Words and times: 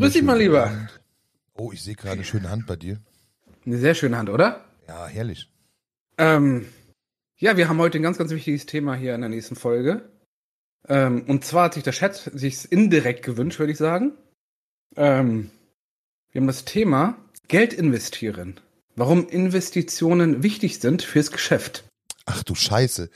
Grüß 0.00 0.14
dich 0.14 0.22
mal 0.22 0.38
lieber. 0.38 0.88
Oh, 1.52 1.72
ich 1.72 1.82
sehe 1.82 1.94
gerade 1.94 2.14
eine 2.14 2.24
schöne 2.24 2.48
Hand 2.48 2.66
bei 2.66 2.74
dir. 2.74 3.02
Eine 3.66 3.76
sehr 3.76 3.94
schöne 3.94 4.16
Hand, 4.16 4.30
oder? 4.30 4.64
Ja, 4.88 5.06
herrlich. 5.06 5.52
Ähm, 6.16 6.64
ja, 7.36 7.58
wir 7.58 7.68
haben 7.68 7.76
heute 7.76 7.98
ein 7.98 8.02
ganz, 8.02 8.16
ganz 8.16 8.30
wichtiges 8.30 8.64
Thema 8.64 8.94
hier 8.94 9.14
in 9.14 9.20
der 9.20 9.28
nächsten 9.28 9.56
Folge. 9.56 10.08
Ähm, 10.88 11.24
und 11.28 11.44
zwar 11.44 11.64
hat 11.64 11.74
sich 11.74 11.82
der 11.82 11.92
Chat 11.92 12.30
sich 12.32 12.72
indirekt 12.72 13.22
gewünscht, 13.22 13.58
würde 13.58 13.72
ich 13.72 13.78
sagen. 13.78 14.12
Ähm, 14.96 15.50
wir 16.32 16.40
haben 16.40 16.46
das 16.46 16.64
Thema 16.64 17.18
Geld 17.48 17.74
investieren. 17.74 18.58
Warum 18.96 19.28
Investitionen 19.28 20.42
wichtig 20.42 20.80
sind 20.80 21.02
fürs 21.02 21.30
Geschäft. 21.30 21.84
Ach 22.24 22.42
du 22.42 22.54
Scheiße. 22.54 23.10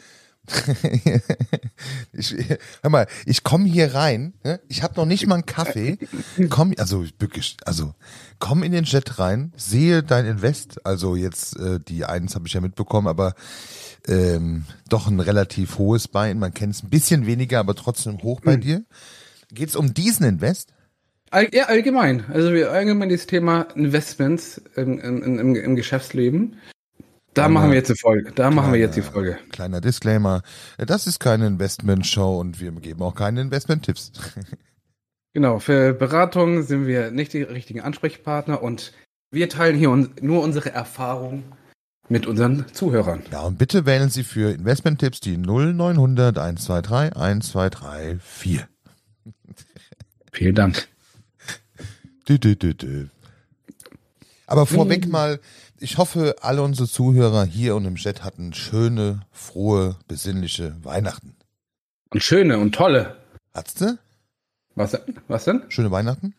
ich, 2.12 2.34
hör 2.82 2.90
mal, 2.90 3.06
ich 3.24 3.44
komme 3.44 3.66
hier 3.66 3.94
rein, 3.94 4.34
ne? 4.44 4.60
ich 4.68 4.82
habe 4.82 4.94
noch 4.96 5.06
nicht 5.06 5.26
mal 5.26 5.36
einen 5.36 5.46
Kaffee, 5.46 5.98
komm, 6.50 6.74
also 6.78 7.04
wirklich, 7.18 7.56
also 7.64 7.94
komm 8.38 8.62
in 8.62 8.72
den 8.72 8.84
Jet 8.84 9.18
rein, 9.18 9.52
sehe 9.56 10.02
dein 10.02 10.26
Invest, 10.26 10.84
also 10.84 11.16
jetzt 11.16 11.58
äh, 11.58 11.80
die 11.80 12.04
eins 12.04 12.34
habe 12.34 12.46
ich 12.46 12.52
ja 12.52 12.60
mitbekommen, 12.60 13.08
aber 13.08 13.34
ähm, 14.06 14.64
doch 14.88 15.06
ein 15.06 15.20
relativ 15.20 15.78
hohes 15.78 16.08
Bein, 16.08 16.38
man 16.38 16.52
kennt 16.52 16.74
es 16.74 16.82
ein 16.82 16.90
bisschen 16.90 17.26
weniger, 17.26 17.58
aber 17.60 17.74
trotzdem 17.74 18.22
hoch 18.22 18.40
bei 18.40 18.56
dir. 18.56 18.84
Geht's 19.50 19.76
um 19.76 19.94
diesen 19.94 20.26
Invest? 20.26 20.74
All, 21.30 21.48
ja, 21.52 21.64
allgemein. 21.64 22.24
Also 22.28 22.52
wir 22.52 22.70
allgemein 22.70 23.08
dieses 23.08 23.26
Thema 23.26 23.62
Investments 23.74 24.60
im, 24.76 25.00
im, 25.00 25.22
im, 25.22 25.56
im 25.56 25.76
Geschäftsleben. 25.76 26.56
Da 27.34 27.42
Kleiner- 27.42 27.48
machen 27.54 27.70
wir 27.70 27.76
jetzt 27.76 27.90
die 27.90 27.98
Folge. 27.98 28.32
Da 28.32 28.50
machen 28.50 28.72
wir 28.72 28.78
jetzt 28.80 28.96
die 28.96 29.00
Kleiner- 29.00 29.12
Folge. 29.12 29.38
Kleiner 29.50 29.80
Disclaimer, 29.80 30.42
das 30.78 31.06
ist 31.06 31.18
keine 31.18 31.46
Investment-Show 31.48 32.38
und 32.38 32.60
wir 32.60 32.70
geben 32.72 33.02
auch 33.02 33.14
keine 33.14 33.40
Investment-Tipps. 33.40 34.12
Genau, 35.36 35.58
für 35.58 35.94
Beratung 35.94 36.62
sind 36.62 36.86
wir 36.86 37.10
nicht 37.10 37.32
die 37.32 37.42
richtigen 37.42 37.80
Ansprechpartner 37.80 38.62
und 38.62 38.92
wir 39.32 39.48
teilen 39.48 39.76
hier 39.76 39.90
un 39.90 40.10
nur 40.20 40.44
unsere 40.44 40.70
Erfahrung 40.70 41.42
mit 42.08 42.28
unseren 42.28 42.66
Zuhörern. 42.72 43.24
Ja, 43.32 43.40
und 43.40 43.58
bitte 43.58 43.84
wählen 43.84 44.10
Sie 44.10 44.22
für 44.22 44.52
Investment-Tipps 44.52 45.18
die 45.18 45.36
0900 45.36 46.38
123 46.38 47.16
1234. 47.16 48.64
Vielen 50.30 50.54
Dank. 50.54 50.86
Dü, 52.28 52.38
dü, 52.38 52.54
dü, 52.54 52.74
dü. 52.74 53.08
Aber 54.46 54.66
vorweg 54.66 55.08
mal, 55.08 55.40
ich 55.80 55.98
hoffe, 55.98 56.36
alle 56.40 56.62
unsere 56.62 56.88
Zuhörer 56.88 57.44
hier 57.44 57.74
und 57.76 57.84
im 57.84 57.96
Chat 57.96 58.24
hatten 58.24 58.52
schöne, 58.52 59.22
frohe, 59.32 59.96
besinnliche 60.08 60.76
Weihnachten. 60.84 61.36
Und 62.10 62.22
schöne 62.22 62.58
und 62.58 62.74
tolle. 62.74 63.16
Hattest 63.52 63.80
du? 63.80 63.98
Was 64.74 64.92
denn? 64.92 65.00
Was 65.28 65.44
denn? 65.44 65.62
Schöne 65.68 65.90
Weihnachten? 65.90 66.34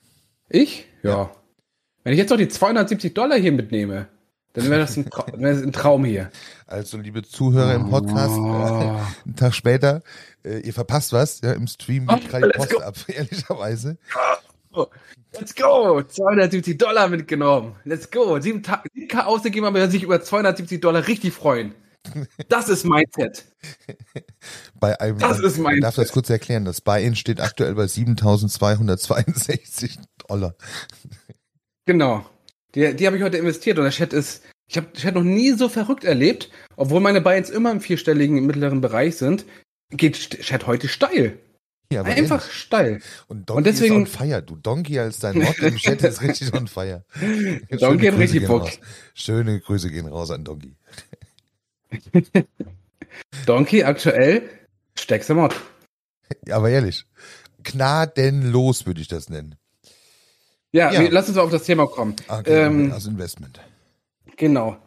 Ich? 0.50 0.86
Ja. 1.04 1.32
Wenn 2.04 2.14
ich 2.14 2.20
jetzt 2.20 2.30
noch 2.30 2.38
die 2.38 2.48
270 2.48 3.14
Dollar 3.14 3.38
hier 3.38 3.52
mitnehme, 3.52 4.08
dann 4.54 4.70
wäre 4.70 4.80
das 4.80 4.96
wäre 4.98 5.54
das 5.54 5.62
ein 5.64 5.74
Traum 5.74 6.06
hier. 6.06 6.32
Also, 6.68 6.98
liebe 6.98 7.24
Zuhörer 7.24 7.74
im 7.76 7.90
Podcast, 7.90 8.36
Oh. 8.38 8.46
äh, 8.46 9.26
einen 9.26 9.36
Tag 9.36 9.54
später, 9.54 10.02
äh, 10.46 10.60
ihr 10.60 10.74
verpasst 10.74 11.12
was, 11.14 11.42
ja, 11.42 11.52
im 11.54 11.68
Stream 11.68 12.08
geht 12.08 12.22
Oh, 12.26 12.28
gerade 12.30 12.48
die 12.52 12.58
Post 12.58 12.72
go. 12.74 12.80
ab, 12.80 12.96
ehrlicherweise. 13.08 13.98
Let's 15.34 15.56
go! 15.56 16.02
270 16.02 16.78
Dollar 16.78 17.08
mitgenommen. 17.08 17.76
Let's 17.84 18.10
go! 18.10 18.40
7 18.40 18.64
Ta- 18.64 18.84
7K 18.96 19.26
ausgegeben, 19.26 19.66
aber 19.66 19.90
sich 19.90 20.04
über 20.04 20.22
270 20.22 20.82
Dollar 20.82 21.08
richtig 21.08 21.34
freuen. 21.34 21.74
Das 22.50 22.70
ist 22.70 22.86
Mindset. 22.86 23.46
Bei 24.80 25.00
einem, 25.00 25.20
Das 25.20 25.40
ist 25.40 25.58
mein 25.58 25.76
ich 25.76 25.82
darf 25.82 25.96
das 25.96 26.12
kurz 26.12 26.30
erklären, 26.30 26.66
das 26.66 26.82
Buy-in 26.82 27.16
steht 27.16 27.42
aktuell 27.42 27.76
bei 27.76 27.88
7262 27.88 29.98
Dollar. 30.28 30.56
Genau. 31.86 32.26
Die, 32.76 32.96
die 32.96 33.08
habe 33.08 33.18
ich 33.18 33.24
heute 33.24 33.38
investiert 33.38 33.78
und 33.78 33.86
der 33.86 33.92
Chat 33.92 34.14
ist, 34.14 34.44
ich 34.68 34.78
habe 34.78 34.92
Chat 34.94 35.16
noch 35.16 35.24
nie 35.24 35.52
so 35.52 35.70
verrückt 35.70 36.04
erlebt, 36.04 36.50
obwohl 36.76 37.00
meine 37.00 37.22
Buy-ins 37.22 37.50
immer 37.50 37.72
im 37.72 37.82
vierstelligen 37.82 38.46
mittleren 38.46 38.82
Bereich 38.82 39.18
sind, 39.18 39.46
geht 39.92 40.16
Chat 40.16 40.68
heute 40.68 40.88
steil. 40.88 41.40
Ja, 41.92 42.02
Einfach 42.02 42.42
ehrlich. 42.42 42.54
steil. 42.54 43.02
Und 43.28 43.48
Donkey 43.50 43.58
Und 43.58 43.64
deswegen- 43.68 44.04
ist 44.06 44.20
on 44.20 44.28
fire. 44.28 44.42
Du 44.42 44.56
Donkey 44.56 45.00
als 45.00 45.20
dein 45.20 45.38
Mod 45.38 45.58
im 45.60 45.76
Chat 45.78 46.02
ist 46.04 46.22
richtig 46.22 46.54
on 46.54 46.68
fire. 46.68 47.04
Donkey 47.70 48.08
hat 48.08 48.18
richtig 48.18 48.48
Bock. 48.48 48.64
raus. 48.64 48.80
Schöne 49.14 49.60
Grüße 49.60 49.90
gehen 49.92 50.08
raus 50.08 50.32
an 50.32 50.44
Donkey. 50.44 50.76
Donkey 53.46 53.84
aktuell 53.84 54.50
stärkster 54.98 55.36
Mod. 55.36 55.56
Ja, 56.48 56.58
aber 56.58 56.70
ehrlich. 56.70 57.06
Gnadenlos 57.64 58.86
würde 58.86 59.02
ich 59.02 59.08
das 59.08 59.30
nennen. 59.30 59.56
Ja, 60.72 60.92
Ja. 60.92 61.02
Wir, 61.02 61.12
lass 61.12 61.28
uns 61.28 61.38
mal 61.38 61.44
auf 61.44 61.52
das 61.52 61.64
Thema 61.64 61.88
kommen. 61.88 62.16
Okay, 62.28 62.64
Ähm, 62.66 62.92
also 62.92 63.10
Investment. 63.10 63.60
Genau. 64.38 64.78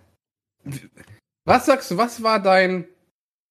Was 1.44 1.66
sagst 1.66 1.90
du, 1.90 1.96
was 1.96 2.22
war 2.22 2.42
dein, 2.42 2.86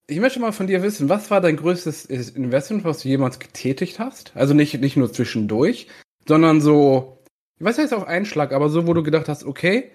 ich 0.08 0.20
möchte 0.20 0.40
mal 0.40 0.54
von 0.54 0.68
dir 0.68 0.82
wissen, 0.82 1.10
was 1.10 1.30
war 1.30 1.42
dein 1.42 1.58
größtes 1.58 2.06
Investment, 2.06 2.86
was 2.86 3.00
du 3.00 3.10
jemals 3.10 3.40
getätigt 3.40 4.00
hast? 4.00 4.32
Also 4.36 4.54
nicht, 4.54 4.80
nicht 4.80 4.96
nur 4.96 5.12
zwischendurch, 5.12 5.88
sondern 6.26 6.62
so, 6.62 7.22
was 7.60 7.78
heißt 7.78 7.94
auf 7.94 8.08
einen 8.08 8.26
Schlag, 8.26 8.54
aber 8.54 8.70
so, 8.70 8.88
wo 8.88 8.94
du 8.94 9.04
gedacht 9.04 9.28
hast, 9.28 9.44
okay, 9.44 9.92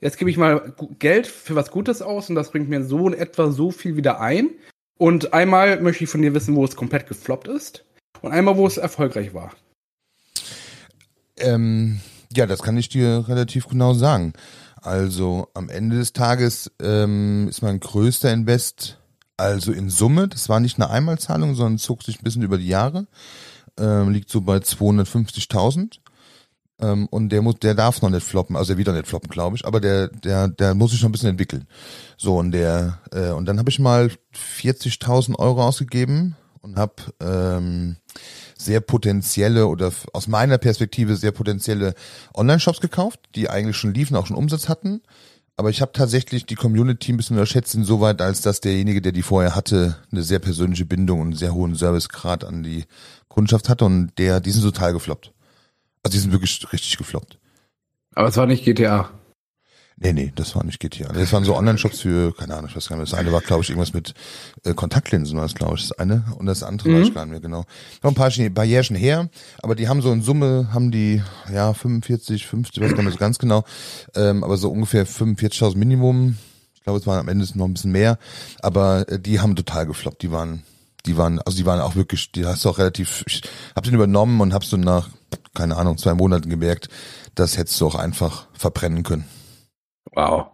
jetzt 0.00 0.18
gebe 0.18 0.30
ich 0.30 0.36
mal 0.36 0.72
Geld 1.00 1.26
für 1.26 1.56
was 1.56 1.72
Gutes 1.72 2.00
aus 2.00 2.28
und 2.28 2.36
das 2.36 2.52
bringt 2.52 2.68
mir 2.68 2.84
so 2.84 3.08
in 3.08 3.14
etwa 3.14 3.50
so 3.50 3.72
viel 3.72 3.96
wieder 3.96 4.20
ein. 4.20 4.50
Und 4.98 5.34
einmal 5.34 5.80
möchte 5.80 6.04
ich 6.04 6.10
von 6.10 6.22
dir 6.22 6.32
wissen, 6.32 6.54
wo 6.54 6.64
es 6.64 6.76
komplett 6.76 7.08
gefloppt 7.08 7.48
ist. 7.48 7.84
Und 8.22 8.32
einmal, 8.32 8.56
wo 8.56 8.66
es 8.66 8.78
erfolgreich 8.78 9.34
war. 9.34 9.52
Ähm, 11.38 12.00
ja, 12.32 12.46
das 12.46 12.62
kann 12.62 12.78
ich 12.78 12.88
dir 12.88 13.24
relativ 13.28 13.68
genau 13.68 13.92
sagen. 13.94 14.32
Also 14.80 15.48
am 15.54 15.68
Ende 15.68 15.96
des 15.96 16.12
Tages 16.12 16.70
ähm, 16.80 17.48
ist 17.48 17.62
mein 17.62 17.80
größter 17.80 18.32
Invest, 18.32 18.98
also 19.36 19.72
in 19.72 19.90
Summe, 19.90 20.28
das 20.28 20.48
war 20.48 20.60
nicht 20.60 20.76
eine 20.78 20.90
Einmalzahlung, 20.90 21.54
sondern 21.54 21.78
zog 21.78 22.02
sich 22.02 22.20
ein 22.20 22.24
bisschen 22.24 22.42
über 22.42 22.58
die 22.58 22.68
Jahre, 22.68 23.06
ähm, 23.78 24.10
liegt 24.10 24.30
so 24.30 24.40
bei 24.40 24.56
250.000. 24.56 25.98
Ähm, 26.78 27.06
und 27.06 27.30
der 27.30 27.40
muss, 27.40 27.56
der 27.56 27.74
darf 27.74 28.02
noch 28.02 28.10
nicht 28.10 28.26
floppen, 28.26 28.54
also 28.54 28.74
er 28.74 28.76
wird 28.76 28.88
noch 28.88 28.94
nicht 28.94 29.06
floppen, 29.06 29.30
glaube 29.30 29.56
ich, 29.56 29.64
aber 29.64 29.80
der, 29.80 30.08
der, 30.08 30.48
der 30.48 30.74
muss 30.74 30.90
sich 30.90 31.00
noch 31.00 31.08
ein 31.08 31.12
bisschen 31.12 31.30
entwickeln. 31.30 31.66
So 32.18 32.36
und 32.36 32.52
der, 32.52 33.00
äh, 33.12 33.30
und 33.30 33.46
dann 33.46 33.58
habe 33.58 33.70
ich 33.70 33.78
mal 33.78 34.10
40.000 34.60 35.38
Euro 35.38 35.64
ausgegeben 35.64 36.36
und 36.60 36.76
habe 36.76 36.94
ähm, 37.20 37.96
sehr 38.58 38.80
potenzielle 38.80 39.68
oder 39.68 39.90
aus 40.12 40.28
meiner 40.28 40.58
Perspektive 40.58 41.16
sehr 41.16 41.32
potenzielle 41.32 41.94
Online-Shops 42.34 42.80
gekauft, 42.80 43.20
die 43.34 43.48
eigentlich 43.48 43.76
schon 43.76 43.94
liefen, 43.94 44.16
auch 44.16 44.26
schon 44.26 44.36
Umsatz 44.36 44.68
hatten. 44.68 45.02
Aber 45.56 45.70
ich 45.70 45.80
habe 45.80 45.92
tatsächlich 45.92 46.44
die 46.44 46.54
Community 46.54 47.12
ein 47.12 47.16
bisschen 47.16 47.36
unterschätzt, 47.36 47.74
insoweit, 47.74 48.20
als 48.20 48.42
dass 48.42 48.60
derjenige, 48.60 49.00
der 49.00 49.12
die 49.12 49.22
vorher 49.22 49.54
hatte, 49.54 49.96
eine 50.12 50.22
sehr 50.22 50.38
persönliche 50.38 50.84
Bindung 50.84 51.20
und 51.20 51.28
einen 51.28 51.36
sehr 51.36 51.54
hohen 51.54 51.74
Servicegrad 51.74 52.44
an 52.44 52.62
die 52.62 52.84
Kundschaft 53.28 53.68
hatte 53.68 53.86
und 53.86 54.12
der, 54.18 54.40
die 54.40 54.50
sind 54.50 54.62
total 54.62 54.92
gefloppt. 54.92 55.32
Also 56.02 56.14
die 56.14 56.20
sind 56.20 56.32
wirklich 56.32 56.60
richtig 56.72 56.98
gefloppt. 56.98 57.38
Aber 58.14 58.28
es 58.28 58.36
war 58.36 58.46
nicht 58.46 58.64
GTA. 58.64 59.10
Nee, 59.98 60.12
nee, 60.12 60.30
das 60.36 60.54
war 60.54 60.62
nicht 60.62 60.78
GTA. 60.78 61.10
Das 61.10 61.32
waren 61.32 61.44
so 61.44 61.56
Online-Shops 61.56 62.00
für, 62.00 62.34
keine 62.34 62.54
Ahnung, 62.54 62.68
ich 62.68 62.76
weiß 62.76 62.88
gar 62.90 62.96
nicht, 62.98 63.10
das 63.10 63.18
eine 63.18 63.32
war, 63.32 63.40
glaube 63.40 63.62
ich, 63.62 63.70
irgendwas 63.70 63.94
mit 63.94 64.12
äh, 64.64 64.74
Kontaktlinsen 64.74 65.36
war 65.38 65.44
das, 65.44 65.54
glaube 65.54 65.76
ich, 65.76 65.88
das 65.88 65.98
eine. 65.98 66.22
Und 66.36 66.44
das 66.44 66.62
andere 66.62 66.90
Mhm. 66.90 66.94
weiß 67.00 67.08
ich 67.08 67.14
gar 67.14 67.24
nicht 67.24 67.30
mehr 67.30 67.40
genau. 67.40 67.64
Noch 68.02 68.10
ein 68.10 68.14
paar 68.14 68.30
Barrieren 68.50 68.94
her, 68.94 69.30
aber 69.62 69.74
die 69.74 69.88
haben 69.88 70.02
so 70.02 70.12
in 70.12 70.20
Summe, 70.20 70.68
haben 70.74 70.90
die, 70.90 71.22
ja, 71.50 71.72
45, 71.72 72.46
50, 72.46 72.82
weiß 72.82 72.94
gar 72.94 73.02
nicht 73.02 73.04
mehr 73.04 73.12
so 73.12 73.18
ganz 73.18 73.38
genau, 73.38 73.64
ähm, 74.14 74.44
aber 74.44 74.58
so 74.58 74.70
ungefähr 74.70 75.06
45.000 75.06 75.76
Minimum. 75.78 76.36
Ich 76.74 76.82
glaube, 76.82 76.98
es 76.98 77.06
waren 77.06 77.18
am 77.18 77.28
Ende 77.28 77.46
noch 77.54 77.64
ein 77.64 77.72
bisschen 77.72 77.92
mehr, 77.92 78.18
aber 78.60 79.08
äh, 79.08 79.18
die 79.18 79.40
haben 79.40 79.56
total 79.56 79.86
gefloppt. 79.86 80.20
Die 80.20 80.30
waren, 80.30 80.62
die 81.06 81.16
waren, 81.16 81.40
also 81.40 81.56
die 81.56 81.64
waren 81.64 81.80
auch 81.80 81.94
wirklich, 81.96 82.30
die 82.32 82.44
hast 82.44 82.66
du 82.66 82.68
auch 82.68 82.76
relativ, 82.78 83.24
ich 83.26 83.40
hab 83.74 83.84
den 83.84 83.94
übernommen 83.94 84.42
und 84.42 84.52
hab's 84.52 84.68
so 84.68 84.76
nach, 84.76 85.08
keine 85.54 85.78
Ahnung, 85.78 85.96
zwei 85.96 86.12
Monaten 86.12 86.50
gemerkt, 86.50 86.90
das 87.34 87.56
hättest 87.56 87.80
du 87.80 87.86
auch 87.86 87.94
einfach 87.94 88.46
verbrennen 88.52 89.02
können. 89.02 89.24
Wow. 90.16 90.48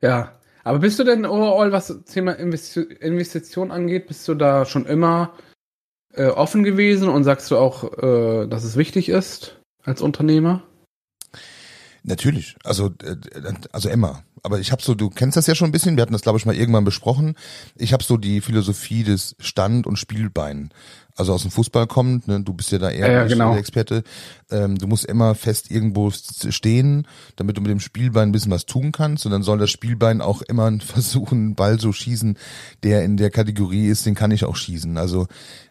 Ja. 0.00 0.32
Aber 0.64 0.78
bist 0.78 0.98
du 0.98 1.04
denn 1.04 1.26
overall, 1.26 1.72
was 1.72 1.88
das 1.88 2.04
Thema 2.04 2.32
Investi 2.32 2.80
Investition 2.80 3.72
angeht, 3.72 4.06
bist 4.06 4.26
du 4.28 4.34
da 4.34 4.64
schon 4.64 4.86
immer 4.86 5.32
äh, 6.14 6.26
offen 6.26 6.62
gewesen 6.62 7.08
und 7.08 7.24
sagst 7.24 7.50
du 7.50 7.56
auch, 7.56 7.84
äh, 7.98 8.46
dass 8.46 8.62
es 8.62 8.76
wichtig 8.76 9.08
ist 9.08 9.60
als 9.82 10.02
Unternehmer? 10.02 10.62
Natürlich, 12.04 12.56
also 12.62 12.90
äh, 13.02 13.16
also 13.72 13.88
Emma. 13.88 14.22
Aber 14.44 14.60
ich 14.60 14.70
habe 14.70 14.82
so, 14.82 14.94
du 14.94 15.10
kennst 15.10 15.36
das 15.36 15.48
ja 15.48 15.56
schon 15.56 15.68
ein 15.68 15.72
bisschen. 15.72 15.96
Wir 15.96 16.02
hatten 16.02 16.12
das 16.12 16.22
glaube 16.22 16.38
ich 16.38 16.46
mal 16.46 16.54
irgendwann 16.54 16.84
besprochen. 16.84 17.34
Ich 17.74 17.92
habe 17.92 18.04
so 18.04 18.16
die 18.16 18.40
Philosophie 18.40 19.02
des 19.02 19.34
Stand- 19.40 19.86
und 19.86 19.98
Spielbein 19.98 20.70
also 21.16 21.32
aus 21.34 21.42
dem 21.42 21.50
Fußball 21.50 21.86
kommt, 21.86 22.28
ne, 22.28 22.40
du 22.40 22.52
bist 22.52 22.72
ja 22.72 22.78
da 22.78 22.90
eher 22.90 23.06
ja, 23.06 23.12
ja, 23.12 23.24
genau. 23.26 23.56
Experte, 23.56 24.02
ähm, 24.50 24.78
du 24.78 24.86
musst 24.86 25.04
immer 25.04 25.34
fest 25.34 25.70
irgendwo 25.70 26.10
stehen, 26.10 27.06
damit 27.36 27.56
du 27.56 27.60
mit 27.60 27.70
dem 27.70 27.80
Spielbein 27.80 28.28
ein 28.28 28.32
bisschen 28.32 28.52
was 28.52 28.66
tun 28.66 28.92
kannst 28.92 29.26
und 29.26 29.32
dann 29.32 29.42
soll 29.42 29.58
das 29.58 29.70
Spielbein 29.70 30.20
auch 30.20 30.42
immer 30.42 30.72
versuchen, 30.80 31.38
einen 31.38 31.54
Ball 31.54 31.78
so 31.78 31.92
schießen, 31.92 32.38
der 32.82 33.04
in 33.04 33.16
der 33.16 33.30
Kategorie 33.30 33.88
ist, 33.88 34.06
den 34.06 34.14
kann 34.14 34.30
ich 34.30 34.44
auch 34.44 34.56
schießen. 34.56 34.96
Also 34.96 35.26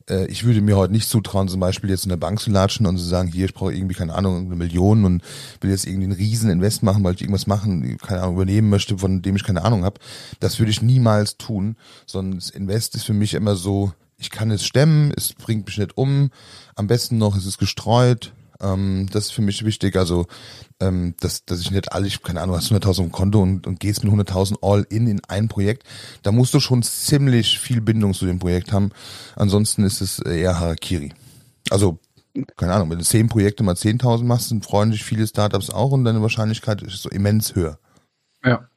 äh, 0.10 0.26
ich 0.28 0.44
würde 0.44 0.62
mir 0.62 0.78
heute 0.78 0.94
nicht 0.94 1.10
zutrauen, 1.10 1.48
zum 1.48 1.60
Beispiel 1.60 1.90
jetzt 1.90 2.04
in 2.04 2.10
der 2.10 2.18
Bank 2.18 2.40
zu 2.40 2.52
latschen 2.52 2.86
und 2.86 2.98
zu 2.98 3.04
sagen, 3.04 3.30
hier, 3.30 3.46
ich 3.46 3.54
brauche 3.54 3.74
irgendwie, 3.74 3.96
keine 3.96 4.14
Ahnung, 4.14 4.46
eine 4.46 4.56
Million 4.56 5.06
und 5.06 5.24
will 5.62 5.72
jetzt 5.72 5.88
irgendwie 5.88 6.06
einen 6.06 6.14
riesen 6.14 6.50
Invest 6.50 6.84
machen, 6.84 7.04
weil 7.04 7.16
ich 7.16 7.22
irgendwas 7.22 7.48
machen, 7.48 7.98
keine 7.98 8.22
Ahnung, 8.22 8.36
übernehmen 8.36 8.70
möchte, 8.70 8.98
von 8.98 9.22
dem 9.22 9.36
ich 9.36 9.44
keine 9.44 9.64
Ahnung 9.64 9.86
habe. 9.86 10.00
Das 10.40 10.60
würde 10.60 10.72
ich 10.72 10.82
niemals 10.82 11.38
tun, 11.38 11.76
sondern 12.06 12.40
das 12.40 12.50
Invest 12.50 12.96
ist 12.96 13.06
für 13.06 13.14
mich 13.14 13.34
immer 13.34 13.56
so, 13.56 13.94
ich 14.22 14.30
kann 14.30 14.52
es 14.52 14.64
stemmen, 14.64 15.12
es 15.18 15.34
bringt 15.34 15.66
mich 15.66 15.80
nicht 15.80 15.98
um. 15.98 16.30
Am 16.76 16.88
besten 16.88 17.18
noch, 17.18 17.36
es 17.36 17.46
ist 17.46 17.58
gestreut. 17.58 18.34
Ähm, 18.62 19.08
das 19.12 19.26
ist 19.26 19.32
für 19.32 19.42
mich 19.42 19.66
wichtig. 19.66 19.96
Also, 19.96 20.28
ähm, 20.80 21.16
dass, 21.20 21.44
dass 21.46 21.60
ich 21.60 21.72
nicht 21.72 21.92
alle, 21.92 22.06
ich, 22.06 22.22
keine 22.22 22.42
Ahnung, 22.42 22.56
hast 22.56 22.72
100.000 22.72 23.06
im 23.06 23.12
Konto 23.12 23.42
und, 23.42 23.66
und 23.66 23.80
gehst 23.80 24.04
mit 24.04 24.14
100.000 24.14 24.58
all 24.62 24.86
in 24.90 25.08
in 25.08 25.22
ein 25.28 25.48
Projekt. 25.48 25.84
Da 26.22 26.32
musst 26.32 26.54
du 26.54 26.60
schon 26.60 26.84
ziemlich 26.84 27.60
viel 27.60 27.82
Bindung 27.82 28.14
zu 28.14 28.28
dem 28.28 28.38
Projekt 28.38 28.72
haben. 28.72 28.92
Ansonsten 29.36 29.84
ist 29.84 30.02
es 30.02 30.20
eher 30.20 30.60
Harakiri. 30.60 31.14
Also, 31.72 31.98
keine 32.56 32.74
Ahnung, 32.74 32.92
wenn 32.92 33.00
du 33.00 33.04
zehn 33.04 33.28
Projekte 33.28 33.64
mal 33.64 33.76
10.000 33.76 34.24
machst, 34.24 34.52
dann 34.52 34.62
freuen 34.62 34.92
sich 34.92 35.04
viele 35.04 35.26
Startups 35.26 35.72
auch 35.72 35.92
und 35.92 36.06
deine 36.06 36.22
Wahrscheinlichkeit 36.22 36.84
ist 36.84 37.02
so 37.02 37.10
immens 37.10 37.56
höher. 37.56 37.80
Ja. 38.46 38.68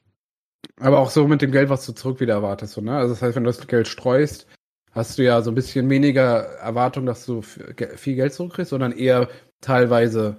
Aber 0.79 0.99
auch 0.99 1.11
so 1.11 1.27
mit 1.27 1.41
dem 1.41 1.51
Geld, 1.51 1.69
was 1.69 1.85
du 1.85 1.93
zurück 1.93 2.19
wieder 2.19 2.33
erwartest, 2.33 2.73
so, 2.73 2.81
ne? 2.81 2.97
Also 2.97 3.13
das 3.13 3.21
heißt, 3.21 3.35
wenn 3.35 3.43
du 3.43 3.51
das 3.51 3.65
Geld 3.67 3.87
streust, 3.87 4.47
hast 4.95 5.17
du 5.17 5.23
ja 5.23 5.41
so 5.41 5.51
ein 5.51 5.55
bisschen 5.55 5.89
weniger 5.89 6.43
Erwartung, 6.57 7.05
dass 7.05 7.25
du 7.25 7.41
viel 7.41 8.15
Geld 8.15 8.33
zurückkriegst, 8.33 8.69
sondern 8.69 8.93
eher 8.93 9.29
teilweise 9.61 10.37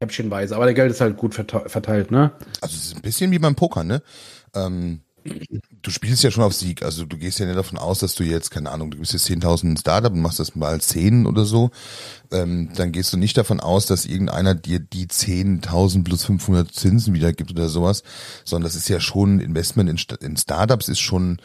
häppchenweise. 0.00 0.56
Aber 0.56 0.64
der 0.64 0.74
Geld 0.74 0.90
ist 0.90 1.00
halt 1.00 1.16
gut 1.16 1.34
verteilt, 1.34 2.10
ne? 2.10 2.32
Also 2.60 2.76
es 2.76 2.86
ist 2.86 2.96
ein 2.96 3.02
bisschen 3.02 3.30
wie 3.30 3.38
beim 3.38 3.54
Poker, 3.54 3.84
ne? 3.84 4.02
Ähm, 4.54 5.02
du 5.82 5.90
spielst 5.90 6.22
ja 6.22 6.30
schon 6.30 6.44
auf 6.44 6.54
Sieg. 6.54 6.82
Also 6.82 7.04
du 7.04 7.16
gehst 7.16 7.38
ja 7.38 7.46
nicht 7.46 7.58
davon 7.58 7.78
aus, 7.78 7.98
dass 7.98 8.14
du 8.14 8.24
jetzt, 8.24 8.50
keine 8.50 8.70
Ahnung, 8.70 8.90
du 8.90 8.98
bist 8.98 9.12
jetzt 9.12 9.28
10.000 9.28 9.78
Startup 9.78 10.12
und 10.12 10.20
machst 10.20 10.40
das 10.40 10.54
mal 10.54 10.80
10 10.80 11.26
oder 11.26 11.44
so. 11.44 11.70
Ähm, 12.30 12.70
dann 12.76 12.92
gehst 12.92 13.12
du 13.12 13.16
nicht 13.16 13.36
davon 13.36 13.60
aus, 13.60 13.86
dass 13.86 14.06
irgendeiner 14.06 14.54
dir 14.54 14.78
die 14.78 15.06
10.000 15.06 16.04
plus 16.04 16.24
500 16.24 16.72
Zinsen 16.72 17.14
wiedergibt 17.14 17.50
oder 17.50 17.68
sowas, 17.68 18.02
sondern 18.44 18.64
das 18.64 18.76
ist 18.76 18.88
ja 18.88 19.00
schon 19.00 19.40
Investment 19.40 19.90
in, 19.90 20.16
in 20.20 20.36
Startups 20.36 20.88
ist 20.88 21.00
schon 21.00 21.38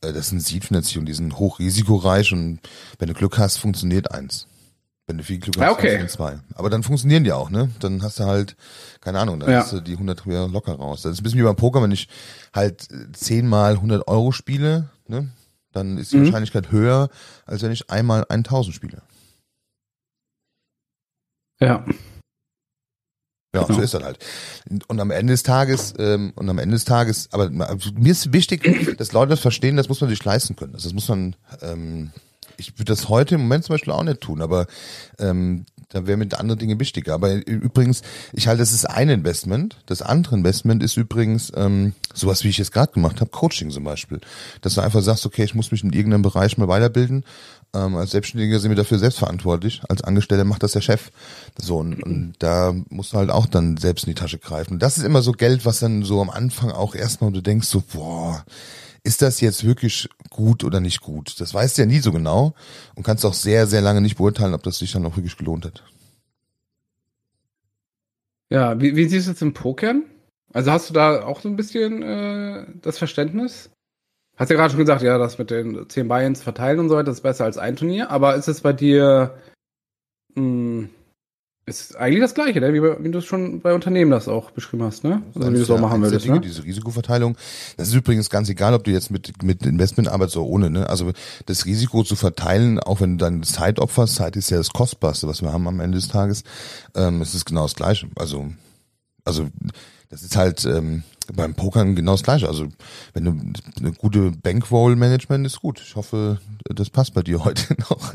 das 0.00 0.28
sind 0.28 0.40
Seed-Finanzierungen, 0.40 1.06
die 1.06 1.14
sind 1.14 1.38
hochrisikoreich 1.38 2.32
und 2.32 2.60
wenn 2.98 3.08
du 3.08 3.14
Glück 3.14 3.38
hast, 3.38 3.58
funktioniert 3.58 4.12
eins. 4.12 4.46
Wenn 5.06 5.18
du 5.18 5.24
viel 5.24 5.38
Glück 5.38 5.56
hast, 5.56 5.62
ja, 5.62 5.70
okay. 5.72 5.98
funktionieren 5.98 6.08
zwei. 6.08 6.38
Aber 6.54 6.70
dann 6.70 6.82
funktionieren 6.82 7.24
die 7.24 7.32
auch, 7.32 7.50
ne? 7.50 7.70
Dann 7.80 8.02
hast 8.02 8.20
du 8.20 8.24
halt, 8.24 8.56
keine 9.00 9.18
Ahnung, 9.18 9.40
dann 9.40 9.50
ja. 9.50 9.60
hast 9.60 9.72
du 9.72 9.80
die 9.80 9.92
100 9.92 10.26
wieder 10.26 10.48
locker 10.48 10.74
raus. 10.74 11.02
Das 11.02 11.12
ist 11.12 11.20
ein 11.20 11.24
bisschen 11.24 11.40
wie 11.40 11.44
beim 11.44 11.56
Poker, 11.56 11.82
wenn 11.82 11.90
ich 11.90 12.08
halt 12.54 12.86
zehnmal 13.12 13.72
100 13.72 14.06
Euro 14.08 14.32
spiele, 14.32 14.88
ne? 15.08 15.28
Dann 15.72 15.98
ist 15.98 16.12
die 16.12 16.16
mhm. 16.16 16.26
Wahrscheinlichkeit 16.26 16.70
höher, 16.72 17.10
als 17.44 17.62
wenn 17.62 17.72
ich 17.72 17.90
einmal 17.90 18.24
1000 18.28 18.74
spiele. 18.74 19.02
Ja. 21.60 21.84
Ja, 23.54 23.64
genau. 23.64 23.78
so 23.78 23.82
ist 23.82 23.94
das 23.94 24.02
halt. 24.02 24.18
Und 24.86 25.00
am 25.00 25.10
Ende 25.10 25.32
des 25.32 25.42
Tages, 25.42 25.94
ähm, 25.98 26.32
und 26.36 26.48
am 26.48 26.58
Ende 26.58 26.74
des 26.74 26.84
Tages, 26.84 27.28
aber 27.32 27.50
mir 27.50 28.12
ist 28.12 28.32
wichtig, 28.32 28.96
dass 28.96 29.12
Leute 29.12 29.30
das 29.30 29.40
verstehen, 29.40 29.76
das 29.76 29.88
muss 29.88 30.00
man 30.00 30.08
sich 30.10 30.24
leisten 30.24 30.54
können. 30.54 30.74
Also 30.74 30.88
das 30.88 30.94
muss 30.94 31.08
man, 31.08 31.34
ähm, 31.60 32.12
ich 32.56 32.78
würde 32.78 32.92
das 32.92 33.08
heute 33.08 33.34
im 33.34 33.42
Moment 33.42 33.64
zum 33.64 33.74
Beispiel 33.74 33.92
auch 33.92 34.04
nicht 34.04 34.20
tun, 34.20 34.40
aber 34.40 34.66
ähm, 35.18 35.64
da 35.90 36.06
wäre 36.06 36.16
mir 36.16 36.28
andere 36.38 36.56
Dinge 36.56 36.78
wichtiger. 36.78 37.14
Aber 37.14 37.34
übrigens, 37.46 38.02
ich 38.32 38.46
halte, 38.46 38.60
das 38.60 38.72
ist 38.72 38.84
ein 38.84 39.08
Investment. 39.08 39.76
Das 39.86 40.02
andere 40.02 40.36
Investment 40.36 40.82
ist 40.82 40.96
übrigens 40.96 41.52
ähm, 41.56 41.94
sowas, 42.14 42.44
wie 42.44 42.48
ich 42.48 42.58
jetzt 42.58 42.72
gerade 42.72 42.92
gemacht 42.92 43.20
habe, 43.20 43.30
Coaching 43.30 43.70
zum 43.70 43.84
Beispiel. 43.84 44.20
Dass 44.60 44.74
du 44.74 44.80
einfach 44.80 45.02
sagst, 45.02 45.26
okay, 45.26 45.42
ich 45.42 45.54
muss 45.54 45.72
mich 45.72 45.82
in 45.82 45.92
irgendeinem 45.92 46.22
Bereich 46.22 46.56
mal 46.58 46.68
weiterbilden. 46.68 47.24
Ähm, 47.72 47.96
als 47.96 48.10
Selbstständiger 48.10 48.58
sind 48.58 48.70
wir 48.70 48.76
dafür 48.76 48.98
selbstverantwortlich. 48.98 49.82
Als 49.88 50.02
Angestellter 50.02 50.44
macht 50.44 50.62
das 50.62 50.72
der 50.72 50.80
Chef. 50.80 51.10
So, 51.56 51.78
und, 51.78 52.02
und 52.02 52.34
da 52.40 52.74
musst 52.88 53.12
du 53.12 53.18
halt 53.18 53.30
auch 53.30 53.46
dann 53.46 53.76
selbst 53.76 54.04
in 54.04 54.10
die 54.10 54.20
Tasche 54.20 54.38
greifen. 54.38 54.74
Und 54.74 54.82
das 54.82 54.98
ist 54.98 55.04
immer 55.04 55.22
so 55.22 55.32
Geld, 55.32 55.64
was 55.64 55.78
dann 55.78 56.02
so 56.02 56.20
am 56.20 56.30
Anfang 56.30 56.70
auch 56.70 56.94
erstmal 56.94 57.30
du 57.30 57.40
denkst 57.40 57.68
so, 57.68 57.82
boah, 57.92 58.44
ist 59.02 59.22
das 59.22 59.40
jetzt 59.40 59.64
wirklich 59.64 60.08
gut 60.30 60.64
oder 60.64 60.80
nicht 60.80 61.00
gut? 61.00 61.40
Das 61.40 61.54
weißt 61.54 61.78
du 61.78 61.82
ja 61.82 61.86
nie 61.86 62.00
so 62.00 62.12
genau 62.12 62.54
und 62.96 63.04
kannst 63.04 63.24
auch 63.24 63.34
sehr, 63.34 63.66
sehr 63.66 63.80
lange 63.80 64.00
nicht 64.00 64.16
beurteilen, 64.16 64.54
ob 64.54 64.62
das 64.62 64.78
sich 64.78 64.92
dann 64.92 65.06
auch 65.06 65.16
wirklich 65.16 65.36
gelohnt 65.36 65.64
hat. 65.64 65.84
Ja, 68.50 68.80
wie, 68.80 68.96
wie 68.96 69.08
siehst 69.08 69.28
du 69.28 69.32
es 69.32 69.42
im 69.42 69.54
Pokern? 69.54 70.04
Also 70.52 70.72
hast 70.72 70.90
du 70.90 70.94
da 70.94 71.22
auch 71.22 71.40
so 71.40 71.48
ein 71.48 71.56
bisschen 71.56 72.02
äh, 72.02 72.66
das 72.82 72.98
Verständnis? 72.98 73.70
Hast 74.40 74.48
ja 74.48 74.56
gerade 74.56 74.70
schon 74.70 74.80
gesagt, 74.80 75.02
ja, 75.02 75.18
das 75.18 75.36
mit 75.36 75.50
den 75.50 75.86
10 75.86 76.08
Buy-ins 76.08 76.40
verteilen 76.40 76.78
und 76.78 76.88
so 76.88 76.96
weiter 76.96 77.10
ist 77.10 77.20
besser 77.20 77.44
als 77.44 77.58
ein 77.58 77.76
Turnier, 77.76 78.10
aber 78.10 78.36
ist 78.36 78.48
es 78.48 78.62
bei 78.62 78.72
dir 78.72 79.34
mh, 80.34 80.42
hm, 80.42 80.90
ist 81.66 81.94
eigentlich 81.94 82.22
das 82.22 82.32
Gleiche, 82.32 82.58
ne? 82.58 82.72
wie, 82.72 82.82
wie 82.82 83.10
du 83.10 83.18
es 83.18 83.26
schon 83.26 83.60
bei 83.60 83.74
Unternehmen 83.74 84.10
das 84.10 84.28
auch 84.28 84.50
beschrieben 84.50 84.82
hast, 84.82 85.04
ne? 85.04 85.22
Also 85.34 85.52
wie 85.52 85.56
du 85.56 85.62
es 85.62 85.70
auch 85.70 85.78
machen 85.78 86.00
würdest, 86.00 86.24
Dinge, 86.24 86.36
ne? 86.36 86.40
Diese 86.40 86.64
Risikoverteilung. 86.64 87.36
Das 87.76 87.88
ist 87.88 87.94
übrigens 87.94 88.30
ganz 88.30 88.48
egal, 88.48 88.72
ob 88.72 88.84
du 88.84 88.90
jetzt 88.90 89.10
mit, 89.10 89.42
mit 89.42 89.66
Investment 89.66 90.08
arbeitest 90.08 90.38
oder 90.38 90.46
ohne, 90.46 90.70
ne? 90.70 90.88
Also 90.88 91.12
das 91.44 91.66
Risiko 91.66 92.02
zu 92.02 92.16
verteilen, 92.16 92.80
auch 92.80 93.02
wenn 93.02 93.18
du 93.18 93.24
dann 93.24 93.42
Zeit 93.42 93.78
opferst, 93.78 94.14
Zeit 94.14 94.36
ist 94.36 94.50
ja 94.50 94.56
das 94.56 94.70
Kostbarste, 94.70 95.28
was 95.28 95.42
wir 95.42 95.52
haben 95.52 95.68
am 95.68 95.80
Ende 95.80 95.98
des 95.98 96.08
Tages, 96.08 96.44
ähm, 96.94 97.20
es 97.20 97.34
ist 97.34 97.44
genau 97.44 97.64
das 97.64 97.74
Gleiche. 97.74 98.08
Also, 98.16 98.48
also 99.26 99.48
das 100.08 100.22
ist 100.22 100.34
halt 100.34 100.64
ähm, 100.64 101.02
beim 101.34 101.54
Pokern 101.54 101.94
genau 101.94 102.12
das 102.12 102.22
Gleiche. 102.22 102.48
Also 102.48 102.68
wenn 103.14 103.24
du 103.24 103.34
eine 103.78 103.92
gute 103.92 104.30
Bankroll-Management 104.30 105.46
ist 105.46 105.60
gut. 105.60 105.80
Ich 105.80 105.96
hoffe, 105.96 106.40
das 106.64 106.90
passt 106.90 107.14
bei 107.14 107.22
dir 107.22 107.44
heute 107.44 107.74
noch. 107.90 108.14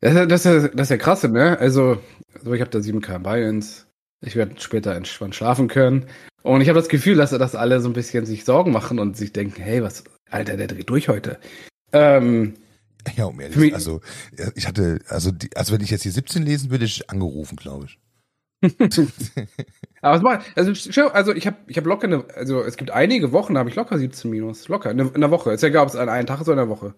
Das, 0.00 0.14
das, 0.14 0.42
das, 0.42 0.70
das 0.72 0.80
ist 0.82 0.90
ja 0.90 0.96
krass, 0.96 1.22
ne? 1.22 1.58
Also, 1.58 1.98
also 2.34 2.52
ich 2.52 2.60
habe 2.60 2.70
da 2.70 2.78
7K 2.78 3.18
Buy-ins. 3.18 3.86
Ich 4.20 4.36
werde 4.36 4.60
später 4.60 4.94
entspannt 4.94 5.34
schlafen 5.34 5.68
können. 5.68 6.06
Und 6.42 6.60
ich 6.60 6.68
habe 6.68 6.78
das 6.78 6.88
Gefühl, 6.88 7.16
dass, 7.16 7.30
dass 7.30 7.54
alle 7.54 7.80
so 7.80 7.88
ein 7.88 7.92
bisschen 7.92 8.26
sich 8.26 8.44
Sorgen 8.44 8.72
machen 8.72 8.98
und 8.98 9.16
sich 9.16 9.32
denken, 9.32 9.62
hey, 9.62 9.82
was, 9.82 10.04
Alter, 10.30 10.56
der 10.56 10.66
dreht 10.66 10.90
durch 10.90 11.08
heute. 11.08 11.38
Ähm, 11.92 12.54
ja, 13.16 13.24
um 13.24 13.40
ehrlich, 13.40 13.74
also 13.74 14.00
ich 14.54 14.66
hatte, 14.66 15.00
also 15.08 15.30
die, 15.30 15.54
also 15.56 15.72
wenn 15.72 15.80
ich 15.80 15.90
jetzt 15.90 16.02
hier 16.02 16.12
17 16.12 16.42
lesen 16.42 16.70
würde, 16.70 16.84
ich 16.84 17.10
angerufen, 17.10 17.56
glaube 17.56 17.86
ich. 17.86 17.98
Aber 20.02 20.16
es 20.16 20.22
war, 20.22 20.42
also, 20.56 21.10
also 21.10 21.32
ich 21.32 21.46
habe 21.46 21.56
ich 21.66 21.76
hab 21.76 21.86
locker 21.86 22.06
eine, 22.06 22.24
also 22.34 22.62
es 22.62 22.76
gibt 22.76 22.90
einige 22.90 23.32
Wochen, 23.32 23.54
da 23.54 23.60
habe 23.60 23.70
ich 23.70 23.76
locker 23.76 23.98
17 23.98 24.30
Minus. 24.30 24.68
Locker, 24.68 24.90
in, 24.90 24.98
der 24.98 25.30
Woche. 25.30 25.52
Ist 25.52 25.62
ja 25.62 25.68
egal, 25.68 25.82
ob 25.84 25.88
es 25.88 25.96
an 25.96 26.08
einem 26.08 26.26
Tag 26.26 26.40
ist 26.40 26.48
oder 26.48 26.62
in 26.62 26.68
der 26.68 26.76
Woche. 26.76 26.94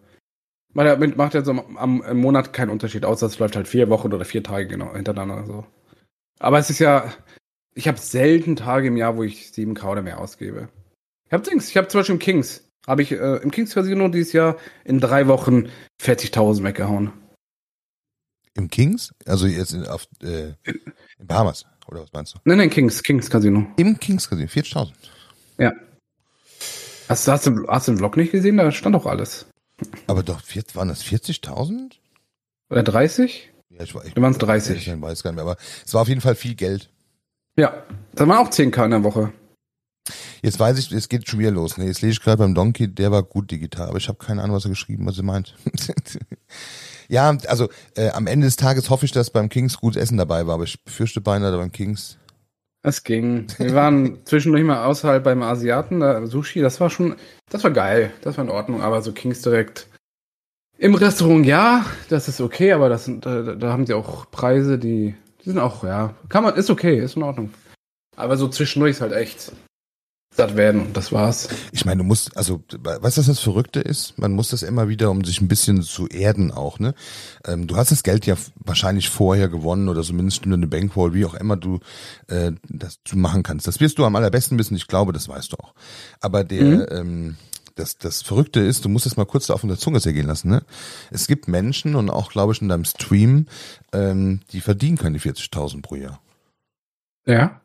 Macht, 0.72 1.16
macht 1.16 1.34
ja 1.34 1.42
so 1.42 1.52
am, 1.52 2.02
am, 2.02 2.16
Monat 2.18 2.52
keinen 2.52 2.70
Unterschied, 2.70 3.04
außer 3.04 3.26
es 3.26 3.38
läuft 3.38 3.56
halt 3.56 3.68
vier 3.68 3.88
Wochen 3.90 4.12
oder 4.12 4.24
vier 4.24 4.42
Tage 4.42 4.66
genau 4.66 4.92
hintereinander 4.94 5.46
so. 5.46 5.66
Aber 6.40 6.58
es 6.58 6.68
ist 6.68 6.80
ja, 6.80 7.12
ich 7.74 7.88
habe 7.88 7.98
selten 7.98 8.56
Tage 8.56 8.88
im 8.88 8.96
Jahr, 8.96 9.16
wo 9.16 9.22
ich 9.22 9.46
7K 9.46 9.84
oder 9.84 10.02
mehr 10.02 10.20
ausgebe. 10.20 10.68
Ich 11.26 11.32
habe 11.32 11.44
Dings, 11.44 11.68
ich 11.68 11.76
habe 11.76 11.88
zum 11.88 12.00
Beispiel 12.00 12.14
im 12.14 12.18
Kings, 12.18 12.68
habe 12.86 13.02
ich 13.02 13.12
äh, 13.12 13.36
im 13.36 13.50
Kings 13.50 13.74
Casino 13.74 14.08
dieses 14.08 14.32
Jahr 14.32 14.56
in 14.84 14.98
drei 14.98 15.28
Wochen 15.28 15.68
40.000 16.02 16.64
weggehauen. 16.64 17.12
Im 18.54 18.68
Kings? 18.70 19.12
Also 19.26 19.46
jetzt 19.46 19.72
in, 19.72 19.86
auf, 19.86 20.06
äh, 20.22 20.52
in 20.64 21.26
Bahamas, 21.26 21.66
oder 21.86 22.02
was 22.02 22.12
meinst 22.12 22.34
du? 22.34 22.38
Nein, 22.44 22.58
nein, 22.58 22.70
Kings, 22.70 23.02
Kings 23.02 23.28
Casino. 23.28 23.66
Im 23.76 23.98
Kings 23.98 24.28
Casino, 24.28 24.48
40.000? 24.48 24.92
Ja. 25.58 25.72
Hast, 27.08 27.28
hast, 27.28 27.46
du, 27.46 27.66
hast 27.68 27.88
du 27.88 27.92
den 27.92 27.98
Vlog 27.98 28.16
nicht 28.16 28.32
gesehen? 28.32 28.56
Da 28.56 28.70
stand 28.70 28.94
doch 28.94 29.06
alles. 29.06 29.46
Aber 30.06 30.22
doch, 30.22 30.40
waren 30.74 30.88
das 30.88 31.04
40.000? 31.04 31.96
Oder 32.70 32.82
30? 32.82 33.52
Ja, 33.70 33.82
ich, 33.82 33.94
ich, 33.94 34.04
ich 34.04 34.16
waren 34.16 34.32
es 34.32 34.38
30. 34.38 34.86
Ich 34.86 35.00
weiß 35.00 35.22
gar 35.22 35.32
nicht 35.32 35.36
mehr, 35.36 35.44
aber 35.44 35.56
es 35.84 35.92
war 35.92 36.02
auf 36.02 36.08
jeden 36.08 36.20
Fall 36.20 36.34
viel 36.34 36.54
Geld. 36.54 36.90
Ja, 37.56 37.84
das 38.14 38.26
waren 38.26 38.46
auch 38.46 38.50
10k 38.50 38.84
in 38.84 38.90
der 38.92 39.04
Woche. 39.04 39.32
Jetzt 40.42 40.60
weiß 40.60 40.78
ich, 40.78 40.92
es 40.92 41.08
geht 41.08 41.28
schon 41.28 41.38
wieder 41.38 41.50
los. 41.50 41.78
Ne? 41.78 41.86
Jetzt 41.86 42.02
lese 42.02 42.12
ich 42.12 42.20
gerade 42.20 42.38
beim 42.38 42.54
Donkey, 42.54 42.88
der 42.88 43.10
war 43.10 43.22
gut 43.22 43.50
digital, 43.50 43.88
aber 43.88 43.98
ich 43.98 44.08
habe 44.08 44.18
keine 44.18 44.42
Ahnung, 44.42 44.56
was 44.56 44.64
er 44.66 44.70
geschrieben, 44.70 45.06
was 45.06 45.16
er 45.16 45.24
meint. 45.24 45.56
ja, 47.08 47.36
also 47.46 47.68
äh, 47.96 48.10
am 48.10 48.26
Ende 48.26 48.46
des 48.46 48.56
Tages 48.56 48.90
hoffe 48.90 49.04
ich, 49.04 49.12
dass 49.12 49.30
beim 49.30 49.48
Kings 49.48 49.78
gut 49.78 49.96
Essen 49.96 50.16
dabei 50.16 50.46
war, 50.46 50.54
aber 50.54 50.64
ich 50.64 50.82
befürchte 50.82 51.20
beinahe 51.20 51.56
beim 51.56 51.72
Kings. 51.72 52.18
Es 52.82 53.02
ging. 53.02 53.46
Wir 53.58 53.74
waren 53.74 54.18
zwischendurch 54.26 54.62
mal 54.62 54.84
außerhalb 54.84 55.24
beim 55.24 55.42
Asiaten, 55.42 56.00
da 56.00 56.26
Sushi, 56.26 56.60
das 56.60 56.80
war 56.80 56.90
schon, 56.90 57.16
das 57.50 57.64
war 57.64 57.70
geil, 57.70 58.12
das 58.20 58.36
war 58.36 58.44
in 58.44 58.50
Ordnung, 58.50 58.82
aber 58.82 59.00
so 59.00 59.12
Kings 59.12 59.40
direkt. 59.40 59.88
Im 60.76 60.94
Restaurant 60.94 61.46
ja, 61.46 61.86
das 62.10 62.28
ist 62.28 62.42
okay, 62.42 62.72
aber 62.72 62.90
das 62.90 63.06
sind, 63.06 63.24
da, 63.24 63.54
da 63.54 63.72
haben 63.72 63.86
sie 63.86 63.94
auch 63.94 64.30
Preise, 64.30 64.78
die, 64.78 65.14
die 65.42 65.48
sind 65.48 65.58
auch, 65.58 65.82
ja, 65.84 66.14
kann 66.28 66.44
man, 66.44 66.56
ist 66.56 66.68
okay, 66.68 66.98
ist 66.98 67.16
in 67.16 67.22
Ordnung. 67.22 67.54
Aber 68.16 68.36
so 68.36 68.48
zwischendurch 68.48 68.92
ist 68.92 69.00
halt 69.00 69.12
echt 69.12 69.52
satt 70.36 70.56
werden 70.56 70.92
das 70.92 71.12
war's. 71.12 71.48
Ich 71.72 71.84
meine, 71.84 71.98
du 71.98 72.04
musst, 72.04 72.36
also, 72.36 72.62
weißt 72.70 73.16
du, 73.16 73.20
was 73.20 73.26
das 73.26 73.38
Verrückte 73.38 73.80
ist? 73.80 74.18
Man 74.18 74.32
muss 74.32 74.48
das 74.48 74.62
immer 74.62 74.88
wieder, 74.88 75.10
um 75.10 75.24
sich 75.24 75.40
ein 75.40 75.48
bisschen 75.48 75.82
zu 75.82 76.08
erden 76.08 76.50
auch, 76.50 76.78
ne? 76.78 76.94
Ähm, 77.46 77.66
du 77.66 77.76
hast 77.76 77.92
das 77.92 78.02
Geld 78.02 78.26
ja 78.26 78.34
wahrscheinlich 78.56 79.08
vorher 79.08 79.48
gewonnen 79.48 79.88
oder 79.88 80.02
zumindest 80.02 80.38
stimmt 80.38 80.54
eine 80.54 80.66
Bankroll, 80.66 81.14
wie 81.14 81.24
auch 81.24 81.34
immer 81.34 81.56
du 81.56 81.78
äh, 82.28 82.52
das 82.68 83.00
du 83.04 83.16
machen 83.16 83.42
kannst. 83.42 83.66
Das 83.66 83.80
wirst 83.80 83.98
du 83.98 84.04
am 84.04 84.16
allerbesten 84.16 84.58
wissen, 84.58 84.76
ich 84.76 84.88
glaube, 84.88 85.12
das 85.12 85.28
weißt 85.28 85.52
du 85.52 85.56
auch. 85.58 85.74
Aber 86.20 86.42
der, 86.42 86.64
mhm. 86.64 86.86
ähm, 86.90 87.36
das, 87.76 87.98
das 87.98 88.22
Verrückte 88.22 88.60
ist, 88.60 88.84
du 88.84 88.88
musst 88.88 89.06
es 89.06 89.16
mal 89.16 89.26
kurz 89.26 89.46
da 89.46 89.54
auf 89.54 89.62
der 89.62 89.78
Zunge 89.78 90.00
zergehen 90.00 90.26
lassen, 90.26 90.48
ne? 90.48 90.62
Es 91.10 91.26
gibt 91.26 91.48
Menschen 91.48 91.94
und 91.94 92.10
auch, 92.10 92.30
glaube 92.30 92.52
ich, 92.52 92.60
in 92.60 92.68
deinem 92.68 92.84
Stream, 92.84 93.46
ähm, 93.92 94.40
die 94.52 94.60
verdienen 94.60 94.98
keine 94.98 95.18
40.000 95.18 95.82
pro 95.82 95.94
Jahr. 95.96 96.20
Ja. 97.26 97.60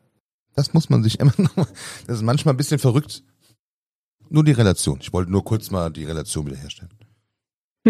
Das 0.54 0.74
muss 0.74 0.90
man 0.90 1.02
sich 1.02 1.20
immer 1.20 1.34
noch, 1.38 1.66
das 2.06 2.16
ist 2.16 2.22
manchmal 2.22 2.54
ein 2.54 2.58
bisschen 2.58 2.78
verrückt. 2.78 3.22
Nur 4.28 4.44
die 4.44 4.52
Relation. 4.52 4.98
Ich 5.00 5.12
wollte 5.12 5.32
nur 5.32 5.44
kurz 5.44 5.70
mal 5.70 5.90
die 5.90 6.04
Relation 6.04 6.46
wiederherstellen. 6.46 6.92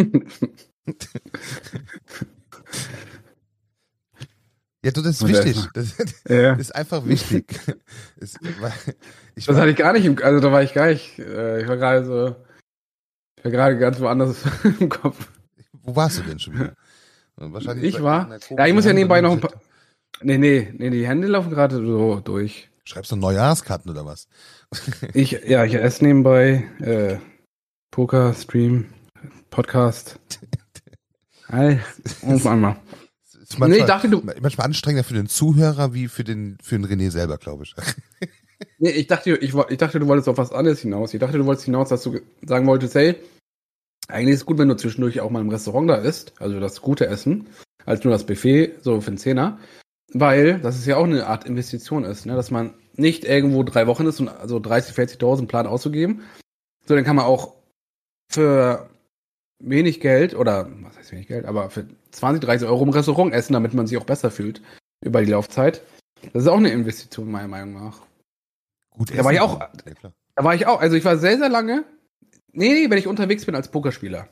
ja, 4.83 4.91
du, 4.91 5.03
das 5.03 5.21
ist 5.21 5.29
wichtig. 5.29 5.69
Das, 5.75 5.97
ja. 6.29 6.55
ist 6.55 6.75
einfach 6.75 7.05
wichtig. 7.05 7.61
Das, 8.19 8.37
ich 9.35 9.45
das 9.45 9.57
hatte 9.57 9.71
ich 9.71 9.77
gar 9.77 9.93
nicht 9.93 10.07
im, 10.07 10.17
also 10.23 10.41
da 10.41 10.51
war 10.51 10.63
ich 10.63 10.73
gar 10.73 10.87
nicht, 10.87 11.19
äh, 11.19 11.61
ich 11.61 11.69
war 11.69 11.77
gerade 11.77 12.07
so, 12.07 12.35
ich 13.37 13.45
war 13.45 13.51
gerade 13.51 13.77
ganz 13.79 14.01
woanders 14.01 14.39
im 14.81 14.89
Kopf. 14.89 15.29
Wo 15.83 15.95
warst 15.95 16.21
du 16.21 16.23
denn 16.23 16.39
schon 16.39 16.55
wieder? 16.55 16.75
Wahrscheinlich 17.37 17.97
ich 17.97 18.03
war, 18.03 18.39
ja, 18.51 18.67
ich 18.67 18.75
muss 18.75 18.85
ja 18.85 18.93
nebenbei 18.93 19.21
noch 19.21 19.33
ein 19.33 19.41
paar, 19.41 19.61
Nee, 20.23 20.39
nee, 20.39 20.73
nee, 20.77 20.91
die 20.91 21.07
Hände 21.07 21.29
laufen 21.29 21.51
gerade 21.51 21.77
so 21.77 22.21
durch. 22.21 22.69
Schreibst 22.85 23.13
du 23.13 23.17
Neujahrskarten 23.17 23.91
oder 23.91 24.05
was? 24.05 24.29
ich, 25.15 25.33
ja, 25.47 25.65
ich 25.65 25.75
esse 25.75 26.05
nebenbei 26.05 26.65
äh, 26.81 27.17
Poker, 27.91 28.35
Stream, 28.35 28.87
Podcast. 29.51 30.19
All, 31.49 31.81
auf 32.27 32.47
einmal. 32.47 32.77
Ist 33.51 33.59
manchmal, 33.59 33.69
nee, 33.71 33.79
ich 33.79 33.85
dachte, 33.85 34.09
du, 34.09 34.23
manchmal 34.41 34.67
anstrengender 34.67 35.03
für 35.03 35.15
den 35.15 35.27
Zuhörer 35.27 35.93
wie 35.93 36.07
für 36.07 36.23
den, 36.23 36.57
für 36.63 36.79
den 36.79 36.87
René 36.87 37.11
selber, 37.11 37.37
glaube 37.39 37.65
ich. 37.65 37.75
nee, 38.79 38.91
ich 38.91 39.09
dachte, 39.09 39.37
ich, 39.37 39.55
ich 39.55 39.79
dachte, 39.79 39.99
du 39.99 40.07
wolltest 40.07 40.29
auf 40.29 40.39
was 40.39 40.53
anderes 40.53 40.81
hinaus. 40.81 41.13
Ich 41.15 41.21
dachte, 41.21 41.39
du 41.39 41.47
wolltest 41.47 41.65
hinaus, 41.65 41.89
dass 41.89 42.05
du 42.05 42.21
sagen 42.47 42.67
wolltest, 42.67 42.95
hey, 42.95 43.17
eigentlich 44.07 44.35
ist 44.35 44.41
es 44.41 44.47
gut, 44.47 44.59
wenn 44.59 44.69
du 44.69 44.77
zwischendurch 44.77 45.21
auch 45.21 45.31
mal 45.31 45.41
im 45.41 45.49
Restaurant 45.49 45.91
da 45.91 45.97
isst, 45.97 46.33
also 46.39 46.61
das 46.61 46.81
gute 46.81 47.07
Essen, 47.07 47.49
als 47.85 48.05
nur 48.05 48.13
das 48.13 48.25
Buffet, 48.25 48.75
so 48.83 49.01
für 49.01 49.11
den 49.11 49.19
Zehner. 49.19 49.59
Weil 50.13 50.59
das 50.61 50.77
ist 50.77 50.87
ja 50.87 50.97
auch 50.97 51.05
eine 51.05 51.27
Art 51.27 51.45
Investition 51.45 52.05
ist, 52.05 52.27
ne? 52.27 52.35
dass 52.35 52.51
man 52.51 52.75
nicht 52.95 53.25
irgendwo 53.25 53.63
drei 53.63 53.87
Wochen 53.87 54.07
ist 54.07 54.21
und 54.21 54.29
also 54.29 54.59
30, 54.59 54.95
40.000 54.95 55.47
Plan 55.47 55.67
auszugeben. 55.67 56.23
So, 56.87 56.95
dann 56.95 57.05
kann 57.05 57.17
man 57.17 57.25
auch 57.25 57.55
für 58.31 58.91
wenig 59.61 60.01
Geld 60.01 60.35
oder 60.35 60.69
was 60.83 60.97
heißt 60.97 61.13
wenig 61.13 61.29
Geld, 61.29 61.45
aber 61.45 61.71
für 61.71 61.87
20, 62.11 62.43
30 62.43 62.69
Euro 62.69 62.83
im 62.83 62.91
Restaurant 62.91 63.33
essen, 63.33 63.53
damit 63.53 63.75
man 63.75 63.87
sich 63.87 63.99
auch 63.99 64.05
besser 64.05 64.31
fühlt 64.31 64.61
über 65.05 65.21
die 65.21 65.31
Laufzeit. 65.31 65.83
Das 66.33 66.43
ist 66.43 66.49
auch 66.49 66.59
eine 66.59 66.71
Investition 66.71 67.31
meiner 67.31 67.49
Meinung 67.49 67.75
nach. 67.75 68.03
Gut, 68.91 69.17
da 69.17 69.25
war 69.25 69.33
ich 69.33 69.41
auch. 69.41 69.61
Da 70.35 70.45
war 70.45 70.55
ich 70.55 70.67
auch. 70.67 70.81
Also 70.81 70.97
ich 70.97 71.05
war 71.05 71.17
sehr, 71.17 71.39
sehr 71.39 71.49
lange. 71.49 71.85
Nee, 72.53 72.73
nee, 72.73 72.91
wenn 72.91 72.99
ich 72.99 73.07
unterwegs 73.07 73.47
bin 73.47 73.55
als 73.55 73.71
Pokerspieler. 73.71 74.29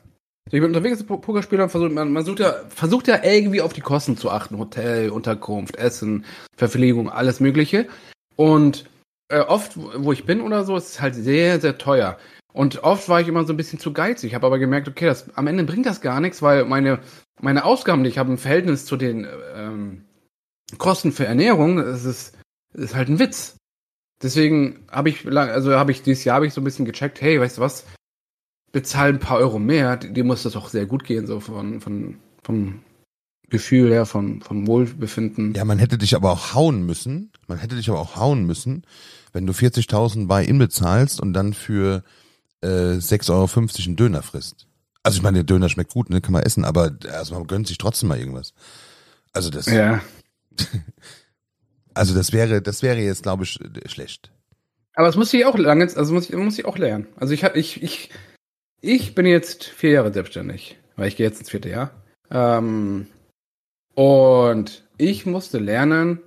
Ich 0.51 0.59
bin 0.59 0.65
unterwegs 0.65 1.03
Pokerspieler 1.03 1.63
und 1.63 1.69
versucht, 1.69 1.91
man, 1.91 2.11
man 2.11 2.25
sucht 2.25 2.39
ja, 2.39 2.53
versucht 2.69 3.07
ja 3.07 3.23
irgendwie 3.23 3.61
auf 3.61 3.73
die 3.73 3.81
Kosten 3.81 4.17
zu 4.17 4.31
achten. 4.31 4.57
Hotel, 4.57 5.11
Unterkunft, 5.11 5.75
Essen, 5.75 6.25
Verpflegung, 6.57 7.09
alles 7.09 7.39
Mögliche. 7.39 7.87
Und 8.35 8.89
äh, 9.31 9.41
oft, 9.41 9.73
wo 9.77 10.11
ich 10.11 10.25
bin 10.25 10.41
oder 10.41 10.63
so, 10.63 10.75
ist 10.75 10.89
es 10.89 11.01
halt 11.01 11.13
sehr, 11.13 11.59
sehr 11.59 11.77
teuer. 11.77 12.17
Und 12.51 12.83
oft 12.83 13.07
war 13.09 13.21
ich 13.21 13.27
immer 13.27 13.45
so 13.45 13.53
ein 13.53 13.57
bisschen 13.57 13.79
zu 13.79 13.93
geizig. 13.93 14.29
Ich 14.29 14.35
habe 14.35 14.47
aber 14.47 14.57
gemerkt, 14.57 14.87
okay, 14.87 15.05
das, 15.05 15.29
am 15.35 15.45
Ende 15.45 15.63
bringt 15.65 15.85
das 15.85 16.01
gar 16.01 16.19
nichts, 16.19 16.41
weil 16.41 16.65
meine, 16.65 16.99
meine 17.39 17.63
Ausgaben, 17.63 18.03
die 18.03 18.09
ich 18.09 18.17
habe 18.17 18.31
im 18.31 18.39
Verhältnis 18.39 18.85
zu 18.85 18.97
den 18.97 19.27
ähm, 19.55 20.05
Kosten 20.79 21.11
für 21.11 21.25
Ernährung, 21.25 21.77
das 21.77 22.05
ist, 22.05 22.35
das 22.73 22.85
ist 22.85 22.95
halt 22.95 23.09
ein 23.09 23.19
Witz. 23.19 23.55
Deswegen 24.21 24.85
habe 24.91 25.09
ich, 25.09 25.27
also 25.27 25.75
habe 25.75 25.91
ich 25.91 26.01
dieses 26.01 26.23
Jahr 26.23 26.37
habe 26.37 26.47
ich 26.47 26.53
so 26.53 26.59
ein 26.59 26.65
bisschen 26.65 26.85
gecheckt, 26.85 27.21
hey, 27.21 27.39
weißt 27.39 27.59
du 27.59 27.61
was, 27.61 27.85
bezahl 28.71 29.09
ein 29.09 29.19
paar 29.19 29.37
Euro 29.37 29.59
mehr, 29.59 29.97
dir 29.97 30.23
muss 30.23 30.43
das 30.43 30.55
auch 30.55 30.69
sehr 30.69 30.85
gut 30.85 31.03
gehen, 31.03 31.27
so 31.27 31.39
von, 31.39 31.81
von, 31.81 32.17
vom 32.43 32.81
Gefühl 33.49 33.91
her, 33.91 34.05
vom, 34.05 34.41
vom 34.41 34.67
Wohlbefinden. 34.67 35.53
Ja, 35.55 35.65
man 35.65 35.79
hätte 35.79 35.97
dich 35.97 36.15
aber 36.15 36.31
auch 36.31 36.53
hauen 36.53 36.85
müssen. 36.85 37.31
Man 37.47 37.57
hätte 37.57 37.75
dich 37.75 37.89
aber 37.89 37.99
auch 37.99 38.15
hauen 38.15 38.45
müssen, 38.45 38.83
wenn 39.33 39.47
du 39.47 39.53
40.000 39.53 40.27
bei 40.27 40.43
ihm 40.43 40.59
bezahlst 40.59 41.19
und 41.19 41.33
dann 41.33 41.53
für 41.53 42.03
äh, 42.61 42.67
6,50 42.67 43.29
Euro 43.31 43.49
einen 43.85 43.95
Döner 43.95 44.21
frisst. 44.21 44.67
Also 45.01 45.17
ich 45.17 45.23
meine, 45.23 45.39
der 45.39 45.43
Döner 45.45 45.69
schmeckt 45.69 45.93
gut, 45.93 46.09
ne, 46.09 46.21
kann 46.21 46.33
man 46.33 46.43
essen, 46.43 46.65
aber 46.65 46.91
also 47.11 47.35
man 47.35 47.47
gönnt 47.47 47.67
sich 47.67 47.77
trotzdem 47.77 48.09
mal 48.09 48.19
irgendwas. 48.19 48.53
Also 49.33 49.49
das. 49.49 49.65
Ja. 49.65 50.01
Also 51.95 52.13
das 52.15 52.31
wäre, 52.31 52.61
das 52.61 52.81
wäre 52.81 52.99
jetzt, 52.99 53.23
glaube 53.23 53.43
ich, 53.43 53.59
schlecht. 53.87 54.31
Aber 54.93 55.09
es 55.09 55.17
muss 55.17 55.33
ich 55.33 55.45
auch 55.45 55.57
lange, 55.57 55.83
also 55.83 56.13
muss 56.13 56.29
ich, 56.29 56.35
muss 56.35 56.57
ich 56.57 56.63
auch 56.63 56.77
lernen. 56.77 57.07
Also 57.17 57.33
ich 57.33 57.43
ich, 57.43 57.83
ich, 57.83 58.09
ich 58.81 59.15
bin 59.15 59.25
jetzt 59.25 59.65
vier 59.65 59.91
Jahre 59.91 60.13
selbstständig, 60.13 60.77
weil 60.95 61.07
ich 61.07 61.15
gehe 61.15 61.25
jetzt 61.25 61.39
ins 61.39 61.49
vierte 61.49 61.69
Jahr. 61.69 61.91
Ähm, 62.31 63.07
und 63.95 64.87
ich 64.97 65.25
musste 65.25 65.59
lernen, 65.59 66.19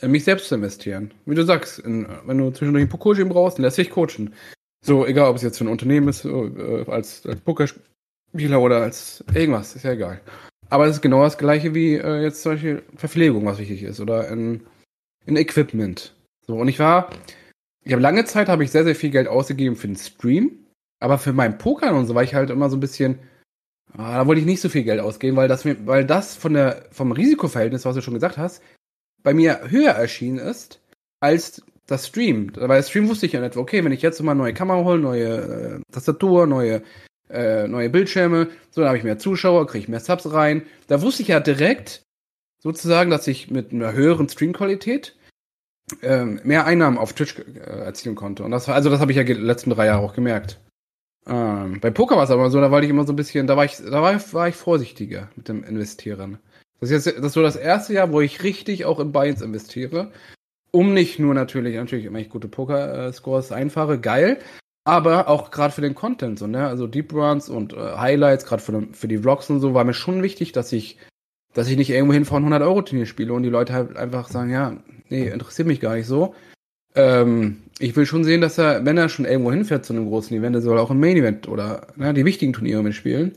äh, 0.00 0.08
mich 0.08 0.24
selbst 0.24 0.48
zu 0.48 0.54
investieren. 0.54 1.12
Wie 1.26 1.34
du 1.34 1.44
sagst, 1.44 1.78
in, 1.78 2.06
wenn 2.26 2.38
du 2.38 2.50
zwischendurch 2.50 2.84
ein 2.84 2.98
Coaching 2.98 3.28
brauchst, 3.28 3.58
dann 3.58 3.64
lässt 3.64 3.78
dich 3.78 3.90
coachen. 3.90 4.34
So, 4.84 5.06
egal 5.06 5.28
ob 5.28 5.36
es 5.36 5.42
jetzt 5.42 5.58
für 5.58 5.64
ein 5.64 5.68
Unternehmen 5.68 6.08
ist, 6.08 6.24
äh, 6.24 6.84
als, 6.88 7.26
als 7.26 7.40
Pokerspieler 7.40 8.60
oder 8.60 8.82
als 8.82 9.24
irgendwas, 9.34 9.76
ist 9.76 9.84
ja 9.84 9.92
egal. 9.92 10.20
Aber 10.68 10.86
es 10.86 10.96
ist 10.96 11.02
genau 11.02 11.22
das 11.22 11.36
gleiche 11.36 11.74
wie 11.74 11.94
äh, 11.94 12.22
jetzt 12.22 12.42
solche 12.42 12.82
Verpflegung, 12.96 13.44
was 13.44 13.58
wichtig 13.58 13.82
ist, 13.82 14.00
oder 14.00 14.28
in, 14.28 14.62
in 15.26 15.36
Equipment. 15.36 16.14
So, 16.46 16.54
und 16.54 16.68
ich 16.68 16.78
war, 16.78 17.10
ich 17.82 17.92
habe 17.92 18.02
lange 18.02 18.24
Zeit 18.24 18.48
habe 18.48 18.64
ich 18.64 18.70
sehr, 18.70 18.84
sehr 18.84 18.94
viel 18.94 19.10
Geld 19.10 19.26
ausgegeben 19.26 19.76
für 19.76 19.88
den 19.88 19.96
Stream 19.96 20.59
aber 21.00 21.18
für 21.18 21.32
mein 21.32 21.58
Poker 21.58 21.94
und 21.94 22.06
so 22.06 22.14
war 22.14 22.22
ich 22.22 22.34
halt 22.34 22.50
immer 22.50 22.70
so 22.70 22.76
ein 22.76 22.80
bisschen, 22.80 23.18
ah, 23.96 24.18
da 24.18 24.26
wollte 24.26 24.40
ich 24.40 24.46
nicht 24.46 24.60
so 24.60 24.68
viel 24.68 24.84
Geld 24.84 25.00
ausgeben, 25.00 25.36
weil 25.36 25.48
das, 25.48 25.64
weil 25.64 26.04
das 26.04 26.36
von 26.36 26.54
der, 26.54 26.84
vom 26.92 27.12
Risikoverhältnis, 27.12 27.84
was 27.84 27.96
du 27.96 28.02
schon 28.02 28.14
gesagt 28.14 28.38
hast, 28.38 28.62
bei 29.22 29.34
mir 29.34 29.70
höher 29.70 29.92
erschienen 29.92 30.38
ist 30.38 30.80
als 31.20 31.62
das 31.86 32.06
Stream. 32.06 32.52
Weil 32.54 32.82
Stream 32.82 33.08
wusste 33.08 33.26
ich 33.26 33.32
ja 33.32 33.40
nicht, 33.40 33.56
okay, 33.56 33.84
wenn 33.84 33.92
ich 33.92 34.02
jetzt 34.02 34.22
mal 34.22 34.34
neue 34.34 34.54
Kamera 34.54 34.84
hole, 34.84 35.00
neue 35.00 35.26
äh, 35.26 35.80
Tastatur, 35.92 36.46
neue, 36.46 36.82
äh, 37.28 37.66
neue 37.66 37.90
Bildschirme, 37.90 38.48
so, 38.70 38.80
dann 38.80 38.88
habe 38.88 38.98
ich 38.98 39.04
mehr 39.04 39.18
Zuschauer, 39.18 39.66
kriege 39.66 39.84
ich 39.84 39.88
mehr 39.88 40.00
Subs 40.00 40.32
rein. 40.32 40.62
Da 40.86 41.02
wusste 41.02 41.22
ich 41.22 41.28
ja 41.28 41.40
direkt 41.40 42.02
sozusagen, 42.62 43.10
dass 43.10 43.26
ich 43.26 43.50
mit 43.50 43.72
einer 43.72 43.92
höheren 43.92 44.28
Streamqualität 44.28 45.16
ähm, 46.02 46.40
mehr 46.44 46.66
Einnahmen 46.66 46.98
auf 46.98 47.12
Twitch 47.12 47.38
äh, 47.38 47.42
erzielen 47.58 48.14
konnte. 48.14 48.44
Und 48.44 48.52
das 48.52 48.68
also 48.68 48.90
das 48.90 49.00
habe 49.00 49.10
ich 49.10 49.16
ja 49.16 49.24
die 49.24 49.34
letzten 49.34 49.70
drei 49.70 49.86
Jahre 49.86 50.02
auch 50.02 50.14
gemerkt. 50.14 50.60
Ähm, 51.26 51.80
bei 51.80 51.90
Poker 51.90 52.16
war 52.16 52.24
es 52.24 52.30
aber 52.30 52.50
so, 52.50 52.60
da 52.60 52.70
war 52.70 52.82
ich 52.82 52.90
immer 52.90 53.04
so 53.04 53.12
ein 53.12 53.16
bisschen, 53.16 53.46
da 53.46 53.56
war 53.56 53.64
ich, 53.64 53.76
da 53.76 54.02
war, 54.02 54.14
war 54.32 54.48
ich 54.48 54.54
vorsichtiger 54.56 55.28
mit 55.36 55.48
dem 55.48 55.64
Investieren. 55.64 56.38
Das 56.80 56.90
ist 56.90 57.06
jetzt 57.06 57.18
das 57.18 57.26
ist 57.26 57.32
so 57.34 57.42
das 57.42 57.56
erste 57.56 57.92
Jahr, 57.92 58.12
wo 58.12 58.20
ich 58.20 58.42
richtig 58.42 58.84
auch 58.86 59.00
in 59.00 59.12
Binds 59.12 59.42
investiere. 59.42 60.10
Um 60.72 60.94
nicht 60.94 61.18
nur 61.18 61.34
natürlich, 61.34 61.76
natürlich, 61.76 62.06
wenn 62.06 62.16
ich 62.16 62.30
gute 62.30 62.48
Poker-Scores 62.48 63.52
einfahre, 63.52 63.98
geil, 63.98 64.38
aber 64.84 65.28
auch 65.28 65.50
gerade 65.50 65.74
für 65.74 65.80
den 65.80 65.94
Content, 65.94 66.38
so, 66.38 66.46
ne? 66.46 66.66
Also 66.66 66.86
Deep 66.86 67.12
Runs 67.12 67.48
und 67.48 67.72
äh, 67.72 67.76
Highlights, 67.76 68.46
gerade 68.46 68.62
für, 68.62 68.86
für 68.92 69.08
die 69.08 69.18
Vlogs 69.18 69.50
und 69.50 69.60
so, 69.60 69.74
war 69.74 69.84
mir 69.84 69.94
schon 69.94 70.22
wichtig, 70.22 70.52
dass 70.52 70.72
ich, 70.72 70.96
dass 71.54 71.68
ich 71.68 71.76
nicht 71.76 71.90
irgendwo 71.90 72.14
hinfahre 72.14 72.38
100 72.38 72.62
Euro 72.62 72.82
Turnier 72.82 73.06
spiele 73.06 73.32
und 73.32 73.42
die 73.42 73.50
Leute 73.50 73.72
halt 73.72 73.96
einfach 73.96 74.28
sagen, 74.28 74.50
ja, 74.50 74.76
nee, 75.08 75.28
interessiert 75.28 75.68
mich 75.68 75.80
gar 75.80 75.96
nicht 75.96 76.06
so. 76.06 76.34
Ähm, 76.94 77.62
ich 77.78 77.96
will 77.96 78.06
schon 78.06 78.24
sehen, 78.24 78.40
dass 78.40 78.58
er, 78.58 78.84
wenn 78.84 78.98
er 78.98 79.08
schon 79.08 79.24
irgendwo 79.24 79.52
hinfährt 79.52 79.84
zu 79.84 79.92
einem 79.92 80.08
großen 80.08 80.36
Event, 80.36 80.54
er 80.54 80.62
soll 80.62 80.78
auch 80.78 80.90
im 80.90 81.00
Main 81.00 81.16
Event 81.16 81.48
oder 81.48 81.86
ne, 81.96 82.12
die 82.12 82.24
wichtigen 82.24 82.52
Turniere 82.52 82.82
mitspielen. 82.82 83.32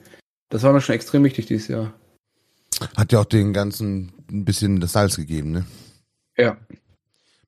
Das 0.49 0.63
war 0.63 0.73
mir 0.73 0.81
schon 0.81 0.95
extrem 0.95 1.23
wichtig 1.23 1.45
dieses 1.45 1.67
Jahr. 1.67 1.93
Hat 2.95 3.11
ja 3.11 3.19
auch 3.19 3.25
den 3.25 3.53
ganzen 3.53 4.11
ein 4.29 4.45
bisschen 4.45 4.79
das 4.79 4.93
Salz 4.93 5.15
gegeben, 5.15 5.51
ne? 5.51 5.65
Ja. 6.37 6.57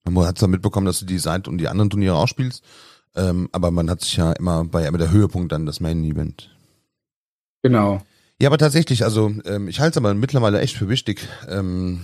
Man 0.04 0.28
hat 0.28 0.38
zwar 0.38 0.50
mitbekommen, 0.50 0.86
dass 0.86 1.00
du 1.00 1.06
die 1.06 1.18
Seite 1.18 1.50
und 1.50 1.58
die 1.58 1.68
anderen 1.68 1.90
Turniere 1.90 2.16
auch 2.16 2.28
spielst, 2.28 2.64
ähm, 3.16 3.50
aber 3.52 3.72
man 3.72 3.90
hat 3.90 4.02
sich 4.02 4.18
ja 4.18 4.34
immer 4.34 4.64
bei 4.64 4.86
immer 4.86 5.00
der 5.00 5.12
Höhepunkt 5.12 5.52
dann 5.52 5.66
das 5.66 5.80
Main 5.80 6.04
Event. 6.04 6.56
Genau. 7.64 8.04
Ja, 8.40 8.50
aber 8.50 8.58
tatsächlich, 8.58 9.04
also 9.04 9.34
ähm, 9.46 9.68
ich 9.68 9.80
halte 9.80 9.92
es 9.92 9.98
aber 9.98 10.14
mittlerweile 10.14 10.60
echt 10.60 10.78
für 10.78 10.90
wichtig. 10.90 11.28
Ähm, 11.50 12.04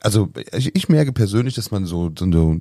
also 0.00 0.30
ich, 0.52 0.74
ich 0.74 0.88
merke 0.88 1.12
persönlich, 1.12 1.54
dass 1.54 1.70
man 1.70 1.84
so, 1.86 2.10
so 2.16 2.60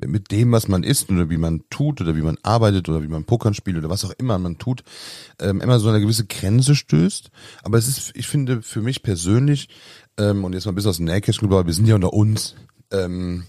mit 0.00 0.30
dem, 0.30 0.52
was 0.52 0.68
man 0.68 0.84
isst 0.84 1.10
oder 1.10 1.28
wie 1.30 1.36
man 1.36 1.62
tut 1.70 2.00
oder 2.00 2.16
wie 2.16 2.22
man 2.22 2.38
arbeitet 2.42 2.88
oder 2.88 3.02
wie 3.02 3.08
man 3.08 3.24
Pokern 3.24 3.54
spielt 3.54 3.76
oder 3.76 3.90
was 3.90 4.04
auch 4.04 4.12
immer 4.18 4.38
man 4.38 4.58
tut, 4.58 4.84
ähm, 5.40 5.60
immer 5.60 5.80
so 5.80 5.88
eine 5.88 6.00
gewisse 6.00 6.26
Grenze 6.26 6.74
stößt. 6.74 7.30
Aber 7.62 7.78
es 7.78 7.88
ist, 7.88 8.12
ich 8.14 8.26
finde, 8.26 8.62
für 8.62 8.80
mich 8.80 9.02
persönlich, 9.02 9.68
ähm, 10.16 10.44
und 10.44 10.52
jetzt 10.52 10.66
mal 10.66 10.72
ein 10.72 10.74
bisschen 10.76 10.90
aus 10.90 10.96
dem 10.96 11.06
Nähkästchen, 11.06 11.50
wir 11.50 11.72
sind 11.72 11.86
ja 11.86 11.94
unter 11.94 12.12
uns, 12.12 12.54
ähm, 12.90 13.44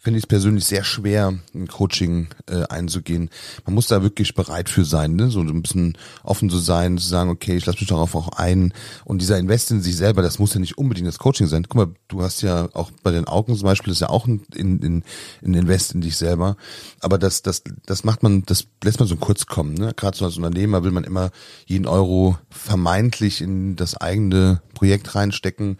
finde 0.00 0.18
ich 0.18 0.24
es 0.24 0.28
persönlich 0.28 0.64
sehr 0.64 0.84
schwer, 0.84 1.34
ein 1.54 1.66
Coaching 1.66 2.28
äh, 2.48 2.62
einzugehen. 2.68 3.30
Man 3.66 3.74
muss 3.74 3.88
da 3.88 4.02
wirklich 4.02 4.34
bereit 4.34 4.68
für 4.68 4.84
sein, 4.84 5.16
ne? 5.16 5.28
so 5.28 5.40
ein 5.40 5.62
bisschen 5.62 5.98
offen 6.22 6.50
zu 6.50 6.58
sein, 6.58 6.98
zu 6.98 7.08
sagen, 7.08 7.30
okay, 7.30 7.56
ich 7.56 7.66
lasse 7.66 7.80
mich 7.80 7.88
darauf 7.88 8.14
auch 8.14 8.28
ein. 8.28 8.72
Und 9.04 9.20
dieser 9.20 9.38
Invest 9.38 9.72
in 9.72 9.82
sich 9.82 9.96
selber, 9.96 10.22
das 10.22 10.38
muss 10.38 10.54
ja 10.54 10.60
nicht 10.60 10.78
unbedingt 10.78 11.08
das 11.08 11.18
Coaching 11.18 11.48
sein. 11.48 11.64
Guck 11.68 11.74
mal, 11.74 11.94
du 12.06 12.22
hast 12.22 12.42
ja 12.42 12.68
auch 12.74 12.92
bei 13.02 13.10
den 13.10 13.26
Augen 13.26 13.56
zum 13.56 13.64
Beispiel, 13.64 13.90
das 13.90 13.96
ist 13.96 14.02
ja 14.02 14.10
auch 14.10 14.26
ein, 14.26 14.42
in, 14.54 14.78
in, 14.80 15.02
ein 15.44 15.54
Invest 15.54 15.94
in 15.94 16.00
dich 16.00 16.16
selber. 16.16 16.56
Aber 17.00 17.18
das, 17.18 17.42
das, 17.42 17.62
das 17.84 18.04
macht 18.04 18.22
man, 18.22 18.44
das 18.46 18.66
lässt 18.84 19.00
man 19.00 19.08
so 19.08 19.16
kurz 19.16 19.46
kommen. 19.46 19.74
Ne? 19.74 19.94
Gerade 19.96 20.16
so 20.16 20.24
als 20.24 20.36
Unternehmer 20.36 20.84
will 20.84 20.92
man 20.92 21.04
immer 21.04 21.30
jeden 21.66 21.86
Euro 21.86 22.38
vermeintlich 22.50 23.40
in 23.40 23.74
das 23.74 23.96
eigene 23.96 24.62
Projekt 24.74 25.16
reinstecken. 25.16 25.78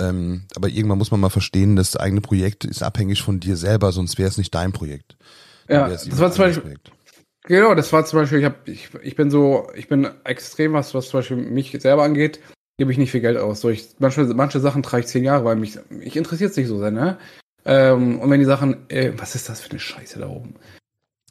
Ähm, 0.00 0.42
aber 0.56 0.68
irgendwann 0.68 0.98
muss 0.98 1.10
man 1.10 1.20
mal 1.20 1.28
verstehen, 1.28 1.76
das 1.76 1.96
eigene 1.96 2.20
Projekt 2.20 2.64
ist 2.64 2.82
abhängig 2.82 3.22
von 3.22 3.38
dir 3.38 3.56
selber, 3.56 3.92
sonst 3.92 4.18
wäre 4.18 4.28
es 4.28 4.38
nicht 4.38 4.54
dein 4.54 4.72
Projekt. 4.72 5.16
Ja, 5.68 5.88
das 5.88 6.18
war 6.18 6.32
zum 6.32 6.44
Beispiel, 6.44 6.62
Projekt. 6.62 6.90
genau, 7.46 7.74
das 7.74 7.92
war 7.92 8.04
zum 8.04 8.20
Beispiel, 8.20 8.38
ich, 8.38 8.44
hab, 8.44 8.66
ich, 8.66 8.88
ich 9.02 9.14
bin 9.14 9.30
so, 9.30 9.68
ich 9.74 9.88
bin 9.88 10.08
extrem, 10.24 10.72
was, 10.72 10.94
was 10.94 11.08
zum 11.08 11.20
Beispiel 11.20 11.36
mich 11.36 11.76
selber 11.80 12.02
angeht, 12.02 12.40
gebe 12.78 12.90
ich 12.90 12.98
nicht 12.98 13.10
viel 13.10 13.20
Geld 13.20 13.36
aus. 13.36 13.60
So 13.60 13.68
ich, 13.68 13.90
manche, 13.98 14.24
manche 14.24 14.58
Sachen 14.58 14.82
trage 14.82 15.02
ich 15.02 15.06
zehn 15.08 15.22
Jahre, 15.22 15.44
weil 15.44 15.56
mich, 15.56 15.78
mich 15.90 16.16
interessiert 16.16 16.52
es 16.52 16.56
nicht 16.56 16.68
so 16.68 16.78
sehr, 16.78 16.90
ne? 16.90 17.18
Ähm, 17.66 18.20
und 18.20 18.30
wenn 18.30 18.40
die 18.40 18.46
Sachen, 18.46 18.88
äh, 18.88 19.12
was 19.16 19.34
ist 19.34 19.50
das 19.50 19.60
für 19.60 19.70
eine 19.70 19.80
Scheiße 19.80 20.18
da 20.18 20.28
oben? 20.28 20.54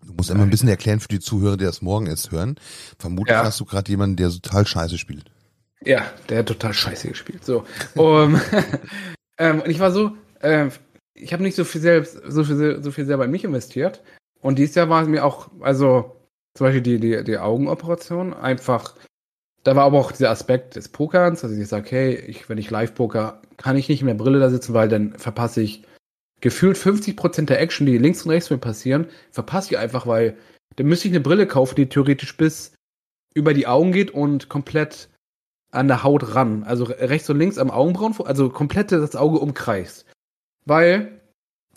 Du 0.06 0.14
musst 0.14 0.30
immer 0.30 0.44
ein 0.44 0.50
bisschen 0.50 0.70
erklären 0.70 1.00
für 1.00 1.08
die 1.08 1.20
Zuhörer, 1.20 1.58
die 1.58 1.66
das 1.66 1.82
morgen 1.82 2.06
erst 2.06 2.32
hören. 2.32 2.56
Vermutlich 3.00 3.36
ja. 3.36 3.44
hast 3.44 3.60
du 3.60 3.66
gerade 3.66 3.90
jemanden, 3.92 4.16
der 4.16 4.30
total 4.30 4.66
scheiße 4.66 4.98
spielt. 4.98 5.32
Ja, 5.86 6.12
der 6.28 6.40
hat 6.40 6.48
total 6.48 6.74
scheiße 6.74 7.08
gespielt. 7.08 7.46
So. 7.46 7.66
um, 7.96 8.40
ähm, 9.38 9.62
und 9.62 9.70
ich 9.70 9.80
war 9.80 9.92
so, 9.92 10.12
äh, 10.42 10.70
ich 11.14 11.34
habe 11.34 11.44
nicht 11.44 11.56
so 11.56 11.64
viel 11.64 11.82
selbst, 11.82 12.20
so 12.28 12.44
viel, 12.44 12.82
so 12.82 12.92
viel 12.92 13.06
selber 13.06 13.26
in 13.26 13.32
mich 13.32 13.44
investiert. 13.44 14.02
Und 14.42 14.58
dieses 14.58 14.76
Jahr 14.76 14.90
war 14.90 15.06
mir 15.06 15.26
auch, 15.26 15.50
also 15.62 16.16
zum 16.54 16.68
Beispiel 16.68 16.82
die, 16.82 17.00
die, 17.00 17.24
die 17.24 17.38
Augenoperation, 17.38 18.34
einfach, 18.34 18.96
da 19.64 19.76
war 19.76 19.84
aber 19.84 20.00
auch 20.00 20.12
dieser 20.12 20.30
Aspekt 20.30 20.76
des 20.76 20.90
Pokerns, 20.90 21.44
also 21.44 21.56
ich 21.56 21.68
sage, 21.68 21.90
hey, 21.92 22.16
ich, 22.16 22.50
wenn 22.50 22.58
ich 22.58 22.70
live 22.70 22.96
poker, 22.96 23.42
kann 23.58 23.78
ich 23.78 23.90
nicht 23.90 24.02
in 24.02 24.08
der 24.08 24.14
Brille 24.14 24.40
da 24.40 24.50
sitzen, 24.50 24.74
weil 24.74 24.88
dann 24.88 25.18
verpasse 25.18 25.62
ich 25.62 25.84
gefühlt 26.42 26.78
50% 26.78 27.46
der 27.46 27.60
Action, 27.60 27.86
die 27.86 27.98
links 27.98 28.24
und 28.24 28.32
rechts 28.32 28.50
mir 28.50 28.58
passieren, 28.58 29.08
verpasse 29.32 29.72
ich 29.72 29.78
einfach, 29.78 30.08
weil 30.08 30.38
dann 30.78 30.88
müsste 30.88 31.08
ich 31.08 31.14
eine 31.14 31.20
Brille 31.20 31.48
kaufen, 31.48 31.76
die 31.76 31.90
theoretisch 31.90 32.36
bis 32.38 32.74
über 33.34 33.54
die 33.54 33.68
Augen 33.68 33.92
geht 33.92 34.12
und 34.12 34.50
komplett 34.50 35.10
an 35.72 35.88
der 35.88 36.04
Haut 36.04 36.36
ran. 36.36 36.64
Also 36.64 36.86
rechts 36.86 37.30
und 37.30 37.40
links 37.40 37.58
am 37.58 37.72
Augenbrauen, 37.72 38.16
also 38.26 38.50
komplett 38.50 38.92
das 38.92 39.16
Auge 39.16 39.40
umkreist. 39.40 40.06
Weil 40.66 41.20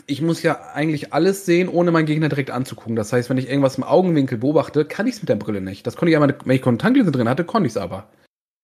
ich 0.06 0.22
muss 0.22 0.42
ja 0.42 0.72
eigentlich 0.74 1.12
alles 1.12 1.46
sehen, 1.46 1.68
ohne 1.68 1.90
meinen 1.90 2.06
Gegner 2.06 2.28
direkt 2.28 2.50
anzugucken. 2.50 2.96
Das 2.96 3.12
heißt, 3.12 3.30
wenn 3.30 3.38
ich 3.38 3.48
irgendwas 3.48 3.78
im 3.78 3.84
Augenwinkel 3.84 4.38
beobachte, 4.38 4.84
kann 4.84 5.06
ich 5.06 5.16
es 5.16 5.22
mit 5.22 5.28
der 5.28 5.36
Brille 5.36 5.60
nicht. 5.60 5.86
Das 5.86 5.96
konnte 5.96 6.10
ich 6.10 6.16
einmal, 6.16 6.36
wenn 6.44 6.56
ich 6.56 6.62
Kontaktlinse 6.62 7.12
drin 7.12 7.28
hatte, 7.28 7.44
konnte 7.44 7.66
ich 7.66 7.72
es 7.72 7.76
aber. 7.76 8.08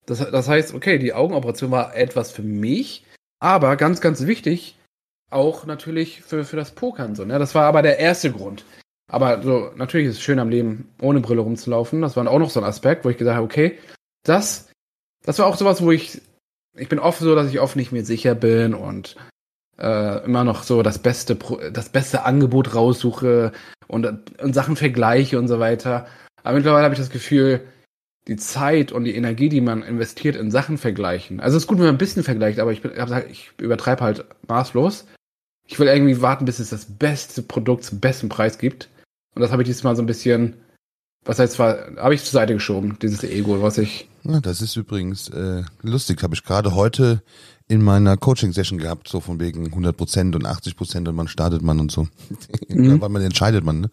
Das, 0.06 0.20
das 0.20 0.48
heißt, 0.48 0.74
okay, 0.74 0.98
die 1.00 1.14
Augenoperation 1.14 1.70
war 1.70 1.96
etwas 1.96 2.32
für 2.32 2.42
mich, 2.42 3.06
aber 3.40 3.76
ganz, 3.76 4.02
ganz 4.02 4.26
wichtig, 4.26 4.78
auch 5.30 5.66
natürlich 5.66 6.22
für, 6.22 6.46
für 6.46 6.56
das 6.56 6.72
Pokern 6.72 7.16
so. 7.16 7.26
Ne? 7.26 7.38
Das 7.40 7.54
war 7.54 7.66
aber 7.66 7.82
der 7.82 8.00
erste 8.00 8.32
Grund. 8.32 8.64
Aber 9.10 9.42
so, 9.42 9.72
natürlich 9.76 10.08
ist 10.08 10.16
es 10.16 10.22
schön 10.22 10.40
am 10.40 10.50
Leben, 10.50 10.90
ohne 11.02 11.20
Brille 11.20 11.42
rumzulaufen. 11.42 12.02
Das 12.02 12.16
war 12.16 12.28
auch 12.28 12.40
noch 12.40 12.50
so 12.50 12.60
ein 12.60 12.66
Aspekt, 12.66 13.06
wo 13.06 13.10
ich 13.10 13.18
gesagt 13.18 13.36
habe, 13.36 13.46
okay, 13.46 13.78
das 14.24 14.67
das 15.28 15.40
war 15.40 15.48
auch 15.48 15.58
sowas, 15.58 15.82
wo 15.82 15.92
ich, 15.92 16.22
ich 16.78 16.88
bin 16.88 17.00
oft 17.00 17.20
so, 17.20 17.36
dass 17.36 17.50
ich 17.50 17.60
oft 17.60 17.76
nicht 17.76 17.92
mir 17.92 18.06
sicher 18.06 18.34
bin 18.34 18.74
und 18.74 19.18
äh, 19.78 20.24
immer 20.24 20.46
noch 20.46 20.64
so 20.64 20.82
das 20.84 21.00
beste, 21.00 21.36
das 21.74 21.90
beste 21.90 22.24
Angebot 22.24 22.74
raussuche 22.74 23.52
und, 23.88 24.06
und 24.40 24.54
Sachen 24.54 24.78
vergleiche 24.78 25.38
und 25.38 25.50
so 25.50 25.60
weiter. 25.60 26.08
Aber 26.44 26.56
mittlerweile 26.56 26.86
habe 26.86 26.94
ich 26.94 27.00
das 27.02 27.10
Gefühl, 27.10 27.60
die 28.30 28.38
Zeit 28.38 28.94
und 28.94 29.04
die 29.04 29.16
Energie, 29.16 29.50
die 29.50 29.60
man 29.60 29.84
investiert 29.84 30.38
in 30.38 30.50
Sachen 30.50 30.78
vergleichen. 30.78 31.42
Also 31.42 31.58
es 31.58 31.64
ist 31.64 31.68
gut, 31.68 31.78
wenn 31.78 31.88
man 31.88 31.96
ein 31.96 32.00
bisschen 32.00 32.24
vergleicht, 32.24 32.60
aber 32.60 32.72
ich, 32.72 32.82
ich 33.30 33.52
übertreibe 33.60 34.06
halt 34.06 34.24
maßlos. 34.48 35.08
Ich 35.68 35.78
will 35.78 35.90
irgendwie 35.90 36.22
warten, 36.22 36.46
bis 36.46 36.60
es 36.60 36.70
das 36.70 36.86
beste 36.86 37.42
Produkt 37.42 37.84
zum 37.84 38.00
besten 38.00 38.30
Preis 38.30 38.60
gibt. 38.60 38.88
Und 39.36 39.42
das 39.42 39.52
habe 39.52 39.62
ich 39.62 39.68
diesmal 39.68 39.98
so 39.98 40.04
ein 40.04 40.08
bisschen 40.08 40.56
was 41.28 41.40
heißt 41.40 41.54
zwar, 41.54 41.96
habe 41.98 42.16
ich 42.16 42.24
zur 42.24 42.32
Seite 42.32 42.54
geschoben, 42.54 42.98
dieses 43.02 43.24
Ego, 43.24 43.62
was 43.62 43.78
ich. 43.78 44.08
Ja, 44.24 44.40
das 44.40 44.62
ist 44.62 44.76
übrigens 44.76 45.30
äh, 45.30 45.64
lustig, 45.82 46.24
habe 46.24 46.36
ich 46.36 46.44
gerade 46.44 46.74
heute 46.74 47.22
in 47.68 47.82
meiner 47.84 48.16
Coaching-Session 48.16 48.80
gehabt, 48.80 49.10
so 49.10 49.20
von 49.20 49.40
wegen 49.40 49.68
100% 49.68 50.36
und 50.36 50.48
80% 50.48 51.10
und 51.10 51.16
man 51.16 51.28
startet 51.28 51.62
man 51.62 51.80
und 51.80 51.92
so. 51.92 52.08
Mhm. 52.70 53.00
Weil 53.00 53.10
man 53.10 53.22
entscheidet 53.22 53.64
man, 53.64 53.80
ne? 53.80 53.90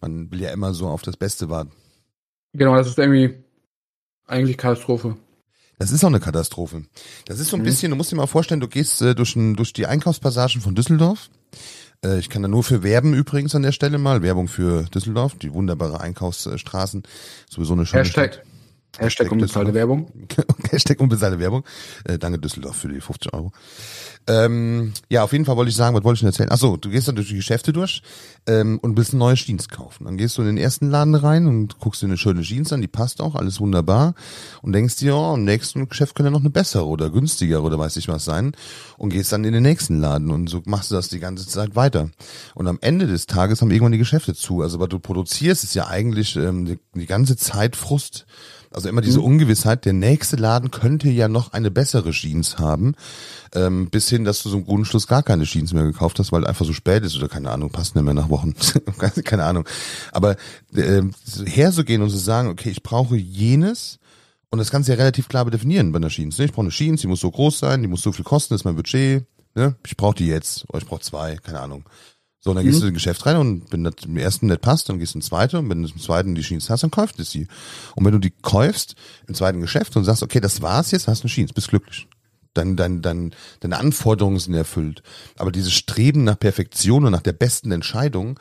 Man 0.00 0.30
will 0.30 0.40
ja 0.40 0.50
immer 0.50 0.72
so 0.72 0.88
auf 0.88 1.02
das 1.02 1.16
Beste 1.16 1.50
warten. 1.50 1.70
Genau, 2.54 2.74
das 2.74 2.88
ist 2.88 2.98
irgendwie 2.98 3.34
eigentlich 4.26 4.56
Katastrophe. 4.56 5.16
Das 5.78 5.92
ist 5.92 6.02
auch 6.02 6.08
eine 6.08 6.20
Katastrophe. 6.20 6.84
Das 7.26 7.38
ist 7.38 7.50
so 7.50 7.56
ein 7.56 7.60
mhm. 7.60 7.66
bisschen, 7.66 7.90
du 7.90 7.96
musst 7.96 8.10
dir 8.10 8.16
mal 8.16 8.26
vorstellen, 8.26 8.60
du 8.60 8.68
gehst 8.68 9.02
äh, 9.02 9.14
durch, 9.14 9.36
ein, 9.36 9.54
durch 9.54 9.74
die 9.74 9.86
Einkaufspassagen 9.86 10.62
von 10.62 10.74
Düsseldorf 10.74 11.28
äh, 12.04 12.18
ich 12.18 12.28
kann 12.28 12.42
da 12.42 12.48
nur 12.48 12.62
für 12.62 12.82
werben 12.82 13.14
übrigens 13.14 13.54
an 13.54 13.62
der 13.62 13.72
Stelle 13.72 13.98
mal. 13.98 14.22
Werbung 14.22 14.48
für 14.48 14.84
Düsseldorf, 14.84 15.34
die 15.36 15.52
wunderbare 15.52 16.00
Einkaufsstraßen. 16.00 17.02
Sowieso 17.48 17.74
eine 17.74 17.86
schöne 17.86 18.04
Hashtag. 18.04 18.34
Stadt. 18.34 18.46
Hashtag 18.98 19.30
unbezahlte 19.30 19.74
Werbung. 19.74 20.10
Hashtag 20.70 21.00
unbezahlte 21.00 21.38
Werbung. 21.38 21.64
Äh, 22.04 22.18
danke 22.18 22.38
Düsseldorf 22.38 22.76
für 22.76 22.88
die 22.88 23.00
50 23.00 23.32
Euro. 23.34 23.52
Ähm, 24.28 24.92
ja, 25.08 25.22
auf 25.22 25.32
jeden 25.32 25.44
Fall 25.44 25.56
wollte 25.56 25.68
ich 25.68 25.76
sagen, 25.76 25.94
was 25.94 26.02
wollte 26.02 26.16
ich 26.16 26.20
denn 26.20 26.28
erzählen? 26.28 26.50
Achso, 26.50 26.76
du 26.76 26.90
gehst 26.90 27.06
dann 27.06 27.14
durch 27.14 27.28
die 27.28 27.36
Geschäfte 27.36 27.72
durch 27.72 28.02
ähm, 28.46 28.78
und 28.82 28.96
willst 28.96 29.14
neue 29.14 29.34
Jeans 29.34 29.68
kaufen. 29.68 30.04
Dann 30.04 30.16
gehst 30.16 30.36
du 30.36 30.42
in 30.42 30.48
den 30.48 30.56
ersten 30.56 30.90
Laden 30.90 31.14
rein 31.14 31.46
und 31.46 31.78
guckst 31.78 32.02
dir 32.02 32.06
eine 32.06 32.16
schöne 32.16 32.42
Jeans 32.42 32.72
an, 32.72 32.80
die 32.80 32.88
passt 32.88 33.20
auch, 33.20 33.36
alles 33.36 33.60
wunderbar. 33.60 34.14
Und 34.62 34.72
denkst 34.72 34.96
dir, 34.96 35.14
oh, 35.14 35.34
im 35.34 35.44
nächsten 35.44 35.88
Geschäft 35.88 36.16
könnte 36.16 36.32
noch 36.32 36.40
eine 36.40 36.50
bessere 36.50 36.86
oder 36.86 37.10
günstigere 37.10 37.62
oder 37.62 37.78
weiß 37.78 37.96
ich 37.98 38.08
was 38.08 38.24
sein. 38.24 38.52
Und 38.96 39.10
gehst 39.10 39.32
dann 39.32 39.44
in 39.44 39.52
den 39.52 39.62
nächsten 39.62 40.00
Laden 40.00 40.30
und 40.30 40.48
so 40.48 40.62
machst 40.64 40.90
du 40.90 40.96
das 40.96 41.08
die 41.08 41.20
ganze 41.20 41.46
Zeit 41.46 41.76
weiter. 41.76 42.10
Und 42.54 42.66
am 42.66 42.78
Ende 42.80 43.06
des 43.06 43.26
Tages 43.26 43.60
haben 43.60 43.70
irgendwann 43.70 43.92
die 43.92 43.98
Geschäfte 43.98 44.34
zu. 44.34 44.62
Also 44.62 44.80
was 44.80 44.88
du 44.88 44.98
produzierst, 44.98 45.62
ist 45.62 45.74
ja 45.74 45.86
eigentlich 45.86 46.34
ähm, 46.34 46.64
die, 46.64 46.78
die 46.94 47.06
ganze 47.06 47.36
Zeit 47.36 47.76
Frust. 47.76 48.26
Also 48.76 48.90
immer 48.90 49.00
diese 49.00 49.20
mhm. 49.20 49.24
Ungewissheit, 49.24 49.86
der 49.86 49.94
nächste 49.94 50.36
Laden 50.36 50.70
könnte 50.70 51.08
ja 51.08 51.28
noch 51.28 51.54
eine 51.54 51.70
bessere 51.70 52.10
Jeans 52.10 52.58
haben, 52.58 52.94
ähm, 53.54 53.88
bis 53.88 54.10
hin, 54.10 54.24
dass 54.24 54.42
du 54.42 54.50
so 54.50 54.58
im 54.58 54.66
Grundschluss 54.66 55.06
gar 55.06 55.22
keine 55.22 55.44
Jeans 55.44 55.72
mehr 55.72 55.84
gekauft 55.84 56.18
hast, 56.18 56.30
weil 56.30 56.46
einfach 56.46 56.66
so 56.66 56.74
spät 56.74 57.02
ist 57.02 57.16
oder 57.16 57.26
keine 57.26 57.50
Ahnung, 57.50 57.70
passt 57.70 57.94
nicht 57.94 58.04
mehr 58.04 58.12
nach 58.12 58.28
Wochen, 58.28 58.54
keine 59.24 59.44
Ahnung. 59.44 59.66
Aber 60.12 60.36
äh, 60.74 61.00
herzugehen 61.46 62.02
und 62.02 62.10
zu 62.10 62.18
sagen, 62.18 62.50
okay, 62.50 62.68
ich 62.68 62.82
brauche 62.82 63.16
jenes, 63.16 63.98
und 64.50 64.58
das 64.58 64.70
kannst 64.70 64.90
du 64.90 64.92
ja 64.92 64.98
relativ 64.98 65.28
klar 65.28 65.50
definieren 65.50 65.90
bei 65.92 65.96
einer 65.96 66.10
Jeans. 66.10 66.36
Ne? 66.36 66.44
Ich 66.44 66.52
brauche 66.52 66.66
eine 66.66 66.70
Jeans, 66.70 67.00
die 67.00 67.06
muss 67.06 67.20
so 67.20 67.30
groß 67.30 67.58
sein, 67.58 67.80
die 67.80 67.88
muss 67.88 68.02
so 68.02 68.12
viel 68.12 68.26
kosten, 68.26 68.52
das 68.52 68.60
ist 68.60 68.64
mein 68.66 68.76
Budget. 68.76 69.24
Ne? 69.54 69.74
Ich 69.86 69.96
brauche 69.96 70.16
die 70.16 70.26
jetzt, 70.26 70.68
oder 70.68 70.82
ich 70.82 70.86
brauche 70.86 71.00
zwei, 71.00 71.36
keine 71.36 71.60
Ahnung. 71.60 71.84
So, 72.46 72.54
dann 72.54 72.64
mhm. 72.64 72.68
gehst 72.68 72.80
du 72.80 72.86
in 72.86 72.94
Geschäft 72.94 73.26
rein 73.26 73.38
und 73.38 73.72
wenn 73.72 73.82
das 73.82 73.94
im 74.04 74.16
ersten 74.16 74.46
nicht 74.46 74.60
passt, 74.60 74.88
dann 74.88 75.00
gehst 75.00 75.14
du 75.14 75.18
ins 75.18 75.26
zweite 75.26 75.58
und 75.58 75.68
wenn 75.68 75.82
du 75.82 75.88
im 75.88 75.98
zweiten 75.98 76.36
die 76.36 76.42
Jeans 76.42 76.70
hast, 76.70 76.84
dann 76.84 76.92
kaufst 76.92 77.18
du 77.18 77.24
sie. 77.24 77.48
Und 77.96 78.04
wenn 78.04 78.12
du 78.12 78.20
die 78.20 78.30
kaufst 78.30 78.94
im 79.26 79.34
zweiten 79.34 79.60
Geschäft 79.60 79.96
und 79.96 80.04
sagst, 80.04 80.22
okay, 80.22 80.38
das 80.38 80.62
war's 80.62 80.92
jetzt, 80.92 81.08
hast 81.08 81.24
du 81.24 81.26
eine 81.26 81.34
Jeans, 81.34 81.52
bist 81.52 81.70
glücklich. 81.70 82.06
Dein, 82.54 82.76
dein, 82.76 83.02
dein, 83.02 83.34
deine 83.58 83.78
Anforderungen 83.78 84.38
sind 84.38 84.54
erfüllt. 84.54 85.02
Aber 85.36 85.50
dieses 85.50 85.72
Streben 85.72 86.22
nach 86.22 86.38
Perfektion 86.38 87.04
und 87.04 87.10
nach 87.10 87.20
der 87.20 87.32
besten 87.32 87.72
Entscheidung, 87.72 88.38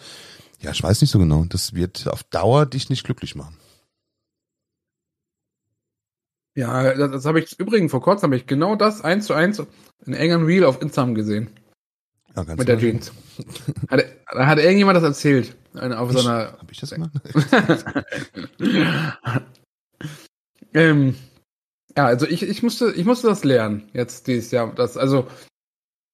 ja, 0.62 0.70
ich 0.70 0.84
weiß 0.84 1.02
nicht 1.02 1.10
so 1.10 1.18
genau, 1.18 1.44
das 1.46 1.74
wird 1.74 2.08
auf 2.08 2.22
Dauer 2.26 2.68
dich 2.68 2.92
nicht 2.92 3.06
glücklich 3.06 3.34
machen. 3.34 3.58
Ja, 6.54 6.94
das, 6.94 7.10
das 7.10 7.26
habe 7.26 7.40
ich 7.40 7.60
übrigens 7.60 7.90
vor 7.90 8.04
kurzem 8.04 8.28
habe 8.28 8.38
ich 8.38 8.46
genau 8.46 8.76
das 8.76 9.02
eins 9.02 9.26
zu 9.26 9.34
eins 9.34 9.64
in 10.06 10.14
engem 10.14 10.46
Reel 10.46 10.64
auf 10.64 10.80
Instagram 10.80 11.16
gesehen. 11.16 11.50
Ja, 12.36 12.44
ganz 12.44 12.60
mit 12.60 12.68
der 12.68 12.78
Jeans. 12.78 13.12
Hat, 13.90 14.06
hat 14.28 14.60
irgendjemand 14.60 14.98
das 14.98 15.04
erzählt? 15.04 15.56
Auf 15.74 16.12
ich, 16.12 16.20
einer. 16.20 16.58
Hab 16.60 16.72
ich 16.72 16.80
das 16.80 16.92
gemacht? 16.92 17.12
ähm, 20.74 21.16
ja, 21.98 22.06
also 22.06 22.28
ich, 22.28 22.44
ich 22.44 22.64
musste, 22.64 22.92
ich 22.92 23.06
musste 23.06 23.28
das 23.28 23.44
lernen 23.44 23.90
jetzt 23.94 24.28
dieses 24.28 24.52
Jahr. 24.52 24.74
Das, 24.74 24.98
also, 24.98 25.28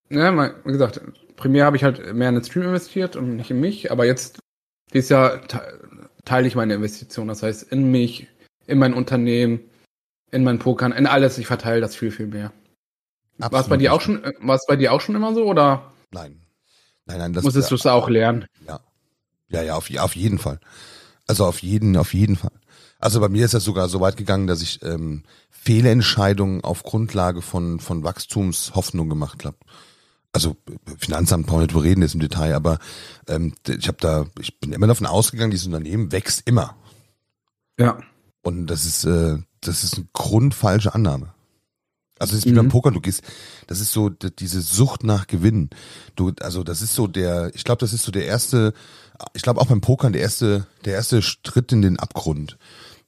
ja, 0.09 0.31
mal, 0.31 0.55
wie 0.65 0.71
gesagt, 0.71 1.01
primär 1.35 1.65
habe 1.65 1.77
ich 1.77 1.83
halt 1.83 2.13
mehr 2.13 2.29
in 2.29 2.35
den 2.35 2.43
Stream 2.43 2.65
investiert 2.65 3.15
und 3.15 3.35
nicht 3.35 3.49
in 3.49 3.59
mich, 3.59 3.91
aber 3.91 4.05
jetzt 4.05 4.39
dieses 4.93 5.09
Jahr 5.09 5.41
teile 6.25 6.47
ich 6.47 6.55
meine 6.55 6.75
Investition. 6.75 7.27
Das 7.27 7.43
heißt, 7.43 7.71
in 7.71 7.91
mich, 7.91 8.27
in 8.67 8.77
mein 8.77 8.93
Unternehmen, 8.93 9.61
in 10.31 10.43
mein 10.43 10.59
Pokern, 10.59 10.91
in 10.91 11.07
alles. 11.07 11.37
Ich 11.37 11.47
verteile 11.47 11.81
das 11.81 11.95
viel, 11.95 12.11
viel 12.11 12.27
mehr. 12.27 12.51
War 13.37 13.61
es 13.61 13.69
bei 13.69 13.77
dir 13.77 13.93
auch 13.93 14.01
schon, 14.01 14.21
war 14.39 14.55
es 14.55 14.65
bei 14.67 14.75
dir 14.75 14.93
auch 14.93 15.01
schon 15.01 15.15
immer 15.15 15.33
so 15.33 15.45
oder 15.45 15.90
Nein. 16.11 16.41
Nein, 17.05 17.17
nein, 17.17 17.33
das 17.33 17.43
musstest 17.43 17.71
du 17.71 17.75
es 17.75 17.85
auch 17.85 18.09
lernen? 18.09 18.45
Ja. 18.67 18.79
Ja, 19.49 19.61
ja, 19.61 19.75
auf, 19.75 19.89
auf 19.97 20.15
jeden 20.15 20.37
Fall. 20.37 20.59
Also 21.27 21.45
auf 21.45 21.61
jeden, 21.61 21.97
auf 21.97 22.13
jeden 22.13 22.35
Fall. 22.35 22.51
Also 22.99 23.19
bei 23.19 23.29
mir 23.29 23.45
ist 23.45 23.53
das 23.53 23.63
sogar 23.63 23.89
so 23.89 23.99
weit 23.99 24.15
gegangen, 24.15 24.47
dass 24.47 24.61
ich 24.61 24.81
ähm, 24.83 25.23
Fehlentscheidungen 25.49 26.63
auf 26.63 26.83
Grundlage 26.83 27.41
von, 27.41 27.79
von 27.79 28.03
Wachstumshoffnung 28.03 29.09
gemacht 29.09 29.43
habe. 29.45 29.57
Also 30.33 30.55
Finanzamt 30.97 31.47
brauchen 31.47 31.61
wir 31.61 31.67
nicht 31.67 31.83
reden, 31.83 32.03
ist 32.03 32.13
im 32.13 32.21
Detail, 32.21 32.55
aber 32.55 32.79
ähm, 33.27 33.53
ich 33.67 33.87
habe 33.87 33.97
da, 33.99 34.25
ich 34.39 34.59
bin 34.59 34.71
immer 34.71 34.87
davon 34.87 35.07
ausgegangen, 35.07 35.51
dieses 35.51 35.67
Unternehmen 35.67 36.11
wächst 36.11 36.43
immer. 36.45 36.75
Ja. 37.77 37.99
Und 38.41 38.67
das 38.67 38.85
ist, 38.85 39.03
äh, 39.03 39.37
das 39.59 39.83
ist 39.83 39.95
eine 39.95 40.07
grundfalsche 40.13 40.93
Annahme. 40.95 41.33
Also 42.21 42.33
das 42.33 42.39
ist 42.39 42.45
wie 42.47 42.51
Mhm. 42.51 42.57
beim 42.57 42.69
Poker, 42.69 42.91
du 42.91 43.01
gehst, 43.01 43.23
das 43.67 43.81
ist 43.81 43.91
so 43.91 44.09
diese 44.09 44.61
Sucht 44.61 45.03
nach 45.03 45.27
Gewinn. 45.27 45.69
Du, 46.15 46.31
also 46.41 46.63
das 46.63 46.81
ist 46.81 46.95
so 46.95 47.07
der, 47.07 47.51
ich 47.55 47.63
glaube, 47.63 47.79
das 47.79 47.93
ist 47.93 48.03
so 48.03 48.11
der 48.11 48.25
erste, 48.25 48.73
ich 49.33 49.41
glaube 49.41 49.59
auch 49.61 49.67
beim 49.67 49.81
Pokern 49.81 50.13
der 50.13 50.21
erste, 50.21 50.67
der 50.85 50.93
erste 50.95 51.21
Schritt 51.21 51.71
in 51.71 51.81
den 51.81 51.99
Abgrund. 51.99 52.57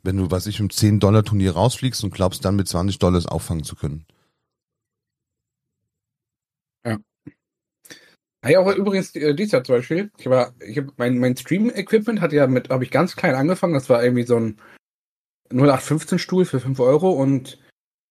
Wenn 0.03 0.17
du, 0.17 0.31
was 0.31 0.47
ich, 0.47 0.59
im 0.59 0.69
10 0.69 0.99
Dollar 0.99 1.23
Turnier 1.23 1.53
rausfliegst 1.53 2.03
und 2.03 2.13
glaubst 2.13 2.43
dann 2.45 2.55
mit 2.57 2.67
20 2.67 2.99
Dollars 2.99 3.25
auffangen 3.25 3.63
zu 3.63 3.75
können. 3.75 4.05
Ja, 6.85 6.97
ja, 8.45 8.59
auch 8.59 8.75
übrigens 8.75 9.15
äh, 9.15 9.33
dieses 9.35 9.53
Jahr 9.53 9.63
zum 9.63 9.75
Beispiel. 9.75 10.11
Ich 10.17 10.29
war, 10.29 10.53
ich 10.59 10.77
habe 10.77 10.91
mein, 10.97 11.17
mein 11.19 11.37
Stream-Equipment 11.37 12.19
hat 12.19 12.33
ja 12.33 12.47
mit, 12.47 12.69
habe 12.69 12.83
ich 12.83 12.91
ganz 12.91 13.15
klein 13.15 13.35
angefangen. 13.35 13.73
Das 13.73 13.89
war 13.89 14.03
irgendwie 14.03 14.25
so 14.25 14.37
ein 14.37 14.59
0815 15.51 16.19
Stuhl 16.19 16.45
für 16.45 16.59
5 16.59 16.79
Euro 16.79 17.11
und 17.11 17.59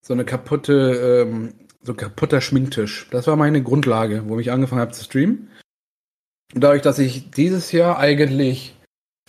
so 0.02 0.12
eine 0.12 0.24
kaputte, 0.24 1.24
ähm, 1.26 1.54
so 1.82 1.92
ein 1.92 1.96
kaputter 1.96 2.40
Schminktisch. 2.40 3.08
Das 3.10 3.26
war 3.26 3.36
meine 3.36 3.62
Grundlage, 3.62 4.28
wo 4.28 4.38
ich 4.38 4.50
angefangen 4.50 4.80
habe 4.80 4.92
zu 4.92 5.04
streamen. 5.04 5.50
Und 6.54 6.62
dadurch, 6.62 6.82
dass 6.82 6.98
ich 6.98 7.30
dieses 7.30 7.72
Jahr 7.72 7.98
eigentlich, 7.98 8.76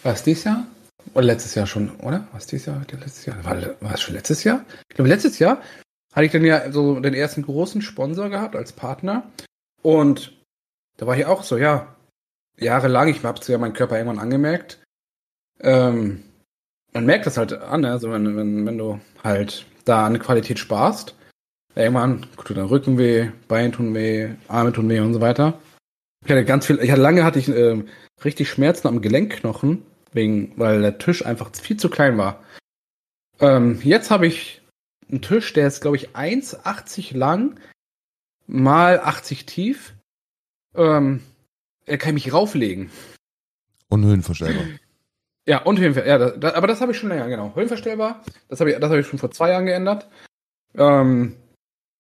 war 0.01 0.13
es 0.13 0.23
dieses 0.23 0.43
Jahr? 0.43 0.67
Oder 1.13 1.25
letztes 1.25 1.55
Jahr 1.55 1.67
schon, 1.67 1.91
oder? 1.97 2.27
Was 2.33 2.47
dieses 2.47 2.65
Jahr? 2.65 2.81
Ja, 2.91 2.97
Letztes 2.97 3.25
Jahr? 3.25 3.43
War, 3.45 3.57
war 3.81 3.93
es 3.93 4.01
schon 4.01 4.15
letztes 4.15 4.43
Jahr? 4.43 4.65
Ich 4.89 4.95
glaube, 4.95 5.09
letztes 5.09 5.39
Jahr 5.39 5.61
hatte 6.13 6.25
ich 6.25 6.31
dann 6.31 6.45
ja 6.45 6.71
so 6.71 6.99
den 6.99 7.13
ersten 7.13 7.43
großen 7.43 7.81
Sponsor 7.81 8.29
gehabt 8.29 8.55
als 8.55 8.73
Partner. 8.73 9.31
Und 9.81 10.33
da 10.97 11.07
war 11.07 11.17
ich 11.17 11.25
auch 11.25 11.43
so, 11.43 11.57
ja, 11.57 11.95
jahrelang, 12.57 13.09
ich 13.09 13.23
hab's 13.23 13.47
ja 13.47 13.57
meinen 13.57 13.73
Körper 13.73 13.97
irgendwann 13.97 14.19
angemerkt. 14.19 14.81
Ähm, 15.59 16.23
man 16.93 17.05
merkt 17.05 17.25
das 17.25 17.37
halt 17.37 17.53
an, 17.53 17.81
ne? 17.81 17.91
also 17.91 18.11
wenn, 18.11 18.35
wenn, 18.37 18.65
wenn 18.65 18.77
du 18.77 18.99
halt 19.23 19.65
da 19.85 20.05
an 20.05 20.19
Qualität 20.19 20.59
sparst, 20.59 21.15
irgendwann 21.75 22.25
tut 22.43 22.57
dein 22.57 22.65
Rücken 22.65 22.97
weh, 22.97 23.29
Beine 23.47 23.71
tun 23.71 23.93
weh, 23.93 24.29
Arme 24.47 24.73
tun 24.73 24.89
weh 24.89 24.99
und 24.99 25.13
so 25.13 25.21
weiter. 25.21 25.59
Ich 26.25 26.31
hatte 26.31 26.45
ganz 26.45 26.65
viel, 26.65 26.79
ich 26.79 26.91
hatte 26.91 27.01
lange 27.01 27.23
hatte 27.23 27.39
ich 27.39 27.49
ähm, 27.49 27.87
richtig 28.23 28.49
Schmerzen 28.49 28.87
am 28.87 29.01
Gelenkknochen, 29.01 29.83
wegen, 30.13 30.53
weil 30.55 30.81
der 30.81 30.97
Tisch 30.97 31.25
einfach 31.25 31.51
viel 31.55 31.77
zu 31.77 31.89
klein 31.89 32.17
war. 32.17 32.43
Ähm, 33.39 33.79
jetzt 33.83 34.11
habe 34.11 34.27
ich 34.27 34.61
einen 35.09 35.21
Tisch, 35.21 35.53
der 35.53 35.67
ist, 35.67 35.81
glaube 35.81 35.97
ich, 35.97 36.09
1,80 36.15 37.17
lang 37.17 37.59
mal 38.47 38.99
80 38.99 39.45
tief. 39.45 39.93
Ähm, 40.75 41.21
er 41.85 41.97
kann 41.97 42.13
mich 42.13 42.31
rauflegen. 42.31 42.89
Und 43.89 44.05
Höhenverstellbar. 44.05 44.65
Ja, 45.45 45.61
und 45.63 45.79
Höhenverstellbar. 45.79 46.27
Ja, 46.27 46.31
da, 46.31 46.51
da, 46.51 46.57
aber 46.57 46.67
das 46.67 46.81
habe 46.81 46.91
ich 46.91 46.97
schon 46.97 47.09
länger, 47.09 47.27
genau. 47.27 47.53
Höhenverstellbar. 47.55 48.23
Das 48.47 48.59
habe 48.59 48.71
ich, 48.71 48.79
das 48.79 48.89
habe 48.89 48.99
ich 48.99 49.07
schon 49.07 49.19
vor 49.19 49.31
zwei 49.31 49.49
Jahren 49.49 49.65
geändert. 49.65 50.07
Ähm, 50.75 51.35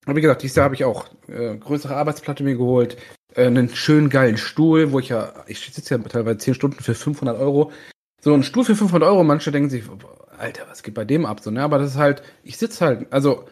wie 0.05 0.21
gesagt, 0.21 0.43
dieses 0.43 0.55
Jahr 0.55 0.65
habe 0.65 0.75
ich 0.75 0.85
auch 0.85 1.07
äh, 1.27 1.55
größere 1.57 1.95
Arbeitsplatte 1.95 2.43
mir 2.43 2.55
geholt, 2.55 2.97
äh, 3.35 3.45
einen 3.45 3.69
schönen 3.69 4.09
geilen 4.09 4.37
Stuhl, 4.37 4.91
wo 4.91 4.99
ich 4.99 5.09
ja, 5.09 5.33
ich 5.47 5.59
sitze 5.59 5.95
ja 5.95 6.01
teilweise 6.01 6.37
10 6.37 6.53
Stunden 6.53 6.83
für 6.83 6.95
500 6.95 7.37
Euro. 7.37 7.71
So 8.21 8.33
ein 8.33 8.43
Stuhl 8.43 8.63
für 8.63 8.75
500 8.75 9.09
Euro, 9.09 9.23
manche 9.23 9.51
denken 9.51 9.69
sich, 9.69 9.83
Alter, 10.37 10.65
was 10.69 10.83
geht 10.83 10.93
bei 10.93 11.05
dem 11.05 11.25
ab? 11.25 11.41
So, 11.41 11.51
ne? 11.51 11.61
Aber 11.63 11.77
das 11.77 11.91
ist 11.91 11.97
halt, 11.97 12.23
ich 12.43 12.57
sitze 12.57 12.85
halt, 12.85 13.07
also, 13.11 13.45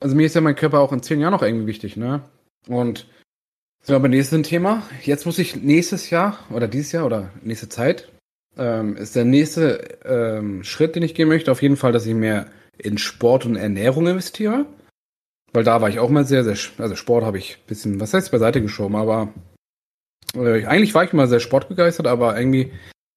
also 0.00 0.14
mir 0.16 0.26
ist 0.26 0.34
ja 0.34 0.40
mein 0.40 0.56
Körper 0.56 0.80
auch 0.80 0.92
in 0.92 1.02
zehn 1.02 1.20
Jahren 1.20 1.32
noch 1.32 1.42
irgendwie 1.42 1.66
wichtig, 1.66 1.96
ne? 1.96 2.22
Und 2.68 3.06
so, 3.82 3.94
aber 3.94 4.08
nächstes 4.08 4.42
Thema. 4.42 4.82
Jetzt 5.02 5.26
muss 5.26 5.38
ich 5.38 5.56
nächstes 5.56 6.10
Jahr 6.10 6.38
oder 6.50 6.66
dieses 6.66 6.92
Jahr 6.92 7.06
oder 7.06 7.30
nächste 7.42 7.68
Zeit 7.68 8.08
ähm, 8.56 8.96
ist 8.96 9.16
der 9.16 9.24
nächste 9.24 9.98
ähm, 10.04 10.64
Schritt, 10.64 10.96
den 10.96 11.02
ich 11.02 11.14
gehen 11.14 11.28
möchte, 11.28 11.52
auf 11.52 11.62
jeden 11.62 11.76
Fall, 11.76 11.92
dass 11.92 12.06
ich 12.06 12.14
mehr 12.14 12.46
in 12.78 12.98
Sport 12.98 13.46
und 13.46 13.56
Ernährung 13.56 14.06
investiere. 14.06 14.66
Weil 15.52 15.64
da 15.64 15.80
war 15.80 15.88
ich 15.88 15.98
auch 15.98 16.10
mal 16.10 16.26
sehr, 16.26 16.44
sehr, 16.44 16.56
also 16.78 16.96
Sport 16.96 17.24
habe 17.24 17.38
ich 17.38 17.56
ein 17.56 17.66
bisschen, 17.66 18.00
was 18.00 18.12
heißt 18.12 18.30
beiseite 18.30 18.60
geschoben, 18.60 18.96
aber 18.96 19.32
äh, 20.34 20.66
eigentlich 20.66 20.94
war 20.94 21.04
ich 21.04 21.12
mal 21.12 21.28
sehr 21.28 21.40
sportbegeistert, 21.40 22.06
aber 22.06 22.36
irgendwie 22.38 22.72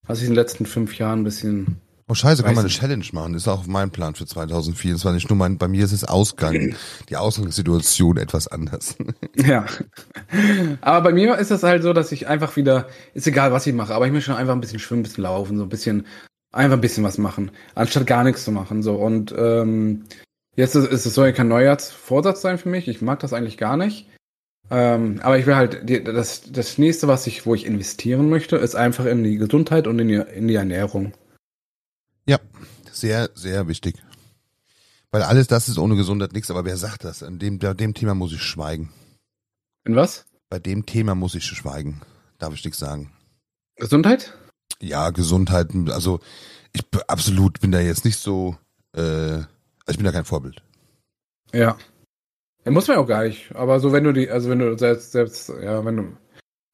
hat 0.08 0.15
sich 0.15 0.25
in 0.25 0.32
den 0.32 0.41
letzten 0.41 0.65
fünf 0.65 0.97
Jahren 0.97 1.21
ein 1.21 1.25
bisschen 1.25 1.82
Oh 2.11 2.15
scheiße, 2.15 2.41
kann 2.41 2.55
man 2.55 2.65
eine. 2.65 2.73
Challenge 2.73 3.05
machen. 3.11 3.35
Ist 3.35 3.47
auch 3.47 3.67
meinem 3.67 3.91
Plan 3.91 4.15
für 4.15 4.25
2024. 4.25 5.29
Nur 5.29 5.37
mein, 5.37 5.59
bei 5.59 5.67
mir 5.67 5.85
ist 5.85 5.91
es 5.91 6.03
Ausgang, 6.03 6.75
die 7.07 7.15
Ausgangssituation 7.15 8.17
etwas 8.17 8.47
anders. 8.47 8.95
Ja. 9.35 9.65
Aber 10.81 11.01
bei 11.01 11.13
mir 11.13 11.37
ist 11.37 11.51
es 11.51 11.63
halt 11.63 11.83
so, 11.83 11.93
dass 11.93 12.11
ich 12.11 12.27
einfach 12.27 12.55
wieder, 12.55 12.87
ist 13.13 13.27
egal, 13.27 13.51
was 13.51 13.65
ich 13.67 13.73
mache, 13.73 13.93
aber 13.93 14.05
ich 14.05 14.11
möchte 14.11 14.31
schon 14.31 14.35
einfach 14.35 14.53
ein 14.53 14.59
bisschen 14.59 14.79
schwimmen, 14.79 15.01
ein 15.01 15.03
bisschen 15.03 15.23
laufen, 15.23 15.57
so 15.57 15.63
ein 15.63 15.69
bisschen, 15.69 16.05
einfach 16.51 16.77
ein 16.77 16.81
bisschen 16.81 17.03
was 17.03 17.17
machen, 17.17 17.51
anstatt 17.75 18.07
gar 18.07 18.23
nichts 18.23 18.43
zu 18.43 18.51
machen. 18.51 18.83
So. 18.83 18.95
Und 18.95 19.33
ähm, 19.37 20.05
jetzt 20.55 20.75
ist, 20.75 20.91
ist 20.91 21.05
es 21.05 21.13
soll 21.13 21.27
ja 21.27 21.31
kein 21.31 21.47
Neujahrsvorsatz 21.47 22.41
sein 22.41 22.57
für 22.57 22.69
mich. 22.69 22.87
Ich 22.87 23.01
mag 23.01 23.19
das 23.19 23.33
eigentlich 23.33 23.57
gar 23.57 23.77
nicht. 23.77 24.07
Ähm, 24.71 25.19
aber 25.23 25.37
ich 25.37 25.45
will 25.45 25.55
halt, 25.55 25.87
die, 25.87 26.03
das, 26.03 26.51
das 26.51 26.77
nächste, 26.77 27.07
was 27.07 27.27
ich, 27.27 27.45
wo 27.45 27.55
ich 27.55 27.65
investieren 27.65 28.29
möchte, 28.29 28.57
ist 28.57 28.75
einfach 28.75 29.05
in 29.05 29.23
die 29.23 29.37
Gesundheit 29.37 29.87
und 29.87 29.99
in 29.99 30.07
die, 30.07 30.21
in 30.35 30.47
die 30.47 30.55
Ernährung. 30.55 31.13
Sehr, 32.99 33.29
sehr 33.33 33.69
wichtig. 33.69 33.95
Weil 35.09 35.23
alles 35.23 35.47
das 35.47 35.69
ist 35.69 35.77
ohne 35.77 35.95
Gesundheit 35.95 36.33
nichts, 36.33 36.51
aber 36.51 36.65
wer 36.65 36.75
sagt 36.75 37.05
das? 37.05 37.23
An 37.23 37.39
dem, 37.39 37.57
bei 37.57 37.73
dem 37.73 37.93
Thema 37.93 38.13
muss 38.13 38.33
ich 38.33 38.43
schweigen. 38.43 38.91
In 39.85 39.95
was? 39.95 40.25
Bei 40.49 40.59
dem 40.59 40.85
Thema 40.85 41.15
muss 41.15 41.33
ich 41.33 41.45
schweigen. 41.45 42.01
Darf 42.39 42.53
ich 42.53 42.65
nichts 42.65 42.77
sagen. 42.77 43.13
Gesundheit? 43.77 44.33
Ja, 44.81 45.12
Gesundheit, 45.12 45.69
also 45.88 46.19
ich 46.73 46.83
absolut 47.07 47.62
bin 47.62 47.71
da 47.71 47.79
jetzt 47.79 48.03
nicht 48.03 48.17
so, 48.17 48.57
äh, 48.93 49.01
also 49.01 49.45
ich 49.88 49.95
bin 49.95 50.05
da 50.05 50.12
kein 50.12 50.25
Vorbild. 50.25 50.62
Ja. 51.53 51.77
ja. 52.65 52.71
Muss 52.71 52.89
man 52.89 52.97
auch 52.97 53.07
gar 53.07 53.23
nicht. 53.23 53.55
Aber 53.55 53.79
so, 53.79 53.93
wenn 53.93 54.03
du 54.03 54.12
die, 54.12 54.29
also 54.29 54.49
wenn 54.49 54.59
du 54.59 54.77
selbst, 54.77 55.13
selbst, 55.13 55.47
ja, 55.47 55.85
wenn 55.85 55.95
du, 55.95 56.17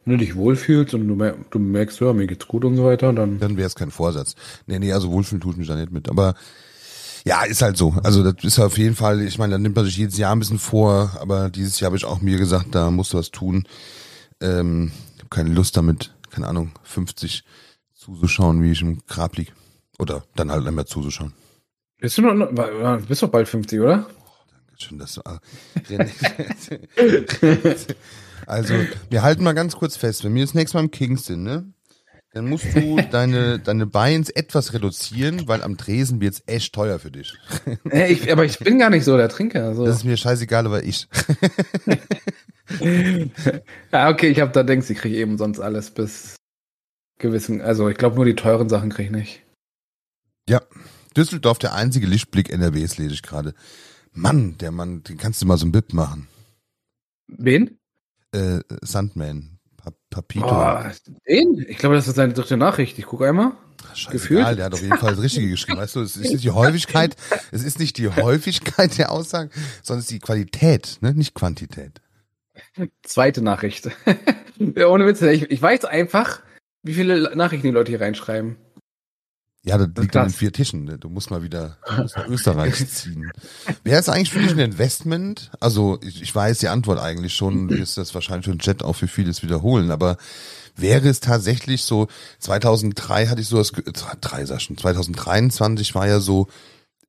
wenn 0.06 0.14
du 0.14 0.18
dich 0.26 0.36
wohlfühlst 0.36 0.94
und 0.94 1.08
du, 1.08 1.16
mer 1.16 1.36
du 1.50 1.60
merkst, 1.60 2.00
ja, 2.00 2.14
mir 2.14 2.28
geht's 2.28 2.48
gut 2.48 2.64
und 2.64 2.76
so 2.76 2.86
weiter, 2.86 3.12
dann. 3.12 3.40
Dann 3.40 3.58
wäre 3.58 3.68
es 3.68 3.76
kein 3.76 3.92
Vorsatz. 3.92 4.36
Nee, 4.68 4.80
nee, 4.80 4.94
also 4.94 5.12
wohlfühlen 5.12 5.42
tut 5.42 5.58
mich 5.58 5.68
da 5.68 5.76
nicht 5.76 5.92
mit. 5.92 6.10
Aber 6.10 6.36
ja, 7.26 7.44
ist 7.44 7.64
halt 7.64 7.76
so. 7.76 7.96
Also 8.04 8.30
das 8.30 8.44
ist 8.44 8.60
auf 8.60 8.78
jeden 8.78 8.96
Fall, 8.96 9.22
ich 9.22 9.40
meine, 9.40 9.54
da 9.54 9.58
nimmt 9.58 9.76
man 9.76 9.86
sich 9.86 9.98
jedes 9.98 10.18
Jahr 10.18 10.36
ein 10.36 10.40
bisschen 10.40 10.60
vor, 10.60 11.18
aber 11.20 11.50
dieses 11.50 11.80
Jahr 11.80 11.88
habe 11.88 11.98
ich 11.98 12.06
auch 12.06 12.22
mir 12.22 12.38
gesagt, 12.38 12.68
da 12.76 12.92
musst 12.92 13.14
du 13.14 13.18
was 13.18 13.32
tun. 13.32 13.68
Ähm, 14.42 14.92
ich 15.16 15.20
habe 15.22 15.30
keine 15.30 15.50
Lust 15.50 15.76
damit, 15.76 16.14
keine 16.30 16.48
Ahnung, 16.48 16.72
50 16.84 17.44
zuzuschauen, 17.96 18.62
wie 18.62 18.72
ich 18.72 18.82
im 18.82 19.00
Grab 19.08 19.36
lieg. 19.38 19.54
Oder 19.98 20.24
dann 20.36 20.52
halt 20.52 20.68
einmal 20.68 20.86
zuzuschauen. 20.86 21.34
Bist 22.00 22.18
du 22.18 22.22
noch, 22.22 22.36
wa- 22.56 22.98
bist 23.08 23.24
doch 23.24 23.30
bald 23.30 23.48
50, 23.48 23.80
oder? 23.80 24.06
Schön, 24.78 25.00
dass 25.00 25.16
du. 25.16 25.22
ah, 25.26 25.40
Also, 28.48 28.76
wir 29.10 29.24
halten 29.24 29.44
mal 29.44 29.54
ganz 29.54 29.76
kurz 29.76 29.96
fest, 29.98 30.24
wenn 30.24 30.36
wir 30.36 30.44
das 30.44 30.54
nächste 30.54 30.78
Mal 30.78 30.84
im 30.84 30.92
Kings 30.92 31.26
sind, 31.26 31.44
ne? 31.44 31.72
Dann 32.34 32.50
musst 32.50 32.66
du 32.76 32.98
deine, 33.12 33.60
deine 33.60 33.86
Beins 33.86 34.30
etwas 34.30 34.74
reduzieren, 34.74 35.48
weil 35.48 35.64
am 35.64 35.78
Tresen 35.78 36.20
wird's 36.20 36.44
echt 36.48 36.74
teuer 36.74 37.00
für 37.00 37.12
dich. 37.12 37.34
Ey, 37.90 38.12
ich, 38.12 38.32
aber 38.32 38.44
ich 38.44 38.60
bin 38.60 38.78
gar 38.78 38.90
nicht 38.90 39.06
so 39.06 39.16
der 39.16 39.30
Trinker. 39.30 39.74
So. 39.74 39.86
Das 39.86 39.98
ist 39.98 40.04
mir 40.04 40.18
scheißegal, 40.18 40.66
aber 40.66 40.84
ich. 40.84 41.08
ja, 43.92 44.10
okay, 44.10 44.28
ich 44.28 44.42
habe 44.42 44.52
da 44.52 44.64
denkst, 44.64 44.90
ich 44.90 44.98
kriege 44.98 45.16
eben 45.16 45.38
sonst 45.38 45.60
alles 45.60 45.92
bis 45.92 46.36
gewissen, 47.20 47.62
also 47.62 47.88
ich 47.88 47.98
glaube 47.98 48.18
nur 48.18 48.26
die 48.26 48.36
teuren 48.36 48.68
Sachen 48.68 48.90
kriege 48.90 49.08
ich 49.08 49.16
nicht. 49.16 49.44
Ja. 50.50 50.62
Düsseldorf, 51.16 51.60
der 51.60 51.74
einzige 51.74 52.08
Lichtblick 52.08 52.52
NRWs, 52.52 52.98
lese 52.98 53.14
ich 53.14 53.24
gerade. 53.24 53.54
Mann, 54.12 54.58
der 54.58 54.72
Mann, 54.72 55.04
den 55.04 55.18
kannst 55.18 55.42
du 55.42 55.46
mal 55.46 55.58
so 55.58 55.66
ein 55.66 55.72
Bip 55.72 55.94
machen. 55.94 56.28
Wen? 57.28 57.78
Äh, 58.36 58.60
Sandman. 58.82 59.60
Pa 59.78 59.92
Papito. 60.10 60.46
Oh, 60.46 60.80
den? 61.28 61.66
Ich 61.68 61.78
glaube, 61.78 61.96
das 61.96 62.08
ist 62.08 62.16
seine 62.16 62.34
dritte 62.34 62.58
Nachricht. 62.58 63.00
Ich 63.00 63.06
gucke 63.06 63.28
einmal. 63.28 63.54
Scheißegal, 63.94 64.12
gefühlt. 64.12 64.58
der 64.58 64.66
hat 64.66 64.74
auf 64.74 64.82
jeden 64.82 64.98
Fall 64.98 65.12
das 65.12 65.22
Richtige 65.22 65.50
geschrieben. 65.50 65.78
Weißt 65.78 65.96
du, 65.96 66.02
es 66.02 66.18
ist 66.18 66.32
nicht 66.32 66.44
die 66.44 66.52
Häufigkeit, 66.52 67.16
es 67.52 67.64
ist 67.64 67.80
nicht 67.80 67.98
die 67.98 68.10
Häufigkeit 68.10 68.98
der 68.98 69.12
Aussagen, 69.12 69.52
sondern 69.84 70.00
es 70.00 70.06
ist 70.06 70.12
die 70.12 70.20
Qualität, 70.20 70.98
ne? 71.02 71.14
nicht 71.14 71.34
Quantität. 71.34 72.02
Zweite 73.04 73.42
Nachricht. 73.42 73.90
ja, 74.58 74.88
ohne 74.88 75.06
Witz, 75.06 75.22
ich, 75.22 75.50
ich 75.50 75.62
weiß 75.62 75.86
einfach, 75.86 76.42
wie 76.84 76.94
viele 76.94 77.36
Nachrichten 77.36 77.68
die 77.68 77.74
Leute 77.74 77.92
hier 77.92 78.02
reinschreiben. 78.02 78.58
Ja, 79.68 79.78
das 79.78 79.88
Das 79.94 80.04
liegt 80.04 80.16
an 80.16 80.28
den 80.28 80.34
vier 80.34 80.54
Tischen. 80.54 80.84
Ne? 80.86 80.98
Du 81.00 81.10
musst 81.10 81.32
mal 81.32 81.42
wieder 81.42 81.78
musst 81.98 82.16
nach 82.18 82.28
Österreich 82.28 82.88
ziehen. 82.90 83.32
Wäre 83.84 84.00
es 84.00 84.10
eigentlich 84.10 84.30
für 84.32 84.40
dich 84.40 84.52
ein 84.52 84.60
Investment? 84.60 85.52
Also 85.60 86.00
ich, 86.04 86.22
ich 86.22 86.34
weiß 86.36 86.60
die 86.60 86.68
Antwort 86.68 87.00
eigentlich 87.00 87.34
schon, 87.34 87.68
du 87.68 87.78
wirst 87.78 87.98
das 87.98 88.14
wahrscheinlich 88.14 88.48
im 88.48 88.60
Chat 88.60 88.84
auch 88.84 88.94
für 88.94 89.08
vieles 89.08 89.42
wiederholen, 89.44 89.90
aber 89.92 90.18
wäre 90.76 91.08
es 91.08 91.20
tatsächlich 91.20 91.84
so, 91.84 92.08
2003 92.40 93.28
hatte 93.28 93.42
ich 93.42 93.48
sowas, 93.48 93.72
drei 94.22 94.46
sag 94.46 94.62
schon, 94.62 94.78
2023 94.78 95.96
war 95.96 96.08
ja 96.08 96.20
so, 96.20 96.48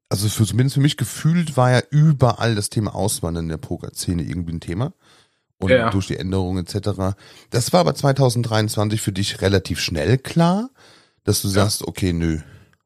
also 0.09 0.29
für, 0.29 0.47
zumindest 0.47 0.75
für 0.75 0.81
mich 0.81 0.97
gefühlt 0.97 1.57
war 1.57 1.73
ja 1.73 1.83
überall 1.91 2.55
das 2.55 2.71
Thema 2.71 2.95
Auswandern 2.95 3.47
in 3.47 3.49
der 3.51 3.57
Pokerszene 3.57 4.23
irgendwie 4.23 4.53
ein 4.53 4.61
Thema. 4.61 4.93
Und 5.59 5.71
Ja. 5.71 5.89
durch 5.91 6.07
die 6.07 6.19
Änderungen 6.19 6.67
etc. 6.67 7.17
Das 7.51 7.73
war 7.73 7.81
aber 7.81 7.95
2023 7.95 9.01
für 9.01 9.13
dich 9.13 9.41
relativ 9.41 9.81
schnell 9.81 10.19
klar, 10.19 10.69
dass 11.27 11.43
du 11.43 11.49
sagst, 11.49 11.87
okay, 11.87 12.13
nö. 12.13 12.39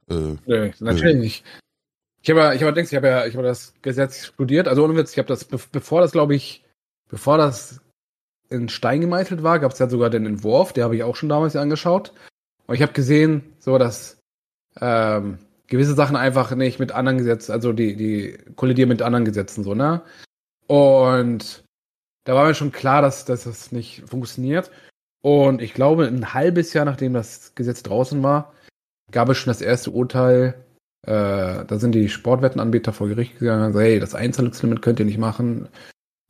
Äh, 0.09 0.37
Nö, 0.47 0.71
natürlich 0.81 1.17
nicht. 1.17 1.45
Ich 2.23 2.31
habe 2.31 2.41
ja, 2.41 2.53
ich 2.53 2.63
habe 2.63 2.73
denkst, 2.73 2.91
ich 2.93 2.97
habe 2.97 3.07
ja, 3.07 3.27
ich 3.27 3.35
habe 3.35 3.47
das 3.47 3.73
Gesetz 3.81 4.27
studiert, 4.27 4.67
also 4.67 4.85
ohne 4.85 4.97
Witz, 4.97 5.13
ich 5.13 5.19
habe 5.19 5.29
das, 5.29 5.45
be- 5.45 5.61
bevor 5.73 6.01
das, 6.01 6.13
glaube 6.13 6.35
ich, 6.35 6.65
bevor 7.09 7.39
das 7.39 7.81
in 8.49 8.69
Stein 8.69 9.01
gemeißelt 9.01 9.43
war, 9.43 9.59
gab 9.61 9.73
es 9.73 9.79
ja 9.79 9.89
sogar 9.89 10.11
den 10.11 10.27
Entwurf, 10.27 10.73
der 10.73 10.85
habe 10.85 10.97
ich 10.97 11.03
auch 11.05 11.15
schon 11.17 11.29
damals 11.29 11.55
angeschaut. 11.55 12.13
Und 12.67 12.75
ich 12.75 12.83
habe 12.83 12.93
gesehen, 12.93 13.53
so 13.59 13.79
dass 13.79 14.19
ähm, 14.81 15.39
gewisse 15.69 15.95
Sachen 15.95 16.17
einfach 16.17 16.55
nicht 16.55 16.79
mit 16.81 16.93
anderen 16.93 17.19
Gesetzen, 17.19 17.53
also 17.53 17.73
die, 17.73 17.95
die 17.97 18.37
kollidieren 18.57 18.89
mit 18.89 19.03
anderen 19.03 19.25
Gesetzen, 19.25 19.63
so, 19.65 19.75
ne? 19.75 20.03
Und 20.67 21.63
da 22.25 22.35
war 22.35 22.47
mir 22.47 22.55
schon 22.55 22.73
klar, 22.73 23.03
dass, 23.03 23.25
dass 23.25 23.45
das 23.45 23.73
nicht 23.73 24.03
funktioniert. 24.07 24.71
Und 25.23 25.61
ich 25.61 25.75
glaube, 25.75 26.07
ein 26.07 26.33
halbes 26.33 26.73
Jahr 26.73 26.85
nachdem 26.85 27.13
das 27.13 27.55
Gesetz 27.55 27.83
draußen 27.83 28.23
war, 28.23 28.53
gab 29.11 29.29
es 29.29 29.39
schon 29.39 29.51
das 29.51 29.61
erste 29.61 29.91
Urteil. 29.91 30.55
Äh, 31.07 31.65
da 31.65 31.79
sind 31.79 31.95
die 31.95 32.09
Sportwettenanbieter 32.09 32.93
vor 32.93 33.09
Gericht 33.09 33.39
gegangen 33.39 33.59
und 33.59 33.65
haben 33.65 33.73
gesagt, 33.73 33.89
hey, 33.89 34.01
das 34.01 34.15
Einzahlungslimit 34.15 34.83
könnt 34.83 34.99
ihr 34.99 35.07
nicht 35.07 35.19
machen. 35.19 35.69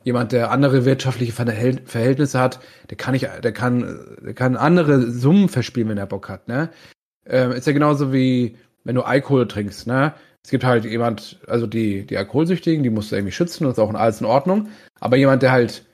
Jemand, 0.03 0.33
der 0.33 0.51
andere 0.51 0.85
wirtschaftliche 0.85 1.33
Verhält- 1.33 1.89
Verhältnisse 1.89 2.39
hat, 2.41 2.61
der 2.89 2.97
kann 2.97 3.13
nicht, 3.13 3.29
der 3.43 3.53
kann, 3.53 4.01
der 4.25 4.35
kann 4.35 4.57
andere 4.57 5.11
Summen 5.11 5.49
verspielen, 5.49 5.91
wenn 5.91 5.99
er 5.99 6.07
Bock 6.07 6.29
hat, 6.29 6.49
ne? 6.49 6.71
Ähm, 7.27 7.53
ist 7.53 7.67
ja 7.67 7.75
genauso 7.75 8.13
wie, 8.13 8.57
wenn 8.85 8.95
du 8.95 9.03
Alkohol 9.03 9.47
trinkst, 9.47 9.87
ne? 9.87 10.15
Es 10.43 10.51
gibt 10.51 10.65
halt 10.65 10.87
jemand, 10.87 11.39
also 11.47 11.67
die, 11.67 12.07
die 12.07 12.17
Alkoholsüchtigen, 12.17 12.83
die 12.83 12.89
musst 12.89 13.13
du 13.13 13.17
irgendwie 13.17 13.33
schützen, 13.33 13.65
das 13.65 13.75
ist 13.75 13.79
auch 13.79 13.93
alles 13.93 14.21
in 14.23 14.27
Ordnung. 14.27 14.69
Aber 15.01 15.17
jemand, 15.17 15.43
der 15.43 15.53
halt 15.53 15.85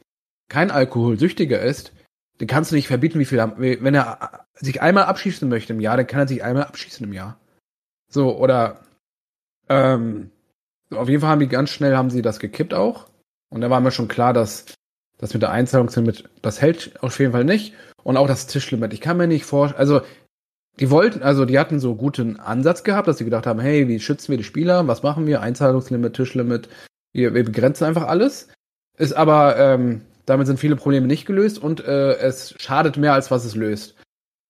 kein 0.49 0.71
Alkoholsüchtiger 0.71 1.61
ist, 1.61 1.93
den 2.41 2.49
kannst 2.49 2.71
du 2.71 2.75
nicht 2.75 2.89
verbieten, 2.89 3.19
wie 3.19 3.25
viel 3.25 3.39
er, 3.39 3.59
wenn 3.59 3.95
er 3.95 4.47
sich 4.55 4.83
einmal 4.83 5.05
abschießen 5.05 5.49
möchte 5.49 5.73
im 5.73 5.81
Jahr, 5.81 5.97
dann 5.97 6.07
kann 6.07 6.21
er 6.21 6.29
sich 6.29 6.43
einmal 6.43 6.65
abschießen 6.65 7.07
im 7.07 7.13
Jahr. 7.13 7.39
So, 8.09 8.37
oder 8.37 8.81
ähm, 9.69 10.31
auf 10.91 11.09
jeden 11.09 11.21
Fall 11.21 11.31
haben 11.31 11.41
die 11.41 11.49
ganz 11.49 11.71
schnell 11.71 11.97
haben 11.97 12.11
sie 12.11 12.23
das 12.23 12.39
gekippt 12.39 12.75
auch. 12.75 13.09
Und 13.49 13.61
da 13.61 13.71
war 13.71 13.81
mir 13.81 13.91
schon 13.91 14.09
klar, 14.09 14.33
dass 14.33 14.67
das 15.19 15.33
mit 15.33 15.43
der 15.43 15.51
Einzahlungslimit, 15.51 16.29
das 16.43 16.61
hält 16.61 17.03
auf 17.03 17.19
jeden 17.19 17.33
Fall 17.33 17.45
nicht. 17.45 17.75
Und 18.03 18.17
auch 18.17 18.29
das 18.29 18.47
Tischlimit. 18.47 18.93
Ich 18.93 19.01
kann 19.01 19.17
mir 19.17 19.27
nicht 19.27 19.45
vorstellen, 19.45 19.81
also 19.81 20.03
die 20.79 20.91
wollten, 20.91 21.23
also 21.23 21.45
die 21.45 21.59
hatten 21.59 21.81
so 21.81 21.97
guten 21.97 22.39
Ansatz 22.39 22.85
gehabt, 22.85 23.09
dass 23.09 23.19
sie 23.19 23.25
gedacht 23.25 23.47
haben, 23.47 23.61
hey, 23.61 23.89
wie 23.89 23.99
schützen 23.99 24.29
wir 24.29 24.37
die 24.37 24.45
Spieler? 24.45 24.87
Was 24.87 25.03
machen 25.03 25.27
wir? 25.27 25.41
Einzahlungslimit, 25.41 26.15
Tischlimit, 26.15 26.69
wir, 27.13 27.35
wir 27.35 27.45
begrenzen 27.45 27.85
einfach 27.85 28.07
alles. 28.07 28.49
Ist 28.99 29.15
aber, 29.15 29.57
ähm, 29.59 30.03
damit 30.27 30.47
sind 30.47 30.59
viele 30.59 30.77
Probleme 30.77 31.07
nicht 31.07 31.25
gelöst 31.25 31.59
und 31.59 31.85
äh, 31.85 32.17
es 32.17 32.55
schadet 32.59 32.97
mehr, 32.97 33.15
als 33.15 33.31
was 33.31 33.45
es 33.45 33.55
löst. 33.55 33.95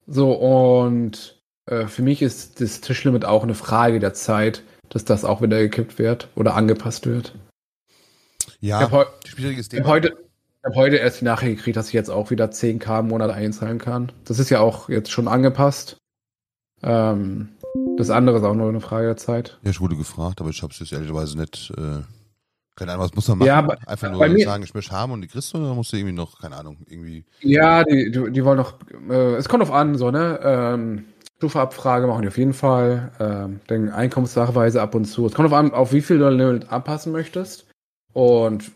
So, 0.06 0.32
und 0.32 1.40
äh, 1.66 1.86
für 1.86 2.02
mich 2.02 2.22
ist 2.22 2.60
das 2.60 2.80
Tischlimit 2.80 3.24
auch 3.24 3.42
eine 3.42 3.54
Frage 3.54 4.00
der 4.00 4.14
Zeit, 4.14 4.62
dass 4.88 5.04
das 5.04 5.24
auch 5.24 5.42
wieder 5.42 5.58
gekippt 5.58 5.98
wird 5.98 6.28
oder 6.34 6.54
angepasst 6.54 7.06
wird. 7.06 7.34
Ja, 8.60 8.90
habe 8.90 9.06
schwieriges 9.24 9.66
ich 9.66 9.78
hab 9.78 9.84
Thema. 9.84 9.88
heute, 9.88 10.08
ich 10.08 10.64
hab 10.64 10.74
heute 10.74 10.96
erst 10.96 11.20
die 11.20 11.24
Nachricht 11.24 11.56
gekriegt, 11.56 11.76
dass 11.76 11.88
ich 11.88 11.94
jetzt 11.94 12.10
auch 12.10 12.30
wieder 12.30 12.46
10k 12.46 13.00
im 13.00 13.08
Monat 13.08 13.30
einzahlen 13.30 13.78
kann. 13.78 14.12
Das 14.24 14.38
ist 14.38 14.50
ja 14.50 14.60
auch 14.60 14.88
jetzt 14.88 15.10
schon 15.10 15.28
angepasst. 15.28 15.98
Ähm, 16.82 17.50
das 17.96 18.10
andere 18.10 18.38
ist 18.38 18.44
auch 18.44 18.54
nur 18.54 18.68
eine 18.68 18.80
Frage 18.80 19.06
der 19.06 19.16
Zeit. 19.16 19.58
Ja, 19.62 19.70
ich 19.70 19.80
wurde 19.80 19.96
gefragt, 19.96 20.40
aber 20.40 20.50
ich 20.50 20.62
habe 20.62 20.72
es 20.72 20.78
jetzt 20.78 20.92
ehrlicherweise 20.92 21.38
nicht. 21.38 21.72
Äh, 21.76 22.02
keine 22.76 22.92
Ahnung, 22.92 23.04
was 23.04 23.14
muss 23.14 23.26
man 23.28 23.38
machen? 23.38 23.46
Ja, 23.48 23.56
aber- 23.58 23.78
Einfach 23.86 24.10
nur 24.12 24.28
mir- 24.28 24.44
sagen, 24.44 24.62
ich 24.62 24.74
möchte 24.74 24.92
haben 24.92 25.12
und 25.12 25.22
die 25.22 25.28
kriegst 25.28 25.52
du, 25.52 25.58
oder 25.58 25.74
musst 25.74 25.92
du 25.92 25.96
irgendwie 25.96 26.14
noch, 26.14 26.40
keine 26.40 26.56
Ahnung, 26.56 26.76
irgendwie. 26.86 27.24
Ja, 27.40 27.82
die, 27.84 28.10
die, 28.10 28.30
die 28.30 28.44
wollen 28.44 28.58
noch, 28.58 28.74
äh, 29.10 29.34
es 29.36 29.48
kommt 29.48 29.62
auf 29.62 29.72
an, 29.72 29.96
so, 29.96 30.10
ne? 30.10 30.38
Ähm, 30.42 31.04
Stufeabfrage 31.38 32.06
machen 32.06 32.22
die 32.22 32.28
auf 32.28 32.38
jeden 32.38 32.54
Fall. 32.54 33.12
Ähm, 33.20 33.60
dann 33.66 33.90
Einkommensnachweise 33.90 34.80
ab 34.80 34.94
und 34.94 35.04
zu. 35.06 35.26
Es 35.26 35.32
kommt 35.34 35.46
auf 35.46 35.52
an, 35.52 35.72
auf 35.72 35.92
wie 35.92 36.00
viel 36.00 36.18
du 36.18 36.28
Limit 36.30 36.70
anpassen 36.70 37.12
möchtest. 37.12 37.66
Und 38.14 38.70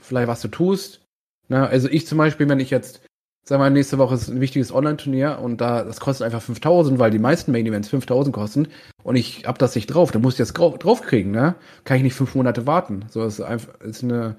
vielleicht 0.00 0.26
was 0.26 0.40
du 0.40 0.48
tust. 0.48 1.02
Ne? 1.48 1.68
Also 1.68 1.88
ich 1.88 2.08
zum 2.08 2.18
Beispiel, 2.18 2.48
wenn 2.48 2.58
ich 2.58 2.70
jetzt, 2.70 3.02
sagen 3.44 3.62
wir 3.62 3.70
nächste 3.70 3.98
Woche 3.98 4.14
ist 4.14 4.28
ein 4.28 4.40
wichtiges 4.40 4.72
Online-Turnier 4.72 5.38
und 5.40 5.60
da, 5.60 5.84
das 5.84 6.00
kostet 6.00 6.24
einfach 6.24 6.42
5000, 6.42 6.98
weil 6.98 7.10
die 7.10 7.18
meisten 7.18 7.52
Main-Events 7.52 7.88
5000 7.88 8.34
kosten 8.34 8.68
und 9.02 9.16
ich 9.16 9.44
hab 9.46 9.58
das 9.58 9.74
nicht 9.74 9.86
drauf, 9.86 10.10
dann 10.12 10.22
muss 10.22 10.34
ich 10.34 10.38
das 10.38 10.52
draufkriegen, 10.52 11.32
ne? 11.32 11.54
Kann 11.84 11.96
ich 11.96 12.02
nicht 12.02 12.14
fünf 12.14 12.34
Monate 12.34 12.66
warten. 12.66 13.04
So, 13.08 13.22
das 13.22 13.38
ist 13.38 13.44
einfach, 13.44 13.80
ist 13.80 14.04
eine 14.04 14.36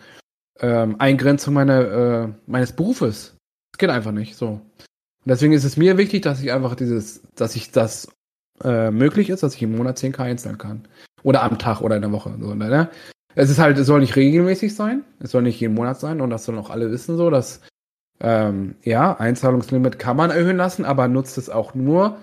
ähm, 0.60 0.96
Eingrenzung 1.00 1.54
meiner, 1.54 1.80
äh, 1.82 2.28
meines 2.46 2.74
Berufes. 2.74 3.36
Das 3.74 3.80
geht 3.80 3.90
einfach 3.90 4.12
nicht, 4.12 4.36
so. 4.36 4.62
Und 5.24 5.30
deswegen 5.30 5.54
ist 5.54 5.64
es 5.64 5.78
mir 5.78 5.98
wichtig, 5.98 6.22
dass 6.24 6.42
ich 6.42 6.52
einfach 6.52 6.76
dieses, 6.76 7.22
dass 7.36 7.56
ich 7.56 7.72
das 7.72 8.08
äh, 8.64 8.92
möglich 8.92 9.30
ist, 9.30 9.44
dass 9.44 9.56
ich 9.56 9.64
im 9.64 9.76
Monat 9.76 9.98
10k 9.98 10.20
einstellen 10.20 10.58
kann. 10.58 10.88
Oder 11.24 11.44
am 11.44 11.60
Tag 11.60 11.82
oder 11.82 11.96
in 11.96 12.02
der 12.02 12.12
Woche. 12.12 12.36
So, 12.40 12.56
ne? 12.56 12.90
Es 13.36 13.50
ist 13.50 13.60
halt, 13.60 13.78
es 13.78 13.88
soll 13.88 14.02
nicht 14.02 14.16
regelmäßig 14.16 14.76
sein, 14.76 15.04
es 15.20 15.32
soll 15.32 15.44
nicht 15.44 15.60
jeden 15.60 15.76
Monat 15.76 16.00
sein 16.00 16.20
und 16.22 16.30
das 16.30 16.46
sollen 16.46 16.58
auch 16.58 16.70
alle 16.70 16.92
wissen, 16.92 17.18
so, 17.18 17.30
dass 17.30 17.62
ähm, 18.22 18.76
ja, 18.84 19.18
Einzahlungslimit 19.18 20.00
kann 20.00 20.16
man 20.16 20.30
erhöhen 20.30 20.58
lassen, 20.58 20.86
aber 20.86 21.08
nutzt 21.08 21.38
es 21.38 21.50
auch 21.50 21.74
nur, 21.74 22.18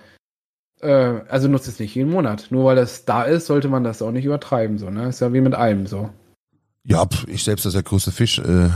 äh, 0.81 1.21
also 1.29 1.49
nutzt 1.49 1.69
es 1.69 1.79
nicht 1.79 1.95
jeden 1.95 2.11
Monat. 2.11 2.47
Nur 2.51 2.65
weil 2.65 2.79
es 2.79 3.05
da 3.05 3.25
ist, 3.25 3.47
sollte 3.47 3.69
man 3.69 3.85
das 3.85 4.01
auch 4.01 4.13
nicht 4.13 4.25
übertreiben, 4.25 4.79
so, 4.79 4.91
ne? 4.91 5.09
Ist 5.09 5.21
ja 5.21 5.33
wie 5.33 5.41
mit 5.41 5.55
allem 5.55 5.87
so. 5.87 6.11
Ja, 6.85 7.07
ich 7.27 7.45
selbst 7.45 7.67
als 7.67 7.75
der 7.75 7.83
größte 7.83 8.13
Fisch 8.13 8.39
äh, 8.39 8.67
äh, 8.67 8.71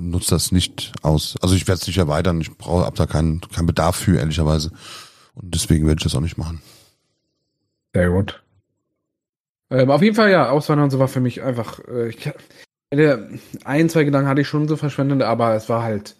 nutze 0.00 0.30
das 0.30 0.52
nicht 0.52 0.92
aus. 1.02 1.36
Also 1.42 1.54
ich 1.56 1.66
werde 1.66 1.80
es 1.80 1.86
nicht 1.86 1.98
erweitern. 1.98 2.40
Ich 2.40 2.56
brauche 2.56 2.86
ab 2.86 2.94
da 2.94 3.06
keinen 3.06 3.40
keinen 3.40 3.66
Bedarf 3.66 3.96
für, 3.96 4.18
ehrlicherweise. 4.18 4.70
Und 5.34 5.54
deswegen 5.54 5.86
werde 5.86 5.98
ich 5.98 6.04
das 6.04 6.14
auch 6.14 6.20
nicht 6.20 6.38
machen. 6.38 6.62
Sehr 7.94 8.10
gut. 8.10 8.42
Ähm, 9.70 9.90
auf 9.90 10.02
jeden 10.02 10.14
Fall, 10.14 10.30
ja, 10.30 10.50
Auswandern 10.50 10.84
und 10.84 10.90
so 10.90 10.98
war 10.98 11.08
für 11.08 11.20
mich 11.20 11.42
einfach, 11.42 11.80
äh, 11.88 12.10
ich, 12.10 12.26
hatte- 12.26 13.38
ein, 13.64 13.88
zwei 13.88 14.04
Gedanken 14.04 14.28
hatte 14.28 14.42
ich 14.42 14.48
schon 14.48 14.68
so 14.68 14.76
verschwendet, 14.76 15.22
aber 15.22 15.54
es 15.54 15.70
war 15.70 15.82
halt, 15.82 16.14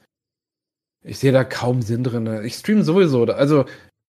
ich 1.03 1.19
sehe 1.19 1.33
da 1.33 1.45
kaum 1.45 1.83
Sinn 1.83 2.05
drin. 2.05 2.45
Ich 2.45 2.55
stream 2.55 2.83
sowieso, 2.83 3.25
also 3.25 3.65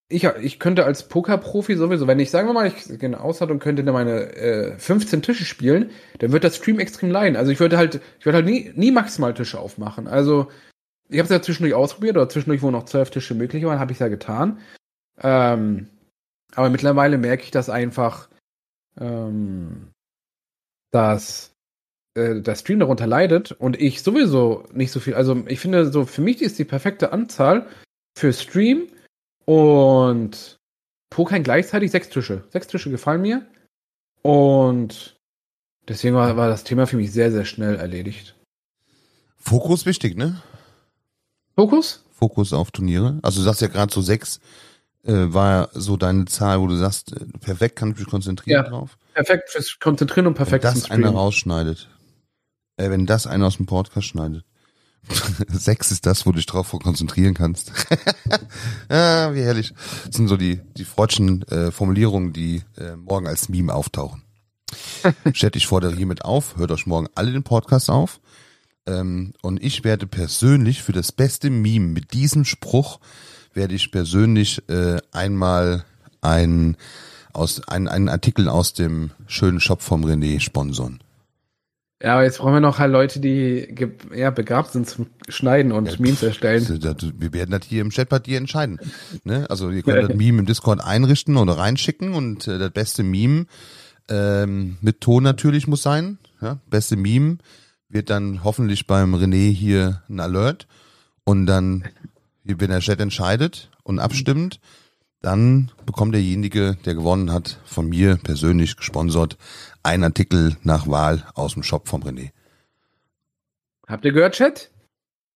ich, 0.10 0.26
ich 0.26 0.60
könnte 0.60 0.86
als 0.86 1.08
Pokerprofi 1.08 1.76
sowieso, 1.76 2.08
wenn 2.08 2.20
ich, 2.20 2.30
sagen 2.30 2.48
wir 2.48 2.54
mal, 2.54 2.68
ich 2.68 3.00
gehe 3.00 3.20
Ausland 3.20 3.52
und 3.52 3.60
könnte 3.60 3.84
meine 3.84 4.36
äh, 4.36 4.78
15 4.78 5.22
Tische 5.22 5.46
spielen, 5.46 5.90
dann 6.20 6.32
wird 6.32 6.44
das 6.44 6.58
Stream 6.58 6.80
extrem 6.80 7.10
leiden. 7.10 7.36
Also 7.36 7.52
ich 7.52 7.60
würde 7.60 7.78
halt, 7.78 8.00
ich 8.20 8.26
würde 8.26 8.38
halt 8.38 8.46
nie, 8.46 8.72
nie 8.76 8.92
maximal 8.92 9.34
Tische 9.34 9.60
aufmachen. 9.60 10.08
Also 10.08 10.50
ich 11.10 11.18
habe 11.18 11.26
es 11.26 11.32
ja 11.32 11.42
zwischendurch 11.42 11.74
ausprobiert 11.74 12.16
oder 12.16 12.30
zwischendurch, 12.30 12.62
wo 12.62 12.70
noch 12.70 12.86
zwölf 12.86 13.10
Tische 13.10 13.34
möglich 13.34 13.64
waren, 13.66 13.80
habe 13.80 13.92
ich 13.92 14.00
ja 14.00 14.08
getan. 14.08 14.60
Ähm, 15.22 15.90
aber 16.54 16.70
mittlerweile 16.70 17.18
merke 17.18 17.44
ich 17.44 17.52
das 17.52 17.70
einfach, 17.70 18.30
ähm, 19.00 19.92
dass 20.92 21.53
äh, 22.16 22.42
der 22.42 22.56
Stream 22.56 22.80
darunter 22.80 23.08
leidet 23.08 23.52
und 23.52 23.80
ich 23.80 24.04
sowieso 24.04 24.66
nicht 24.72 24.92
so 24.92 25.00
viel. 25.00 25.16
Also 25.16 25.44
ich 25.48 25.60
finde, 25.60 25.92
so 25.92 26.06
für 26.06 26.22
mich 26.22 26.42
ist 26.42 26.60
die 26.60 26.66
perfekte 26.66 27.12
Anzahl 27.12 27.68
für 28.18 28.32
Stream 28.34 28.88
und 29.46 30.58
Pokern 31.10 31.44
gleichzeitig 31.44 31.92
sechs 31.92 32.10
Tische. 32.10 32.44
Sechs 32.50 32.68
Tische 32.68 32.90
gefallen 32.90 33.22
mir. 33.22 33.46
Und 34.22 35.16
deswegen 35.88 36.16
war, 36.16 36.38
war 36.38 36.48
das 36.48 36.64
Thema 36.64 36.88
für 36.88 36.98
mich 36.98 37.12
sehr, 37.12 37.32
sehr 37.32 37.46
schnell 37.46 37.76
erledigt. 37.76 38.36
Fokus 39.38 39.86
wichtig, 39.86 40.16
ne? 40.18 40.42
Fokus? 41.56 42.04
Fokus 42.12 42.54
auf 42.54 42.72
Turniere. 42.72 43.20
Also 43.22 43.40
du 43.40 43.44
sagst 43.44 43.62
ja 43.62 43.68
gerade 43.68 43.94
so 43.94 44.02
sechs 44.02 44.40
äh, 45.06 45.34
war 45.34 45.70
so 45.74 45.98
deine 45.98 46.26
Zahl, 46.26 46.62
wo 46.62 46.68
du 46.68 46.76
sagst, 46.76 47.12
äh, 47.14 47.26
perfekt 47.40 47.76
kann 47.76 47.92
ich 47.92 48.00
mich 48.00 48.08
konzentrieren 48.08 48.64
Ja. 48.64 48.70
drauf. 48.70 48.98
Perfekt 49.14 49.50
fürs 49.50 49.78
Konzentrieren 49.80 50.28
und 50.28 50.34
Wenn 50.34 50.46
perfekt 50.46 50.64
zum 50.64 50.82
das 50.82 50.92
einer 50.92 51.10
rausschneidet. 51.10 51.90
Äh, 52.78 52.90
wenn 52.90 53.06
das 53.06 53.28
einer 53.28 53.48
aus 53.48 53.58
dem 53.58 53.66
Podcast 53.66 54.08
schneidet. 54.08 54.46
Sechs 55.50 55.92
ist 55.92 56.06
das, 56.06 56.26
wo 56.26 56.32
du 56.32 56.38
dich 56.38 56.46
drauf 56.46 56.72
konzentrieren 56.72 57.34
kannst. 57.34 57.72
ah, 58.90 59.34
wie 59.34 59.42
herrlich. 59.42 59.74
Das 60.06 60.16
sind 60.16 60.28
so 60.28 60.38
die, 60.38 60.62
die 60.78 60.86
freudschen 60.86 61.44
äh, 61.50 61.72
Formulierungen, 61.72 62.34
die 62.34 62.64
äh, 62.78 62.96
morgen 62.96 63.28
als 63.28 63.50
Meme 63.50 63.74
auftauchen. 63.74 64.24
Chat, 65.34 65.56
ich 65.56 65.68
fordere 65.68 65.96
hiermit 65.96 66.24
auf, 66.24 66.58
hört 66.58 66.72
euch 66.72 66.86
morgen 66.86 67.08
alle 67.16 67.32
den 67.32 67.44
Podcast 67.44 67.90
auf. 67.90 68.22
Ähm, 68.86 69.34
und 69.42 69.62
ich 69.62 69.84
werde 69.84 70.08
persönlich 70.08 70.84
für 70.84 70.94
das 70.94 71.12
beste 71.12 71.50
Meme 71.50 71.88
mit 71.88 72.14
diesem 72.14 72.46
Spruch 72.46 73.00
werde 73.54 73.76
ich 73.76 73.92
persönlich 73.92 74.68
äh, 74.68 75.00
einmal 75.12 75.86
ein 76.22 76.76
aus 77.34 77.68
ein, 77.68 77.88
einen 77.88 78.10
Artikel 78.10 78.48
aus 78.48 78.74
dem 78.74 79.12
schönen 79.28 79.60
Shop 79.60 79.82
vom 79.82 80.06
René 80.06 80.40
sponsern. 80.40 81.00
Ja, 82.04 82.16
aber 82.16 82.24
jetzt 82.26 82.40
brauchen 82.40 82.54
wir 82.54 82.60
noch 82.60 82.80
halt 82.80 82.92
Leute, 82.92 83.22
die 83.22 83.74
ja, 84.14 84.30
begabt 84.30 84.74
sind 84.74 84.88
zum 84.90 85.08
Schneiden 85.30 85.72
und 85.72 85.86
Ja, 85.90 85.96
Memes 86.00 86.22
erstellen. 86.22 86.66
Das- 86.82 86.98
das- 86.98 87.14
Wir 87.18 87.32
werden 87.32 87.52
das 87.52 87.62
hier 87.66 87.82
im 87.82 87.92
Chatpartie 87.92 88.36
entscheiden. 88.36 88.80
Ne? 89.24 89.50
Also 89.50 89.70
ihr 89.70 89.84
könnt 89.84 90.10
das 90.10 90.18
Meme 90.18 90.40
im 90.40 90.46
Discord 90.46 90.84
einrichten 90.84 91.38
oder 91.38 91.58
reinschicken 91.58 92.14
und 92.14 92.46
äh, 92.48 92.60
das 92.60 92.72
beste 92.72 93.04
Meme 93.04 93.46
ähm, 94.10 94.76
mit 94.82 95.00
Ton 95.00 95.24
natürlich 95.24 95.66
muss 95.68 95.82
sein. 95.82 96.18
Ja? 96.42 96.60
Beste 96.70 96.98
Meme 96.98 97.38
wird 97.88 98.10
dann 98.10 98.44
hoffentlich 98.44 98.86
beim 98.86 99.16
René 99.16 99.50
hier 99.52 100.02
ein 100.10 100.20
Alert 100.20 100.68
und 101.24 101.46
dann, 101.46 101.86
wenn 102.44 102.70
der 102.70 102.80
Chat 102.82 103.00
entscheidet 103.00 103.70
und 103.84 104.00
abstimmt, 104.00 104.60
dann 105.22 105.72
bekommt 105.86 106.14
derjenige, 106.16 106.76
der 106.84 106.96
gewonnen 106.96 107.32
hat, 107.32 107.60
von 107.64 107.88
mir 107.88 108.18
persönlich 108.18 108.76
gesponsert, 108.76 109.38
einen 109.84 110.06
Artikel 110.06 110.58
nach 110.64 110.88
Wahl 110.88 111.26
aus 111.36 111.54
dem 111.54 111.64
Shop 111.64 111.88
vom 111.88 112.04
René. 112.04 112.32
Habt 113.88 114.06
ihr 114.06 114.14
gehört, 114.14 114.36
Chat? 114.36 114.72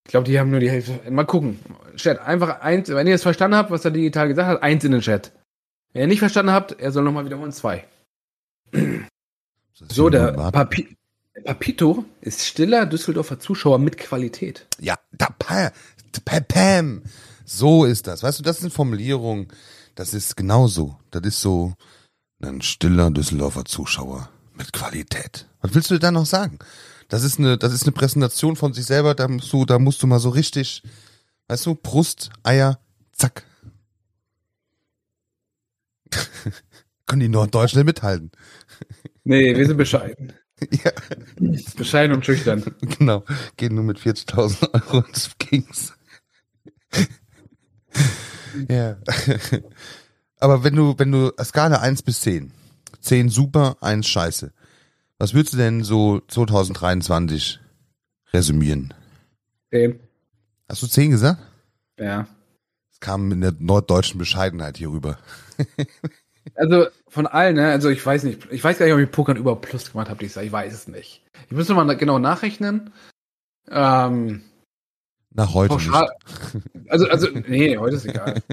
Ich 0.05 0.11
glaube, 0.11 0.25
die 0.25 0.39
haben 0.39 0.49
nur 0.49 0.61
die 0.61 0.69
Hälfte. 0.69 1.11
Mal 1.11 1.25
gucken. 1.25 1.59
Chat, 1.97 2.19
einfach 2.19 2.61
eins, 2.61 2.87
wenn 2.89 3.07
ihr 3.07 3.15
es 3.15 3.23
verstanden 3.23 3.57
habt, 3.57 3.71
was 3.71 3.83
er 3.83 3.91
digital 3.91 4.29
gesagt 4.29 4.47
hat, 4.47 4.63
eins 4.63 4.83
in 4.83 4.93
den 4.93 5.01
Chat. 5.01 5.33
Wenn 5.91 6.03
ihr 6.03 6.07
nicht 6.07 6.19
verstanden 6.19 6.51
habt, 6.51 6.79
er 6.79 6.91
soll 6.91 7.03
nochmal 7.03 7.25
wiederholen, 7.25 7.51
zwei. 7.51 7.85
So, 9.73 10.09
der 10.09 10.37
ein 10.37 10.51
Papi 10.51 10.95
Papito 11.43 12.05
ist 12.21 12.45
stiller 12.45 12.85
Düsseldorfer 12.85 13.39
Zuschauer 13.39 13.77
mit 13.77 13.97
Qualität. 13.97 14.65
Ja, 14.79 14.95
da, 15.11 15.27
pa, 15.37 15.71
pa, 16.25 16.39
pam. 16.39 17.03
So 17.45 17.85
ist 17.85 18.07
das. 18.07 18.23
Weißt 18.23 18.39
du, 18.39 18.43
das 18.43 18.59
sind 18.59 18.73
Formulierungen, 18.73 19.47
das 19.95 20.13
ist 20.13 20.35
genau 20.35 20.67
so. 20.67 20.97
Das 21.11 21.21
ist 21.23 21.41
so 21.41 21.73
ein 22.41 22.61
stiller 22.61 23.11
Düsseldorfer 23.11 23.65
Zuschauer 23.65 24.29
mit 24.57 24.73
Qualität. 24.73 25.47
Was 25.61 25.73
willst 25.73 25.91
du 25.91 25.99
da 25.99 26.11
noch 26.11 26.25
sagen? 26.25 26.59
Das 27.09 27.23
ist 27.23 27.39
eine, 27.39 27.57
das 27.57 27.73
ist 27.73 27.83
eine 27.83 27.93
Präsentation 27.93 28.55
von 28.55 28.73
sich 28.73 28.85
selber, 28.85 29.15
da 29.15 29.27
musst 29.27 29.53
du, 29.53 29.65
da 29.65 29.79
musst 29.79 30.03
du 30.03 30.07
mal 30.07 30.19
so 30.19 30.29
richtig, 30.29 30.83
weißt 31.47 31.65
du, 31.65 31.75
Brust, 31.75 32.29
Eier, 32.43 32.79
zack. 33.13 33.43
Können 37.05 37.21
die 37.21 37.29
Norddeutschen 37.29 37.85
mithalten. 37.85 38.31
Nee, 39.23 39.55
wir 39.55 39.65
sind 39.65 39.77
bescheiden. 39.77 40.33
Ja, 40.71 40.91
Bescheiden 41.75 42.15
und 42.15 42.25
schüchtern. 42.25 42.63
genau. 42.97 43.23
Gehen 43.57 43.75
nur 43.75 43.83
mit 43.83 43.99
40.000 43.99 44.73
Euro 44.73 45.05
ins 45.05 45.29
Kings. 45.37 45.93
ja. 48.67 48.97
Aber 50.39 50.63
wenn 50.63 50.75
du, 50.75 50.95
wenn 50.97 51.11
du, 51.11 51.31
Skala 51.43 51.79
1 51.81 52.01
bis 52.01 52.21
10. 52.21 52.51
10 53.07 53.29
super, 53.29 53.77
1 53.81 54.07
scheiße. 54.07 54.51
Was 55.17 55.33
würdest 55.33 55.53
du 55.53 55.57
denn 55.57 55.83
so 55.83 56.21
2023 56.27 57.59
resümieren? 58.33 58.93
Okay. 59.67 59.99
Hast 60.69 60.83
du 60.83 60.87
10 60.87 61.11
gesagt? 61.11 61.41
Ja. 61.97 62.27
Es 62.91 62.99
kam 62.99 63.31
in 63.31 63.41
der 63.41 63.53
norddeutschen 63.57 64.17
Bescheidenheit 64.17 64.77
hier 64.77 64.91
rüber. 64.91 65.17
Also 66.55 66.87
von 67.09 67.27
allen, 67.27 67.57
ne? 67.57 67.69
Also 67.71 67.89
ich 67.89 68.03
weiß 68.03 68.23
nicht, 68.23 68.47
ich 68.51 68.63
weiß 68.63 68.77
gar 68.77 68.85
nicht, 68.85 68.95
ob 68.95 69.01
ich 69.01 69.11
Pokern 69.11 69.35
über 69.35 69.57
Plus 69.57 69.91
gemacht 69.91 70.09
habe, 70.09 70.23
ich 70.23 70.33
weiß 70.33 70.73
es 70.73 70.87
nicht. 70.87 71.21
Ich 71.47 71.51
müsste 71.51 71.73
mal 71.73 71.83
genau 71.97 72.19
nachrechnen. 72.19 72.93
Ähm, 73.69 74.43
Nach 75.31 75.53
heute 75.53 75.73
pauschal, 75.73 76.09
nicht. 76.53 76.89
also, 76.89 77.05
also, 77.09 77.27
nee, 77.47 77.77
heute 77.77 77.97
ist 77.97 78.05
egal. 78.05 78.41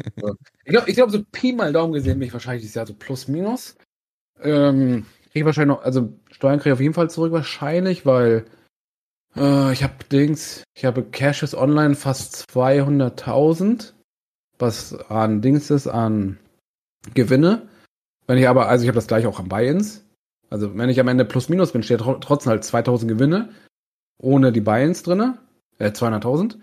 Ich 0.65 0.73
glaube, 0.73 0.91
ich 0.91 0.97
glaub, 0.97 1.11
so 1.13 1.23
Pi 1.31 1.53
mal 1.53 1.73
Daumen 1.73 1.93
gesehen 1.93 2.19
bin 2.19 2.27
ich 2.27 2.33
wahrscheinlich 2.33 2.63
dieses 2.63 2.75
Jahr 2.75 2.87
so 2.87 2.95
plus 2.95 3.29
minus. 3.29 3.77
Ähm, 4.43 5.07
kriege 5.25 5.41
ich 5.41 5.45
wahrscheinlich 5.45 5.77
noch, 5.77 5.85
also 5.85 6.13
Steuern 6.31 6.59
kriege 6.59 6.71
ich 6.71 6.75
auf 6.75 6.81
jeden 6.81 6.95
Fall 6.95 7.11
zurück 7.11 7.33
wahrscheinlich, 7.33 8.05
weil 8.05 8.45
äh, 9.37 9.73
ich 9.73 9.83
habe 9.83 9.95
Dings, 10.11 10.65
ich 10.77 10.85
habe 10.85 11.03
Cashes 11.03 11.55
online 11.55 11.95
fast 11.95 12.47
200.000, 12.51 13.93
was 14.59 14.95
an 15.11 15.43
Dings 15.43 15.71
ist, 15.71 15.87
an 15.87 16.39
Gewinne. 17.15 17.69
Wenn 18.27 18.39
ich 18.39 18.49
aber, 18.49 18.69
also 18.69 18.83
ich 18.85 18.89
habe 18.89 18.97
das 18.97 19.07
gleich 19.07 19.27
auch 19.27 19.39
am 19.39 19.49
Buy-ins. 19.49 20.05
Also 20.51 20.77
wenn 20.77 20.89
ich 20.89 21.01
am 21.01 21.09
Ende 21.09 21.25
plus 21.25 21.49
minus 21.49 21.73
bin, 21.73 21.83
steht 21.83 22.01
tro 22.01 22.15
trotzdem 22.15 22.51
halt 22.51 22.65
2000 22.65 23.11
Gewinne 23.11 23.51
ohne 24.19 24.53
die 24.53 24.61
Buy-ins 24.61 25.03
drinne, 25.03 25.39
äh, 25.79 25.91
200.000. 25.91 26.57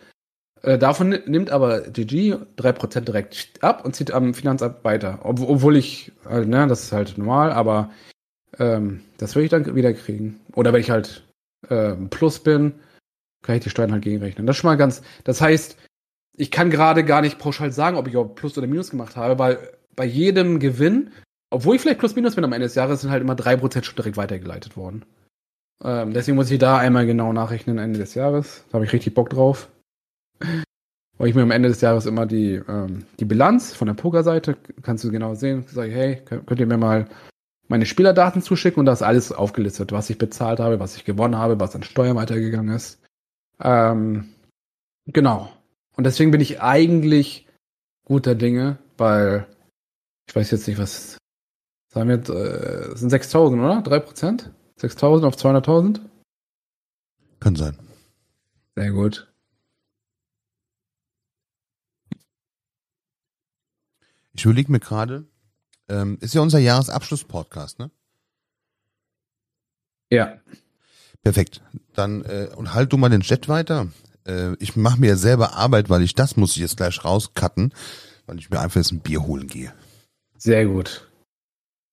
Äh, 0.64 0.78
davon 0.78 1.10
ni- 1.10 1.20
nimmt 1.26 1.50
aber 1.50 1.82
GG 1.82 2.38
3% 2.56 3.08
direkt 3.08 3.50
ab 3.62 3.84
und 3.84 3.96
zieht 3.96 4.12
am 4.12 4.34
Finanzamt 4.34 4.84
weiter. 4.84 5.20
Ob, 5.24 5.40
obwohl 5.42 5.76
ich, 5.76 6.12
halt, 6.26 6.48
ne, 6.48 6.68
das 6.68 6.84
ist 6.84 6.92
halt 6.92 7.18
normal, 7.18 7.52
aber 7.52 7.92
ähm, 8.60 9.02
das 9.18 9.36
will 9.36 9.44
ich 9.44 9.50
dann 9.50 9.76
wieder 9.76 9.94
kriegen. 9.94 10.40
Oder 10.54 10.74
wenn 10.74 10.82
ich 10.82 10.92
halt 10.92 11.24
ähm, 11.70 12.10
Plus 12.10 12.40
bin, 12.40 12.74
kann 13.44 13.56
ich 13.56 13.64
die 13.64 13.70
Steuern 13.70 13.92
halt 13.92 14.04
gegenrechnen. 14.04 14.46
Das 14.46 14.56
ist 14.56 14.62
schon 14.62 14.70
mal 14.70 14.76
ganz, 14.78 15.02
das 15.24 15.42
heißt, 15.42 15.78
ich 16.38 16.52
kann 16.52 16.70
gerade 16.70 17.04
gar 17.04 17.22
nicht 17.22 17.40
pauschal 17.40 17.72
sagen, 17.72 17.98
ob 17.98 18.08
ich 18.08 18.14
überhaupt 18.14 18.36
Plus 18.36 18.58
oder 18.58 18.68
Minus 18.68 18.92
gemacht 18.92 19.16
habe, 19.16 19.40
weil 19.40 19.58
bei 19.96 20.06
jedem 20.06 20.60
Gewinn, 20.60 21.12
obwohl 21.50 21.76
ich 21.76 21.82
vielleicht 21.82 22.00
Plus 22.00 22.16
Minus 22.16 22.36
bin 22.36 22.44
am 22.44 22.54
Ende 22.54 22.68
des 22.68 22.76
Jahres, 22.76 23.02
sind 23.02 23.12
halt 23.12 23.22
immer 23.24 23.36
3% 23.36 23.86
schon 23.86 23.96
direkt 23.96 24.18
weitergeleitet 24.18 24.78
worden. 24.78 25.06
Ähm, 25.84 26.14
deswegen 26.14 26.36
muss 26.36 26.52
ich 26.52 26.60
da 26.60 26.78
einmal 26.78 27.08
genau 27.08 27.34
nachrechnen 27.34 27.80
Ende 27.80 28.00
des 28.00 28.14
Jahres. 28.14 28.64
Da 28.70 28.76
habe 28.76 28.86
ich 28.86 28.94
richtig 28.94 29.16
Bock 29.16 29.32
drauf. 29.32 29.68
Weil 31.18 31.28
ich 31.28 31.36
mir 31.36 31.44
am 31.44 31.52
Ende 31.52 31.70
des 31.70 31.82
Jahres 31.82 32.06
immer 32.06 32.26
die, 32.26 32.56
ähm, 32.68 33.06
die 33.20 33.26
Bilanz 33.26 33.74
von 33.74 33.88
der 33.88 33.94
Pokerseite, 33.94 34.58
kannst 34.82 35.04
du 35.04 35.12
genau 35.12 35.36
sehen, 35.36 35.66
sage 35.68 35.90
ich, 35.90 35.96
hey, 35.96 36.16
könnt 36.26 36.48
könnt 36.48 36.60
ihr 36.60 36.66
mir 36.66 36.78
mal 36.78 37.08
meine 37.68 37.86
Spielerdaten 37.86 38.42
zuschicken 38.42 38.80
und 38.80 38.86
da 38.86 38.94
ist 38.94 39.02
alles 39.02 39.32
aufgelistet, 39.32 39.92
was 39.92 40.10
ich 40.10 40.18
bezahlt 40.18 40.60
habe, 40.60 40.80
was 40.80 40.98
ich 40.98 41.06
gewonnen 41.06 41.38
habe, 41.38 41.60
was 41.60 41.76
an 41.76 41.84
Steuern 41.84 42.18
weitergegangen 42.18 42.76
ist. 42.76 43.00
Ähm, 43.62 44.30
genau. 45.06 45.52
Und 45.96 46.04
deswegen 46.06 46.32
bin 46.32 46.42
ich 46.42 46.62
eigentlich 46.62 47.48
guter 48.04 48.36
Dinge, 48.36 48.78
weil 48.98 49.48
ich 50.28 50.36
weiß 50.36 50.52
jetzt 50.52 50.68
nicht, 50.68 50.80
was 50.80 51.18
sagen 51.94 52.10
wir 52.10 52.18
jetzt, 52.18 52.30
äh, 52.30 52.94
es 52.94 53.00
sind 53.00 53.10
6000, 53.10 53.62
oder? 53.62 53.80
3%? 53.80 54.50
6000 54.78 55.26
auf 55.26 55.36
200.000? 55.36 56.02
Kann 57.40 57.56
sein. 57.56 57.78
Sehr 58.76 58.92
gut. 58.92 59.31
Ich 64.34 64.46
überlege 64.46 64.72
mir 64.72 64.80
gerade, 64.80 65.28
ähm, 65.90 66.18
ist 66.22 66.34
ja 66.34 66.42
unser 66.42 66.60
Jahresabschluss-Podcast, 66.60 67.80
ne? 67.80 67.92
Ja. 70.10 70.40
Perfekt. 71.24 71.62
Dann 71.94 72.24
äh, 72.24 72.50
und 72.56 72.74
halt 72.74 72.92
du 72.92 72.98
mal 72.98 73.10
den 73.10 73.22
Chat 73.22 73.48
weiter. 73.48 73.88
Äh, 74.26 74.56
ich 74.60 74.76
mache 74.76 75.00
mir 75.00 75.08
ja 75.08 75.16
selber 75.16 75.54
Arbeit, 75.54 75.90
weil 75.90 76.02
ich 76.02 76.16
das 76.16 76.38
muss 76.38 76.56
ich 76.56 76.62
jetzt 76.62 76.78
gleich 76.78 77.04
rauscutten, 77.04 77.74
weil 78.26 78.40
ich 78.40 78.50
mir 78.50 78.60
einfach 78.60 78.78
jetzt 78.78 78.92
ein 78.92 79.02
Bier 79.02 79.26
holen 79.26 79.48
gehe. 79.48 79.74
Sehr 80.38 80.66
gut. 80.66 81.10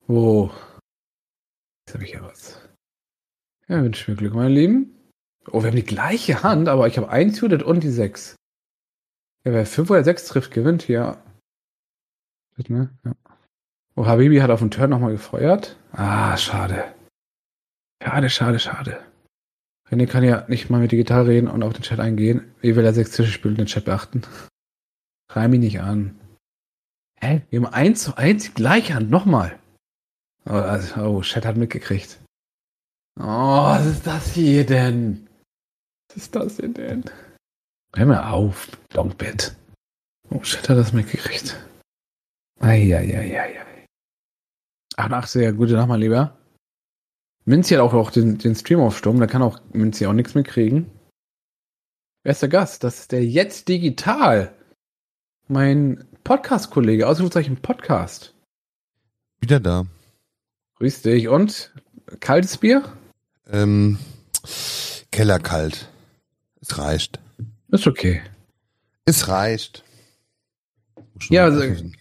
Oh. 0.07 0.51
Jetzt 1.87 1.95
habe 1.95 2.05
ich 2.05 2.13
ja 2.13 2.23
was. 2.23 2.59
Ja, 3.69 3.83
wünsche 3.83 4.11
mir 4.11 4.17
Glück, 4.17 4.35
meine 4.35 4.55
Lieben. 4.55 4.95
Oh, 5.51 5.63
wir 5.63 5.69
haben 5.69 5.77
die 5.77 5.83
gleiche 5.83 6.43
Hand, 6.43 6.69
aber 6.69 6.87
ich 6.89 6.97
habe 6.97 7.09
ein 7.09 7.33
Suited 7.33 7.63
und 7.63 7.83
die 7.83 7.91
6. 7.91 8.37
Ja, 9.45 9.53
wer 9.53 9.67
5 9.67 9.91
oder 9.91 10.05
6 10.05 10.27
trifft, 10.27 10.51
gewinnt 10.53 10.83
hier. 10.83 11.23
Ne? 12.67 12.91
Ja. 13.05 13.15
Oh, 13.95 14.07
Habibi 14.07 14.39
hat 14.39 14.51
auf 14.51 14.61
den 14.61 14.71
Turn 14.71 14.91
nochmal 14.91 15.13
gefeuert. 15.13 15.77
Ah, 15.93 16.37
schade. 16.37 16.95
Schade, 18.03 18.31
schade, 18.31 18.59
schade. 18.59 19.01
René 19.91 20.07
kann 20.07 20.25
ja 20.25 20.45
nicht 20.49 20.71
mal 20.71 20.81
mit 20.81 20.93
digital 20.93 21.25
reden 21.25 21.49
und 21.49 21.63
auf 21.63 21.73
den 21.73 21.83
Chat 21.83 22.01
eingehen. 22.01 22.53
Wie 22.61 22.77
will 22.77 22.85
er 22.85 22.93
6 22.93 23.11
Tische 23.13 23.33
spielen 23.33 23.57
den 23.57 23.67
Chat 23.67 23.85
beachten? 23.87 24.23
Schrei 25.33 25.49
mich 25.49 25.61
nicht 25.61 25.81
an. 25.81 26.19
Hä? 27.21 27.43
Wir 27.51 27.61
haben 27.61 27.73
1 27.73 28.03
zu 28.03 28.17
1 28.17 28.45
die 28.45 28.55
gleiche 28.55 28.95
Hand, 28.95 29.11
nochmal. 29.11 29.59
Oh, 30.47 30.53
also, 30.53 31.01
oh, 31.03 31.23
Chat 31.23 31.45
hat 31.45 31.57
mitgekriegt. 31.57 32.19
Oh, 33.19 33.25
was 33.25 33.87
ist 33.87 34.07
das 34.07 34.33
hier 34.33 34.65
denn? 34.65 35.29
Was 36.09 36.17
ist 36.19 36.37
das 36.37 36.57
hier 36.57 36.69
denn? 36.69 37.05
Hör 37.95 38.07
mal 38.07 38.31
auf, 38.31 38.69
Longbett. 38.93 39.57
Oh, 40.31 40.41
Chat 40.41 40.69
hat 40.69 40.79
das 40.79 40.93
mitgekriegt. 40.93 41.57
Eieieiei. 42.61 43.87
88, 44.97 45.43
ja, 45.43 45.51
gute 45.53 45.75
Nacht, 45.75 45.89
mein 45.89 46.01
Lieber. 46.01 46.37
Minzi 47.45 47.75
hat 47.75 47.81
auch, 47.81 47.95
auch 47.95 48.11
den, 48.11 48.39
den 48.39 48.55
Stream 48.55 48.81
aufsturm, 48.81 49.21
da 49.21 49.27
kann 49.27 49.43
auch 49.43 49.61
Minzi 49.73 50.07
auch 50.07 50.13
nichts 50.13 50.35
mitkriegen. 50.35 50.91
Wer 52.25 52.33
ist 52.33 52.43
der 52.43 52.49
Gast? 52.49 52.85
Das 52.85 52.99
ist 52.99 53.13
der 53.13 53.25
Jetzt 53.25 53.69
Digital. 53.69 54.53
Mein 55.47 56.05
Podcast-Kollege, 56.25 57.07
Ausrufezeichen 57.07 57.57
Podcast. 57.57 58.35
Wieder 59.41 59.61
da. 59.61 59.87
Grüß 60.75 61.03
dich. 61.03 61.29
Und 61.29 61.73
kaltes 62.21 62.59
Bier? 62.59 62.85
Ähm, 63.51 63.99
Kellerkalt. 65.11 65.89
Es 66.61 66.77
reicht. 66.77 67.19
Ist 67.69 67.87
okay. 67.87 68.21
Es 69.07 69.29
reicht. 69.29 69.85
Ja, 71.31 71.45
also-. 71.45 71.93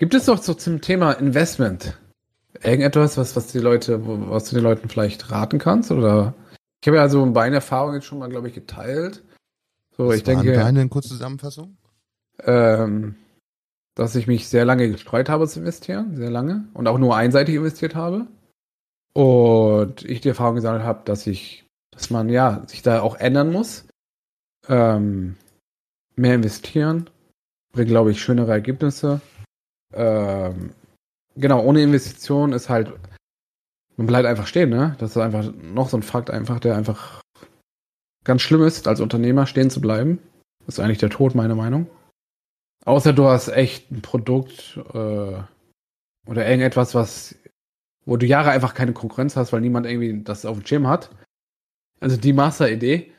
Gibt 0.00 0.14
es 0.14 0.24
doch 0.24 0.42
so 0.42 0.54
zum 0.54 0.80
Thema 0.80 1.12
Investment 1.12 2.00
irgendetwas, 2.62 3.18
was, 3.18 3.36
was 3.36 3.48
die 3.48 3.58
Leute, 3.58 4.00
was 4.30 4.48
du 4.48 4.54
den 4.54 4.64
Leuten 4.64 4.88
vielleicht 4.88 5.30
raten 5.30 5.58
kannst? 5.58 5.90
Oder 5.90 6.32
ich 6.80 6.88
habe 6.88 6.96
ja 6.96 7.10
so 7.10 7.26
meine 7.26 7.56
Erfahrung 7.56 7.92
jetzt 7.92 8.06
schon 8.06 8.18
mal, 8.18 8.30
glaube 8.30 8.48
ich, 8.48 8.54
geteilt. 8.54 9.22
So, 9.98 10.08
Was 10.08 10.16
ich 10.16 10.22
denke, 10.22 10.54
deine 10.54 10.88
kurze 10.88 11.10
Zusammenfassung? 11.10 11.76
ähm, 12.44 13.16
dass 13.94 14.14
ich 14.16 14.26
mich 14.26 14.48
sehr 14.48 14.64
lange 14.64 14.88
gestreut 14.88 15.28
habe 15.28 15.46
zu 15.46 15.58
investieren, 15.58 16.16
sehr 16.16 16.30
lange 16.30 16.64
und 16.72 16.88
auch 16.88 16.96
nur 16.96 17.14
einseitig 17.14 17.56
investiert 17.56 17.94
habe. 17.94 18.26
Und 19.12 20.02
ich 20.06 20.22
die 20.22 20.30
Erfahrung 20.30 20.54
gesammelt 20.54 20.82
habe, 20.82 21.02
dass 21.04 21.26
ich, 21.26 21.66
dass 21.90 22.08
man 22.08 22.30
ja 22.30 22.62
sich 22.68 22.80
da 22.80 23.02
auch 23.02 23.16
ändern 23.16 23.52
muss. 23.52 23.84
Ähm, 24.66 25.36
mehr 26.16 26.36
investieren 26.36 27.10
bringt, 27.72 27.88
glaube 27.88 28.12
ich, 28.12 28.22
schönere 28.22 28.52
Ergebnisse. 28.52 29.20
Ähm, 29.92 30.72
genau, 31.36 31.62
ohne 31.62 31.82
Investition 31.82 32.52
ist 32.52 32.68
halt, 32.68 32.92
man 33.96 34.06
bleibt 34.06 34.26
einfach 34.26 34.46
stehen, 34.46 34.70
ne? 34.70 34.96
Das 34.98 35.10
ist 35.10 35.16
einfach 35.16 35.52
noch 35.54 35.88
so 35.88 35.96
ein 35.96 36.02
Fakt 36.02 36.30
einfach, 36.30 36.60
der 36.60 36.76
einfach 36.76 37.20
ganz 38.24 38.42
schlimm 38.42 38.62
ist, 38.62 38.88
als 38.88 39.00
Unternehmer 39.00 39.46
stehen 39.46 39.70
zu 39.70 39.80
bleiben. 39.80 40.18
Das 40.66 40.76
ist 40.76 40.80
eigentlich 40.80 40.98
der 40.98 41.10
Tod, 41.10 41.34
meine 41.34 41.54
Meinung. 41.54 41.88
Außer 42.84 43.12
du 43.12 43.26
hast 43.26 43.48
echt 43.48 43.90
ein 43.90 44.02
Produkt 44.02 44.78
äh, 44.94 45.42
oder 46.26 46.46
irgendetwas, 46.46 46.94
was, 46.94 47.34
wo 48.04 48.16
du 48.16 48.26
Jahre 48.26 48.50
einfach 48.50 48.74
keine 48.74 48.92
Konkurrenz 48.92 49.36
hast, 49.36 49.52
weil 49.52 49.60
niemand 49.60 49.86
irgendwie 49.86 50.22
das 50.22 50.46
auf 50.46 50.58
dem 50.58 50.66
Schirm 50.66 50.86
hat. 50.86 51.10
Also 52.00 52.16
die 52.16 52.32
Master-Idee, 52.32 53.12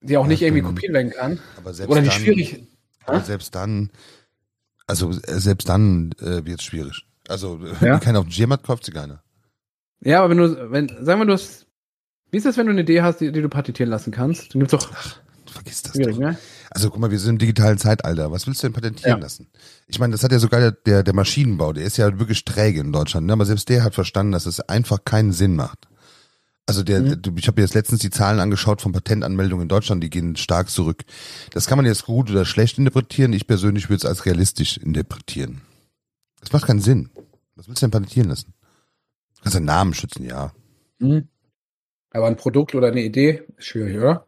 die 0.00 0.16
auch 0.16 0.24
Ja, 0.24 0.28
nicht 0.28 0.42
irgendwie 0.42 0.62
kopiert 0.62 0.92
werden 0.94 1.10
kann. 1.10 1.40
Aber 1.58 1.74
selbst 1.74 1.92
Oder 1.92 2.00
die 2.00 2.08
dann, 2.08 2.18
schwierig. 2.18 2.66
Aber 3.04 3.20
selbst 3.20 3.54
dann, 3.54 3.90
also 4.90 5.10
äh, 5.10 5.40
selbst 5.40 5.68
dann 5.68 6.12
äh, 6.20 6.44
wird 6.44 6.60
es 6.60 6.64
schwierig. 6.64 7.06
Also 7.28 7.58
äh, 7.64 7.68
Ja? 7.84 7.92
wenn 7.94 8.00
keiner 8.00 8.18
auf 8.20 8.26
den 8.26 8.32
Schirm 8.32 8.52
hat, 8.52 8.62
kauft 8.62 8.84
sie 8.84 8.92
keiner. 8.92 9.22
Ja, 10.02 10.20
aber 10.20 10.30
wenn 10.30 10.38
du, 10.38 10.70
wenn, 10.70 10.88
sagen 11.04 11.20
wir, 11.20 11.26
du 11.26 11.32
hast, 11.32 11.66
wie 12.30 12.36
ist 12.38 12.46
das, 12.46 12.56
wenn 12.56 12.66
du 12.66 12.72
eine 12.72 12.82
Idee 12.82 13.02
hast, 13.02 13.18
die, 13.20 13.32
die 13.32 13.42
du 13.42 13.48
patentieren 13.48 13.90
lassen 13.90 14.12
kannst? 14.12 14.54
Dann 14.54 14.60
gibt's 14.60 14.72
doch 14.72 14.88
Vergiss 15.50 15.82
das 15.82 15.92
doch. 15.94 16.16
ne? 16.16 16.38
Also 16.70 16.90
guck 16.90 17.00
mal, 17.00 17.10
wir 17.10 17.18
sind 17.18 17.30
im 17.30 17.38
digitalen 17.38 17.76
Zeitalter. 17.76 18.30
Was 18.30 18.46
willst 18.46 18.62
du 18.62 18.68
denn 18.68 18.72
patentieren 18.72 19.18
Ja. 19.18 19.22
lassen? 19.22 19.48
Ich 19.88 19.98
meine, 19.98 20.12
das 20.12 20.22
hat 20.22 20.30
ja 20.30 20.38
sogar 20.38 20.60
der, 20.60 20.70
der, 20.70 21.02
der 21.02 21.12
Maschinenbau, 21.14 21.72
der 21.72 21.84
ist 21.84 21.96
ja 21.96 22.20
wirklich 22.20 22.44
träge 22.44 22.78
in 22.80 22.92
Deutschland. 22.92 23.26
Ne? 23.26 23.32
Aber 23.32 23.44
selbst 23.44 23.68
der 23.68 23.82
hat 23.82 23.94
verstanden, 23.96 24.30
dass 24.30 24.46
es 24.46 24.60
einfach 24.60 25.04
keinen 25.04 25.32
Sinn 25.32 25.56
macht. 25.56 25.88
Also 26.66 26.82
der, 26.84 27.00
Mhm. 27.00 27.22
du- 27.22 27.34
ich 27.36 27.48
habe 27.48 27.60
jetzt 27.60 27.74
letztens 27.74 28.00
die 28.00 28.10
Zahlen 28.10 28.38
angeschaut 28.38 28.80
von 28.80 28.92
Patentanmeldungen 28.92 29.62
in 29.64 29.68
Deutschland, 29.68 30.04
die 30.04 30.10
gehen 30.10 30.36
stark 30.36 30.70
zurück. 30.70 31.02
Das 31.52 31.66
kann 31.66 31.76
man 31.78 31.86
jetzt 31.86 32.04
gut 32.04 32.30
oder 32.30 32.44
schlecht 32.44 32.78
interpretieren. 32.78 33.32
Ich 33.32 33.46
persönlich 33.46 33.88
würde 33.88 33.96
es 33.98 34.04
als 34.04 34.24
realistisch 34.26 34.76
interpretieren. 34.76 35.62
Das 36.40 36.52
macht 36.52 36.66
keinen 36.66 36.80
Sinn. 36.80 37.10
Was 37.56 37.66
willst 37.68 37.82
du 37.82 37.86
denn 37.86 37.90
patentieren 37.90 38.28
lassen? 38.28 38.54
Du 39.36 39.42
kannst 39.42 39.56
deinen 39.56 39.64
Namen 39.64 39.94
schützen, 39.94 40.24
ja. 40.24 40.52
Mhm. 41.00 41.28
Aber 42.10 42.26
ein 42.26 42.36
Produkt 42.36 42.74
oder 42.74 42.88
eine 42.88 43.02
Idee 43.02 43.42
ist 43.56 43.66
schwierig, 43.66 43.96
oder? 43.98 44.26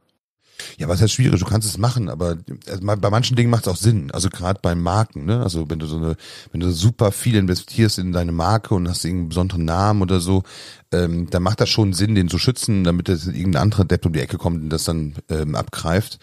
Ja, 0.78 0.88
was 0.88 1.00
heißt 1.00 1.12
schwierig? 1.12 1.40
Du 1.40 1.46
kannst 1.46 1.68
es 1.68 1.78
machen, 1.78 2.08
aber 2.08 2.38
also 2.68 2.80
bei 2.82 3.10
manchen 3.10 3.36
Dingen 3.36 3.50
macht 3.50 3.66
es 3.66 3.72
auch 3.72 3.76
Sinn. 3.76 4.10
Also 4.10 4.30
gerade 4.30 4.60
bei 4.62 4.74
Marken, 4.74 5.24
ne? 5.24 5.42
Also 5.42 5.70
wenn 5.70 5.78
du 5.78 5.86
so 5.86 5.96
eine, 5.96 6.16
wenn 6.50 6.60
du 6.60 6.70
super 6.70 7.12
viel 7.12 7.36
investierst 7.36 7.98
in 7.98 8.12
deine 8.12 8.32
Marke 8.32 8.74
und 8.74 8.88
hast 8.88 9.04
irgendeinen 9.04 9.28
besonderen 9.28 9.64
Namen 9.64 10.02
oder 10.02 10.20
so, 10.20 10.42
ähm, 10.92 11.28
dann 11.30 11.42
macht 11.42 11.60
das 11.60 11.70
schon 11.70 11.92
Sinn, 11.92 12.14
den 12.14 12.28
zu 12.28 12.38
schützen, 12.38 12.84
damit 12.84 13.08
das 13.08 13.26
irgendein 13.26 13.62
anderer 13.62 13.84
Depp 13.84 14.06
um 14.06 14.12
die 14.12 14.20
Ecke 14.20 14.38
kommt 14.38 14.62
und 14.62 14.70
das 14.70 14.84
dann 14.84 15.14
ähm, 15.28 15.54
abgreift. 15.54 16.18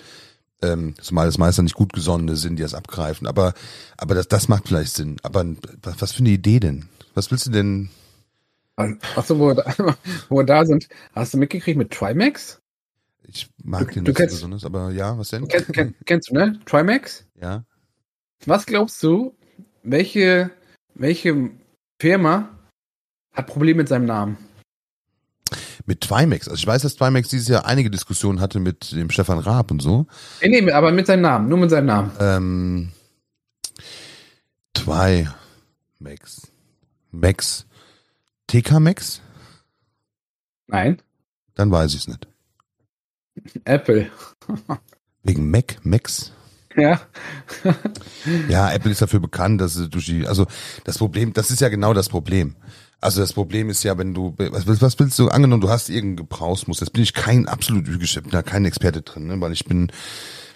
Ähm, 0.62 0.96
zumal 1.02 1.28
es 1.28 1.38
meist 1.38 1.58
dann 1.58 1.66
nicht 1.66 1.76
gut 1.76 1.94
gesonnene 1.94 2.36
sind, 2.36 2.58
die 2.58 2.64
das 2.64 2.74
abgreifen. 2.74 3.28
Aber, 3.28 3.54
aber 3.98 4.16
das, 4.16 4.28
das 4.28 4.48
macht 4.50 4.68
vielleicht 4.68 4.94
Sinn. 4.94 5.18
Aber 5.24 5.46
was, 5.84 6.12
für 6.12 6.20
eine 6.20 6.30
Idee 6.30 6.60
denn? 6.60 6.90
Was 7.14 7.32
willst 7.32 7.48
du 7.48 7.52
denn? 7.52 7.90
Achso, 9.16 9.40
wo, 9.40 9.56
wo 10.30 10.38
wir 10.38 10.46
da 10.46 10.66
sind. 10.66 10.88
Hast 11.14 11.34
du 11.34 11.38
mitgekriegt 11.38 11.78
mit 11.78 11.92
Trimax? 11.92 12.59
Ich 13.32 13.48
mag 13.64 13.88
Du- 13.90 13.94
den 13.96 14.06
du 14.06 14.14
kennst- 14.14 14.36
besonders, 14.36 14.66
aber 14.66 14.92
ja, 14.92 15.18
was 15.18 15.30
denn? 15.30 15.48
Kenn, 15.48 15.66
kenn, 15.72 15.96
kennst 16.06 16.30
du, 16.30 16.34
ne? 16.34 16.60
Trimax? 16.66 17.26
Ja. 17.40 17.64
Was 18.46 18.66
glaubst 18.66 19.02
du, 19.04 19.36
welche, 19.84 20.50
welche 20.96 21.52
Firma 22.00 22.50
hat 23.34 23.48
Probleme 23.48 23.78
mit 23.80 23.88
seinem 23.90 24.06
Namen? 24.06 24.38
Mit 25.86 26.02
Trimax. 26.02 26.48
Also 26.48 26.60
ich 26.60 26.68
weiß, 26.68 26.82
dass 26.84 26.96
Trimax 26.96 27.30
dieses 27.30 27.48
Jahr 27.48 27.66
einige 27.66 27.90
Diskussionen 27.92 28.40
hatte 28.42 28.60
mit 28.60 28.92
dem 28.92 29.10
Stefan 29.10 29.40
Raab 29.40 29.72
und 29.72 29.82
so. 29.82 30.06
Nee, 30.42 30.62
nee, 30.62 30.72
aber 30.72 30.92
mit 30.92 31.08
seinem 31.08 31.22
Namen, 31.22 31.50
nur 31.50 31.58
mit 31.58 31.70
seinem 31.70 31.86
Namen. 31.88 32.12
Ähm, 32.20 32.92
Trimax. 34.74 36.52
Max. 37.12 37.66
TK 38.48 38.80
Max? 38.80 39.22
Nein, 40.68 41.02
Dann 41.56 41.72
weiß 41.72 41.94
ich 41.94 42.02
es 42.02 42.08
nicht. 42.08 42.28
Apple. 43.66 44.10
Wegen 45.24 45.50
Mac, 45.52 45.78
Max? 45.84 46.32
Ja. 46.76 47.02
Ja, 48.48 48.72
Apple 48.72 48.92
ist 48.92 49.02
dafür 49.02 49.20
bekannt, 49.20 49.60
dass 49.62 49.74
durch 49.90 50.06
die, 50.06 50.28
also 50.28 50.46
das 50.86 50.98
Problem, 50.98 51.34
das 51.34 51.52
ist 51.52 51.62
ja 51.62 51.70
genau 51.70 51.94
das 51.94 52.10
Problem. 52.10 52.56
Also 53.02 53.22
das 53.22 53.34
Problem 53.34 53.70
ist 53.70 53.84
ja, 53.84 53.98
wenn 53.98 54.14
du, 54.14 54.36
was, 54.38 54.68
willst- 54.68 54.82
was 54.82 55.00
willst 55.00 55.18
du, 55.20 55.30
angenommen, 55.30 55.62
du 55.62 55.70
hast 55.70 55.90
irgendeinen 55.90 56.18
Gebrauchsmuster, 56.18 56.86
jetzt 56.86 56.94
bin 56.94 57.04
ich 57.04 57.14
kein 57.14 57.48
absolut 57.48 57.86
Geschäft, 58.00 58.24
bin 58.26 58.32
da 58.32 58.42
kein 58.44 58.66
Experte 58.66 59.02
drin, 59.02 59.28
ne, 59.28 59.40
weil 59.42 59.54
ich 59.54 59.66
bin, 59.66 59.92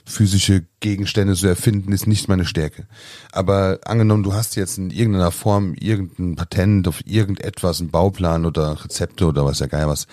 physische 0.05 0.65
Gegenstände 0.83 1.33
zu 1.33 1.47
erfinden, 1.47 1.93
ist 1.93 2.07
nicht 2.07 2.27
meine 2.27 2.45
Stärke. 2.45 2.85
Aber 3.31 3.79
angenommen, 3.85 4.21
du 4.21 4.33
hast 4.33 4.57
jetzt 4.57 4.77
in 4.77 4.91
irgendeiner 4.91 5.31
Form 5.31 5.73
irgendein 5.79 6.35
Patent 6.35 6.87
auf 6.89 7.01
irgendetwas, 7.07 7.79
einen 7.79 7.89
Bauplan 7.89 8.45
oder 8.45 8.83
Rezepte 8.83 9.25
oder 9.25 9.45
was 9.45 9.59
ja 9.59 9.67
geil 9.67 9.87
was, 9.87 10.07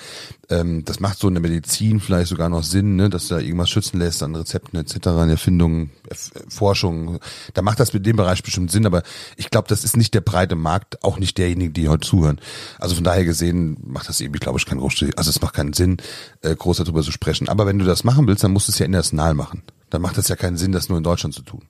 ähm, 0.49 0.85
das 0.85 1.01
macht 1.01 1.19
so 1.19 1.27
in 1.27 1.35
der 1.35 1.43
Medizin 1.43 1.99
vielleicht 1.99 2.29
sogar 2.29 2.49
noch 2.49 2.63
Sinn, 2.63 2.95
ne, 2.95 3.11
dass 3.11 3.29
da 3.29 3.39
irgendwas 3.39 3.69
schützen 3.69 3.99
lässt 3.99 4.23
an 4.23 4.35
Rezepten 4.35 4.79
etc., 4.79 5.09
an 5.09 5.29
Erfindungen, 5.29 5.91
Erf 6.09 6.31
Forschung. 6.49 7.19
Da 7.53 7.63
macht 7.63 7.81
das 7.81 7.93
mit 7.93 8.07
dem 8.07 8.17
Bereich 8.17 8.43
bestimmt 8.45 8.71
Sinn, 8.71 8.87
aber 8.87 9.03
ich 9.37 9.51
glaube, 9.51 9.67
das 9.69 9.83
ist 9.83 9.97
nicht 9.97 10.15
der 10.15 10.21
breite 10.21 10.55
Markt, 10.55 11.03
auch 11.03 11.19
nicht 11.19 11.37
derjenigen, 11.37 11.73
die 11.73 11.89
heute 11.89 12.07
zuhören. 12.07 12.41
Also 12.79 12.95
von 12.95 13.05
daher 13.05 13.25
gesehen 13.25 13.77
macht 13.83 14.09
das 14.09 14.21
irgendwie, 14.21 14.39
glaube 14.39 14.59
ich, 14.59 14.67
keinen 14.67 14.81
großen, 14.81 15.13
also 15.17 15.31
es 15.31 15.43
macht 15.43 15.55
keinen 15.55 15.73
Sinn, 15.73 15.97
äh, 16.43 16.55
groß 16.55 16.77
darüber 16.77 17.03
zu 17.03 17.11
sprechen. 17.11 17.49
Aber 17.49 17.67
wenn 17.67 17.81
du 17.81 17.85
das 17.85 18.05
machen 18.05 18.29
willst, 18.29 18.45
dann 18.45 18.53
musst 18.53 18.69
du 18.69 18.73
es 18.73 18.79
ja 18.79 18.87
international 18.87 19.35
machen. 19.35 19.65
Dann 19.91 20.03
macht 20.03 20.19
es 20.19 20.29
ja 20.29 20.37
keinen 20.37 20.57
Sinn, 20.57 20.73
das 20.73 20.89
nur 20.89 20.99
in 20.99 21.05
Deutschland 21.05 21.35
zu 21.35 21.43
tun. 21.43 21.63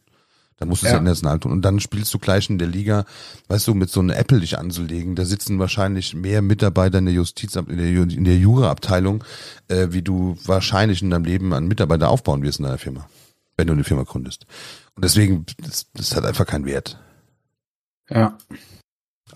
Dann 0.61 0.69
musst 0.69 0.83
du 0.83 0.87
es 0.87 0.93
ja. 0.93 0.99
International 0.99 1.41
tun. 1.41 1.53
Und 1.53 1.63
dann 1.63 1.81
spielst 1.81 2.13
du 2.13 2.19
gleich 2.19 2.51
in 2.51 2.59
der 2.59 2.69
Liga, 2.69 3.07
weißt 3.49 3.67
du, 3.67 3.75
mit 3.75 3.89
so 3.89 4.01
einer 4.01 4.17
Apple 4.17 4.41
dich 4.41 4.59
anzulegen. 4.59 5.17
Da 5.17 5.25
sitzen 5.25 5.59
wahrscheinlich 5.59 6.15
mehr 6.15 6.43
Mitarbeiter 6.43 6.99
in 6.99 7.07
der 7.07 7.15
Justiz, 7.15 7.57
in 7.57 7.79
der, 7.79 7.87
in 7.87 8.25
der 8.25 8.37
Jura-Abteilung, 8.37 9.25
äh, 9.69 9.89
wie 9.91 10.03
du 10.03 10.37
wahrscheinlich 10.45 11.01
in 11.01 11.09
deinem 11.09 11.25
Leben 11.25 11.55
an 11.55 11.67
Mitarbeiter 11.67 12.11
aufbauen 12.11 12.43
wirst 12.43 12.59
in 12.59 12.65
deiner 12.65 12.77
Firma, 12.79 13.09
wenn 13.57 13.69
du 13.69 13.73
eine 13.73 13.85
Firma 13.85 14.03
gründest. 14.03 14.45
Und 14.95 15.05
deswegen, 15.05 15.47
das, 15.59 15.87
das 15.95 16.15
hat 16.15 16.27
einfach 16.27 16.47
keinen 16.47 16.67
Wert. 16.67 16.99
Ja. 18.11 18.37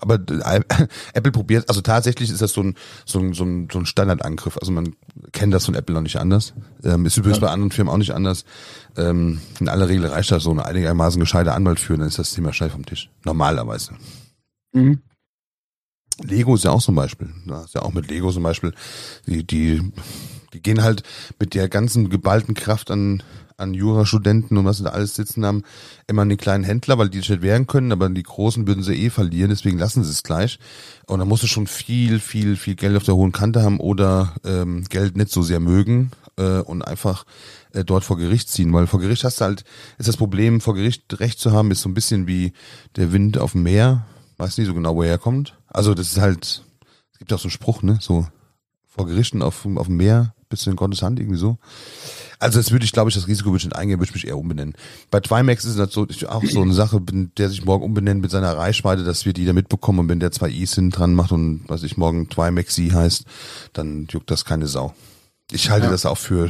Aber 0.01 0.15
äh, 0.15 0.61
Apple 1.13 1.31
probiert, 1.31 1.69
also 1.69 1.81
tatsächlich 1.81 2.29
ist 2.29 2.41
das 2.41 2.53
so 2.53 2.61
ein, 2.61 2.75
so 3.05 3.19
ein, 3.19 3.33
so 3.33 3.43
ein, 3.43 3.67
so 3.71 3.79
ein 3.79 3.85
Standardangriff. 3.85 4.57
Also 4.57 4.71
man 4.71 4.95
kennt 5.31 5.53
das 5.53 5.65
von 5.65 5.75
Apple 5.75 5.95
noch 5.95 6.01
nicht 6.01 6.17
anders. 6.17 6.53
Ähm, 6.83 7.05
ist 7.05 7.17
übrigens 7.17 7.37
Ja. 7.39 7.47
bei 7.47 7.51
anderen 7.53 7.71
Firmen 7.71 7.93
auch 7.93 7.97
nicht 7.97 8.11
anders. 8.13 8.45
Ähm, 8.97 9.41
in 9.59 9.69
aller 9.69 9.87
Regel 9.89 10.07
reicht 10.07 10.31
das 10.31 10.43
so 10.43 10.51
eine 10.51 10.65
einigermaßen 10.65 11.19
gescheite 11.19 11.53
Anwalt 11.53 11.79
führen, 11.79 11.99
dann 11.99 12.09
ist 12.09 12.19
das 12.19 12.31
Thema 12.31 12.53
schnell 12.53 12.69
vom 12.69 12.85
Tisch. 12.85 13.09
Normalerweise. 13.23 13.93
Mhm. 14.73 14.99
Lego 16.23 16.55
ist 16.55 16.63
ja 16.63 16.71
auch 16.71 16.81
zum 16.81 16.95
Beispiel. 16.95 17.29
Da 17.45 17.63
ist 17.63 17.75
ja 17.75 17.81
auch 17.81 17.93
mit 17.93 18.09
Lego 18.09 18.31
zum 18.31 18.43
Beispiel. 18.43 18.73
Die, 19.27 19.45
die, 19.45 19.81
die 20.53 20.61
gehen 20.61 20.81
halt 20.81 21.03
mit 21.39 21.53
der 21.53 21.67
ganzen 21.67 22.09
geballten 22.09 22.53
Kraft 22.53 22.89
an, 22.89 23.21
an 23.57 23.73
Jurastudenten 23.73 24.57
und 24.57 24.65
was 24.65 24.77
sie 24.77 24.83
da 24.83 24.91
alles 24.91 25.15
sitzen 25.15 25.45
haben, 25.45 25.63
immer 26.07 26.23
an 26.23 26.29
die 26.29 26.37
kleinen 26.37 26.63
Händler, 26.63 26.97
weil 26.97 27.09
die 27.09 27.19
sich 27.19 27.29
nicht 27.29 27.41
wehren 27.41 27.67
können, 27.67 27.91
aber 27.91 28.09
die 28.09 28.23
Großen 28.23 28.67
würden 28.67 28.83
sie 28.83 28.95
eh 28.95 29.09
verlieren, 29.09 29.49
deswegen 29.49 29.77
lassen 29.77 30.03
sie 30.03 30.11
es 30.11 30.23
gleich. 30.23 30.59
Und 31.07 31.19
da 31.19 31.25
musst 31.25 31.43
du 31.43 31.47
schon 31.47 31.67
viel, 31.67 32.19
viel, 32.19 32.57
viel 32.57 32.75
Geld 32.75 32.97
auf 32.97 33.03
der 33.03 33.15
hohen 33.15 33.31
Kante 33.31 33.61
haben 33.61 33.79
oder 33.79 34.35
ähm, 34.43 34.83
Geld 34.89 35.17
nicht 35.17 35.31
so 35.31 35.41
sehr 35.41 35.59
mögen 35.59 36.11
äh, 36.37 36.59
und 36.59 36.81
einfach 36.81 37.25
äh, 37.73 37.83
dort 37.83 38.03
vor 38.03 38.17
Gericht 38.17 38.49
ziehen, 38.49 38.73
weil 38.73 38.87
vor 38.87 38.99
Gericht 38.99 39.23
hast 39.23 39.41
du 39.41 39.45
halt, 39.45 39.63
ist 39.97 40.07
das 40.07 40.17
Problem, 40.17 40.61
vor 40.61 40.75
Gericht 40.75 41.19
Recht 41.19 41.39
zu 41.39 41.51
haben, 41.51 41.71
ist 41.71 41.81
so 41.81 41.89
ein 41.89 41.93
bisschen 41.93 42.27
wie 42.27 42.53
der 42.95 43.11
Wind 43.11 43.37
auf 43.37 43.53
dem 43.53 43.63
Meer, 43.63 44.05
weiß 44.37 44.57
nicht 44.57 44.67
so 44.67 44.73
genau, 44.73 44.95
wo 44.95 45.03
er 45.03 45.09
herkommt. 45.09 45.57
Also 45.67 45.93
das 45.93 46.07
ist 46.07 46.19
halt, 46.19 46.63
es 47.11 47.19
gibt 47.19 47.31
auch 47.31 47.39
so 47.39 47.45
einen 47.45 47.51
Spruch, 47.51 47.83
ne, 47.83 47.97
so 48.01 48.27
vor 48.85 49.07
Gerichten 49.07 49.41
auf, 49.41 49.65
auf 49.65 49.87
dem 49.87 49.97
Meer, 49.97 50.34
bist 50.49 50.65
du 50.65 50.69
in 50.69 50.75
Gottes 50.75 51.01
Hand, 51.01 51.19
irgendwie 51.19 51.37
so. 51.39 51.57
Also 52.39 52.59
das 52.59 52.71
würde 52.71 52.85
ich, 52.85 52.91
glaube 52.91 53.09
ich, 53.09 53.15
das 53.15 53.27
Risiko 53.27 53.49
würde 53.49 53.57
ich 53.59 53.63
nicht 53.65 53.75
eingehen, 53.75 53.99
würde 53.99 54.09
ich 54.09 54.13
mich 54.13 54.27
eher 54.27 54.37
umbenennen. 54.37 54.75
Bei 55.09 55.19
Trimax 55.19 55.65
ist 55.65 55.79
das 55.79 55.93
so, 55.93 56.07
ich- 56.09 56.27
auch 56.27 56.43
so 56.45 56.61
eine 56.61 56.73
Sache, 56.73 56.99
der 57.01 57.49
sich 57.49 57.63
morgen 57.65 57.83
umbenennt 57.83 58.21
mit 58.21 58.29
seiner 58.31 58.55
Reichweite, 58.57 59.03
das 59.03 59.25
wird 59.25 59.37
jeder 59.37 59.53
mitbekommen 59.53 59.99
und 59.99 60.09
wenn 60.09 60.19
der 60.19 60.31
zwei 60.31 60.49
I's 60.49 60.75
hinten 60.75 60.91
dran 60.91 61.13
macht 61.15 61.31
und 61.31 61.63
was 61.67 61.83
ich 61.83 61.97
morgen 61.97 62.29
Trimaxi 62.29 62.89
heißt, 62.89 63.23
dann 63.73 64.07
juckt 64.09 64.29
das 64.31 64.45
keine 64.45 64.67
Sau. 64.67 64.93
Ich 65.51 65.69
halte 65.69 65.85
Ja. 65.85 65.91
das 65.91 66.05
auch 66.05 66.17
für, 66.17 66.49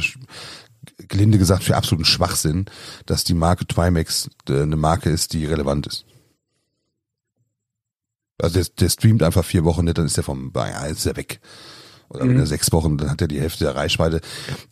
gelinde 1.08 1.38
gesagt, 1.38 1.64
für 1.64 1.76
absoluten 1.76 2.04
Schwachsinn, 2.04 2.66
dass 3.06 3.24
die 3.24 3.34
Marke 3.34 3.66
Trimax 3.66 4.28
äh, 4.48 4.62
eine 4.62 4.76
Marke 4.76 5.10
ist, 5.10 5.32
die 5.34 5.46
relevant 5.46 5.86
ist. 5.86 6.04
Also 8.38 8.54
der, 8.60 8.66
der 8.80 8.88
streamt 8.90 9.22
einfach 9.22 9.44
vier 9.44 9.64
Wochen 9.64 9.84
nicht, 9.84 9.96
dann 9.98 10.06
ist 10.06 10.16
er 10.18 10.22
vom, 10.22 10.52
ja, 10.54 10.84
ist 10.86 11.06
er 11.06 11.16
weg. 11.16 11.40
Oder 12.08 12.20
wenn 12.20 12.34
Mhm. 12.34 12.40
er 12.40 12.46
sechs 12.46 12.70
Wochen, 12.72 12.96
dann 12.98 13.10
hat 13.10 13.20
er 13.20 13.28
die 13.28 13.40
Hälfte 13.40 13.64
der 13.64 13.74
Reichweite. 13.76 14.20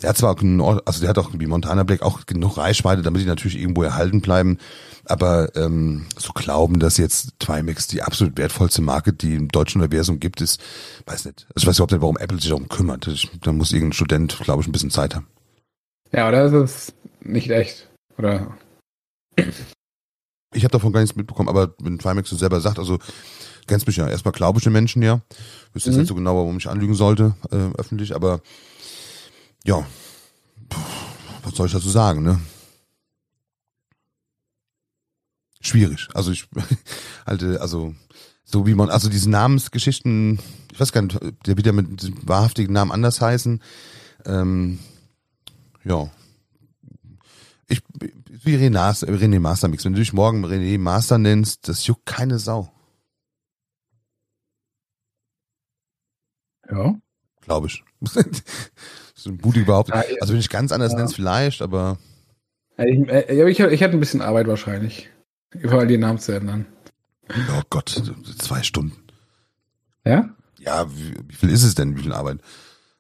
Der 0.03 0.11
hat 0.11 0.17
zwar 0.17 0.33
auch, 0.33 0.37
genug- 0.39 0.81
also 0.85 1.01
der 1.01 1.09
hat 1.11 1.19
auch 1.19 1.31
wie 1.33 1.47
Montana 1.47 1.83
Black 1.83 2.03
auch 2.03 2.27
genug 2.27 2.57
Reichweite, 2.59 3.03
damit 3.03 3.23
die 3.23 3.27
natürlich 3.27 3.59
irgendwo 3.59 3.83
erhalten 3.83 4.21
bleiben. 4.21 4.59
Aber 5.07 5.55
ähm, 5.57 6.07
so 6.17 6.33
glauben, 6.33 6.79
dass 6.79 6.97
jetzt 6.97 7.39
Trimax 7.39 7.87
die 7.89 8.03
absolut 8.03 8.39
wertvollste 8.39 8.81
Marke, 8.83 9.13
die 9.13 9.35
im 9.35 9.49
deutschen 9.49 9.81
Universum 9.83 10.19
gibt, 10.21 10.41
ist, 10.41 10.61
weiß 11.07 11.27
nicht. 11.27 11.47
Also 11.55 11.65
ich 11.65 11.67
weiß 11.67 11.77
überhaupt 11.77 11.93
nicht, 11.93 12.01
warum 12.01 12.17
Apple 12.17 12.39
sich 12.39 12.49
darum 12.49 12.69
kümmert. 12.69 13.07
Ich, 13.09 13.31
da 13.43 13.53
muss 13.53 13.73
irgendein 13.73 13.93
Student, 13.95 14.39
glaube 14.41 14.63
ich, 14.63 14.69
ein 14.69 14.73
bisschen 14.73 14.91
Zeit 14.91 15.15
haben. 15.15 15.27
Ja, 16.13 16.29
oder 16.29 16.45
ist 16.47 16.53
es 16.53 16.95
nicht 17.21 17.51
echt? 17.51 17.89
Oder? 18.17 18.57
Ich 20.55 20.63
habe 20.63 20.71
davon 20.73 20.93
gar 20.93 21.01
nichts 21.01 21.17
mitbekommen, 21.17 21.49
aber 21.49 21.75
wenn 21.83 21.99
Trimax 21.99 22.31
so 22.31 22.37
selber 22.37 22.61
sagt, 22.61 22.79
also 22.79 22.99
kennst 23.67 23.87
mich 23.87 23.97
ja, 23.97 24.09
erstmal 24.09 24.33
glaube 24.33 24.59
ich 24.59 24.65
den 24.65 24.73
Menschen 24.73 25.03
ja. 25.03 25.21
Wüsste 25.73 25.91
jetzt 25.91 25.97
Mhm. 25.97 26.01
nicht 26.03 26.09
so 26.09 26.15
genau, 26.15 26.37
warum 26.37 26.57
ich 26.59 26.69
anlügen 26.69 26.95
sollte, 26.95 27.35
äh, 27.51 27.79
öffentlich, 27.79 28.15
aber 28.15 28.41
ja, 29.65 29.87
Puh, 30.69 30.81
was 31.43 31.55
soll 31.55 31.67
ich 31.67 31.73
dazu 31.73 31.89
sagen, 31.91 32.23
ne? 32.23 32.41
Schwierig. 35.61 36.09
Also 36.15 36.31
ich 36.31 36.47
halte, 37.27 37.61
also 37.61 37.95
so 38.45 38.67
wie 38.67 38.75
man, 38.75 38.91
also 38.91 39.09
diese 39.09 39.31
Namensgeschichten, 39.31 40.39
ich 40.73 40.79
weiß 40.81 40.93
gar 40.93 41.03
nicht, 41.03 41.19
der 41.47 41.57
wird 41.57 41.67
ja 41.67 41.73
mit 41.73 42.29
wahrhaftigen 42.29 42.73
Namen 42.73 42.93
anders 42.93 43.21
heißen. 43.21 43.63
Ähm, 44.27 44.79
ja. 45.85 46.11
Ich, 47.69 47.81
wie 47.99 48.57
René, 48.57 49.05
René 49.07 49.41
Mastermix. 49.41 49.85
Wenn 49.85 49.95
du 49.95 50.01
dich 50.01 50.13
morgen 50.13 50.45
René 50.45 50.79
Master 50.79 51.17
nennst, 51.17 51.67
das 51.69 51.87
juckt 51.87 52.05
keine 52.05 52.39
Sau, 52.39 52.71
Ja. 56.71 56.95
glaube 57.43 57.67
ich. 57.69 57.85
so 59.15 59.31
ein 59.31 59.39
Budi 59.39 59.61
überhaupt. 59.61 59.93
Also 59.93 60.33
wenn 60.33 60.41
ich 60.41 60.49
ganz 60.49 60.73
anders 60.73 60.93
Ja. 60.93 60.99
nennst, 60.99 61.15
vielleicht, 61.15 61.63
aber 61.63 61.99
Ich, 62.79 63.09
äh, 63.09 63.49
ich, 63.51 63.61
ich 63.61 63.83
hatte 63.83 63.95
ein 63.95 64.01
bisschen 64.01 64.23
Arbeit 64.23 64.47
wahrscheinlich. 64.47 65.09
Überall 65.53 65.87
die 65.87 65.99
Namen 65.99 66.19
zu 66.19 66.33
ändern. 66.33 66.67
oh 67.31 67.63
Gott, 67.71 67.91
zwei 68.39 68.63
Stunden. 68.63 68.97
Ja? 70.05 70.35
Ja, 70.59 70.91
wie, 70.95 71.15
wie 71.29 71.35
viel 71.35 71.51
ist 71.51 71.63
es 71.65 71.75
denn? 71.75 71.97
Wie 71.97 72.03
viel 72.03 72.13
Arbeit? 72.13 72.41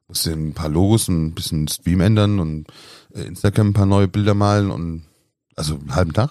Musst 0.06 0.26
du 0.26 0.30
ein 0.32 0.52
paar 0.54 0.68
Logos, 0.68 1.08
ein 1.08 1.34
bisschen 1.34 1.66
Stream 1.66 2.00
ändern 2.00 2.38
und 2.38 2.66
äh, 3.14 3.22
Instagram 3.22 3.68
ein 3.70 3.72
paar 3.72 3.86
neue 3.86 4.06
Bilder 4.06 4.34
malen 4.34 4.70
und 4.70 5.06
also 5.56 5.74
einen 5.76 5.94
halben 5.94 6.12
Tag? 6.12 6.30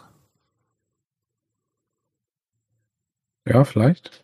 Ja, 3.45 3.63
vielleicht. 3.65 4.23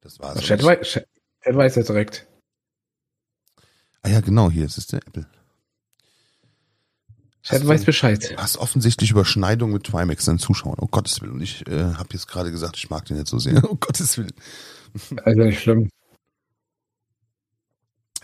Das 0.00 0.18
war's. 0.20 0.40
Chat, 0.40 0.62
Chat 1.48 1.56
weiß 1.56 1.74
ja 1.76 1.82
direkt. 1.82 2.26
ah 4.02 4.08
ja, 4.10 4.20
genau, 4.20 4.50
hier 4.50 4.66
ist 4.66 4.76
es 4.76 4.86
der 4.86 5.00
Apple. 5.06 5.26
Chat 7.42 7.66
weiß 7.66 7.84
Bescheid. 7.86 8.32
Du 8.32 8.36
hast 8.36 8.58
offensichtlich 8.58 9.10
Überschneidung 9.12 9.72
mit 9.72 9.84
Trimax, 9.84 10.26
deinen 10.26 10.38
Zuschauern. 10.38 10.76
Oh 10.78 10.88
Gottes 10.88 11.22
Willen. 11.22 11.32
Und 11.32 11.40
ich 11.40 11.66
äh, 11.66 11.94
habe 11.94 12.08
jetzt 12.12 12.28
gerade 12.28 12.50
gesagt, 12.50 12.76
ich 12.76 12.90
mag 12.90 13.06
den 13.06 13.16
nicht 13.16 13.28
so 13.28 13.38
sehr. 13.38 13.62
Oh 13.70 13.76
Gottes 13.76 14.18
Willen. 14.18 14.32
Also 15.24 15.40
nicht 15.40 15.60
schlimm. 15.62 15.88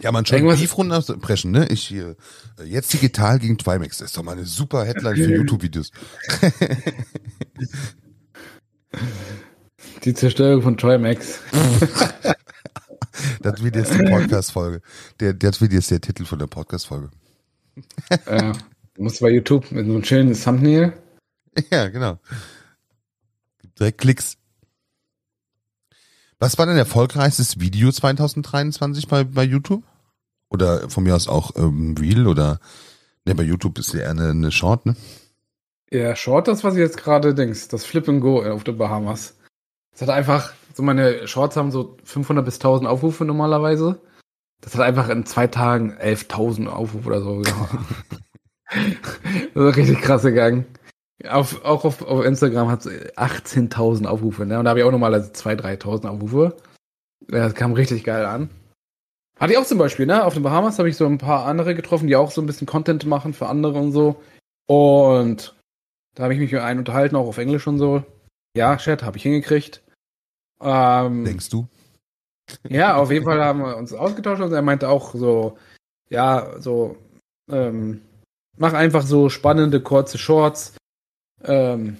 Ja, 0.01 0.13
man 0.13 0.27
schon 0.27 0.39
Irgendwas- 0.39 0.61
Beef 0.61 0.77
runterbrechen, 0.77 1.51
ne? 1.51 1.67
Ich 1.69 1.85
hier, 1.87 2.17
äh, 2.59 2.65
jetzt 2.65 2.93
digital 2.93 3.39
gegen 3.39 3.57
Trimax. 3.57 3.99
Das 3.99 4.09
ist 4.11 4.17
doch 4.19 4.23
mal 4.23 4.33
eine 4.33 4.45
super 4.45 4.85
Headline 4.85 5.17
für 5.17 5.35
YouTube-Videos. 5.35 5.91
Die 10.05 10.13
Zerstörung 10.13 10.61
von 10.61 10.77
Trimax. 10.77 11.41
Das 13.43 13.63
wird 13.63 13.77
jetzt 13.77 13.95
die 13.95 14.05
Podcast-Folge. 14.05 14.83
Der, 15.21 15.35
das 15.35 15.61
wird 15.61 15.73
jetzt 15.73 15.91
der 15.91 16.01
Titel 16.01 16.25
von 16.25 16.39
der 16.39 16.47
Podcast-Folge. 16.47 17.11
äh, 18.27 18.53
du 18.95 19.03
musst 19.03 19.21
bei 19.21 19.31
YouTube 19.31 19.71
mit 19.73 19.87
so 19.87 19.93
einem 19.93 20.05
schönen 20.05 20.35
Thumbnail. 20.35 20.93
Ja, 21.71 21.89
genau. 21.89 22.19
Direkt 23.79 23.99
Klicks. 23.99 24.39
Was 26.41 26.59
war 26.59 26.67
dein 26.67 26.77
erfolgreichstes 26.77 27.61
Video 27.61 27.93
2023 27.93 29.07
bei, 29.07 29.23
bei 29.23 29.45
YouTube? 29.45 29.85
Oder 30.49 30.91
von 30.91 31.05
mir 31.05 31.15
aus 31.15 31.29
auch 31.29 31.53
ähm, 31.57 31.95
Reel 31.99 32.27
oder 32.27 32.61
ne, 33.25 33.35
bei 33.35 33.43
YouTube 33.43 33.79
ist 33.79 33.93
ja 33.93 34.01
eher 34.01 34.11
eine, 34.11 34.31
eine 34.31 34.53
Short, 34.53 34.85
ne? 34.87 34.97
Ja, 35.91 36.17
Short, 36.17 36.49
das, 36.49 36.65
was 36.65 36.75
ich 36.75 36.81
jetzt 36.81 36.97
gerade 36.97 37.35
denkst, 37.35 37.69
das 37.69 37.85
Flip 37.85 38.09
and 38.09 38.21
Go 38.21 38.43
auf 38.43 38.65
den 38.65 38.77
Bahamas. 38.77 39.37
Das 39.93 40.03
hat 40.03 40.11
einfach, 40.11 40.53
so 40.75 40.83
meine 40.83 41.27
Shorts 41.29 41.57
haben 41.57 41.71
so 41.71 41.97
500 42.05 42.45
bis 42.45 42.57
1000 42.57 42.89
Aufrufe 42.89 43.25
normalerweise. 43.25 44.01
Das 44.61 44.75
hat 44.75 44.83
einfach 44.83 45.09
in 45.09 45.25
zwei 45.25 45.47
Tagen 45.47 45.93
11.000 45.93 46.67
Aufrufe 46.67 47.07
oder 47.07 47.21
so. 47.21 47.43
das 49.55 49.69
ist 49.69 49.77
richtig 49.77 50.01
krass 50.01 50.23
gegangen. 50.23 50.67
Auf, 51.29 51.65
auch 51.65 51.85
auf, 51.85 52.03
auf 52.03 52.25
Instagram 52.25 52.69
hat 52.71 52.85
es 52.87 53.17
18.000 53.17 54.07
Aufrufe, 54.07 54.47
ne? 54.47 54.59
Und 54.59 54.65
da 54.65 54.71
habe 54.71 54.81
ich 54.81 54.85
auch 54.85 54.91
normalerweise 54.91 55.31
2.000, 55.31 55.81
3.000 55.81 56.09
Aufrufe. 56.09 56.57
Das 57.29 57.55
kam 57.55 57.73
richtig 57.73 58.05
geil 58.05 58.25
an. 58.25 58.51
Hatte 59.39 59.53
ich 59.53 59.59
auch 59.59 59.67
zum 59.67 59.79
Beispiel, 59.79 60.07
ne? 60.07 60.25
Auf 60.25 60.35
den 60.35 60.43
Bahamas 60.43 60.79
habe 60.79 60.89
ich 60.89 60.97
so 60.97 61.07
ein 61.07 61.19
paar 61.19 61.47
andere 61.47 61.75
getroffen, 61.75 62.09
die 62.09 62.17
auch 62.17 62.31
so 62.31 62.43
ein 62.43 62.47
bisschen 62.47 62.67
Content 62.67 63.07
machen 63.07 63.33
für 63.33 63.49
andere 63.49 63.79
und 63.79 63.93
so. 63.93 64.17
Und 64.67 65.55
da 66.15 66.25
habe 66.25 66.35
ich 66.35 66.41
mich 66.41 66.53
mit 66.53 66.61
einem 66.61 66.81
unterhalten, 66.81 67.17
auch 67.17 67.29
auf 67.29 67.39
Englisch 67.39 67.67
und 67.67 67.79
so. 67.79 68.03
Ja, 68.57 68.77
Chat, 68.77 69.03
habe 69.03 69.17
ich 69.17 69.23
hingekriegt. 69.23 69.84
Ähm, 70.61 71.25
Denkst 71.25 71.49
du? 71.51 71.67
ja, 72.69 72.97
auf 72.97 73.11
jeden 73.11 73.25
Fall 73.25 73.43
haben 73.43 73.61
wir 73.61 73.77
uns 73.77 73.93
ausgetauscht 73.93 74.43
und 74.43 74.53
er 74.53 74.63
meinte 74.63 74.89
auch 74.89 75.15
so, 75.15 75.57
ja, 76.11 76.61
so, 76.61 76.97
ähm, 77.51 78.03
mach 78.57 78.73
einfach 78.75 79.03
so 79.03 79.29
spannende, 79.29 79.81
kurze 79.81 80.19
Shorts. 80.19 80.75
Ähm, 81.43 81.97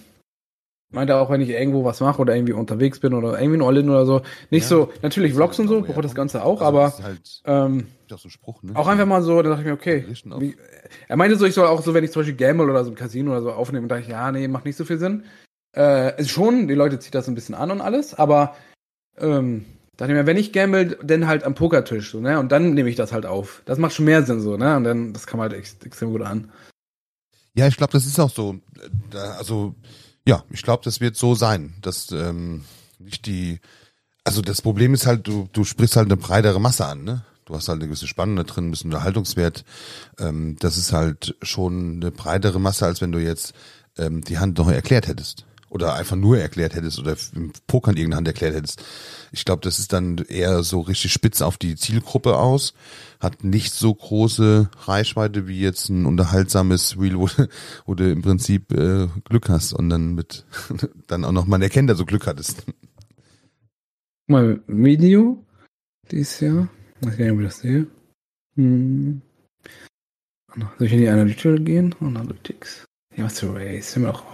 meinte 0.95 1.17
auch, 1.17 1.29
wenn 1.31 1.41
ich 1.41 1.51
irgendwo 1.51 1.85
was 1.85 2.01
mache 2.01 2.23
oder 2.23 2.35
irgendwie 2.35 2.53
unterwegs 2.53 3.01
bin 3.01 3.15
oder 3.15 3.39
irgendwie 3.39 3.59
ein 3.59 3.63
All-In 3.63 3.91
oder 3.91 4.07
so. 4.07 4.23
Nicht 4.51 4.63
Ja. 4.63 4.69
so, 4.69 4.93
natürlich 5.03 5.35
Vlogs 5.35 5.59
und 5.59 5.69
so, 5.69 5.83
braucht 5.83 6.05
das 6.05 6.15
Ganze 6.15 6.45
auch, 6.45 6.61
Also, 6.63 6.65
aber 6.79 6.99
halt 7.03 7.43
ähm, 7.45 7.89
so 8.09 8.29
Spruch, 8.29 8.63
ne? 8.63 8.73
auch 8.77 8.87
einfach 8.87 9.07
mal 9.07 9.23
so, 9.23 9.43
da 9.43 9.51
dachte 9.51 9.63
ich 9.63 9.67
mir, 9.67 9.73
okay. 9.75 10.07
Wie, 10.39 10.57
er 11.09 11.17
meinte 11.17 11.37
so, 11.37 11.45
ich 11.47 11.55
soll 11.55 11.67
auch 11.67 11.83
so, 11.83 11.93
wenn 11.95 12.05
ich 12.05 12.13
zum 12.13 12.21
Beispiel 12.21 12.37
Gamble 12.37 12.71
oder 12.71 12.85
so 12.85 12.91
im 12.91 12.97
Casino 12.97 13.33
oder 13.33 13.43
so 13.43 13.53
aufnehmen, 13.53 13.89
dachte 13.89 14.03
ich, 14.03 14.09
ja, 14.09 14.31
nee, 14.31 14.47
macht 14.47 14.65
nicht 14.65 14.77
so 14.77 14.85
viel 14.85 14.99
Sinn. 14.99 15.25
Äh, 15.77 16.21
ist 16.21 16.31
schon, 16.31 16.69
die 16.69 16.75
Leute 16.75 16.99
zieht 16.99 17.15
das 17.15 17.29
ein 17.29 17.35
bisschen 17.35 17.55
an 17.55 17.71
und 17.71 17.81
alles, 17.81 18.15
aber 18.15 18.55
ähm, 19.19 19.65
dachte 19.97 20.13
ich 20.13 20.19
mir, 20.19 20.27
wenn 20.27 20.37
ich 20.37 20.53
gamble, 20.53 20.99
dann 21.03 21.27
halt 21.27 21.45
am 21.45 21.55
Pokertisch, 21.55 22.11
so, 22.11 22.21
ne? 22.21 22.39
Und 22.39 22.53
dann 22.53 22.75
nehme 22.75 22.89
ich 22.89 22.97
das 22.97 23.13
halt 23.13 23.27
auf. 23.27 23.63
Das 23.65 23.79
macht 23.79 23.95
schon 23.95 24.05
mehr 24.05 24.25
Sinn, 24.25 24.41
so, 24.41 24.57
ne? 24.57 24.77
Und 24.77 24.85
dann, 24.85 25.13
das 25.13 25.27
kam 25.27 25.41
halt 25.41 25.53
ex 25.53 25.77
extrem 25.85 26.11
gut 26.11 26.23
an. 26.23 26.51
Ja, 27.55 27.67
ich 27.67 27.77
glaube, 27.77 27.93
das 27.93 28.07
ist 28.07 28.19
auch 28.19 28.31
so. 28.31 28.57
also, 29.13 29.75
ja, 30.27 30.45
ich 30.51 30.63
glaube, 30.63 30.85
das 30.85 31.01
wird 31.01 31.17
so 31.17 31.35
sein, 31.35 31.75
dass 31.83 32.11
ähm, 32.11 32.65
nicht 32.99 33.27
die. 33.27 33.61
Also 34.25 34.41
das 34.41 34.63
Problem 34.63 34.95
ist 34.95 35.07
halt, 35.07 35.27
du, 35.27 35.49
du 35.53 35.65
sprichst 35.65 35.97
halt 35.97 36.07
eine 36.07 36.17
breitere 36.17 36.61
Masse 36.61 36.87
an, 36.87 37.05
ne? 37.05 37.25
Du 37.45 37.55
hast 37.55 37.69
halt 37.69 37.79
eine 37.79 37.89
gewisse 37.89 38.07
Spannung 38.07 38.37
da 38.37 38.45
drin, 38.45 38.69
ein 38.69 38.71
bisschen 38.71 38.91
Unterhaltungswert. 38.91 39.65
Ähm, 40.19 40.57
das 40.61 40.79
ist 40.79 40.93
halt 40.93 41.37
schon 41.43 41.97
eine 41.97 42.11
breitere 42.11 42.59
Masse, 42.59 42.87
als 42.87 43.03
wenn 43.03 43.13
du 43.13 43.19
jetzt 43.19 43.53
ähm, 43.99 44.23
die 44.23 44.39
Hand 44.39 44.57
noch 44.57 44.71
erklärt 44.71 45.09
hättest. 45.09 45.45
Oder 45.75 45.95
einfach 45.95 46.15
nur 46.15 46.39
erklärt 46.39 46.77
hättest 46.77 47.01
oder 47.01 47.17
im 47.35 47.53
Pokern 47.67 47.97
irgendeine 47.97 48.19
Hand 48.19 48.29
erklärt 48.29 48.55
hättest. 48.55 48.85
Ich 49.33 49.45
glaube, 49.45 49.63
das 49.63 49.81
ist 49.81 49.93
dann 49.93 50.19
eher 50.19 50.63
so 50.63 50.81
richtig 50.81 51.13
spitz 51.13 51.43
auf 51.43 51.59
die 51.59 51.75
Zielgruppe 51.75 52.37
aus. 52.37 52.75
Hat 53.19 53.43
nicht 53.43 53.75
so 53.75 53.93
große 53.93 54.71
Reichweite 54.85 55.49
wie 55.49 55.59
jetzt 55.59 55.89
ein 55.89 56.07
unterhaltsames 56.07 56.97
Reel, 56.97 57.19
wo, 57.19 57.29
wo 57.87 57.95
du 57.97 58.09
im 58.09 58.23
Prinzip 58.23 58.71
äh, 58.71 59.09
Glück 59.25 59.49
hast 59.49 59.73
und 59.73 59.91
dann 59.91 60.15
mit 60.15 60.47
dann 61.09 61.25
auch 61.25 61.33
noch 61.33 61.47
man 61.47 61.61
erkennt, 61.61 61.91
dass 61.91 61.99
du 61.99 62.07
Glück 62.07 62.29
hattest. 62.29 62.65
Mal 64.29 64.63
Video 64.69 65.45
dieses 66.09 66.39
Jahr. 66.39 66.69
Ich 67.01 67.09
weiß 67.09 67.17
gar 67.17 67.25
nicht, 67.25 67.35
ob 67.35 67.41
ich 67.41 67.47
das 67.47 67.59
sehe. 67.59 67.87
Hm. 68.55 69.23
Soll 70.79 70.87
ich 70.87 70.93
in 70.93 71.01
die 71.01 71.09
Analytical 71.09 71.59
gehen? 71.59 71.97
Analytics. 71.99 72.85
Ja, 73.17 73.25
was 73.25 73.41
für 73.41 73.53
Race. 73.53 73.95
Doch 73.95 74.25
auf. 74.25 74.34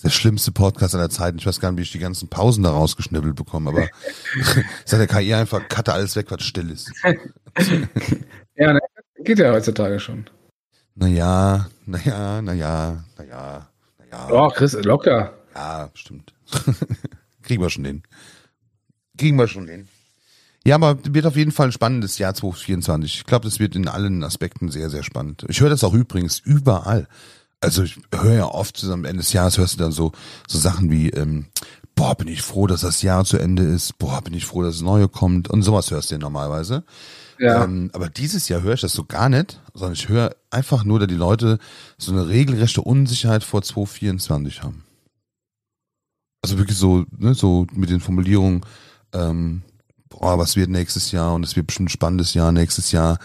ist 0.00 0.04
der 0.04 0.10
schlimmste 0.10 0.50
Podcast 0.50 0.94
aller 0.94 1.10
Zeiten. 1.10 1.36
Ich 1.36 1.46
weiß 1.46 1.60
gar 1.60 1.70
nicht, 1.70 1.78
wie 1.78 1.82
ich 1.82 1.92
die 1.92 1.98
ganzen 1.98 2.28
Pausen 2.28 2.64
da 2.64 2.70
rausgeschnibbelt 2.70 3.36
bekomme, 3.36 3.68
aber 3.68 3.86
sagt 4.86 5.00
der 5.00 5.06
KI 5.06 5.34
einfach, 5.34 5.68
cutte 5.68 5.92
alles 5.92 6.16
weg, 6.16 6.30
was 6.30 6.42
still 6.42 6.70
ist. 6.70 6.90
Ja, 8.56 8.74
ne? 8.74 8.80
Geht 9.24 9.38
ja 9.38 9.52
heutzutage 9.52 9.98
schon. 10.00 10.26
Naja, 10.94 11.70
naja, 11.86 12.42
naja, 12.42 13.04
naja, 13.16 13.68
naja. 13.98 14.28
Oh, 14.30 14.50
Chris, 14.50 14.74
locker. 14.74 15.32
Ja, 15.54 15.88
stimmt. 15.94 16.34
Kriegen 17.42 17.62
wir 17.62 17.70
schon 17.70 17.86
hin. 17.86 18.02
Kriegen 19.16 19.38
wir 19.38 19.48
schon 19.48 19.66
hin. 19.66 19.88
Ja, 20.66 20.74
aber 20.74 20.98
wird 21.06 21.24
auf 21.24 21.36
jeden 21.36 21.52
Fall 21.52 21.68
ein 21.68 21.72
spannendes 21.72 22.18
Jahr 22.18 22.34
2024. 22.34 23.14
Ich 23.14 23.24
glaube, 23.24 23.46
das 23.46 23.60
wird 23.60 23.76
in 23.76 23.88
allen 23.88 24.22
Aspekten 24.24 24.70
sehr, 24.70 24.90
sehr 24.90 25.04
spannend. 25.04 25.46
Ich 25.48 25.62
höre 25.62 25.70
das 25.70 25.84
auch 25.84 25.94
übrigens 25.94 26.38
überall. 26.38 27.08
Also 27.60 27.82
ich 27.82 27.98
höre 28.14 28.34
ja 28.34 28.46
oft 28.46 28.82
am 28.84 29.04
Ende 29.04 29.18
des 29.18 29.32
Jahres 29.32 29.58
hörst 29.58 29.74
du 29.74 29.78
dann 29.78 29.92
so 29.92 30.12
so 30.48 30.58
Sachen 30.58 30.90
wie 30.90 31.10
ähm, 31.10 31.46
boah, 32.00 32.14
bin 32.14 32.28
ich 32.28 32.40
froh, 32.40 32.66
dass 32.66 32.80
das 32.80 33.02
Jahr 33.02 33.26
zu 33.26 33.36
Ende 33.36 33.62
ist, 33.62 33.98
boah, 33.98 34.22
bin 34.22 34.32
ich 34.32 34.46
froh, 34.46 34.62
dass 34.62 34.76
das 34.76 34.82
Neue 34.82 35.06
kommt 35.06 35.48
und 35.48 35.60
sowas 35.60 35.90
hörst 35.90 36.10
du 36.10 36.14
ja 36.14 36.18
normalerweise. 36.18 36.82
Ja. 37.38 37.64
Ähm, 37.64 37.90
aber 37.92 38.08
dieses 38.08 38.48
Jahr 38.48 38.62
höre 38.62 38.72
ich 38.72 38.80
das 38.80 38.94
so 38.94 39.04
gar 39.04 39.28
nicht, 39.28 39.60
sondern 39.74 39.92
ich 39.92 40.08
höre 40.08 40.34
einfach 40.50 40.84
nur, 40.84 40.98
dass 40.98 41.08
die 41.08 41.14
Leute 41.14 41.58
so 41.98 42.12
eine 42.12 42.28
regelrechte 42.28 42.80
Unsicherheit 42.80 43.44
vor 43.44 43.60
2024 43.60 44.62
haben. 44.62 44.84
Also 46.42 46.56
wirklich 46.56 46.78
so, 46.78 47.04
ne, 47.18 47.34
so 47.34 47.66
mit 47.72 47.90
den 47.90 48.00
Formulierungen, 48.00 48.62
ähm, 49.12 49.62
boah, 50.08 50.38
was 50.38 50.56
wird 50.56 50.70
nächstes 50.70 51.12
Jahr 51.12 51.34
und 51.34 51.44
es 51.44 51.56
wird 51.56 51.66
bestimmt 51.66 51.88
ein 51.88 51.90
spannendes 51.90 52.32
Jahr 52.32 52.50
nächstes 52.50 52.92
Jahr. 52.92 53.18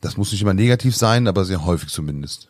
Das 0.00 0.16
muss 0.16 0.30
nicht 0.30 0.42
immer 0.42 0.54
negativ 0.54 0.96
sein, 0.96 1.26
aber 1.26 1.44
sehr 1.44 1.64
häufig 1.64 1.90
zumindest. 1.90 2.49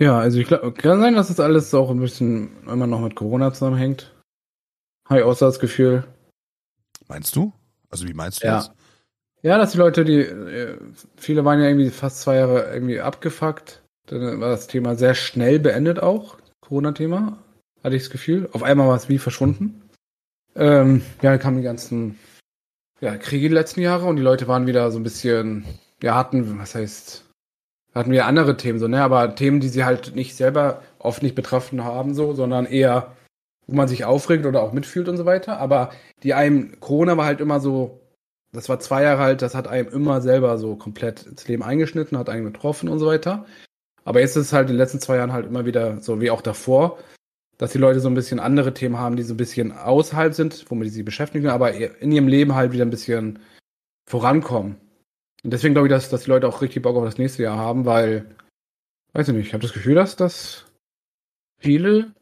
Ja, 0.00 0.18
also 0.18 0.38
ich 0.38 0.46
glaube, 0.48 0.72
kann 0.72 1.00
sein, 1.00 1.14
dass 1.14 1.28
das 1.28 1.40
alles 1.40 1.74
auch 1.74 1.90
ein 1.90 2.00
bisschen 2.00 2.50
immer 2.66 2.86
noch 2.86 3.00
mit 3.00 3.14
Corona 3.14 3.52
zusammenhängt. 3.52 4.14
Habe 5.08 5.20
ich 5.20 5.26
auch 5.26 5.34
so 5.36 5.44
das 5.44 5.60
Gefühl. 5.60 6.04
Meinst 7.06 7.36
du? 7.36 7.52
Also 7.90 8.08
wie 8.08 8.14
meinst 8.14 8.42
du 8.42 8.46
Ja. 8.46 8.54
das? 8.56 8.72
Ja, 9.42 9.58
dass 9.58 9.72
die 9.72 9.78
Leute, 9.78 10.04
die, 10.04 10.20
äh, 10.20 10.78
viele 11.16 11.44
waren 11.44 11.60
ja 11.60 11.66
irgendwie 11.66 11.90
fast 11.90 12.20
zwei 12.22 12.36
Jahre 12.36 12.72
irgendwie 12.72 13.00
abgefuckt. 13.00 13.82
Dann 14.06 14.40
war 14.40 14.48
das 14.48 14.66
Thema 14.68 14.96
sehr 14.96 15.14
schnell 15.14 15.58
beendet 15.58 16.00
auch. 16.02 16.38
Corona-Thema. 16.62 17.38
Hatte 17.82 17.96
ich 17.96 18.02
das 18.02 18.10
Gefühl. 18.10 18.48
Auf 18.52 18.62
einmal 18.62 18.88
war 18.88 18.96
es 18.96 19.08
wie 19.08 19.18
verschwunden. 19.18 19.82
Ähm, 20.56 21.02
ja, 21.22 21.30
dann 21.30 21.38
kamen 21.38 21.56
die 21.58 21.62
ganzen, 21.62 22.18
ja, 23.00 23.16
Kriege 23.18 23.48
die 23.48 23.54
letzten 23.54 23.80
Jahre 23.80 24.06
und 24.06 24.16
die 24.16 24.22
Leute 24.22 24.48
waren 24.48 24.66
wieder 24.66 24.90
so 24.90 24.98
ein 24.98 25.02
bisschen, 25.04 25.64
ja, 26.02 26.14
hatten, 26.16 26.58
was 26.58 26.74
heißt, 26.74 27.24
hatten 27.94 28.12
wir 28.12 28.26
andere 28.26 28.56
Themen 28.56 28.78
so, 28.78 28.88
ne, 28.88 29.02
aber 29.02 29.34
Themen, 29.34 29.60
die 29.60 29.68
sie 29.68 29.84
halt 29.84 30.14
nicht 30.14 30.36
selber 30.36 30.82
oft 30.98 31.22
nicht 31.22 31.34
betroffen 31.34 31.84
haben, 31.84 32.14
so, 32.14 32.34
sondern 32.34 32.66
eher, 32.66 33.16
wo 33.66 33.74
man 33.74 33.88
sich 33.88 34.04
aufregt 34.04 34.46
oder 34.46 34.62
auch 34.62 34.72
mitfühlt 34.72 35.08
und 35.08 35.16
so 35.16 35.24
weiter. 35.24 35.58
Aber 35.58 35.90
die 36.22 36.34
einem, 36.34 36.78
Corona 36.80 37.16
war 37.16 37.26
halt 37.26 37.40
immer 37.40 37.60
so, 37.60 38.00
das 38.52 38.68
war 38.68 38.80
zwei 38.80 39.02
Jahre 39.02 39.22
alt, 39.22 39.42
das 39.42 39.54
hat 39.54 39.68
einem 39.68 39.88
immer 39.88 40.20
selber 40.20 40.58
so 40.58 40.76
komplett 40.76 41.24
ins 41.24 41.46
Leben 41.48 41.62
eingeschnitten, 41.62 42.18
hat 42.18 42.28
einen 42.28 42.44
getroffen 42.44 42.88
und 42.88 42.98
so 42.98 43.06
weiter. 43.06 43.46
Aber 44.04 44.20
jetzt 44.20 44.36
ist 44.36 44.46
es 44.46 44.52
halt 44.52 44.68
in 44.68 44.74
den 44.74 44.78
letzten 44.78 45.00
zwei 45.00 45.16
Jahren 45.16 45.32
halt 45.32 45.46
immer 45.46 45.66
wieder 45.66 46.00
so 46.00 46.20
wie 46.20 46.30
auch 46.30 46.42
davor, 46.42 46.98
dass 47.58 47.72
die 47.72 47.78
Leute 47.78 48.00
so 48.00 48.08
ein 48.08 48.14
bisschen 48.14 48.40
andere 48.40 48.72
Themen 48.72 48.98
haben, 48.98 49.16
die 49.16 49.22
so 49.22 49.34
ein 49.34 49.36
bisschen 49.36 49.72
außerhalb 49.72 50.34
sind, 50.34 50.64
womit 50.68 50.88
sie 50.88 50.94
sich 50.94 51.04
beschäftigen, 51.04 51.48
aber 51.48 51.74
in 51.74 52.10
ihrem 52.10 52.28
Leben 52.28 52.54
halt 52.54 52.72
wieder 52.72 52.84
ein 52.84 52.90
bisschen 52.90 53.40
vorankommen. 54.06 54.76
Und 55.42 55.52
deswegen 55.52 55.74
glaube 55.74 55.88
ich, 55.88 55.90
dass, 55.90 56.10
dass 56.10 56.24
die 56.24 56.30
Leute 56.30 56.48
auch 56.48 56.62
richtig 56.62 56.82
Bock 56.82 56.96
auf 56.96 57.04
das 57.04 57.18
nächste 57.18 57.42
Jahr 57.42 57.56
haben, 57.56 57.84
weil, 57.86 58.26
weiß 59.12 59.28
ich 59.28 59.34
nicht, 59.34 59.46
ich 59.46 59.52
habe 59.54 59.62
das 59.62 59.72
Gefühl, 59.72 59.94
dass 59.94 60.16
das 60.16 60.66
viele, 61.58 62.12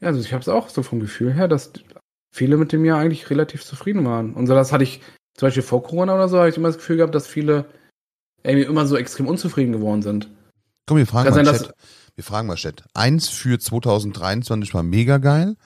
ja, 0.00 0.08
also 0.08 0.20
ich 0.20 0.32
habe 0.32 0.42
es 0.42 0.48
auch 0.48 0.68
so 0.68 0.82
vom 0.82 1.00
Gefühl 1.00 1.32
her, 1.32 1.48
dass 1.48 1.72
viele 2.32 2.56
mit 2.56 2.72
dem 2.72 2.84
Jahr 2.84 3.00
eigentlich 3.00 3.30
relativ 3.30 3.64
zufrieden 3.64 4.04
waren. 4.04 4.34
Und 4.34 4.46
so 4.46 4.54
das 4.54 4.72
hatte 4.72 4.84
ich 4.84 5.00
zum 5.34 5.46
Beispiel 5.46 5.62
vor 5.62 5.82
Corona 5.82 6.14
oder 6.14 6.28
so, 6.28 6.38
habe 6.38 6.48
ich 6.48 6.56
immer 6.56 6.68
das 6.68 6.78
Gefühl 6.78 6.98
gehabt, 6.98 7.14
dass 7.14 7.26
viele 7.26 7.66
irgendwie 8.42 8.66
immer 8.66 8.86
so 8.86 8.96
extrem 8.96 9.26
unzufrieden 9.26 9.72
geworden 9.72 10.02
sind. 10.02 10.30
Komm, 10.86 10.98
wir 10.98 11.06
fragen 11.06 11.28
Kann 11.28 11.44
mal 11.44 11.54
sein, 11.54 11.66
Chat. 11.66 11.74
Wir 12.14 12.24
fragen 12.24 12.46
mal 12.46 12.56
Chat. 12.56 12.84
Eins 12.94 13.28
für 13.28 13.58
2023 13.58 14.72
war 14.72 14.82
mega 14.82 15.18
geil. 15.18 15.56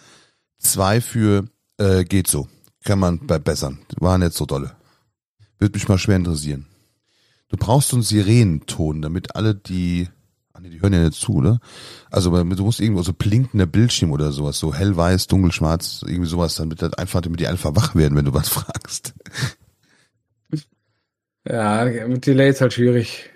Zwei 0.59 1.01
für 1.01 1.45
äh, 1.79 2.05
geht 2.05 2.27
so. 2.27 2.49
Kann 2.85 2.99
man 2.99 3.21
verbessern. 3.21 3.81
War 3.99 4.17
nicht 4.17 4.33
so 4.33 4.47
dolle. 4.47 4.75
Würde 5.59 5.75
mich 5.75 5.89
mal 5.89 5.99
schwer 5.99 6.17
interessieren. 6.17 6.67
Du 7.51 7.57
brauchst 7.57 7.91
so 7.91 7.97
einen 7.97 8.03
Sirenenton, 8.03 9.03
damit 9.03 9.37
alle 9.37 9.55
die. 9.55 10.09
Ach 10.53 10.61
nee, 10.61 10.71
die 10.71 10.81
hören 10.81 10.93
ja 10.93 11.01
nicht 11.05 11.21
zu, 11.21 11.35
oder? 11.35 11.61
Also 12.11 12.31
du 12.31 12.65
musst 12.65 12.81
irgendwo 12.81 13.03
so 13.03 13.13
blinkender 13.13 13.67
Bildschirm 13.67 14.11
oder 14.13 14.33
sowas, 14.33 14.59
so 14.59 14.73
hellweiß, 14.75 15.27
dunkelschwarz, 15.27 16.03
irgendwie 16.07 16.29
sowas, 16.29 16.55
damit 16.57 16.81
das 16.83 16.95
einfach, 16.95 17.21
damit 17.21 17.41
die 17.41 17.47
einfach 17.49 17.75
wach 17.77 17.95
werden, 17.95 18.17
wenn 18.17 18.25
du 18.25 18.35
was 18.35 18.49
fragst. 18.51 19.15
Ja, 21.49 21.85
mit 22.07 22.27
Delay 22.27 22.51
ist 22.51 22.61
halt 22.61 22.73
schwierig. 22.73 23.31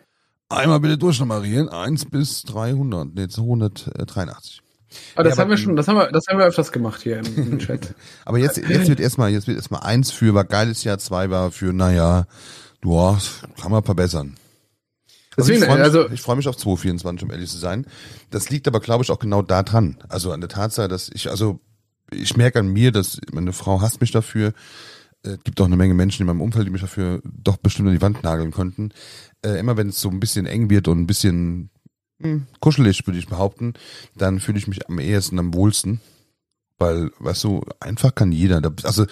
Einmal 0.48 0.80
bitte 0.80 0.98
durchnummerieren. 0.98 1.68
Eins 1.68 2.04
bis 2.04 2.42
300. 2.42 3.14
Nee, 3.14 3.28
283. 3.28 4.60
Aber 5.16 5.24
das 5.24 5.36
Ja, 5.36 5.42
haben 5.42 5.48
wir 5.48 5.54
aber- 5.54 5.62
schon, 5.62 5.76
das 5.76 5.88
haben 5.88 5.96
wir, 5.96 6.12
das 6.12 6.24
haben 6.28 6.38
wir 6.38 6.44
öfters 6.44 6.70
gemacht 6.70 7.02
hier 7.02 7.18
im, 7.18 7.52
im 7.52 7.58
Chat. 7.58 7.94
Aber 8.24 8.38
jetzt, 8.38 8.58
jetzt 8.58 8.88
wird 8.88 9.00
erstmal, 9.00 9.30
jetzt 9.32 9.48
wird 9.48 9.56
erstmal 9.56 9.80
eins 9.80 10.12
für 10.12 10.34
war 10.34 10.44
geiles 10.44 10.84
Jahr, 10.84 10.98
zwei 10.98 11.30
war 11.30 11.50
für, 11.50 11.72
naja, 11.72 12.26
ja, 12.84 13.18
kann 13.60 13.70
man 13.70 13.82
verbessern. 13.82 14.36
Also 15.36 15.52
Deswegen, 15.52 15.62
ich 15.62 15.68
freue 15.68 15.78
mich, 15.78 15.84
also- 15.84 16.10
ich 16.10 16.20
freu 16.20 16.36
mich 16.36 16.48
auf 16.48 16.56
2024, 16.56 17.24
um 17.24 17.32
ehrlich 17.32 17.50
zu 17.50 17.58
sein. 17.58 17.86
Das 18.30 18.50
liegt 18.50 18.68
aber, 18.68 18.80
glaube 18.80 19.02
ich, 19.04 19.10
auch 19.10 19.18
genau 19.18 19.42
da 19.42 19.62
dran. 19.62 19.98
Also 20.08 20.32
an 20.32 20.40
der 20.40 20.48
Tatsache, 20.48 20.88
dass 20.88 21.08
ich, 21.08 21.28
also 21.30 21.58
ich 22.12 22.36
merke 22.36 22.60
an 22.60 22.68
mir, 22.68 22.92
dass 22.92 23.20
meine 23.32 23.52
Frau 23.52 23.80
hasst 23.80 24.00
mich 24.00 24.12
dafür. 24.12 24.52
Äh, 25.24 25.38
gibt 25.42 25.60
auch 25.60 25.66
eine 25.66 25.76
Menge 25.76 25.94
Menschen 25.94 26.22
in 26.22 26.26
meinem 26.26 26.42
Umfeld, 26.42 26.66
die 26.66 26.70
mich 26.70 26.82
dafür 26.82 27.20
doch 27.24 27.56
bestimmt 27.56 27.88
an 27.88 27.94
die 27.94 28.02
Wand 28.02 28.22
nageln 28.22 28.52
könnten. 28.52 28.90
Äh, 29.42 29.58
immer 29.58 29.76
wenn 29.76 29.88
es 29.88 30.00
so 30.00 30.10
ein 30.10 30.20
bisschen 30.20 30.46
eng 30.46 30.70
wird 30.70 30.86
und 30.86 31.00
ein 31.00 31.06
bisschen 31.06 31.70
hm, 32.22 32.46
kuschelig, 32.60 33.04
würde 33.06 33.18
ich 33.18 33.26
behaupten, 33.26 33.74
dann 34.16 34.38
fühle 34.38 34.58
ich 34.58 34.68
mich 34.68 34.88
am 34.88 35.00
ehesten 35.00 35.38
am 35.38 35.52
wohlsten. 35.54 36.00
Weil, 36.78 37.10
weißt 37.18 37.44
du, 37.44 37.62
einfach 37.80 38.14
kann 38.14 38.30
jeder. 38.30 38.60
Also, 38.84 39.06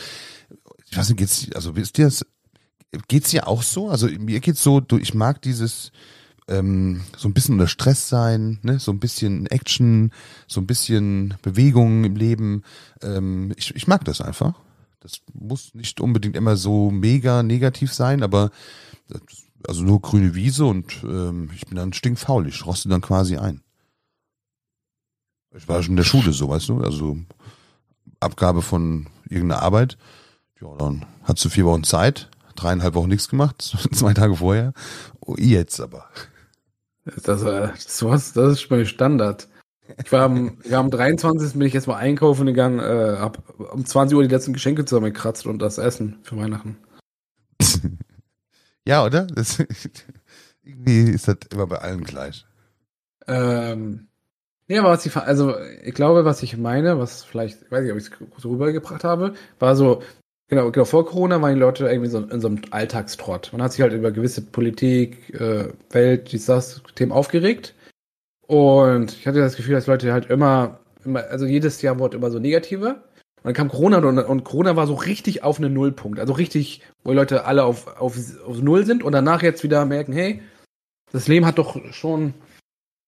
ich 0.90 0.96
weiß 0.96 1.08
nicht, 1.08 1.18
geht's, 1.18 1.48
also 1.54 1.74
wisst 1.74 1.98
ihr 1.98 2.04
das, 2.04 2.24
geht's 3.08 3.30
dir 3.30 3.48
auch 3.48 3.62
so? 3.62 3.88
Also 3.88 4.06
mir 4.06 4.40
geht's 4.40 4.62
so, 4.62 4.80
du, 4.80 4.98
ich 4.98 5.14
mag 5.14 5.42
dieses 5.42 5.92
ähm, 6.48 7.02
so 7.16 7.28
ein 7.28 7.34
bisschen 7.34 7.54
unter 7.54 7.68
Stress 7.68 8.08
sein, 8.08 8.58
ne, 8.62 8.78
so 8.78 8.90
ein 8.90 8.98
bisschen 8.98 9.46
Action, 9.46 10.12
so 10.46 10.60
ein 10.60 10.66
bisschen 10.66 11.34
Bewegung 11.42 12.04
im 12.04 12.16
Leben. 12.16 12.62
Ähm, 13.02 13.52
ich, 13.56 13.74
ich 13.74 13.86
mag 13.86 14.04
das 14.04 14.20
einfach. 14.20 14.54
Das 15.00 15.20
muss 15.32 15.74
nicht 15.74 16.00
unbedingt 16.00 16.36
immer 16.36 16.56
so 16.56 16.90
mega 16.90 17.42
negativ 17.42 17.92
sein, 17.92 18.22
aber 18.22 18.50
das, 19.08 19.20
also 19.66 19.82
nur 19.82 20.00
grüne 20.00 20.34
Wiese 20.34 20.64
und 20.64 21.02
ähm, 21.04 21.50
ich 21.54 21.66
bin 21.66 21.76
dann 21.76 21.92
stinkfaul, 21.92 22.46
ich 22.46 22.66
roste 22.66 22.88
dann 22.88 23.00
quasi 23.00 23.36
ein. 23.36 23.62
Ich 25.54 25.68
war 25.68 25.82
schon 25.82 25.92
in 25.92 25.96
der 25.96 26.04
Schule 26.04 26.32
so, 26.32 26.48
weißt 26.48 26.68
du, 26.70 26.80
also 26.80 27.18
Abgabe 28.20 28.62
von 28.62 29.08
irgendeiner 29.28 29.62
Arbeit. 29.62 29.98
Ja, 30.60 30.74
dann 30.78 31.04
hast 31.24 31.44
du 31.44 31.48
vier 31.48 31.66
Wochen 31.66 31.84
Zeit, 31.84 32.30
dreieinhalb 32.62 32.94
Wochen 32.94 33.08
nichts 33.08 33.28
gemacht, 33.28 33.62
zwei 33.92 34.14
Tage 34.14 34.36
vorher. 34.36 34.72
Oh, 35.20 35.36
jetzt 35.38 35.80
aber. 35.80 36.06
Das, 37.24 37.42
äh, 37.42 37.68
sowas, 37.78 38.32
das 38.32 38.52
ist 38.52 38.70
mein 38.70 38.86
Standard. 38.86 39.48
Ich 40.02 40.12
war 40.12 40.22
am, 40.22 40.58
ja, 40.68 40.78
am 40.78 40.90
23. 40.90 41.52
bin 41.54 41.62
ich 41.62 41.74
jetzt 41.74 41.88
mal 41.88 41.96
einkaufen 41.96 42.46
gegangen, 42.46 42.78
äh, 42.78 43.16
hab 43.18 43.42
um 43.58 43.84
20 43.84 44.16
Uhr 44.16 44.22
die 44.22 44.28
letzten 44.28 44.52
Geschenke 44.52 44.84
zusammengekratzt 44.84 45.46
und 45.46 45.58
das 45.60 45.78
Essen 45.78 46.18
für 46.22 46.36
Weihnachten. 46.36 46.76
Ja, 48.84 49.04
oder? 49.04 49.28
Das, 49.28 49.62
irgendwie 50.64 51.10
ist 51.12 51.28
das 51.28 51.36
immer 51.52 51.68
bei 51.68 51.78
allen 51.78 52.02
gleich. 52.02 52.44
Ähm, 53.28 54.08
ja, 54.68 54.80
aber 54.80 54.90
was 54.90 55.06
ich, 55.06 55.14
also 55.16 55.54
ich 55.84 55.94
glaube, 55.94 56.24
was 56.24 56.42
ich 56.42 56.56
meine, 56.56 56.98
was 56.98 57.24
vielleicht, 57.24 57.62
ich 57.62 57.70
weiß 57.70 57.82
nicht, 57.82 57.92
ob 57.92 57.98
ich 57.98 58.06
es 58.06 58.42
so 58.42 58.50
rübergebracht 58.50 59.04
habe, 59.04 59.34
war 59.58 59.76
so, 59.76 60.02
genau, 60.52 60.70
genau, 60.70 60.84
vor 60.84 61.06
Corona 61.06 61.40
waren 61.40 61.54
die 61.54 61.60
Leute 61.60 61.88
irgendwie 61.88 62.10
so 62.10 62.18
in 62.18 62.42
so 62.42 62.48
einem 62.48 62.60
Alltagstrott. 62.70 63.50
Man 63.52 63.62
hat 63.62 63.72
sich 63.72 63.80
halt 63.80 63.94
über 63.94 64.12
gewisse 64.12 64.42
Politik, 64.42 65.32
äh, 65.40 65.72
Welt, 65.90 66.30
dies, 66.30 66.44
das, 66.44 66.82
Themen 66.94 67.10
aufgeregt. 67.10 67.74
Und 68.46 69.12
ich 69.12 69.26
hatte 69.26 69.38
das 69.38 69.56
Gefühl, 69.56 69.74
dass 69.74 69.86
Leute 69.86 70.12
halt 70.12 70.26
immer, 70.28 70.80
immer 71.06 71.24
also 71.30 71.46
jedes 71.46 71.80
Jahr 71.80 71.98
wurde 71.98 72.18
immer 72.18 72.30
so 72.30 72.38
negativer. 72.38 72.96
Und 72.96 73.44
dann 73.44 73.54
kam 73.54 73.70
Corona 73.70 73.96
und, 73.96 74.18
und 74.18 74.44
Corona 74.44 74.76
war 74.76 74.86
so 74.86 74.92
richtig 74.92 75.42
auf 75.42 75.56
einen 75.56 75.72
Nullpunkt. 75.72 76.20
Also 76.20 76.34
richtig, 76.34 76.82
wo 77.02 77.12
die 77.12 77.16
Leute 77.16 77.46
alle 77.46 77.64
auf, 77.64 77.86
auf, 77.98 78.18
auf 78.46 78.60
Null 78.60 78.84
sind 78.84 79.02
und 79.02 79.12
danach 79.12 79.42
jetzt 79.42 79.62
wieder 79.62 79.86
merken, 79.86 80.12
hey, 80.12 80.42
das 81.12 81.28
Leben 81.28 81.46
hat 81.46 81.56
doch 81.56 81.78
schon, 81.94 82.34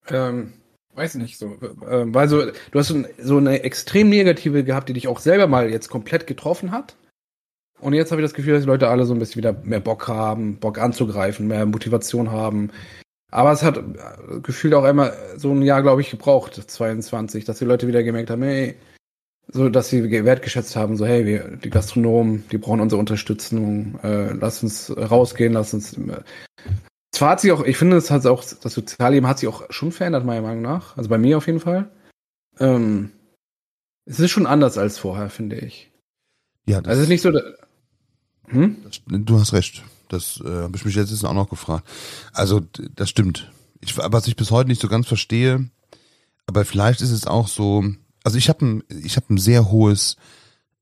ähm, 0.08 0.54
weiß 0.94 1.16
nicht 1.16 1.36
so, 1.36 1.48
äh, 1.86 2.06
weil 2.06 2.26
so, 2.30 2.40
du 2.70 2.78
hast 2.78 2.88
so, 2.88 2.94
ein, 2.94 3.06
so 3.18 3.36
eine 3.36 3.64
extrem 3.64 4.08
negative 4.08 4.64
gehabt, 4.64 4.88
die 4.88 4.94
dich 4.94 5.08
auch 5.08 5.20
selber 5.20 5.46
mal 5.46 5.68
jetzt 5.68 5.90
komplett 5.90 6.26
getroffen 6.26 6.72
hat. 6.72 6.96
Und 7.80 7.92
jetzt 7.92 8.10
habe 8.12 8.20
ich 8.20 8.24
das 8.24 8.34
Gefühl, 8.34 8.54
dass 8.54 8.62
die 8.62 8.68
Leute 8.68 8.88
alle 8.88 9.04
so 9.04 9.12
ein 9.14 9.18
bisschen 9.18 9.36
wieder 9.36 9.52
mehr 9.64 9.80
Bock 9.80 10.08
haben, 10.08 10.56
Bock 10.58 10.78
anzugreifen, 10.78 11.48
mehr 11.48 11.66
Motivation 11.66 12.30
haben. 12.30 12.70
Aber 13.30 13.52
es 13.52 13.62
hat 13.62 13.76
äh, 13.78 14.40
gefühlt 14.42 14.74
auch 14.74 14.84
einmal 14.84 15.16
so 15.36 15.50
ein 15.50 15.62
Jahr, 15.62 15.82
glaube 15.82 16.00
ich, 16.00 16.10
gebraucht, 16.10 16.54
22, 16.54 17.44
dass 17.44 17.58
die 17.58 17.64
Leute 17.64 17.88
wieder 17.88 18.02
gemerkt 18.02 18.30
haben, 18.30 18.42
hey, 18.42 18.76
so, 19.48 19.68
dass 19.68 19.90
sie 19.90 20.08
ge- 20.08 20.24
wertgeschätzt 20.24 20.76
haben, 20.76 20.96
so, 20.96 21.04
hey, 21.04 21.26
wir, 21.26 21.56
die 21.56 21.68
Gastronomen, 21.70 22.44
die 22.50 22.58
brauchen 22.58 22.80
unsere 22.80 23.00
Unterstützung, 23.00 23.98
äh, 24.02 24.32
lass 24.32 24.62
uns 24.62 24.96
rausgehen, 24.96 25.52
lass 25.52 25.74
uns, 25.74 25.98
äh, 25.98 26.22
zwar 27.12 27.30
hat 27.30 27.40
sich 27.40 27.52
auch, 27.52 27.64
ich 27.64 27.76
finde, 27.76 27.96
es 27.96 28.10
hat 28.10 28.24
auch, 28.26 28.42
das 28.44 28.72
Sozialleben 28.72 29.28
hat 29.28 29.40
sich 29.40 29.48
auch 29.48 29.64
schon 29.70 29.92
verändert, 29.92 30.24
meiner 30.24 30.42
Meinung 30.42 30.62
nach. 30.62 30.96
Also 30.96 31.10
bei 31.10 31.18
mir 31.18 31.36
auf 31.36 31.46
jeden 31.46 31.60
Fall. 31.60 31.90
Ähm, 32.58 33.10
es 34.06 34.20
ist 34.20 34.30
schon 34.30 34.46
anders 34.46 34.78
als 34.78 34.98
vorher, 34.98 35.28
finde 35.28 35.56
ich. 35.56 35.92
Ja, 36.66 36.80
das, 36.80 36.90
Also 36.90 37.00
es 37.00 37.04
ist 37.04 37.10
nicht 37.10 37.22
so, 37.22 37.30
hm? 38.48 38.76
das, 38.84 39.00
du 39.06 39.38
hast 39.38 39.52
recht. 39.52 39.82
Das 40.08 40.40
äh, 40.44 40.62
habe 40.62 40.76
ich 40.76 40.84
mich 40.84 40.94
jetzt 40.94 41.24
auch 41.24 41.32
noch 41.32 41.48
gefragt. 41.48 41.88
Also 42.32 42.60
das 42.94 43.08
stimmt. 43.10 43.50
Ich, 43.80 43.96
was 43.96 44.26
ich 44.26 44.36
bis 44.36 44.50
heute 44.50 44.68
nicht 44.68 44.80
so 44.80 44.88
ganz 44.88 45.06
verstehe, 45.06 45.68
aber 46.46 46.64
vielleicht 46.64 47.00
ist 47.00 47.10
es 47.10 47.26
auch 47.26 47.48
so, 47.48 47.84
Also 48.22 48.38
ich 48.38 48.48
habe 48.48 48.64
ein, 48.64 48.84
ich 48.88 49.16
habe 49.16 49.32
ein 49.34 49.38
sehr 49.38 49.70
hohes, 49.70 50.16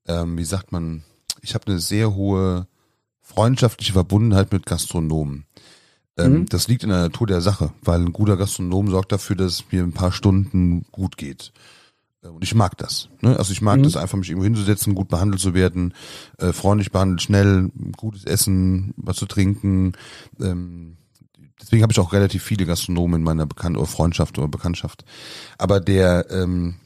ähm, 0.06 0.36
wie 0.38 0.44
sagt 0.44 0.72
man, 0.72 1.02
ich 1.40 1.54
habe 1.54 1.66
eine 1.66 1.78
sehr 1.78 2.14
hohe 2.14 2.66
freundschaftliche 3.20 3.92
Verbundenheit 3.92 4.52
mit 4.52 4.66
Gastronomen. 4.66 5.46
Ähm, 6.18 6.32
Mhm. 6.32 6.46
Das 6.46 6.68
liegt 6.68 6.82
in 6.82 6.90
der 6.90 6.98
Natur 6.98 7.26
der 7.26 7.40
Sache, 7.40 7.72
weil 7.82 8.00
ein 8.00 8.12
guter 8.12 8.36
Gastronom 8.36 8.90
sorgt 8.90 9.12
dafür, 9.12 9.36
dass 9.36 9.52
es 9.52 9.64
mir 9.72 9.82
ein 9.82 9.92
paar 9.92 10.12
Stunden 10.12 10.84
gut 10.92 11.16
geht. 11.16 11.52
Äh, 12.22 12.28
Und 12.28 12.42
ich 12.44 12.54
mag 12.54 12.76
das. 12.78 13.08
Ne? 13.20 13.36
Also 13.38 13.52
ich 13.52 13.62
mag 13.62 13.78
Mhm. 13.78 13.84
das 13.84 13.96
einfach, 13.96 14.18
mich 14.18 14.28
irgendwo 14.30 14.44
hinzusetzen, 14.44 14.94
gut 14.94 15.08
behandelt 15.08 15.40
zu 15.40 15.54
werden, 15.54 15.94
äh, 16.38 16.52
freundlich 16.52 16.90
behandelt, 16.92 17.22
schnell, 17.22 17.70
gutes 17.96 18.24
Essen, 18.24 18.92
was 18.96 19.16
zu 19.16 19.26
trinken. 19.26 19.92
Ähm, 20.40 20.96
deswegen 21.60 21.82
habe 21.82 21.92
ich 21.92 22.00
auch 22.00 22.12
relativ 22.12 22.42
viele 22.42 22.66
Gastronomen 22.66 23.20
in 23.20 23.24
meiner 23.24 23.46
Bekan 23.46 23.76
oder 23.76 23.86
Freundschaft 23.86 24.38
oder 24.38 24.48
Bekanntschaft. 24.48 25.04
Aber 25.58 25.80
der, 25.80 26.26
ähm, 26.30 26.76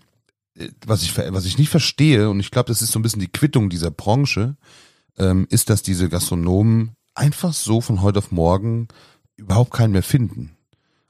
äh, 0.56 0.68
was 0.86 1.02
ich 1.02 1.16
was 1.16 1.44
ich 1.44 1.58
nicht 1.58 1.70
verstehe 1.70 2.28
und 2.30 2.40
ich 2.40 2.50
glaube, 2.50 2.68
das 2.68 2.82
ist 2.82 2.92
so 2.92 2.98
ein 2.98 3.02
bisschen 3.02 3.20
die 3.20 3.28
Quittung 3.32 3.68
dieser 3.70 3.90
Branche, 3.90 4.56
ähm, 5.18 5.46
ist, 5.50 5.70
dass 5.70 5.82
diese 5.82 6.08
Gastronomen 6.08 6.92
einfach 7.14 7.54
so 7.54 7.80
von 7.80 8.02
heute 8.02 8.18
auf 8.18 8.30
morgen 8.32 8.88
überhaupt 9.36 9.70
keinen 9.70 9.92
mehr 9.92 10.02
finden. 10.02 10.56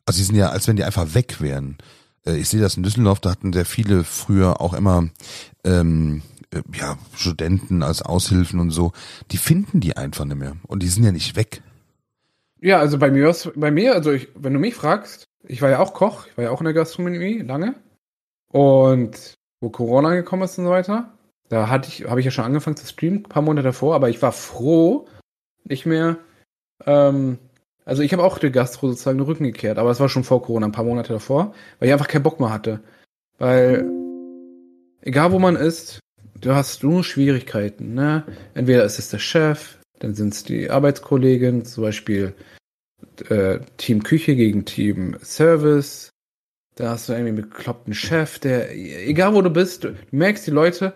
Also 0.04 0.18
die 0.18 0.24
sind 0.24 0.36
ja, 0.36 0.50
als 0.50 0.68
wenn 0.68 0.76
die 0.76 0.84
einfach 0.84 1.14
weg 1.14 1.40
wären. 1.40 1.78
Äh, 2.26 2.36
Ich 2.36 2.48
sehe 2.48 2.60
das 2.60 2.76
in 2.76 2.82
Düsseldorf, 2.82 3.20
da 3.20 3.30
hatten 3.30 3.52
sehr 3.52 3.64
viele 3.64 4.04
früher 4.04 4.60
auch 4.60 4.74
immer 4.74 5.08
ähm, 5.64 6.22
äh, 6.50 6.62
ja, 6.74 6.98
Studenten 7.14 7.82
als 7.82 8.02
Aushilfen 8.02 8.60
und 8.60 8.70
so. 8.70 8.92
Die 9.30 9.38
finden 9.38 9.80
die 9.80 9.96
einfach 9.96 10.24
nicht 10.24 10.38
mehr. 10.38 10.56
Und 10.66 10.82
die 10.82 10.88
sind 10.88 11.04
ja 11.04 11.12
nicht 11.12 11.36
weg. 11.36 11.62
Ja, 12.60 12.78
also 12.78 12.98
bei 12.98 13.10
mir, 13.10 13.34
bei 13.54 13.70
mir, 13.70 13.94
also 13.94 14.12
ich, 14.12 14.28
wenn 14.34 14.54
du 14.54 14.58
mich 14.58 14.74
fragst, 14.74 15.28
ich 15.44 15.62
war 15.62 15.70
ja 15.70 15.78
auch 15.78 15.94
Koch, 15.94 16.26
ich 16.26 16.36
war 16.36 16.44
ja 16.44 16.50
auch 16.50 16.60
in 16.60 16.64
der 16.64 16.74
Gastronomie 16.74 17.38
lange. 17.40 17.74
Und 18.50 19.34
wo 19.60 19.70
Corona 19.70 20.14
gekommen 20.14 20.42
ist 20.42 20.58
und 20.58 20.64
so 20.64 20.70
weiter, 20.70 21.12
da 21.48 21.68
hatte 21.68 21.88
ich, 21.88 22.08
habe 22.08 22.20
ich 22.20 22.24
ja 22.24 22.30
schon 22.30 22.44
angefangen 22.44 22.76
zu 22.76 22.86
streamen, 22.86 23.20
ein 23.20 23.28
paar 23.28 23.42
Monate 23.42 23.66
davor, 23.68 23.94
aber 23.94 24.08
ich 24.08 24.20
war 24.22 24.32
froh, 24.32 25.06
nicht 25.64 25.86
mehr. 25.86 26.18
Ähm, 26.84 27.38
also 27.86 28.02
ich 28.02 28.12
habe 28.12 28.24
auch 28.24 28.38
der 28.38 28.50
Gastro 28.50 28.88
sozusagen 28.88 29.18
den 29.18 29.26
Rücken 29.26 29.44
gekehrt, 29.44 29.78
aber 29.78 29.90
es 29.90 30.00
war 30.00 30.08
schon 30.08 30.24
vor 30.24 30.42
Corona, 30.42 30.66
ein 30.66 30.72
paar 30.72 30.84
Monate 30.84 31.12
davor, 31.12 31.54
weil 31.78 31.88
ich 31.88 31.92
einfach 31.92 32.08
keinen 32.08 32.24
Bock 32.24 32.40
mehr 32.40 32.52
hatte. 32.52 32.80
Weil, 33.38 33.88
egal 35.02 35.30
wo 35.30 35.38
man 35.38 35.54
ist, 35.54 36.00
du 36.40 36.52
hast 36.54 36.82
nur 36.82 37.04
Schwierigkeiten, 37.04 37.94
ne? 37.94 38.24
Entweder 38.54 38.84
ist 38.84 38.98
es 38.98 39.10
der 39.10 39.20
Chef, 39.20 39.78
dann 40.00 40.14
sind 40.14 40.34
es 40.34 40.42
die 40.42 40.68
Arbeitskollegen, 40.68 41.64
zum 41.64 41.84
Beispiel 41.84 42.34
äh, 43.28 43.60
Team 43.76 44.02
Küche 44.02 44.34
gegen 44.34 44.64
Team 44.64 45.16
Service. 45.22 46.10
Da 46.74 46.90
hast 46.90 47.08
du 47.08 47.12
irgendwie 47.12 47.40
einen 47.40 47.48
bekloppten 47.48 47.94
Chef, 47.94 48.40
der, 48.40 48.74
egal 48.74 49.32
wo 49.32 49.42
du 49.42 49.50
bist, 49.50 49.84
du 49.84 49.94
merkst 50.10 50.46
die 50.46 50.50
Leute, 50.50 50.92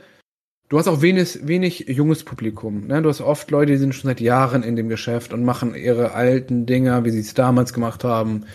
du 0.71 0.79
hast 0.79 0.89
auch 0.89 1.03
wenig, 1.03 1.47
wenig 1.47 1.81
junges 1.89 2.25
Publikum. 2.25 2.87
Ne? 2.87 3.03
Du 3.03 3.11
hast 3.11 3.21
oft 3.21 3.51
Leute, 3.51 3.73
die 3.73 3.79
sind 3.79 3.95
schon 3.95 4.09
seit 4.09 4.21
Jahren 4.21 4.62
in 4.62 4.77
dem 4.77 4.89
Geschäft 4.89 5.35
und 5.35 5.45
machen 5.45 5.75
ihre 5.75 6.12
alten 6.12 6.64
Dinger, 6.64 7.05
wie 7.05 7.11
sie 7.11 7.21
es 7.21 7.35
damals 7.35 7.75
gemacht 7.75 8.05
haben. 8.05 8.47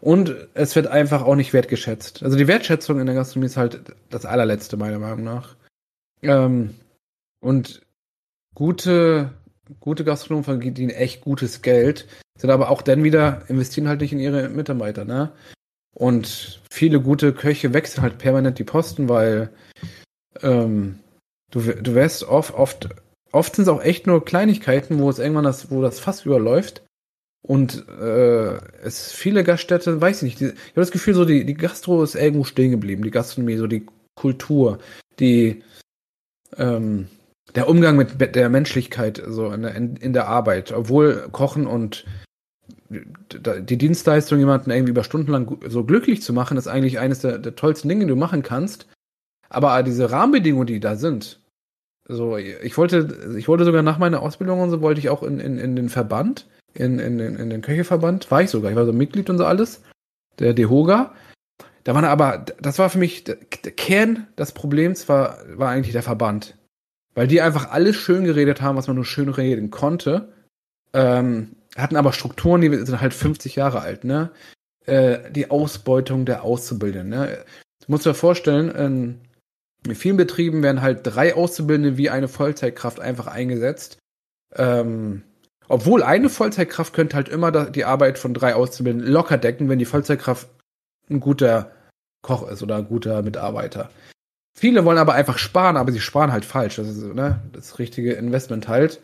Und 0.00 0.34
es 0.54 0.74
wird 0.74 0.86
einfach 0.86 1.22
auch 1.22 1.36
nicht 1.36 1.52
wertgeschätzt. 1.52 2.22
Also 2.22 2.36
die 2.36 2.48
Wertschätzung 2.48 2.98
in 2.98 3.06
der 3.06 3.14
Gastronomie 3.14 3.46
ist 3.46 3.56
halt 3.56 3.82
das 4.10 4.24
allerletzte, 4.24 4.76
meiner 4.76 4.98
Meinung 4.98 5.24
nach. 5.24 5.56
Ähm, 6.22 6.74
und 7.40 7.82
gute, 8.54 9.32
gute 9.80 10.04
Gastronomen 10.04 10.44
verdienen 10.44 10.90
echt 10.90 11.20
gutes 11.20 11.62
Geld, 11.62 12.08
sind 12.38 12.50
aber 12.50 12.70
auch 12.70 12.82
dann 12.82 13.04
wieder, 13.04 13.42
investieren 13.48 13.88
halt 13.88 14.00
nicht 14.00 14.12
in 14.12 14.20
ihre 14.20 14.48
Mitarbeiter, 14.48 15.04
ne? 15.04 15.32
Und 15.94 16.62
viele 16.70 17.00
gute 17.00 17.32
Köche 17.32 17.74
wechseln 17.74 18.02
halt 18.02 18.18
permanent 18.18 18.58
die 18.60 18.64
Posten, 18.64 19.08
weil 19.08 19.50
ähm, 20.42 21.00
du, 21.50 21.60
du 21.60 21.94
wärst 21.94 22.24
oft, 22.24 22.54
oft, 22.54 22.88
oft 23.32 23.56
sind 23.56 23.62
es 23.62 23.68
auch 23.68 23.82
echt 23.82 24.06
nur 24.06 24.24
Kleinigkeiten, 24.24 24.98
wo 24.98 25.10
es 25.10 25.18
irgendwann 25.18 25.44
das, 25.44 25.70
wo 25.70 25.82
das 25.82 26.00
Fass 26.00 26.24
überläuft. 26.24 26.82
Und 27.42 27.86
äh, 27.88 28.56
es 28.82 29.12
viele 29.12 29.44
Gaststätte, 29.44 30.00
weiß 30.00 30.18
ich 30.18 30.22
nicht, 30.22 30.40
die, 30.40 30.44
ich 30.46 30.70
habe 30.70 30.80
das 30.80 30.90
Gefühl, 30.90 31.14
so 31.14 31.24
die, 31.24 31.44
die 31.44 31.54
Gastro 31.54 32.02
ist 32.02 32.14
irgendwo 32.14 32.44
stehen 32.44 32.72
geblieben, 32.72 33.02
die 33.02 33.10
Gastronomie, 33.10 33.56
so 33.56 33.66
die 33.66 33.86
Kultur, 34.16 34.78
die 35.20 35.62
ähm, 36.56 37.06
der 37.54 37.68
Umgang 37.68 37.96
mit 37.96 38.34
der 38.34 38.48
Menschlichkeit 38.48 39.22
so 39.26 39.50
in 39.50 39.62
der, 39.62 39.74
in, 39.74 39.96
in 39.96 40.12
der 40.12 40.28
Arbeit, 40.28 40.72
obwohl 40.72 41.28
Kochen 41.32 41.66
und 41.66 42.04
die 42.90 43.76
Dienstleistung, 43.76 44.38
jemanden 44.38 44.70
irgendwie 44.70 44.90
über 44.90 45.04
Stunden 45.04 45.30
lang 45.30 45.58
so 45.68 45.84
glücklich 45.84 46.22
zu 46.22 46.32
machen, 46.32 46.56
ist 46.56 46.68
eigentlich 46.68 46.98
eines 46.98 47.20
der, 47.20 47.38
der 47.38 47.54
tollsten 47.54 47.88
Dinge, 47.88 48.04
die 48.04 48.10
du 48.10 48.16
machen 48.16 48.42
kannst. 48.42 48.86
Aber 49.48 49.82
diese 49.82 50.10
Rahmenbedingungen, 50.10 50.66
die 50.66 50.80
da 50.80 50.96
sind, 50.96 51.40
so, 52.08 52.38
ich 52.38 52.76
wollte, 52.78 53.36
ich 53.36 53.48
wollte 53.48 53.64
sogar 53.64 53.82
nach 53.82 53.98
meiner 53.98 54.22
Ausbildung 54.22 54.60
und 54.60 54.70
so, 54.70 54.80
wollte 54.80 54.98
ich 54.98 55.10
auch 55.10 55.22
in, 55.22 55.40
in, 55.40 55.58
in 55.58 55.76
den 55.76 55.90
Verband, 55.90 56.46
in, 56.74 56.98
in, 56.98 57.20
in, 57.20 57.50
den 57.50 57.60
Köcheverband, 57.60 58.30
war 58.30 58.42
ich 58.42 58.50
sogar, 58.50 58.70
ich 58.70 58.76
war 58.76 58.86
so 58.86 58.94
Mitglied 58.94 59.28
und 59.28 59.36
so 59.36 59.44
alles, 59.44 59.82
der 60.38 60.54
DEHOGA. 60.54 61.14
Da 61.84 61.94
waren 61.94 62.04
aber, 62.04 62.46
das 62.60 62.78
war 62.78 62.88
für 62.88 62.98
mich, 62.98 63.24
der, 63.24 63.36
Kern 63.36 64.26
des 64.38 64.52
Problems 64.52 65.08
war, 65.08 65.38
war 65.54 65.70
eigentlich 65.70 65.92
der 65.92 66.02
Verband. 66.02 66.56
Weil 67.14 67.26
die 67.26 67.42
einfach 67.42 67.70
alles 67.70 67.96
schön 67.96 68.24
geredet 68.24 68.62
haben, 68.62 68.76
was 68.76 68.86
man 68.86 68.96
nur 68.96 69.04
schön 69.04 69.28
reden 69.28 69.70
konnte. 69.70 70.32
Ähm, 70.94 71.56
hatten 71.76 71.96
aber 71.96 72.12
Strukturen, 72.12 72.60
die 72.60 72.74
sind 72.74 73.00
halt 73.00 73.12
50 73.12 73.56
Jahre 73.56 73.80
alt, 73.80 74.04
ne? 74.04 74.30
Äh, 74.86 75.30
die 75.30 75.50
Ausbeutung 75.50 76.24
der 76.24 76.42
Auszubildenden, 76.42 77.10
ne? 77.10 77.44
Du 77.80 77.92
musst 77.92 78.06
dir 78.06 78.14
vorstellen, 78.14 78.70
in, 78.70 79.20
in 79.86 79.94
vielen 79.94 80.16
Betrieben 80.16 80.62
werden 80.62 80.82
halt 80.82 81.00
drei 81.02 81.34
Auszubildende 81.34 81.96
wie 81.96 82.10
eine 82.10 82.28
Vollzeitkraft 82.28 83.00
einfach 83.00 83.26
eingesetzt. 83.26 83.98
Ähm, 84.54 85.22
obwohl 85.68 86.02
eine 86.02 86.30
Vollzeitkraft 86.30 86.94
könnte 86.94 87.16
halt 87.16 87.28
immer 87.28 87.52
die 87.70 87.84
Arbeit 87.84 88.18
von 88.18 88.34
drei 88.34 88.54
Auszubildenden 88.54 89.10
locker 89.10 89.36
decken, 89.36 89.68
wenn 89.68 89.78
die 89.78 89.84
Vollzeitkraft 89.84 90.48
ein 91.10 91.20
guter 91.20 91.72
Koch 92.22 92.48
ist 92.48 92.62
oder 92.62 92.76
ein 92.76 92.88
guter 92.88 93.22
Mitarbeiter. 93.22 93.90
Viele 94.58 94.84
wollen 94.84 94.98
aber 94.98 95.14
einfach 95.14 95.38
sparen, 95.38 95.76
aber 95.76 95.92
sie 95.92 96.00
sparen 96.00 96.32
halt 96.32 96.44
falsch. 96.44 96.76
Das 96.76 96.88
ist 96.88 97.02
ne, 97.02 97.40
das 97.52 97.78
richtige 97.78 98.14
Investment 98.14 98.66
halt. 98.66 99.00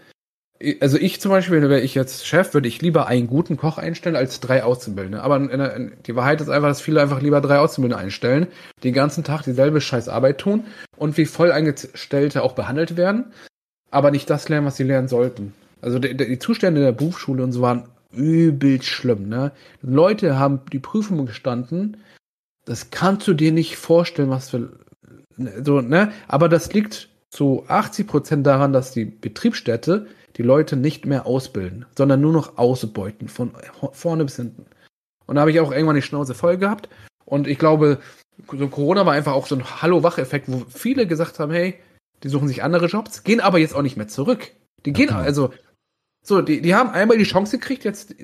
Also 0.81 0.99
ich 0.99 1.21
zum 1.21 1.31
Beispiel, 1.31 1.61
wäre 1.63 1.81
ich 1.81 1.95
jetzt 1.95 2.27
Chef, 2.27 2.55
würde 2.55 2.69
ich 2.69 2.81
lieber 2.81 3.07
einen 3.07 3.27
guten 3.27 3.57
Koch 3.57 3.77
einstellen 3.77 4.15
als 4.15 4.39
drei 4.41 4.63
Auszubildende. 4.63 5.23
Aber 5.23 5.37
in 5.37 5.49
in, 5.51 5.93
die 6.07 6.15
Wahrheit 6.15 6.41
ist 6.41 6.49
einfach, 6.49 6.69
dass 6.69 6.81
viele 6.81 7.03
einfach 7.03 7.21
lieber 7.21 7.41
drei 7.41 7.59
Auszubildende 7.59 8.03
einstellen, 8.03 8.47
den 8.85 8.95
ganzen 8.95 9.25
Tag 9.25 9.43
dieselbe 9.43 9.81
scheiß 9.81 10.09
Arbeit 10.09 10.39
tun 10.39 10.65
und 10.97 11.17
wie 11.17 11.27
voll 11.27 11.51
eingestellte 11.51 12.43
auch 12.43 12.53
behandelt 12.53 12.97
werden, 12.97 13.33
aber 13.91 14.11
nicht 14.11 14.31
das 14.31 14.49
lernen, 14.49 14.67
was 14.67 14.77
sie 14.77 14.85
lernen 14.85 15.09
sollten. 15.09 15.55
Also 15.83 15.99
die, 15.99 16.17
die 16.17 16.39
Zustände 16.39 16.81
der 16.81 16.93
Berufsschule 16.93 17.43
und 17.43 17.53
so 17.53 17.61
waren 17.61 17.89
übel 18.13 18.81
schlimm. 18.81 19.29
Ne? 19.29 19.53
Leute 19.83 20.39
haben 20.39 20.61
die 20.73 20.79
Prüfung 20.79 21.27
gestanden, 21.27 21.99
das 22.65 22.91
kannst 22.91 23.27
du 23.27 23.35
dir 23.35 23.53
nicht 23.53 23.77
vorstellen, 23.77 24.31
was 24.31 24.51
für 24.51 24.71
so, 25.63 25.81
ne? 25.81 26.13
Aber 26.29 26.49
das 26.49 26.73
liegt 26.73 27.09
zu 27.29 27.65
80 27.67 28.07
Prozent 28.07 28.47
daran, 28.47 28.73
dass 28.73 28.93
die 28.93 29.05
Betriebsstätte 29.05 30.07
die 30.37 30.43
Leute 30.43 30.77
nicht 30.77 31.07
mehr 31.07 31.27
ausbilden, 31.27 31.87
sondern 31.97 32.21
nur 32.21 32.33
noch 32.33 32.59
ausbeuten, 32.59 33.29
von 33.29 33.53
vorne 33.93 34.25
bis 34.25 34.37
hinten. 34.37 34.67
Und 35.27 35.37
da 35.37 35.43
habe 35.43 35.51
ich 35.53 35.61
auch 35.61 35.73
irgendwann 35.73 35.97
die 35.97 36.03
Schnauze 36.03 36.35
voll 36.35 36.57
gehabt. 36.59 36.89
Und 37.25 37.47
ich 37.47 37.59
glaube, 37.59 38.01
so 38.53 38.69
Corona 38.69 39.07
war 39.07 39.13
einfach 39.15 39.33
auch 39.33 39.47
so 39.47 39.55
ein 39.55 39.65
Hallo-Wach-Effekt, 39.83 40.47
wo 40.51 40.65
viele 40.69 41.07
gesagt 41.07 41.39
haben, 41.39 41.53
hey, 41.53 41.75
die 42.23 42.29
suchen 42.29 42.49
sich 42.49 42.63
andere 42.63 42.87
Jobs, 42.87 43.23
gehen 43.23 43.41
aber 43.41 43.59
jetzt 43.59 43.75
auch 43.75 43.83
nicht 43.83 43.97
mehr 43.97 44.09
zurück. 44.09 44.51
Die 44.85 44.93
gehen 44.93 45.11
Okay. 45.11 45.19
also, 45.19 45.51
so, 46.23 46.41
die, 46.43 46.61
die 46.61 46.75
haben 46.75 46.91
einmal 46.91 47.17
die 47.19 47.25
Chance 47.25 47.59
gekriegt, 47.59 47.85
jetzt 47.85 48.15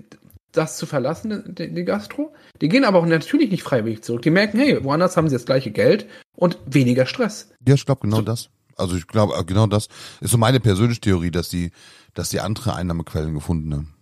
das 0.53 0.79
zu 0.79 0.87
verlassen, 0.87 1.55
die, 1.55 1.73
die 1.73 1.85
Gastro. 1.85 2.35
Die 2.61 2.69
gehen 2.69 2.85
aber 2.85 2.99
auch 2.99 3.07
natürlich 3.07 3.51
nicht 3.51 3.63
freiwillig 3.63 4.03
zurück. 4.03 4.23
Die 4.23 4.31
merken, 4.31 4.59
hey, 4.59 4.83
woanders 4.83 5.17
haben 5.17 5.29
sie 5.29 5.37
das 5.37 5.45
gleiche 5.47 5.71
Geld 5.71 6.07
und 6.37 6.59
weniger 6.67 7.07
Stress. 7.07 7.53
Ja, 7.67 7.75
ich 7.75 7.87
glaube 7.87 8.01
genau 8.03 8.17
So- 8.17 8.23
das. 8.23 8.51
Also 8.81 8.97
ich 8.97 9.07
glaube 9.07 9.35
äh, 9.37 9.45
genau 9.45 9.67
das 9.67 9.89
ist 10.21 10.31
so 10.31 10.39
meine 10.39 10.61
persönliche 10.61 11.01
Theorie, 11.01 11.31
dass 11.31 11.49
die, 11.49 11.71
dass 12.15 12.31
die 12.31 12.41
andere 12.41 12.75
Einnahmequellen 12.75 13.35
gefunden 13.35 13.73
haben. 13.75 13.95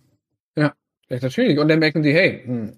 Ja, 0.57 0.73
natürlich. 1.09 1.59
Und 1.59 1.67
dann 1.67 1.79
merken 1.79 2.01
die, 2.03 2.13
hey, 2.13 2.41
hm, 2.45 2.73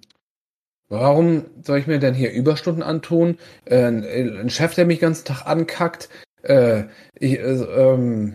warum 0.89 1.45
soll 1.63 1.79
ich 1.79 1.87
mir 1.87 1.99
denn 1.99 2.13
hier 2.13 2.31
Überstunden 2.31 2.83
antun? 2.83 3.37
Äh, 3.65 3.85
ein, 3.85 4.49
Chef, 4.49 4.75
der 4.75 4.85
mich 4.85 4.99
den 4.99 5.07
ganzen 5.09 5.25
Tag 5.25 5.45
ankackt. 5.45 6.09
Äh, 6.43 6.85
ich, 7.15 7.33
äh, 7.39 7.43
ähm, 7.63 8.33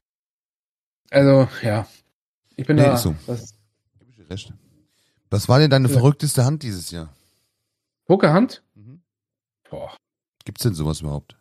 also, 1.10 1.48
ja. 1.62 1.86
Ich 2.56 2.66
bin 2.66 2.76
Nee, 2.76 2.82
da. 2.84 2.94
ist 2.94 3.02
so. 3.02 3.14
Was, 3.26 3.54
recht. 4.30 4.52
Was 5.30 5.48
war 5.48 5.58
denn 5.58 5.70
deine 5.70 5.88
Ja. 5.88 5.94
verrückteste 5.94 6.44
Hand 6.44 6.62
dieses 6.62 6.90
Jahr? 6.90 7.12
Pokerhand? 8.06 8.62
Mhm. 8.74 9.02
Boah. 9.68 9.94
Gibt's 10.44 10.62
denn 10.62 10.74
sowas 10.74 11.00
überhaupt? 11.00 11.36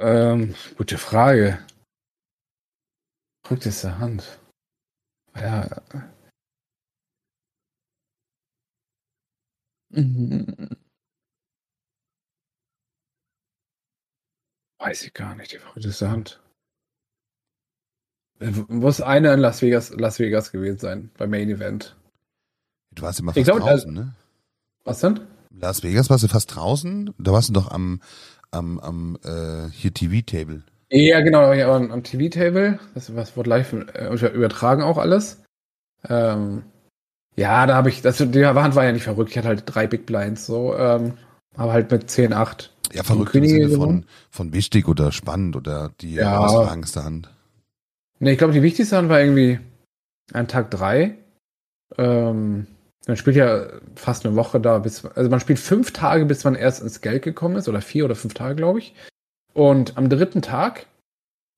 Ähm, 0.00 0.54
gute 0.76 0.96
Frage. 0.96 1.58
Verrückteste 3.44 3.98
Hand. 3.98 4.38
Ja. 5.34 5.68
Weiß 14.78 15.02
ich 15.02 15.12
gar 15.12 15.34
nicht, 15.34 15.52
die 15.52 15.58
verrückteste 15.58 16.08
Hand. 16.08 16.40
Äh, 18.38 18.50
Muss 18.68 19.00
eine 19.00 19.32
in 19.34 19.40
Las 19.40 19.62
Vegas, 19.62 19.90
Las 19.90 20.20
Vegas 20.20 20.52
gewesen 20.52 20.78
sein, 20.78 21.10
beim 21.16 21.30
Main 21.30 21.50
Event. 21.50 21.96
Du 22.92 23.02
warst 23.02 23.18
immer 23.18 23.34
fast 23.34 23.44
glaub, 23.44 23.58
draußen, 23.58 23.92
ne? 23.92 24.14
Was 24.84 25.00
denn? 25.00 25.26
Las 25.50 25.82
Vegas 25.82 26.08
warst 26.10 26.22
du 26.22 26.28
fast 26.28 26.54
draußen. 26.54 27.12
Da 27.18 27.32
warst 27.32 27.48
du 27.48 27.54
doch 27.54 27.70
am, 27.72 28.00
am, 28.50 28.78
am 28.80 29.18
äh, 29.24 29.70
hier 29.70 29.92
TV-Table. 29.92 30.62
Ja, 30.90 31.20
genau, 31.20 31.52
ja, 31.52 31.74
am, 31.74 31.90
am 31.90 32.02
TV-Table. 32.02 32.78
Das 32.94 33.14
was 33.14 33.36
wurde 33.36 33.50
live 33.50 33.72
äh, 33.72 34.28
übertragen 34.28 34.82
auch 34.82 34.98
alles. 34.98 35.42
Ähm, 36.08 36.62
ja, 37.36 37.66
da 37.66 37.76
habe 37.76 37.88
ich, 37.88 38.02
das, 38.02 38.18
die 38.18 38.46
Hand 38.46 38.74
war 38.74 38.84
ja 38.84 38.92
nicht 38.92 39.04
verrückt. 39.04 39.30
Ich 39.30 39.38
hatte 39.38 39.48
halt 39.48 39.62
drei 39.66 39.86
Big 39.86 40.06
Blinds, 40.06 40.46
so, 40.46 40.74
ähm, 40.76 41.14
aber 41.56 41.72
halt 41.72 41.90
mit 41.90 42.10
10, 42.10 42.32
8. 42.32 42.74
Ja, 42.92 43.02
verrückt 43.02 43.34
im 43.34 43.46
Sinne 43.46 43.68
von, 43.70 44.04
von 44.30 44.52
wichtig 44.52 44.88
oder 44.88 45.12
spannend 45.12 45.54
oder 45.56 45.92
die 46.00 46.14
Ja. 46.14 46.30
herausragendste 46.30 47.04
Hand. 47.04 47.30
Ne, 48.18 48.32
ich 48.32 48.38
glaube, 48.38 48.54
die 48.54 48.62
wichtigste 48.62 48.96
Hand 48.96 49.08
war 49.08 49.20
irgendwie 49.20 49.60
an 50.32 50.48
Tag 50.48 50.70
drei. 50.70 51.16
Ähm, 51.96 52.66
man 53.08 53.16
spielt 53.16 53.36
ja 53.36 53.66
fast 53.96 54.24
eine 54.24 54.36
Woche 54.36 54.60
da, 54.60 54.78
bis, 54.78 55.04
also 55.04 55.30
man 55.30 55.40
spielt 55.40 55.58
fünf 55.58 55.92
Tage, 55.92 56.26
bis 56.26 56.44
man 56.44 56.54
erst 56.54 56.82
ins 56.82 57.00
Geld 57.00 57.22
gekommen 57.22 57.56
ist, 57.56 57.68
oder 57.68 57.80
vier 57.80 58.04
oder 58.04 58.14
fünf 58.14 58.34
Tage, 58.34 58.54
glaube 58.54 58.80
ich. 58.80 58.94
Und 59.54 59.96
am 59.96 60.10
dritten 60.10 60.42
Tag, 60.42 60.86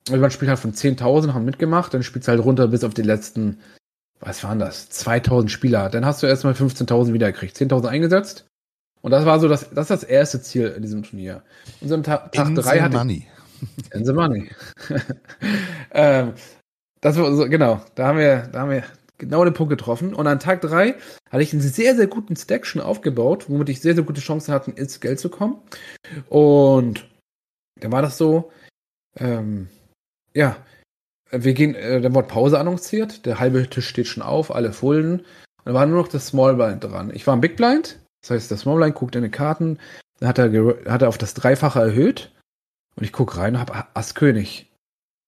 also 0.08 0.20
man 0.20 0.30
spielt 0.30 0.48
halt 0.48 0.60
von 0.60 0.72
10.000, 0.72 1.34
haben 1.34 1.44
mitgemacht, 1.44 1.92
dann 1.92 2.04
spielst 2.04 2.28
du 2.28 2.32
halt 2.32 2.44
runter 2.44 2.68
bis 2.68 2.84
auf 2.84 2.94
die 2.94 3.02
letzten, 3.02 3.58
was 4.20 4.44
waren 4.44 4.60
das, 4.60 4.90
2.000 4.92 5.48
Spieler. 5.48 5.90
Dann 5.90 6.06
hast 6.06 6.22
du 6.22 6.28
erstmal 6.28 6.54
15.000 6.54 7.12
wiedergekriegt, 7.12 7.56
10.000 7.56 7.86
eingesetzt. 7.86 8.46
Und 9.02 9.10
das 9.10 9.24
war 9.24 9.40
so 9.40 9.48
das, 9.48 9.70
das 9.70 9.90
ist 9.90 10.02
das 10.02 10.04
erste 10.04 10.40
Ziel 10.40 10.68
in 10.68 10.82
diesem 10.82 11.02
Turnier. 11.02 11.42
Und 11.80 11.88
so 11.88 11.94
am 11.96 12.04
Ta 12.04 12.28
Tag 12.28 12.54
drei 12.54 12.80
hatte 12.80 12.94
ich, 12.94 12.98
money. 12.98 13.26
In 13.92 14.04
the 14.04 14.12
money. 14.12 14.50
ähm, 15.90 16.34
das 17.00 17.16
war 17.16 17.34
so, 17.34 17.48
genau, 17.48 17.80
da 17.96 18.06
haben 18.06 18.18
wir, 18.18 18.48
da 18.52 18.60
haben 18.60 18.70
wir 18.70 18.84
genau 19.20 19.44
den 19.44 19.54
Punkt 19.54 19.70
getroffen. 19.70 20.14
Und 20.14 20.26
an 20.26 20.40
Tag 20.40 20.60
drei 20.60 20.96
hatte 21.30 21.42
ich 21.42 21.52
einen 21.52 21.62
sehr, 21.62 21.94
sehr 21.94 22.08
guten 22.08 22.34
Stack 22.34 22.66
schon 22.66 22.82
aufgebaut, 22.82 23.48
womit 23.48 23.68
ich 23.68 23.80
sehr, 23.80 23.94
sehr 23.94 24.04
gute 24.04 24.20
Chancen 24.20 24.52
hatte, 24.52 24.72
ins 24.72 25.00
Geld 25.00 25.20
zu 25.20 25.28
kommen. 25.28 25.58
Und 26.28 27.08
dann 27.80 27.92
war 27.92 28.02
das 28.02 28.18
so, 28.18 28.50
ähm, 29.16 29.68
ja, 30.34 30.56
wir 31.30 31.54
gehen, 31.54 31.74
äh, 31.74 32.00
dann 32.00 32.14
wurde 32.14 32.28
Pause 32.28 32.58
annonciert, 32.58 33.24
der 33.26 33.38
halbe 33.38 33.68
Tisch 33.68 33.88
steht 33.88 34.08
schon 34.08 34.22
auf, 34.22 34.52
alle 34.54 34.72
Fulden. 34.72 35.20
Und 35.20 35.26
da 35.66 35.74
war 35.74 35.86
nur 35.86 36.00
noch 36.02 36.08
das 36.08 36.26
Small 36.26 36.56
Blind 36.56 36.82
dran. 36.82 37.12
Ich 37.14 37.26
war 37.26 37.34
im 37.34 37.40
Big 37.40 37.56
Blind, 37.56 38.00
das 38.22 38.30
heißt, 38.30 38.50
der 38.50 38.58
Small 38.58 38.76
Blind 38.76 38.96
guckt 38.96 39.14
in 39.14 39.22
die 39.22 39.30
Karten, 39.30 39.78
dann 40.18 40.28
hat 40.28 40.38
er, 40.38 40.50
hat 40.90 41.02
er 41.02 41.08
auf 41.08 41.18
das 41.18 41.34
Dreifache 41.34 41.80
erhöht. 41.80 42.32
Und 42.96 43.04
ich 43.04 43.12
gucke 43.12 43.38
rein 43.38 43.54
und 43.54 43.60
habe 43.60 43.86
Ass 43.94 44.14
König. 44.14 44.70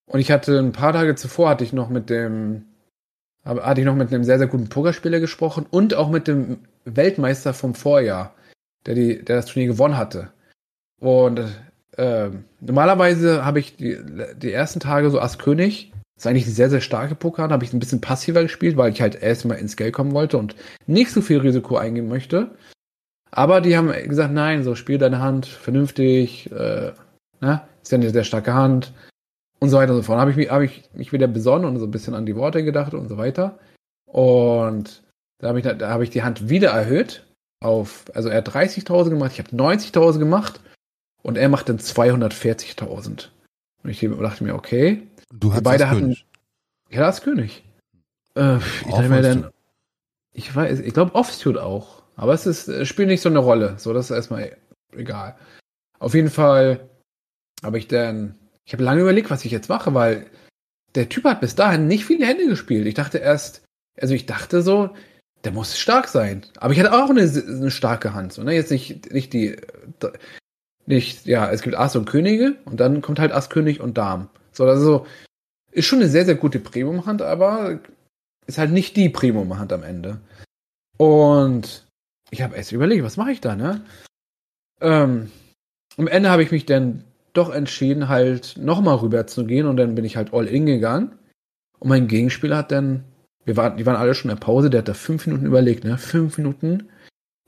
Und 0.07 0.20
ich 0.20 0.30
hatte 0.30 0.59
ein 0.59 0.72
paar 0.72 0.93
Tage 0.93 1.14
zuvor 1.14 1.49
hatte 1.49 1.64
ich 1.64 1.72
noch 1.72 1.88
mit 1.88 2.11
dem 2.11 2.66
hab- 3.45 3.62
hatte 3.62 3.80
ich 3.80 3.86
noch 3.86 3.95
mit 3.95 4.12
einem 4.12 4.24
sehr 4.24 4.38
sehr 4.38 4.47
guten 4.47 4.68
Pokerspieler 4.68 5.20
gesprochen 5.20 5.66
und 5.70 5.95
auch 5.95 6.11
mit 6.11 6.28
dem 6.28 6.59
Weltmeister 6.84 7.55
vom 7.55 7.74
Vorjahr, 7.74 8.34
der 8.86 8.95
die 8.95 9.24
der 9.24 9.36
das 9.36 9.47
Turnier 9.47 9.68
gewonnen 9.68 9.97
hatte. 9.97 10.32
Und 11.01 11.40
ähm, 11.99 12.45
normalerweise 12.61 13.45
habe 13.45 13.61
ich 13.61 13.76
die, 13.76 13.99
die 14.36 14.53
ersten 14.53 14.80
Tage 14.80 15.11
so 15.11 15.20
Ass 15.20 15.38
König, 15.38 15.93
das 16.14 16.24
ist 16.24 16.26
eigentlich 16.26 16.47
eine 16.47 16.55
sehr 16.55 16.70
sehr 16.70 16.80
starke 16.80 17.14
Poker, 17.14 17.49
habe 17.49 17.64
ich 17.64 17.72
ein 17.72 17.80
bisschen 17.80 18.01
passiver 18.01 18.43
gespielt, 18.43 18.76
weil 18.76 18.93
ich 18.93 19.01
halt 19.03 19.20
erstmal 19.20 19.59
ins 19.59 19.76
Geld 19.76 19.93
kommen 19.93 20.12
wollte 20.14 20.38
und 20.38 20.57
nicht 20.86 21.11
so 21.11 21.20
viel 21.20 21.38
Risiko 21.38 21.76
eingehen 21.76 22.09
möchte. 22.09 22.51
Aber 23.30 23.61
die 23.61 23.76
haben 23.76 23.90
gesagt, 24.09 24.32
nein, 24.32 24.62
so 24.62 24.74
spiel 24.74 24.99
deine 24.99 25.20
Hand 25.20 25.47
vernünftig, 25.47 26.51
äh, 26.53 26.93
ne? 27.40 27.62
Ist 27.82 27.90
ja 27.90 27.99
eine 27.99 28.11
sehr 28.11 28.24
starke 28.24 28.55
Hand 28.55 28.93
und 29.62 29.68
so 29.70 29.76
weiter 29.76 29.92
und 29.92 29.98
so 29.98 30.02
fort. 30.02 30.18
Habe 30.18 30.30
ich, 30.32 30.36
mich- 30.36 30.50
hab 30.50 30.62
ich 30.62 30.90
mich 30.92 31.12
wieder 31.12 31.28
besonnen 31.28 31.66
und 31.68 31.78
so 31.78 31.86
ein 31.86 31.90
bisschen 31.90 32.14
an 32.14 32.26
die 32.26 32.34
Worte 32.36 32.64
gedacht 32.64 32.94
und 32.94 33.08
so 33.08 33.16
weiter. 33.16 33.58
Und 34.06 35.02
da 35.38 35.48
habe 35.48 35.58
ich, 35.60 35.64
da 35.64 35.88
habe 35.88 36.04
ich 36.04 36.10
die 36.10 36.22
Hand 36.22 36.48
wieder 36.48 36.70
erhöht 36.70 37.24
auf, 37.60 38.04
also 38.14 38.28
er 38.28 38.38
hat 38.38 38.48
30.000 38.48 39.10
gemacht, 39.10 39.32
ich 39.32 39.38
habe 39.38 39.50
90.000 39.56 40.18
gemacht 40.18 40.60
und 41.22 41.38
er 41.38 41.48
macht 41.48 41.68
dann 41.68 41.78
240.000. 41.78 43.28
Und 43.84 43.90
ich 43.90 44.00
dachte 44.00 44.44
mir, 44.44 44.54
okay, 44.54 45.06
Du 45.32 45.52
hast 45.52 45.62
beide 45.62 45.88
hatten- 45.88 46.00
König. 46.00 46.26
ja, 46.90 47.00
das 47.00 47.22
König. 47.22 47.64
Äh, 48.34 48.56
ich 48.58 48.90
dachte 48.90 49.08
mir 49.08 49.22
dann, 49.22 49.50
ich 50.32 50.54
weiß, 50.54 50.80
ich 50.80 50.92
glaube 50.94 51.14
Offsuit 51.14 51.56
auch. 51.58 52.02
Aber 52.16 52.34
es 52.34 52.46
ist, 52.46 52.68
es 52.68 52.88
spielt 52.88 53.08
nicht 53.08 53.20
so 53.22 53.28
eine 53.28 53.38
Rolle. 53.38 53.74
So, 53.78 53.92
das 53.92 54.06
ist 54.10 54.16
erstmal 54.16 54.56
egal. 54.92 55.36
Auf 55.98 56.14
jeden 56.14 56.30
Fall 56.30 56.88
habe 57.62 57.78
ich 57.78 57.88
dann, 57.88 58.36
ich 58.64 58.72
habe 58.72 58.84
lange 58.84 59.02
überlegt, 59.02 59.30
was 59.30 59.44
ich 59.44 59.52
jetzt 59.52 59.68
mache, 59.68 59.94
weil 59.94 60.26
der 60.94 61.08
Typ 61.08 61.24
hat 61.24 61.40
bis 61.40 61.54
dahin 61.54 61.86
nicht 61.86 62.04
viele 62.04 62.26
Hände 62.26 62.46
gespielt. 62.46 62.86
Ich 62.86 62.94
dachte 62.94 63.18
erst, 63.18 63.62
also 64.00 64.14
ich 64.14 64.26
dachte 64.26 64.62
so, 64.62 64.90
der 65.44 65.52
muss 65.52 65.78
stark 65.78 66.08
sein. 66.08 66.46
Aber 66.58 66.72
ich 66.72 66.80
hatte 66.80 66.92
auch 66.92 67.10
eine, 67.10 67.22
eine 67.22 67.70
starke 67.70 68.14
Hand. 68.14 68.32
So, 68.32 68.42
ne? 68.42 68.54
Jetzt 68.54 68.70
nicht, 68.70 69.12
nicht 69.12 69.32
die, 69.32 69.56
nicht, 70.86 71.26
ja, 71.26 71.50
es 71.50 71.62
gibt 71.62 71.76
Ass 71.76 71.96
und 71.96 72.04
Könige 72.04 72.56
und 72.64 72.78
dann 72.80 73.02
kommt 73.02 73.18
halt 73.18 73.32
Ass, 73.32 73.50
König 73.50 73.80
und 73.80 73.98
Dame. 73.98 74.28
So, 74.52 74.66
das 74.66 74.78
ist 74.78 74.84
so, 74.84 75.06
ist 75.70 75.86
schon 75.86 76.00
eine 76.00 76.08
sehr, 76.08 76.24
sehr 76.24 76.34
gute 76.34 76.58
Premium-Hand, 76.58 77.22
aber 77.22 77.80
ist 78.46 78.58
halt 78.58 78.72
nicht 78.72 78.96
die 78.96 79.08
Premium-Hand 79.08 79.72
am 79.72 79.82
Ende. 79.82 80.20
Und 80.98 81.86
ich 82.30 82.42
habe 82.42 82.56
erst 82.56 82.72
überlegt, 82.72 83.04
was 83.04 83.16
mache 83.16 83.32
ich 83.32 83.40
da, 83.40 83.56
ne? 83.56 83.84
Ähm, 84.80 85.30
am 85.96 86.08
Ende 86.08 86.30
habe 86.30 86.42
ich 86.42 86.50
mich 86.50 86.66
dann 86.66 87.04
doch 87.33 87.51
entschieden, 87.51 88.09
halt 88.09 88.55
nochmal 88.59 88.97
rüber 88.97 89.26
zu 89.26 89.45
gehen 89.45 89.66
und 89.66 89.76
dann 89.76 89.95
bin 89.95 90.05
ich 90.05 90.16
halt 90.16 90.33
all 90.33 90.47
in 90.47 90.66
gegangen. 90.66 91.12
Und 91.78 91.89
mein 91.89 92.09
Gegenspieler 92.09 92.59
hat 92.59 92.72
dann, 92.72 93.05
wir 93.45 93.57
waren, 93.57 93.76
die 93.76 93.87
waren 93.87 93.97
alle 93.97 94.14
schon 94.14 94.30
in 94.30 94.37
der 94.37 94.45
Pause, 94.45 94.70
der 94.70 94.80
hat 94.80 94.89
da 94.89 94.95
fünf 94.95 95.26
Minuten 95.26 95.47
überlegt, 95.47 95.85
ne? 95.85 95.99
Fünf 95.99 96.39
Minuten, 96.39 96.89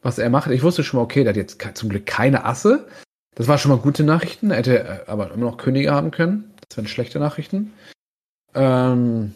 was 0.03 0.19
er 0.19 0.31
macht. 0.31 0.51
Ich 0.51 0.63
wusste 0.63 0.83
schon 0.83 0.99
mal, 0.99 1.05
okay, 1.05 1.23
der 1.23 1.31
hat 1.31 1.37
jetzt 1.37 1.63
zum 1.75 1.89
Glück 1.89 2.07
keine 2.07 2.45
Asse. 2.45 2.87
Das 3.35 3.49
war 3.49 3.59
schon 3.59 3.71
mal 3.71 3.79
gute 3.79 4.05
Nachrichten. 4.05 4.51
Er 4.51 4.59
hätte 4.59 4.79
äh, 4.85 5.01
aber 5.07 5.33
immer 5.33 5.47
noch 5.47 5.57
Könige 5.57 5.93
haben 5.93 6.11
können. 6.11 6.53
Das 6.69 6.77
wären 6.77 6.89
schlechte 6.89 7.19
Nachrichten. 7.19 7.73
Ähm, 8.55 9.35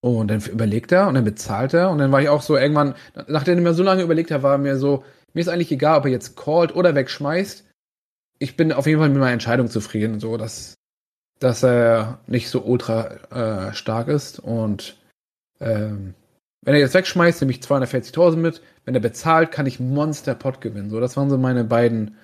und 0.00 0.28
dann 0.28 0.40
überlegt 0.40 0.92
er 0.92 1.08
und 1.08 1.14
dann 1.14 1.24
bezahlt 1.24 1.74
er. 1.74 1.90
Und 1.90 1.98
dann 1.98 2.12
war 2.12 2.22
ich 2.22 2.28
auch 2.28 2.42
so 2.42 2.56
irgendwann, 2.56 2.94
nachdem 3.26 3.58
er 3.58 3.64
mir 3.64 3.74
so 3.74 3.82
lange 3.82 4.02
überlegt 4.02 4.30
hat, 4.30 4.42
war 4.42 4.58
mir 4.58 4.76
so, 4.76 5.04
mir 5.34 5.40
ist 5.40 5.48
eigentlich 5.48 5.72
egal, 5.72 5.98
ob 5.98 6.04
er 6.04 6.12
jetzt 6.12 6.36
callt 6.36 6.74
oder 6.74 6.94
wegschmeißt. 6.94 7.67
Ich 8.38 8.56
bin 8.56 8.72
auf 8.72 8.86
jeden 8.86 9.00
Fall 9.00 9.08
mit 9.08 9.18
meiner 9.18 9.32
Entscheidung 9.32 9.68
zufrieden, 9.68 10.20
so 10.20 10.36
dass, 10.36 10.74
dass 11.40 11.62
er 11.62 12.20
nicht 12.26 12.50
so 12.50 12.62
ultra 12.62 13.68
äh, 13.68 13.74
stark 13.74 14.08
ist. 14.08 14.38
Und 14.38 14.96
ähm, 15.60 16.14
wenn 16.62 16.74
er 16.74 16.80
jetzt 16.80 16.94
wegschmeißt, 16.94 17.40
nehme 17.40 17.52
ich 17.52 17.60
240.000 17.60 18.36
mit. 18.36 18.62
Wenn 18.84 18.94
er 18.94 19.00
bezahlt, 19.00 19.52
kann 19.52 19.66
ich 19.66 19.80
Monster 19.80 20.34
Pot 20.34 20.60
gewinnen. 20.60 20.90
So, 20.90 21.00
das 21.00 21.16
waren 21.16 21.30
so 21.30 21.38
meine 21.38 21.64
beiden 21.64 22.16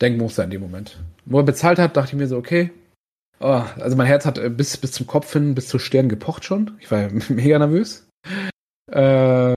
Denkmuster 0.00 0.44
in 0.44 0.50
dem 0.50 0.62
Moment. 0.62 0.98
Wo 1.24 1.38
er 1.38 1.44
bezahlt 1.44 1.78
hat, 1.78 1.96
dachte 1.96 2.12
ich 2.12 2.18
mir 2.18 2.28
so, 2.28 2.36
okay. 2.36 2.70
Oh, 3.40 3.62
also 3.80 3.96
mein 3.96 4.06
Herz 4.06 4.24
hat 4.24 4.38
äh, 4.38 4.50
bis, 4.50 4.76
bis 4.76 4.92
zum 4.92 5.06
Kopf 5.06 5.32
hin, 5.32 5.54
bis 5.54 5.68
zur 5.68 5.80
Stirn 5.80 6.08
gepocht 6.08 6.44
schon. 6.44 6.76
Ich 6.80 6.90
war 6.90 7.08
mega 7.28 7.58
nervös. 7.58 8.06
Äh, 8.90 9.54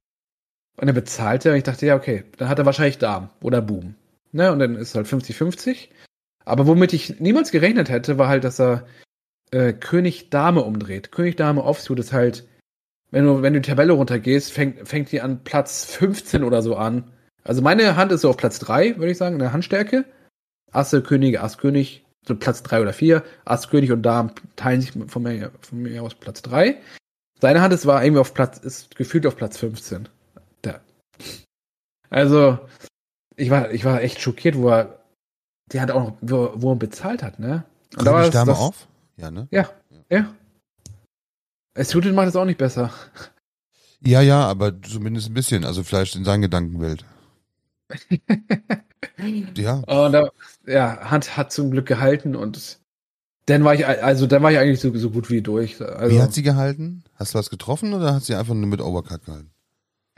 und 0.78 0.88
er 0.88 0.94
bezahlte 0.94 1.52
und 1.52 1.58
ich 1.58 1.64
dachte, 1.64 1.86
ja, 1.86 1.96
okay, 1.96 2.24
dann 2.38 2.50
hat 2.50 2.60
er 2.60 2.66
wahrscheinlich 2.66 2.98
Darm 2.98 3.30
oder 3.42 3.62
Boom. 3.62 3.96
Ne? 4.36 4.52
Und 4.52 4.60
dann 4.60 4.76
ist 4.76 4.90
es 4.90 4.96
halt 4.96 5.08
50-50. 5.08 5.88
Aber 6.44 6.68
womit 6.68 6.94
ich 6.94 7.20
niemals 7.20 7.52
gerechnet 7.52 7.90
hätte, 7.90 8.18
war 8.18 8.28
halt, 8.28 8.44
dass 8.44 8.60
er 8.60 8.86
äh, 9.52 9.72
König 9.74 10.30
Dame 10.30 10.62
umdreht. 10.62 11.12
König 11.12 11.38
Dame 11.38 11.64
Offsuit 11.64 12.00
ist 12.00 12.12
halt, 12.12 12.46
wenn 13.12 13.26
du, 13.26 13.42
wenn 13.42 13.54
du 13.54 13.62
die 13.62 13.70
Tabelle 13.70 13.94
runtergehst, 13.94 14.52
fängt, 14.52 14.88
fängt 14.88 15.12
die 15.14 15.22
an 15.22 15.44
Platz 15.46 15.86
15 15.86 16.44
oder 16.44 16.62
so 16.62 16.76
an. 16.76 17.12
Also 17.44 17.62
meine 17.62 17.96
Hand 17.96 18.12
ist 18.12 18.22
so 18.22 18.30
auf 18.30 18.38
Platz 18.38 18.60
3, 18.60 18.98
würde 18.98 19.12
ich 19.12 19.18
sagen, 19.18 19.36
in 19.36 19.40
der 19.40 19.54
Handstärke. 19.54 20.04
Asse, 20.72 21.02
Könige, 21.02 21.42
Ass, 21.42 21.58
König, 21.58 22.06
so 22.28 22.36
Platz 22.36 22.62
3 22.64 22.82
oder 22.82 22.94
4. 22.94 23.24
Ass, 23.46 23.70
König 23.70 23.94
und 23.94 24.02
Dame 24.02 24.34
teilen 24.58 24.82
sich 24.82 24.92
von 25.08 25.24
mir, 25.24 25.52
von 25.62 25.82
mir 25.82 26.04
aus 26.04 26.16
Platz 26.16 26.42
3. 26.42 26.78
Seine 27.40 27.62
Hand 27.62 27.74
ist 27.74 27.86
war 27.86 28.04
irgendwie 28.04 28.20
auf 28.20 28.34
Platz, 28.34 28.58
ist 28.58 28.96
gefühlt 28.96 29.26
auf 29.26 29.38
Platz 29.38 29.58
15. 29.58 30.10
Da. 30.62 30.82
Also, 32.10 32.60
ich 33.36 33.50
war, 33.50 33.72
ich 33.72 33.86
war 33.86 34.02
echt 34.02 34.22
schockiert, 34.22 34.58
wo 34.58 34.70
er, 34.70 35.00
der 35.72 35.82
hat 35.82 35.92
auch 35.92 36.04
noch, 36.04 36.18
wo, 36.22 36.52
wo 36.56 36.72
er 36.74 36.78
bezahlt 36.78 37.24
hat, 37.24 37.40
ne? 37.40 37.64
Und 37.98 38.06
da 38.06 38.12
war 38.14 38.22
das- 38.22 38.32
Dame 38.32 38.52
das- 38.52 38.60
auf? 38.60 38.88
Ja, 39.18 39.32
ne? 39.32 39.48
Ja, 39.52 39.70
ja. 40.10 40.34
Es 41.74 41.90
tut 41.90 42.06
macht 42.14 42.28
es 42.28 42.36
auch 42.36 42.46
nicht 42.46 42.58
besser. 42.58 42.92
Ja, 44.02 44.22
ja, 44.22 44.46
aber 44.46 44.82
zumindest 44.82 45.30
ein 45.30 45.34
bisschen. 45.34 45.66
Also 45.66 45.84
vielleicht 45.84 46.16
in 46.16 46.24
seinen 46.26 46.42
Gedankenwelt. 46.42 47.06
Ja. 49.56 49.76
Und 49.76 50.12
da, 50.12 50.30
ja, 50.66 51.10
Hand 51.10 51.38
hat 51.38 51.52
zum 51.52 51.72
Glück 51.72 51.86
gehalten 51.88 52.36
und 52.36 52.80
dann 53.46 53.64
war 53.64 53.74
ich, 53.76 53.86
also 53.88 54.28
dann 54.28 54.44
war 54.44 54.52
ich 54.52 54.58
eigentlich 54.58 54.80
so, 54.82 54.96
so 54.98 55.10
gut 55.10 55.30
wie 55.30 55.42
durch. 55.42 55.80
Also, 55.82 56.16
Wie 56.16 56.22
hat 56.22 56.34
sie 56.34 56.42
gehalten? 56.44 57.04
Hast 57.16 57.34
du 57.34 57.40
was 57.40 57.50
getroffen 57.50 57.94
oder 57.94 58.14
hat 58.14 58.24
sie 58.24 58.36
einfach 58.36 58.54
nur 58.54 58.68
mit 58.68 58.82
Overcut 58.82 59.26
gehalten? 59.26 59.52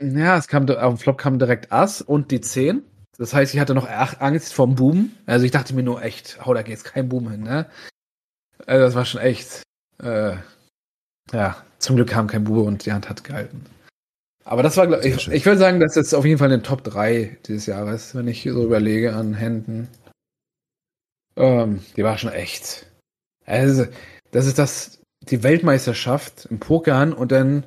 ja, 0.00 0.36
es 0.36 0.48
kam, 0.48 0.68
auf 0.68 0.94
dem 0.94 0.98
Flop 0.98 1.18
kam 1.18 1.38
direkt 1.38 1.70
Ass 1.72 2.02
und 2.02 2.30
die 2.30 2.40
10. 2.40 2.82
Das 3.18 3.34
heißt, 3.34 3.52
ich 3.52 3.60
hatte 3.60 3.74
noch 3.74 3.88
Angst 3.88 4.54
vorm 4.54 4.76
Boom. 4.76 5.12
Also 5.26 5.44
ich 5.44 5.50
dachte 5.50 5.74
mir 5.74 5.82
nur 5.82 6.02
echt, 6.02 6.38
oh, 6.44 6.54
da 6.54 6.62
geht 6.62 6.70
jetzt 6.70 6.84
kein 6.84 7.08
Boom 7.08 7.30
hin, 7.30 7.42
ne? 7.42 7.68
Also 8.66 8.84
das 8.84 8.94
war 8.94 9.04
schon 9.04 9.20
echt. 9.20 9.62
Äh, 10.00 10.36
ja, 11.32 11.62
zum 11.78 11.96
Glück 11.96 12.08
kam 12.08 12.26
kein 12.26 12.44
Bube 12.44 12.62
und 12.62 12.86
die 12.86 12.92
Hand 12.92 13.08
hat 13.08 13.24
gehalten. 13.24 13.64
Aber 14.44 14.62
das 14.62 14.76
war, 14.76 14.86
glaub, 14.86 15.04
ich, 15.04 15.28
ich 15.28 15.44
würde 15.44 15.58
sagen, 15.58 15.80
das 15.80 15.96
ist 15.96 16.14
auf 16.14 16.24
jeden 16.24 16.38
Fall 16.38 16.50
in 16.50 16.60
den 16.60 16.64
Top 16.64 16.82
3 16.82 17.36
dieses 17.46 17.66
Jahres, 17.66 18.14
wenn 18.14 18.28
ich 18.28 18.44
so 18.44 18.64
überlege 18.64 19.14
an 19.14 19.34
Händen. 19.34 19.88
Ähm, 21.36 21.84
die 21.96 22.04
war 22.04 22.16
schon 22.16 22.32
echt. 22.32 22.86
Also, 23.44 23.86
das 24.30 24.46
ist 24.46 24.58
das, 24.58 25.00
die 25.20 25.42
Weltmeisterschaft 25.42 26.46
im 26.46 26.60
Pokern 26.60 27.12
und 27.12 27.30
dann 27.30 27.66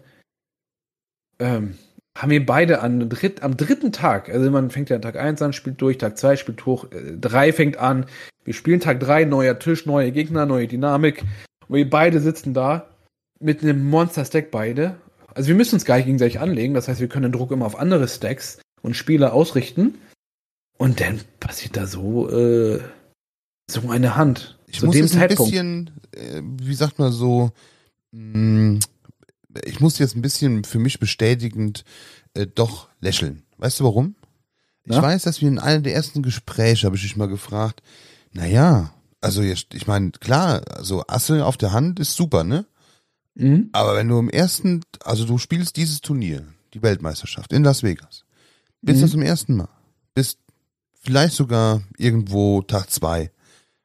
ähm, 1.39 1.77
haben 2.21 2.31
wir 2.31 2.45
beide 2.45 2.81
an 2.81 3.09
dritt, 3.09 3.41
am 3.43 3.57
dritten 3.57 3.91
Tag, 3.91 4.29
also 4.29 4.49
man 4.51 4.69
fängt 4.69 4.89
ja 4.89 4.99
Tag 4.99 5.15
1 5.15 5.41
an, 5.41 5.53
spielt 5.53 5.81
durch, 5.81 5.97
Tag 5.97 6.17
2 6.17 6.35
spielt 6.35 6.65
hoch, 6.65 6.85
3 6.91 7.47
äh, 7.47 7.53
fängt 7.53 7.77
an, 7.77 8.05
wir 8.43 8.53
spielen 8.53 8.79
Tag 8.79 8.99
3, 8.99 9.25
neuer 9.25 9.57
Tisch, 9.59 9.85
neue 9.85 10.11
Gegner, 10.11 10.45
neue 10.45 10.67
Dynamik 10.67 11.23
und 11.67 11.77
wir 11.77 11.89
beide 11.89 12.19
sitzen 12.19 12.53
da 12.53 12.87
mit 13.39 13.63
einem 13.63 13.83
Monster-Stack 13.89 14.51
beide 14.51 14.95
also 15.33 15.47
wir 15.47 15.55
müssen 15.55 15.75
uns 15.75 15.85
gar 15.85 15.97
nicht 15.97 16.05
gegenseitig 16.05 16.39
anlegen. 16.39 16.73
Das 16.73 16.87
heißt, 16.87 16.99
wir 16.99 17.07
können 17.07 17.23
den 17.23 17.31
Druck 17.31 17.51
immer 17.51 17.65
auf 17.65 17.77
andere 17.77 18.07
Stacks 18.07 18.59
und 18.81 18.95
Spieler 18.95 19.33
ausrichten. 19.33 19.95
Und 20.77 20.99
dann 20.99 21.21
passiert 21.39 21.77
da 21.77 21.85
so, 21.85 22.29
äh, 22.29 22.81
so 23.69 23.89
eine 23.89 24.15
Hand. 24.15 24.57
Ich 24.67 24.79
zu 24.79 24.87
muss 24.87 24.95
dem 24.95 25.05
jetzt 25.05 25.13
Zeitpunkt. 25.13 25.53
ein 25.53 25.85
bisschen, 26.11 26.37
äh, 26.37 26.41
wie 26.65 26.73
sagt 26.73 26.99
man 26.99 27.11
so, 27.11 27.51
mh, 28.11 28.37
mm, 28.37 28.79
ich 29.65 29.79
muss 29.79 29.99
jetzt 29.99 30.15
ein 30.15 30.21
bisschen 30.21 30.63
für 30.63 30.79
mich 30.79 30.99
bestätigend 30.99 31.83
äh, 32.33 32.47
doch 32.47 32.89
lächeln. 32.99 33.43
Weißt 33.57 33.79
du 33.79 33.83
warum? 33.83 34.15
Ich 34.85 34.95
ja? 34.95 35.01
weiß, 35.01 35.23
dass 35.23 35.41
wir 35.41 35.47
in 35.47 35.59
einem 35.59 35.83
der 35.83 35.93
ersten 35.93 36.23
Gespräche 36.23 36.87
habe 36.87 36.95
ich 36.95 37.03
dich 37.03 37.15
mal 37.15 37.27
gefragt, 37.27 37.81
naja, 38.31 38.91
also 39.19 39.43
jetzt, 39.43 39.73
ich 39.73 39.85
meine, 39.87 40.11
klar, 40.11 40.61
also 40.69 41.03
Assel 41.07 41.41
auf 41.41 41.57
der 41.57 41.71
Hand 41.71 41.99
ist 41.99 42.15
super, 42.15 42.43
ne? 42.43 42.65
Mhm. 43.35 43.69
Aber 43.71 43.95
wenn 43.95 44.07
du 44.07 44.17
im 44.17 44.29
ersten, 44.29 44.81
also 45.03 45.25
du 45.25 45.37
spielst 45.37 45.77
dieses 45.77 46.01
Turnier, 46.01 46.45
die 46.73 46.81
Weltmeisterschaft 46.81 47.53
in 47.53 47.63
Las 47.63 47.83
Vegas, 47.83 48.25
bist 48.81 48.97
mhm. 48.97 49.01
das 49.01 49.11
zum 49.11 49.21
ersten 49.21 49.55
Mal, 49.55 49.69
bist 50.15 50.39
vielleicht 50.93 51.35
sogar 51.35 51.83
irgendwo 51.97 52.61
Tag 52.63 52.89
zwei, 52.89 53.31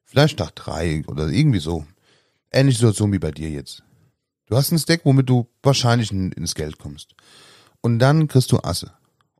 vielleicht 0.04 0.38
Tag 0.38 0.54
drei 0.56 1.04
oder 1.06 1.28
irgendwie 1.28 1.60
so. 1.60 1.84
Ähnliche 2.50 2.78
Situation 2.78 3.12
wie 3.12 3.18
bei 3.18 3.32
dir 3.32 3.50
jetzt. 3.50 3.82
Du 4.46 4.56
hast 4.56 4.70
ein 4.72 4.78
Stack, 4.78 5.00
womit 5.04 5.28
du 5.28 5.48
wahrscheinlich 5.62 6.12
ins 6.12 6.54
Geld 6.54 6.78
kommst. 6.78 7.14
Und 7.80 7.98
dann 7.98 8.28
kriegst 8.28 8.52
du 8.52 8.58
Asse. 8.58 8.92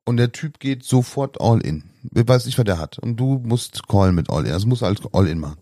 Und 0.05 0.19
der 0.19 0.33
Typ 0.33 0.61
geht 0.61 0.85
sofort 0.85 1.41
all 1.41 1.61
in. 1.61 1.85
Ich 2.15 2.27
weiß 2.27 2.47
nicht, 2.47 2.59
was 2.59 2.65
der 2.65 2.79
hat. 2.79 2.99
Und 2.99 3.17
du 3.17 3.41
musst 3.45 3.89
callen 3.89 4.15
mit 4.15 4.31
all 4.31 4.47
in. 4.47 4.53
Also 4.53 4.67
musst 4.67 4.83
halt 4.83 5.01
all 5.13 5.27
in 5.27 5.39
machen 5.39 5.59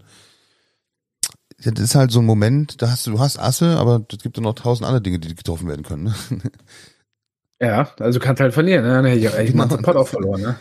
das 1.72 1.84
ist 1.84 1.94
halt 1.94 2.10
so 2.10 2.20
ein 2.20 2.26
Moment, 2.26 2.82
da 2.82 2.90
hast 2.90 3.06
du, 3.06 3.12
du 3.12 3.20
hast 3.20 3.38
Asse, 3.38 3.78
aber 3.78 4.04
es 4.10 4.18
gibt 4.18 4.36
ja 4.36 4.42
noch 4.42 4.54
tausend 4.54 4.86
andere 4.86 5.02
Dinge, 5.02 5.18
die 5.18 5.34
getroffen 5.34 5.68
werden 5.68 5.84
können. 5.84 6.04
Ne? 6.04 6.14
Ja, 7.60 7.88
also 8.00 8.18
du 8.18 8.24
kannst 8.24 8.40
halt 8.40 8.52
verlieren, 8.52 8.84
ne? 8.84 9.14
Ich, 9.14 9.24
ich 9.24 9.52
genau. 9.52 9.68
Pot 9.68 9.96
auch 9.96 10.08
verloren, 10.08 10.42
ne? 10.42 10.56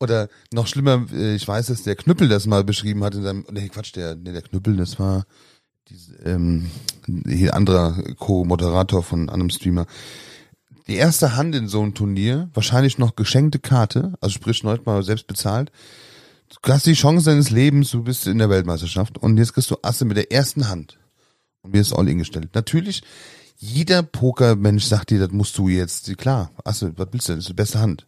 Oder 0.00 0.28
noch 0.52 0.68
schlimmer, 0.68 1.04
äh, 1.12 1.34
ich 1.34 1.46
weiß, 1.46 1.66
dass 1.66 1.82
der 1.82 1.96
Knüppel 1.96 2.28
das 2.28 2.46
mal 2.46 2.62
beschrieben 2.62 3.02
hat 3.02 3.16
in 3.16 3.24
seinem, 3.24 3.44
nee, 3.50 3.68
Quatsch, 3.68 3.94
der, 3.96 4.14
nee, 4.14 4.32
der 4.32 4.42
Knüppel, 4.42 4.76
das 4.76 4.98
war 5.00 5.24
diese, 5.88 6.14
ähm, 6.24 6.70
hier 7.26 7.54
anderer 7.54 8.02
Co-Moderator 8.16 9.02
von 9.02 9.28
einem 9.28 9.50
Streamer. 9.50 9.86
Die 10.86 10.96
erste 10.96 11.36
Hand 11.36 11.54
in 11.54 11.68
so 11.68 11.82
einem 11.82 11.94
Turnier, 11.94 12.48
wahrscheinlich 12.54 12.98
noch 12.98 13.16
geschenkte 13.16 13.58
Karte, 13.58 14.14
also 14.20 14.32
sprich, 14.32 14.62
noch 14.62 14.84
mal 14.86 15.02
selbst 15.02 15.26
bezahlt, 15.26 15.70
du 16.62 16.72
hast 16.72 16.86
die 16.86 16.94
Chance 16.94 17.26
deines 17.26 17.50
Lebens, 17.50 17.90
du 17.90 18.02
bist 18.02 18.26
in 18.26 18.38
der 18.38 18.48
Weltmeisterschaft 18.48 19.18
und 19.18 19.36
jetzt 19.36 19.52
kriegst 19.52 19.70
du 19.70 19.76
Asse 19.82 20.04
mit 20.04 20.16
der 20.16 20.32
ersten 20.32 20.68
Hand. 20.68 20.98
Und 21.62 21.74
mir 21.74 21.80
ist 21.80 21.92
all 21.92 22.08
in 22.08 22.18
gestellt. 22.18 22.54
Natürlich, 22.54 23.02
jeder 23.56 24.02
Pokermensch 24.02 24.84
sagt 24.84 25.10
dir, 25.10 25.18
das 25.18 25.30
musst 25.30 25.58
du 25.58 25.68
jetzt, 25.68 26.16
klar, 26.16 26.52
Asse, 26.64 26.92
was 26.96 27.08
willst 27.10 27.28
du, 27.28 27.32
das 27.32 27.40
ist 27.40 27.48
die 27.50 27.54
beste 27.54 27.80
Hand. 27.80 28.06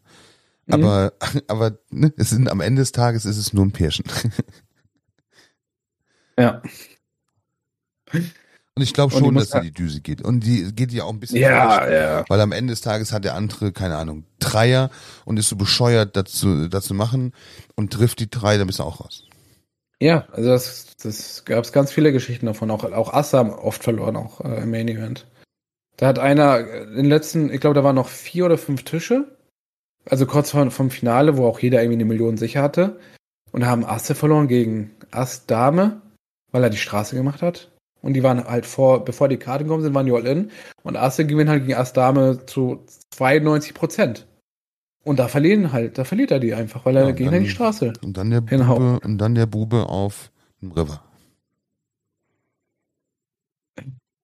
Mhm. 0.66 0.74
Aber, 0.74 1.12
aber, 1.48 1.78
ne, 1.90 2.12
es 2.16 2.30
sind, 2.30 2.48
am 2.50 2.60
Ende 2.60 2.82
des 2.82 2.92
Tages 2.92 3.24
ist 3.24 3.36
es 3.36 3.52
nur 3.52 3.64
ein 3.64 3.72
Pärchen. 3.72 4.04
Ja. 6.38 6.62
Und 8.76 8.82
ich 8.82 8.94
glaube 8.94 9.12
schon, 9.12 9.34
dass 9.34 9.50
da 9.50 9.60
die 9.60 9.72
Düse 9.72 10.00
geht. 10.00 10.22
Und 10.22 10.40
die 10.40 10.72
geht 10.74 10.92
ja 10.92 11.04
auch 11.04 11.12
ein 11.12 11.20
bisschen 11.20 11.40
ja, 11.40 11.70
falsch, 11.70 11.92
ja. 11.92 12.24
Weil 12.28 12.40
am 12.40 12.52
Ende 12.52 12.72
des 12.72 12.80
Tages 12.80 13.12
hat 13.12 13.24
der 13.24 13.34
andere, 13.34 13.72
keine 13.72 13.96
Ahnung, 13.96 14.24
Dreier 14.38 14.90
und 15.24 15.38
ist 15.38 15.48
so 15.48 15.56
bescheuert, 15.56 16.16
das 16.16 16.26
zu, 16.26 16.68
das 16.68 16.84
zu 16.84 16.94
machen 16.94 17.32
und 17.74 17.92
trifft 17.92 18.20
die 18.20 18.30
drei, 18.30 18.56
dann 18.56 18.66
bist 18.66 18.78
du 18.78 18.84
auch 18.84 19.00
raus. 19.00 19.24
Ja, 20.00 20.26
also 20.32 20.48
das, 20.48 20.96
das 21.02 21.44
gab 21.44 21.62
es 21.62 21.72
ganz 21.72 21.92
viele 21.92 22.12
Geschichten 22.12 22.46
davon. 22.46 22.70
Auch, 22.70 22.84
auch 22.84 23.12
Assam 23.12 23.50
oft 23.50 23.84
verloren, 23.84 24.16
auch 24.16 24.40
äh, 24.40 24.62
im 24.62 24.70
Main 24.70 24.88
Event. 24.88 25.26
Da 25.98 26.06
hat 26.06 26.18
einer 26.18 26.60
äh, 26.60 26.86
den 26.86 27.04
letzten, 27.04 27.52
ich 27.52 27.60
glaube, 27.60 27.74
da 27.74 27.84
waren 27.84 27.96
noch 27.96 28.08
vier 28.08 28.46
oder 28.46 28.56
fünf 28.56 28.84
Tische. 28.84 29.36
Also 30.08 30.24
kurz 30.24 30.52
vom, 30.52 30.70
vom 30.70 30.90
Finale, 30.90 31.36
wo 31.36 31.46
auch 31.46 31.58
jeder 31.58 31.82
irgendwie 31.82 31.98
eine 31.98 32.06
Million 32.06 32.38
sicher 32.38 32.62
hatte. 32.62 32.98
Und 33.52 33.60
da 33.60 33.66
haben 33.66 33.84
Asse 33.84 34.14
verloren 34.14 34.48
gegen 34.48 34.92
Ass 35.10 35.44
Dame, 35.44 36.00
weil 36.50 36.62
er 36.62 36.70
die 36.70 36.78
Straße 36.78 37.14
gemacht 37.14 37.42
hat. 37.42 37.69
Und 38.02 38.14
die 38.14 38.22
waren 38.22 38.44
halt 38.44 38.66
vor, 38.66 39.04
bevor 39.04 39.28
die 39.28 39.36
Karte 39.36 39.64
gekommen 39.64 39.82
sind, 39.82 39.94
waren 39.94 40.06
die 40.06 40.12
All-In. 40.12 40.50
Und 40.82 40.96
Asse 40.96 41.26
gewinnt 41.26 41.50
halt 41.50 41.66
gegen 41.66 41.78
Ass 41.78 41.92
Dame 41.92 42.46
zu 42.46 42.84
92 43.10 43.74
Prozent. 43.74 44.26
Und 45.02 45.18
da 45.18 45.28
verlieren 45.28 45.72
halt, 45.72 45.98
da 45.98 46.04
verliert 46.04 46.30
er 46.30 46.40
die 46.40 46.54
einfach, 46.54 46.84
weil 46.84 46.96
er 46.96 47.06
ja, 47.06 47.10
gegen 47.12 47.30
dann, 47.30 47.42
die 47.42 47.50
Straße. 47.50 47.92
Und 48.02 48.16
dann 48.16 48.30
der 48.30 48.42
Bube, 48.42 49.00
und 49.02 49.18
dann 49.18 49.34
der 49.34 49.46
Bube 49.46 49.88
auf 49.88 50.30
dem 50.60 50.72
River. 50.72 51.02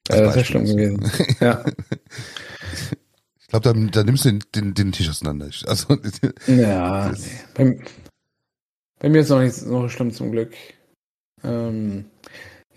Ja, 0.09 0.21
das 0.21 0.37
wäre 0.37 0.45
schlimm 0.45 0.67
gewesen. 0.67 1.11
ja. 1.41 1.65
Ich 3.41 3.49
glaube, 3.49 3.73
da, 3.73 3.73
da, 3.73 4.05
nimmst 4.05 4.25
du 4.25 4.31
den, 4.31 4.43
den, 4.55 4.75
den 4.75 4.93
Tisch 4.93 5.09
auseinander. 5.09 5.49
Also, 5.67 5.97
ja, 6.47 7.11
nee. 7.11 7.19
bei, 7.55 7.79
bei, 8.99 9.09
mir 9.09 9.21
ist 9.21 9.27
es 9.27 9.31
noch 9.31 9.41
nicht 9.41 9.55
so 9.55 9.89
schlimm 9.89 10.13
zum 10.13 10.31
Glück. 10.31 10.55
Ähm, 11.43 12.05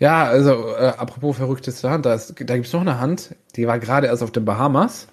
ja, 0.00 0.24
also 0.24 0.74
äh, 0.74 0.94
apropos 0.96 1.36
verrückteste 1.36 1.90
Hand, 1.90 2.06
da, 2.06 2.16
da 2.16 2.54
gibt 2.54 2.66
es 2.66 2.72
noch 2.72 2.80
eine 2.80 2.98
Hand, 2.98 3.36
die 3.54 3.66
war 3.66 3.78
gerade 3.78 4.06
erst 4.06 4.22
auf 4.22 4.32
den 4.32 4.46
Bahamas. 4.46 5.08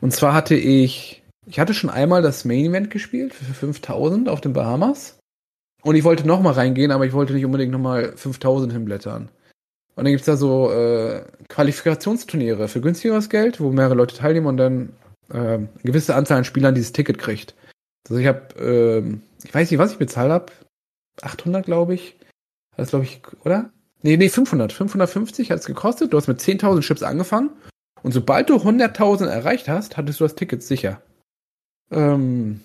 Und 0.00 0.12
zwar 0.12 0.32
hatte 0.32 0.54
ich, 0.54 1.22
ich 1.46 1.58
hatte 1.58 1.74
schon 1.74 1.90
einmal 1.90 2.22
das 2.22 2.44
Main 2.44 2.66
Event 2.66 2.90
gespielt 2.90 3.34
für 3.34 3.44
5000 3.44 4.28
auf 4.28 4.40
den 4.40 4.52
Bahamas. 4.52 5.18
Und 5.82 5.96
ich 5.96 6.04
wollte 6.04 6.26
nochmal 6.26 6.52
reingehen, 6.52 6.92
aber 6.92 7.06
ich 7.06 7.12
wollte 7.12 7.32
nicht 7.32 7.44
unbedingt 7.44 7.72
nochmal 7.72 8.16
5000 8.16 8.72
hinblättern. 8.72 9.30
Und 9.96 10.04
dann 10.04 10.12
gibt's 10.12 10.26
da 10.26 10.36
so 10.36 10.70
äh, 10.70 11.24
Qualifikationsturniere 11.48 12.68
für 12.68 12.80
günstigeres 12.80 13.28
Geld, 13.28 13.60
wo 13.60 13.70
mehrere 13.70 13.94
Leute 13.94 14.16
teilnehmen 14.16 14.46
und 14.46 14.56
dann 14.56 14.92
äh, 15.30 15.38
eine 15.38 15.68
gewisse 15.82 16.14
Anzahl 16.14 16.38
an 16.38 16.44
Spielern 16.44 16.74
dieses 16.74 16.92
Ticket 16.92 17.18
kriegt. 17.18 17.56
Also 18.08 18.20
ich 18.20 18.28
habe, 18.28 18.54
äh, 18.58 19.18
ich 19.44 19.52
weiß 19.52 19.70
nicht, 19.70 19.80
was 19.80 19.92
ich 19.92 19.98
bezahlt 19.98 20.30
habe. 20.30 20.52
800, 21.20 21.66
glaube 21.66 21.94
ich. 21.94 22.16
Das 22.76 22.90
glaube 22.90 23.04
ich, 23.04 23.20
oder? 23.44 23.70
Nee, 24.02 24.16
nee, 24.16 24.28
500. 24.28 24.72
550 24.72 25.50
hat 25.50 25.60
es 25.60 25.66
gekostet. 25.66 26.12
Du 26.12 26.16
hast 26.16 26.28
mit 26.28 26.40
10.000 26.40 26.80
Chips 26.80 27.02
angefangen. 27.02 27.50
Und 28.02 28.12
sobald 28.12 28.48
du 28.48 28.56
100.000 28.56 29.26
erreicht 29.26 29.68
hast, 29.68 29.96
hattest 29.96 30.20
du 30.20 30.24
das 30.24 30.34
Ticket 30.34 30.62
sicher. 30.62 31.02
Ähm, 31.90 32.60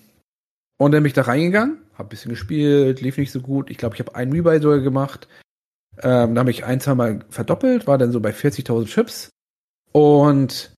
und 0.78 0.92
dann 0.92 1.02
bin 1.02 1.08
ich 1.08 1.12
da 1.12 1.22
reingegangen, 1.22 1.78
hab 1.94 2.06
ein 2.06 2.08
bisschen 2.08 2.30
gespielt, 2.30 3.00
lief 3.02 3.18
nicht 3.18 3.32
so 3.32 3.40
gut. 3.40 3.70
Ich 3.70 3.76
glaube, 3.76 3.94
ich 3.94 4.00
habe 4.00 4.14
einen 4.14 4.32
Rebuy 4.32 4.60
sogar 4.60 4.80
gemacht. 4.80 5.28
Ähm, 5.98 6.34
da 6.34 6.40
habe 6.40 6.50
ich 6.50 6.64
ein, 6.64 6.80
zwei 6.80 6.94
Mal 6.94 7.24
verdoppelt, 7.28 7.86
war 7.86 7.98
dann 7.98 8.12
so 8.12 8.20
bei 8.20 8.30
40.000 8.30 8.86
Chips. 8.86 9.30
Und 9.92 10.74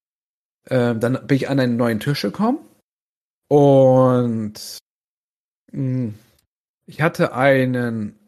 ähm, 0.70 1.00
dann 1.00 1.26
bin 1.26 1.36
ich 1.36 1.48
an 1.48 1.60
einen 1.60 1.76
neuen 1.76 2.00
Tisch 2.00 2.22
gekommen. 2.22 2.58
Und 3.48 4.78
mh, 5.72 5.72
hm, 5.72 6.14
ich 6.86 7.02
hatte 7.02 7.32
einen 7.34 8.18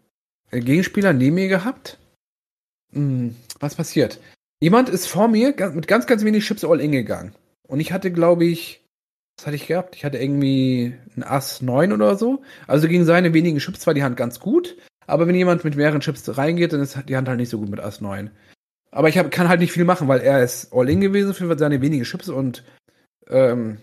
Gegenspieler 0.51 1.12
neben 1.12 1.37
mir 1.37 1.49
gehabt 1.49 2.00
hm, 2.93 3.36
was 3.59 3.74
passiert? 3.74 4.20
Jemand 4.61 4.88
ist 4.88 5.07
vor 5.07 5.28
mir 5.28 5.55
mit 5.74 5.88
ganz, 5.88 6.07
ganz 6.07 6.24
wenig 6.24 6.45
Chips 6.45 6.64
all 6.64 6.80
in 6.80 6.93
gegangen. 6.93 7.32
Und 7.66 7.80
ich 7.80 7.93
hatte, 7.93 8.11
glaube 8.11 8.45
ich, 8.45 8.82
was 9.38 9.47
hatte 9.47 9.57
ich 9.57 9.66
gehabt? 9.66 9.97
Ich 9.97 10.05
hatte 10.05 10.18
irgendwie 10.18 10.95
ein 11.16 11.22
Ass 11.22 11.62
9 11.62 11.93
oder 11.93 12.16
so. 12.16 12.43
Also 12.66 12.88
gegen 12.88 13.05
seine 13.05 13.32
wenigen 13.32 13.59
Chips 13.59 13.86
war 13.86 13.95
die 13.95 14.03
Hand 14.03 14.16
ganz 14.16 14.38
gut. 14.41 14.76
Aber 15.07 15.26
wenn 15.26 15.34
jemand 15.34 15.64
mit 15.64 15.76
mehreren 15.76 16.01
Chips 16.01 16.36
reingeht, 16.36 16.72
dann 16.72 16.82
ist 16.82 16.99
die 17.09 17.16
Hand 17.16 17.28
halt 17.28 17.38
nicht 17.38 17.49
so 17.49 17.59
gut 17.59 17.70
mit 17.70 17.80
Ass 17.80 18.01
9. 18.01 18.30
Aber 18.91 19.09
ich 19.09 19.16
hab, 19.16 19.30
kann 19.30 19.49
halt 19.49 19.61
nicht 19.61 19.72
viel 19.72 19.84
machen, 19.84 20.09
weil 20.09 20.20
er 20.20 20.43
ist 20.43 20.72
all 20.72 20.91
in 20.91 21.01
gewesen 21.01 21.32
für 21.32 21.57
seine 21.57 21.80
wenigen 21.80 22.05
Chips 22.05 22.28
und 22.28 22.64
ähm, 23.28 23.78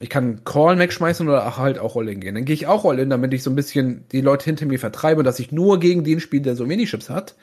ich 0.00 0.10
kann 0.10 0.44
Call 0.44 0.78
wegschmeißen 0.78 1.26
oder 1.26 1.56
halt 1.56 1.78
auch 1.78 1.96
all 1.96 2.08
in 2.08 2.20
gehen. 2.20 2.34
Dann 2.34 2.44
gehe 2.44 2.54
ich 2.54 2.66
auch 2.66 2.84
all 2.84 2.98
in, 2.98 3.10
damit 3.10 3.32
ich 3.32 3.42
so 3.42 3.50
ein 3.50 3.56
bisschen 3.56 4.04
die 4.12 4.20
Leute 4.20 4.44
hinter 4.44 4.66
mir 4.66 4.78
vertreibe, 4.78 5.22
dass 5.22 5.38
ich 5.38 5.52
nur 5.52 5.80
gegen 5.80 6.04
den 6.04 6.20
spiele, 6.20 6.42
der 6.42 6.56
so 6.56 6.68
wenig 6.68 6.90
Chips 6.90 7.08
hat 7.08 7.34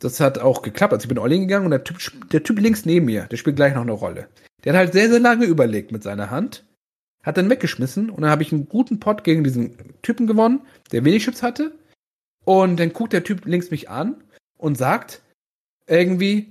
das 0.00 0.18
hat 0.18 0.38
auch 0.38 0.62
geklappt. 0.62 0.92
Also 0.92 1.04
ich 1.04 1.08
bin 1.08 1.18
all 1.18 1.32
in 1.32 1.42
gegangen 1.42 1.66
und 1.66 1.70
der 1.70 1.84
Typ, 1.84 1.98
der 2.30 2.42
Typ 2.42 2.58
links 2.58 2.84
neben 2.84 3.06
mir, 3.06 3.24
der 3.24 3.36
spielt 3.36 3.56
gleich 3.56 3.74
noch 3.74 3.82
eine 3.82 3.92
Rolle. 3.92 4.28
Der 4.64 4.72
hat 4.72 4.78
halt 4.78 4.92
sehr, 4.92 5.08
sehr 5.08 5.20
lange 5.20 5.46
überlegt 5.46 5.92
mit 5.92 6.02
seiner 6.02 6.30
Hand. 6.30 6.64
hat 7.22 7.36
dann 7.36 7.50
weggeschmissen 7.50 8.08
und 8.08 8.22
dann 8.22 8.30
habe 8.30 8.42
ich 8.42 8.50
einen 8.52 8.68
guten 8.68 8.98
Pot 8.98 9.24
gegen 9.24 9.44
diesen 9.44 9.76
Typen 10.00 10.26
gewonnen, 10.26 10.62
der 10.90 11.04
wenig 11.04 11.24
Chips 11.24 11.42
hatte. 11.42 11.72
Und 12.44 12.80
dann 12.80 12.94
guckt 12.94 13.12
der 13.12 13.24
Typ 13.24 13.44
links 13.44 13.70
mich 13.70 13.90
an 13.90 14.24
und 14.56 14.78
sagt 14.78 15.20
irgendwie, 15.86 16.50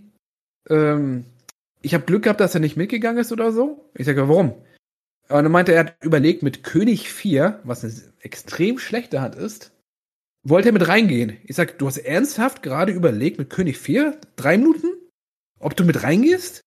ähm, 0.70 1.26
ich 1.82 1.95
habe 1.95 2.06
Glück 2.06 2.24
gehabt, 2.24 2.39
dass 2.39 2.54
er 2.54 2.62
nicht 2.62 2.78
mitgegangen 2.78 3.20
ist 3.20 3.32
oder 3.32 3.52
so. 3.52 3.89
Ich 3.95 4.06
sage, 4.06 4.28
warum? 4.28 4.54
Und 5.30 5.43
dann 5.43 5.52
meinte 5.52 5.72
er, 5.72 5.78
er 5.78 5.86
hat 5.86 6.04
überlegt, 6.04 6.43
mit 6.43 6.64
König 6.64 7.10
4, 7.12 7.62
was 7.64 7.84
eine 7.84 7.93
extrem 8.22 8.78
schlechte 8.78 9.22
Hand 9.22 9.36
ist, 9.36 9.72
wollte 10.50 10.70
er 10.70 10.74
mit 10.74 10.88
reingehen. 10.88 11.38
Ich 11.43 11.56
sag, 11.56 11.78
du 11.78 11.88
hast 11.88 11.97
ernsthaft 11.97 12.64
gerade 12.64 12.91
überlegt, 12.91 13.38
mit 13.38 13.50
König 13.50 13.78
4, 13.78 14.20
drei 14.36 14.58
Minuten, 14.58 14.88
ob 15.60 15.76
du 15.76 15.84
mit 15.84 16.04
reingehst? 16.04 16.62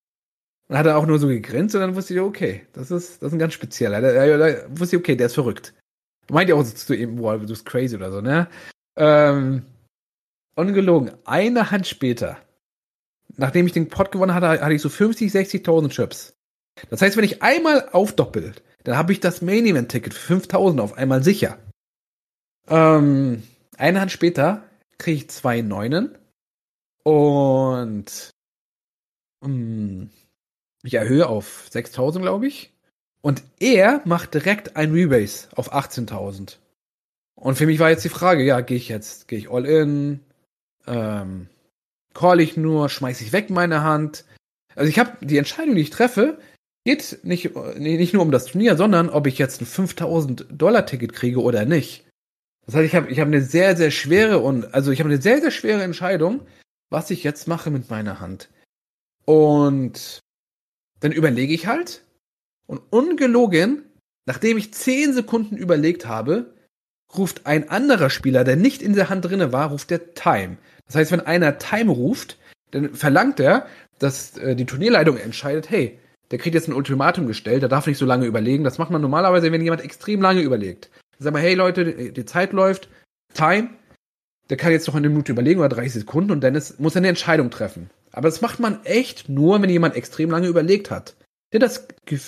Und 0.68 0.78
hat 0.78 0.86
er 0.86 0.96
auch 0.96 1.06
nur 1.06 1.18
so 1.18 1.28
gegrinst 1.28 1.74
und 1.74 1.80
dann 1.80 1.94
wusste 1.94 2.14
ich, 2.14 2.20
okay, 2.20 2.62
das 2.72 2.90
ist, 2.90 3.22
das 3.22 3.28
ist 3.28 3.32
ein 3.32 3.38
ganz 3.38 3.52
spezieller. 3.54 4.00
Da, 4.00 4.38
da, 4.38 4.56
wusste 4.70 4.96
ich, 4.96 5.02
okay, 5.02 5.16
der 5.16 5.26
ist 5.26 5.34
verrückt. 5.34 5.74
Meint 6.30 6.48
ihr 6.48 6.56
auch 6.56 6.64
zu 6.64 6.94
ihm, 6.94 7.16
boah, 7.16 7.38
du 7.38 7.46
bist 7.46 7.66
crazy 7.66 7.96
oder 7.96 8.10
so, 8.10 8.20
ne? 8.20 8.48
Ähm, 8.96 9.64
ungelogen, 10.54 11.12
eine 11.24 11.70
Hand 11.70 11.86
später, 11.86 12.38
nachdem 13.36 13.66
ich 13.66 13.72
den 13.72 13.88
Pot 13.88 14.12
gewonnen 14.12 14.34
hatte, 14.34 14.48
hatte 14.48 14.72
ich 14.72 14.82
so 14.82 14.88
50, 14.88 15.30
60.000 15.30 15.88
Chips. 15.90 16.34
Das 16.90 17.02
heißt, 17.02 17.16
wenn 17.16 17.24
ich 17.24 17.42
einmal 17.42 17.88
aufdoppelt, 17.90 18.62
dann 18.84 18.96
habe 18.96 19.12
ich 19.12 19.20
das 19.20 19.42
Main 19.42 19.66
Event 19.66 19.90
Ticket 19.90 20.14
für 20.14 20.34
5000 20.34 20.80
auf 20.80 20.96
einmal 20.96 21.22
sicher. 21.22 21.58
Ähm, 22.68 23.42
eine 23.76 24.00
Hand 24.00 24.12
später 24.12 24.64
kriege 24.98 25.18
ich 25.18 25.30
zwei 25.30 25.60
Neunen 25.62 26.16
und 27.04 28.30
mh, 29.40 29.48
hm, 29.48 30.10
ich 30.82 30.94
erhöhe 30.94 31.28
auf 31.28 31.68
6000, 31.70 32.24
glaube 32.24 32.46
ich. 32.46 32.72
Und 33.20 33.44
er 33.60 34.02
macht 34.04 34.34
direkt 34.34 34.76
ein 34.76 34.92
Rebase 34.92 35.48
auf 35.54 35.72
18.000. 35.72 36.56
Und 37.36 37.56
für 37.56 37.66
mich 37.66 37.78
war 37.78 37.90
jetzt 37.90 38.04
die 38.04 38.08
Frage, 38.08 38.42
ja, 38.44 38.60
gehe 38.60 38.76
ich 38.76 38.88
jetzt, 38.88 39.28
gehe 39.28 39.38
ich 39.38 39.50
all 39.50 39.64
in, 39.64 40.20
ähm, 40.86 41.48
call 42.14 42.40
ich 42.40 42.56
nur, 42.56 42.88
schmeiße 42.88 43.22
ich 43.22 43.32
weg 43.32 43.48
meine 43.50 43.82
Hand. 43.82 44.24
Also 44.74 44.88
ich 44.88 44.98
habe 44.98 45.24
die 45.24 45.38
Entscheidung, 45.38 45.76
die 45.76 45.82
ich 45.82 45.90
treffe, 45.90 46.38
geht 46.84 47.20
nicht, 47.22 47.54
nicht 47.78 48.12
nur 48.12 48.22
um 48.22 48.32
das 48.32 48.46
Turnier, 48.46 48.76
sondern 48.76 49.08
ob 49.08 49.26
ich 49.26 49.38
jetzt 49.38 49.60
ein 49.60 49.66
5000 49.66 50.46
Dollar 50.50 50.84
Ticket 50.84 51.12
kriege 51.12 51.40
oder 51.40 51.64
nicht. 51.64 52.04
Das 52.66 52.74
heißt, 52.74 52.86
ich 52.86 52.94
habe 52.94 53.10
ich 53.10 53.20
hab 53.20 53.26
eine 53.26 53.42
sehr, 53.42 53.76
sehr 53.76 53.90
schwere 53.90 54.38
und, 54.38 54.72
also 54.74 54.90
ich 54.90 55.00
habe 55.00 55.10
eine 55.10 55.20
sehr, 55.20 55.40
sehr 55.40 55.50
schwere 55.50 55.82
Entscheidung, 55.82 56.40
was 56.90 57.10
ich 57.10 57.24
jetzt 57.24 57.48
mache 57.48 57.70
mit 57.70 57.90
meiner 57.90 58.20
Hand. 58.20 58.48
Und 59.24 60.20
dann 61.00 61.12
überlege 61.12 61.52
ich 61.52 61.66
halt 61.66 62.04
und 62.66 62.80
ungelogen, 62.90 63.84
nachdem 64.26 64.58
ich 64.58 64.72
10 64.72 65.12
Sekunden 65.14 65.56
überlegt 65.56 66.06
habe, 66.06 66.54
ruft 67.16 67.46
ein 67.46 67.68
anderer 67.68 68.10
Spieler, 68.10 68.44
der 68.44 68.56
nicht 68.56 68.80
in 68.82 68.94
der 68.94 69.10
Hand 69.10 69.24
drinne 69.24 69.52
war, 69.52 69.70
ruft 69.70 69.90
der 69.90 70.14
Time. 70.14 70.56
Das 70.86 70.96
heißt, 70.96 71.12
wenn 71.12 71.20
einer 71.20 71.58
Time 71.58 71.90
ruft, 71.90 72.38
dann 72.70 72.94
verlangt 72.94 73.40
er, 73.40 73.66
dass 73.98 74.36
äh, 74.38 74.56
die 74.56 74.66
Turnierleitung 74.66 75.16
entscheidet, 75.16 75.70
hey, 75.70 75.98
der 76.30 76.38
kriegt 76.38 76.54
jetzt 76.54 76.68
ein 76.68 76.74
Ultimatum 76.74 77.26
gestellt, 77.26 77.62
der 77.62 77.68
darf 77.68 77.86
nicht 77.86 77.98
so 77.98 78.06
lange 78.06 78.26
überlegen. 78.26 78.64
Das 78.64 78.78
macht 78.78 78.90
man 78.90 79.02
normalerweise, 79.02 79.52
wenn 79.52 79.60
jemand 79.60 79.82
extrem 79.82 80.22
lange 80.22 80.40
überlegt. 80.40 80.90
Sag 81.22 81.32
mal, 81.32 81.42
hey 81.42 81.54
Leute, 81.54 82.12
die 82.12 82.24
Zeit 82.24 82.52
läuft, 82.52 82.88
Time, 83.34 83.70
der 84.50 84.56
kann 84.56 84.72
jetzt 84.72 84.86
noch 84.86 84.94
eine 84.94 85.08
Minute 85.08 85.32
überlegen 85.32 85.60
oder 85.60 85.68
30 85.68 85.92
Sekunden 85.92 86.32
und 86.32 86.40
dann 86.42 86.60
muss 86.78 86.94
er 86.94 86.98
eine 86.98 87.08
Entscheidung 87.08 87.50
treffen. 87.50 87.90
Aber 88.10 88.28
das 88.28 88.40
macht 88.40 88.60
man 88.60 88.84
echt 88.84 89.28
nur, 89.28 89.60
wenn 89.62 89.70
jemand 89.70 89.96
extrem 89.96 90.30
lange 90.30 90.48
überlegt 90.48 90.90
hat. 90.90 91.16
Der 91.52 91.60
das, 91.60 91.86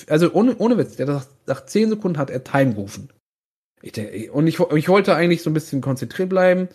also 0.08 0.32
ohne, 0.32 0.56
ohne 0.58 0.78
Witz, 0.78 0.96
der 0.96 1.06
das, 1.06 1.28
nach 1.46 1.64
10 1.66 1.90
Sekunden 1.90 2.18
hat 2.18 2.30
er 2.30 2.44
Time 2.44 2.74
gerufen. 2.74 3.10
Ich, 3.82 4.30
und 4.30 4.46
ich, 4.46 4.60
ich 4.60 4.88
wollte 4.88 5.14
eigentlich 5.14 5.42
so 5.42 5.50
ein 5.50 5.54
bisschen 5.54 5.80
konzentriert 5.80 6.30
bleiben, 6.30 6.68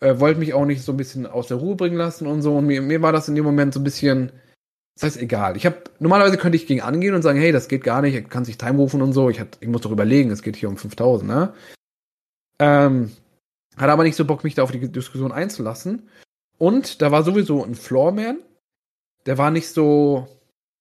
äh, 0.00 0.18
wollte 0.18 0.38
mich 0.40 0.54
auch 0.54 0.64
nicht 0.64 0.82
so 0.82 0.92
ein 0.92 0.96
bisschen 0.96 1.26
aus 1.26 1.48
der 1.48 1.58
Ruhe 1.58 1.76
bringen 1.76 1.96
lassen 1.96 2.26
und 2.26 2.42
so. 2.42 2.56
Und 2.56 2.66
mir, 2.66 2.80
mir 2.80 3.02
war 3.02 3.12
das 3.12 3.28
in 3.28 3.34
dem 3.34 3.44
Moment 3.44 3.74
so 3.74 3.80
ein 3.80 3.84
bisschen, 3.84 4.32
das 4.96 5.02
heißt, 5.02 5.22
egal. 5.22 5.58
Ich 5.58 5.66
habe 5.66 5.76
normalerweise 5.98 6.38
könnte 6.38 6.56
ich 6.56 6.66
gegen 6.66 6.80
angehen 6.80 7.14
und 7.14 7.20
sagen, 7.20 7.38
hey, 7.38 7.52
das 7.52 7.68
geht 7.68 7.84
gar 7.84 8.00
nicht, 8.00 8.14
er 8.14 8.22
kann 8.22 8.46
sich 8.46 8.56
Time 8.56 8.78
rufen 8.78 9.02
und 9.02 9.12
so. 9.12 9.28
Ich, 9.28 9.38
hat, 9.38 9.58
ich 9.60 9.68
muss 9.68 9.82
doch 9.82 9.90
überlegen, 9.90 10.30
es 10.30 10.42
geht 10.42 10.56
hier 10.56 10.70
um 10.70 10.78
5000, 10.78 11.30
ne? 11.30 11.52
Ähm, 12.58 13.12
hat 13.76 13.90
aber 13.90 14.04
nicht 14.04 14.16
so 14.16 14.24
Bock, 14.24 14.42
mich 14.42 14.54
da 14.54 14.62
auf 14.62 14.72
die 14.72 14.90
Diskussion 14.90 15.32
einzulassen. 15.32 16.08
Und 16.56 17.02
da 17.02 17.12
war 17.12 17.22
sowieso 17.24 17.62
ein 17.62 17.74
Floorman. 17.74 18.38
Der 19.26 19.36
war 19.36 19.50
nicht 19.50 19.68
so, 19.68 20.28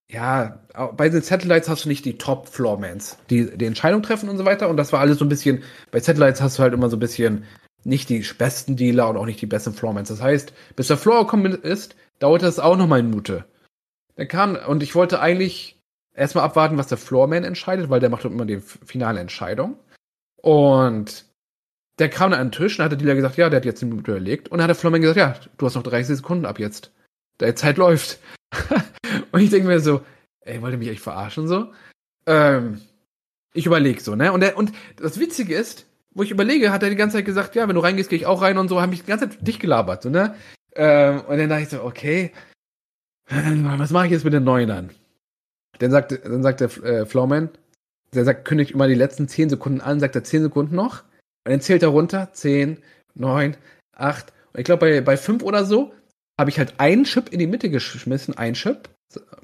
ja, 0.10 0.62
bei 0.96 1.10
den 1.10 1.22
Satellites 1.22 1.68
hast 1.68 1.84
du 1.84 1.90
nicht 1.90 2.06
die 2.06 2.18
Top 2.18 2.48
Floormans, 2.48 3.18
die 3.30 3.58
die 3.58 3.66
Entscheidung 3.66 4.02
treffen 4.02 4.30
und 4.30 4.38
so 4.38 4.46
weiter. 4.46 4.70
Und 4.70 4.78
das 4.78 4.94
war 4.94 5.02
alles 5.02 5.18
so 5.18 5.26
ein 5.26 5.30
bisschen, 5.30 5.62
bei 5.92 6.00
Satellites 6.00 6.42
hast 6.42 6.58
du 6.58 6.64
halt 6.64 6.74
immer 6.74 6.90
so 6.90 6.96
ein 6.96 7.02
bisschen 7.02 7.44
nicht 7.84 8.08
die 8.08 8.26
besten 8.38 8.78
Dealer 8.78 9.10
und 9.10 9.18
auch 9.18 9.26
nicht 9.26 9.42
die 9.42 9.46
besten 9.46 9.74
Floormans. 9.74 10.08
Das 10.08 10.22
heißt, 10.22 10.54
bis 10.78 10.88
der 10.88 10.98
Floor 10.98 11.26
gekommen 11.26 11.52
ist, 11.54 11.98
dauerte 12.20 12.48
es 12.48 12.60
auch 12.60 12.78
noch 12.78 12.88
mal 12.88 13.00
eine 13.00 13.10
Minute. 13.10 13.44
Der 14.18 14.28
kam, 14.28 14.56
und 14.56 14.84
ich 14.84 14.96
wollte 14.96 15.20
eigentlich 15.20 15.80
erstmal 16.14 16.46
abwarten, 16.46 16.78
was 16.78 16.88
der 16.88 16.98
Floorman 16.98 17.44
entscheidet, 17.44 17.90
weil 17.90 18.00
der 18.00 18.10
macht 18.10 18.26
immer 18.26 18.46
die 18.46 18.60
finale 18.60 19.20
Entscheidung. 19.20 19.78
Und 20.42 21.26
der 22.00 22.10
kam 22.10 22.32
dann 22.32 22.40
an 22.40 22.48
den 22.48 22.52
Tisch 22.54 22.78
und 22.78 22.86
hat 22.86 22.92
der 22.92 23.00
Dealer 23.00 23.16
gesagt, 23.16 23.38
ja, 23.38 23.50
der 23.50 23.58
hat 23.58 23.66
jetzt 23.66 23.82
eine 23.82 23.90
Minute 23.92 24.12
überlegt. 24.12 24.50
Und 24.50 24.58
dann 24.58 24.64
hat 24.64 24.70
der 24.70 24.76
Floorman 24.76 25.02
gesagt, 25.02 25.18
ja, 25.18 25.36
du 25.58 25.66
hast 25.66 25.76
noch 25.76 25.84
30 25.84 26.18
Sekunden 26.18 26.46
ab 26.46 26.60
jetzt. 26.60 26.92
Der 27.40 27.56
Zeit 27.56 27.78
läuft. 27.78 28.20
und 29.32 29.42
ich 29.42 29.50
denke 29.50 29.68
mir 29.68 29.80
so, 29.80 30.02
ey, 30.42 30.62
wollt 30.62 30.74
ihr 30.74 30.78
mich 30.78 30.90
echt 30.90 31.02
verarschen 31.02 31.48
so? 31.48 31.72
Ähm, 32.26 32.82
ich 33.54 33.66
überlege 33.66 34.02
so, 34.02 34.16
ne? 34.16 34.32
Und, 34.32 34.42
der, 34.42 34.58
und 34.58 34.72
das 34.98 35.20
Witzige 35.20 35.56
ist, 35.56 35.86
wo 36.14 36.24
ich 36.24 36.32
überlege, 36.32 36.72
hat 36.72 36.84
er 36.84 36.90
die 36.90 36.96
ganze 36.96 37.18
Zeit 37.18 37.26
gesagt, 37.26 37.56
ja, 37.56 37.68
wenn 37.68 37.76
du 37.76 37.82
reingehst, 37.82 38.10
gehe 38.10 38.20
ich 38.20 38.26
auch 38.26 38.42
rein 38.42 38.58
und 38.58 38.70
so, 38.70 38.82
haben 38.82 38.90
mich 38.90 39.02
die 39.02 39.08
ganze 39.08 39.30
Zeit 39.30 39.46
dicht 39.46 39.60
gelabert, 39.60 40.04
so, 40.04 40.10
ne? 40.10 40.36
Ähm, 40.76 41.22
und 41.22 41.38
dann 41.38 41.50
dachte 41.50 41.64
ich 41.64 41.70
so, 41.70 41.84
okay, 41.84 42.32
was 43.30 43.92
mache 43.92 44.06
ich 44.06 44.12
jetzt 44.12 44.26
mit 44.26 44.34
den 44.34 44.44
Neunern? 44.44 44.92
Dann 45.80 45.92
sagt, 45.92 46.12
dann 46.12 46.44
sagt 46.44 46.62
der 46.62 46.70
äh, 46.84 47.06
Flowman, 47.06 47.50
der 48.14 48.24
sagt, 48.24 48.46
kündigt 48.46 48.72
immer 48.72 48.88
die 48.88 48.96
letzten 48.96 49.28
10 49.28 49.50
Sekunden 49.50 49.82
an, 49.82 50.00
sagt 50.00 50.16
er 50.16 50.24
10 50.24 50.44
Sekunden 50.44 50.76
noch. 50.76 51.04
Und 51.44 51.52
dann 51.52 51.62
zählt 51.62 51.84
er 51.84 51.90
runter, 51.90 52.30
10, 52.32 52.78
9, 53.16 53.58
8. 53.94 54.34
Und 54.54 54.60
ich 54.60 54.66
glaube, 54.66 54.86
bei, 54.86 55.02
bei 55.02 55.18
5 55.18 55.44
oder 55.44 55.66
so 55.66 55.94
habe 56.40 56.50
ich 56.50 56.60
halt 56.60 56.76
einen 56.80 57.04
Chip 57.04 57.30
in 57.30 57.40
die 57.40 57.48
Mitte 57.48 57.70
geschmissen, 57.70 58.38
ein 58.38 58.54
Chip. 58.54 58.90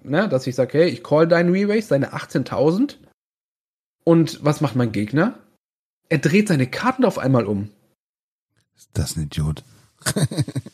Ne, 0.03 0.27
dass 0.27 0.47
ich 0.47 0.55
sage, 0.55 0.79
hey, 0.79 0.89
ich 0.89 1.03
call 1.03 1.27
deinen 1.27 1.53
deine 1.87 2.13
18.000. 2.13 2.97
Und 4.03 4.43
was 4.43 4.59
macht 4.61 4.75
mein 4.75 4.91
Gegner? 4.91 5.37
Er 6.09 6.17
dreht 6.17 6.47
seine 6.47 6.67
Karten 6.67 7.05
auf 7.05 7.17
einmal 7.17 7.45
um. 7.45 7.69
Ist 8.75 8.89
das 8.93 9.15
ein 9.15 9.23
Idiot? 9.23 9.63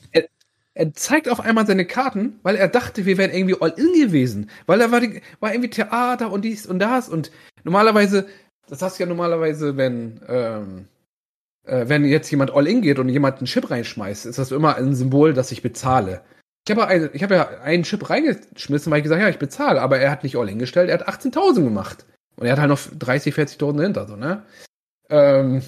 er, 0.78 0.93
zeigt 0.93 1.30
auf 1.30 1.39
einmal 1.39 1.65
seine 1.65 1.86
Karten, 1.86 2.39
weil 2.43 2.55
er 2.55 2.67
dachte, 2.67 3.05
wir 3.05 3.17
wären 3.17 3.32
irgendwie 3.32 3.57
all-in 3.59 3.93
gewesen. 3.93 4.49
Weil 4.65 4.81
er 4.81 4.91
war, 4.91 5.02
die, 5.02 5.22
war 5.39 5.52
irgendwie 5.52 5.69
Theater 5.69 6.31
und 6.31 6.43
dies 6.43 6.65
und 6.65 6.80
das. 6.80 7.10
Und 7.10 7.31
normalerweise, 7.64 8.27
das 8.68 8.81
hast 8.81 8.99
du 8.99 9.03
ja 9.03 9.07
normalerweise, 9.07 9.77
wenn, 9.77 10.22
ähm, 10.27 10.88
äh, 11.65 11.85
wenn 11.88 12.06
jetzt 12.06 12.30
jemand 12.30 12.52
all-in 12.53 12.81
geht 12.81 12.99
und 12.99 13.10
jemand 13.10 13.38
einen 13.38 13.47
Chip 13.47 13.69
reinschmeißt, 13.69 14.26
ist 14.26 14.39
das 14.39 14.52
immer 14.52 14.76
ein 14.76 14.95
Symbol, 14.95 15.34
dass 15.34 15.52
ich 15.52 15.61
bezahle. 15.61 16.22
Ich 16.68 16.76
habe 16.76 16.88
ein, 16.88 17.10
hab 17.14 17.31
ja 17.31 17.47
einen 17.61 17.84
Chip 17.84 18.10
reingeschmissen, 18.10 18.91
weil 18.91 18.99
ich 18.99 19.03
gesagt 19.03 19.19
habe, 19.19 19.30
ja, 19.30 19.34
ich 19.34 19.39
bezahle, 19.39 19.81
aber 19.81 19.99
er 19.99 20.11
hat 20.11 20.23
nicht 20.23 20.35
all-in 20.35 20.60
gestellt, 20.60 20.89
er 20.89 20.99
hat 20.99 21.07
18.000 21.07 21.64
gemacht. 21.64 22.06
Und 22.35 22.45
er 22.45 22.52
hat 22.52 22.60
halt 22.60 22.69
noch 22.69 22.80
30, 22.99 23.34
40.000 23.34 23.77
dahinter, 23.77 24.06
so, 24.07 24.15
ne? 24.15 24.43
Ähm, 25.10 25.64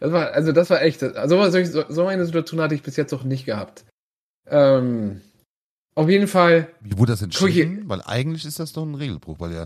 das 0.00 0.12
war, 0.12 0.32
also 0.32 0.52
das 0.52 0.70
war 0.70 0.82
echt, 0.82 1.00
so, 1.00 1.84
so 1.88 2.06
eine 2.06 2.24
Situation 2.26 2.60
hatte 2.60 2.74
ich 2.74 2.82
bis 2.82 2.96
jetzt 2.96 3.12
noch 3.12 3.24
nicht 3.24 3.46
gehabt. 3.46 3.84
Ähm, 4.48 5.20
auf 5.94 6.08
jeden 6.08 6.26
Fall. 6.26 6.68
Wie 6.80 6.98
wurde 6.98 7.12
das 7.12 7.22
entschieden? 7.22 7.84
Weil 7.86 8.02
eigentlich 8.04 8.44
ist 8.44 8.58
das 8.58 8.72
doch 8.72 8.84
ein 8.84 8.94
Regelbruch, 8.94 9.38
weil 9.38 9.52
er 9.52 9.62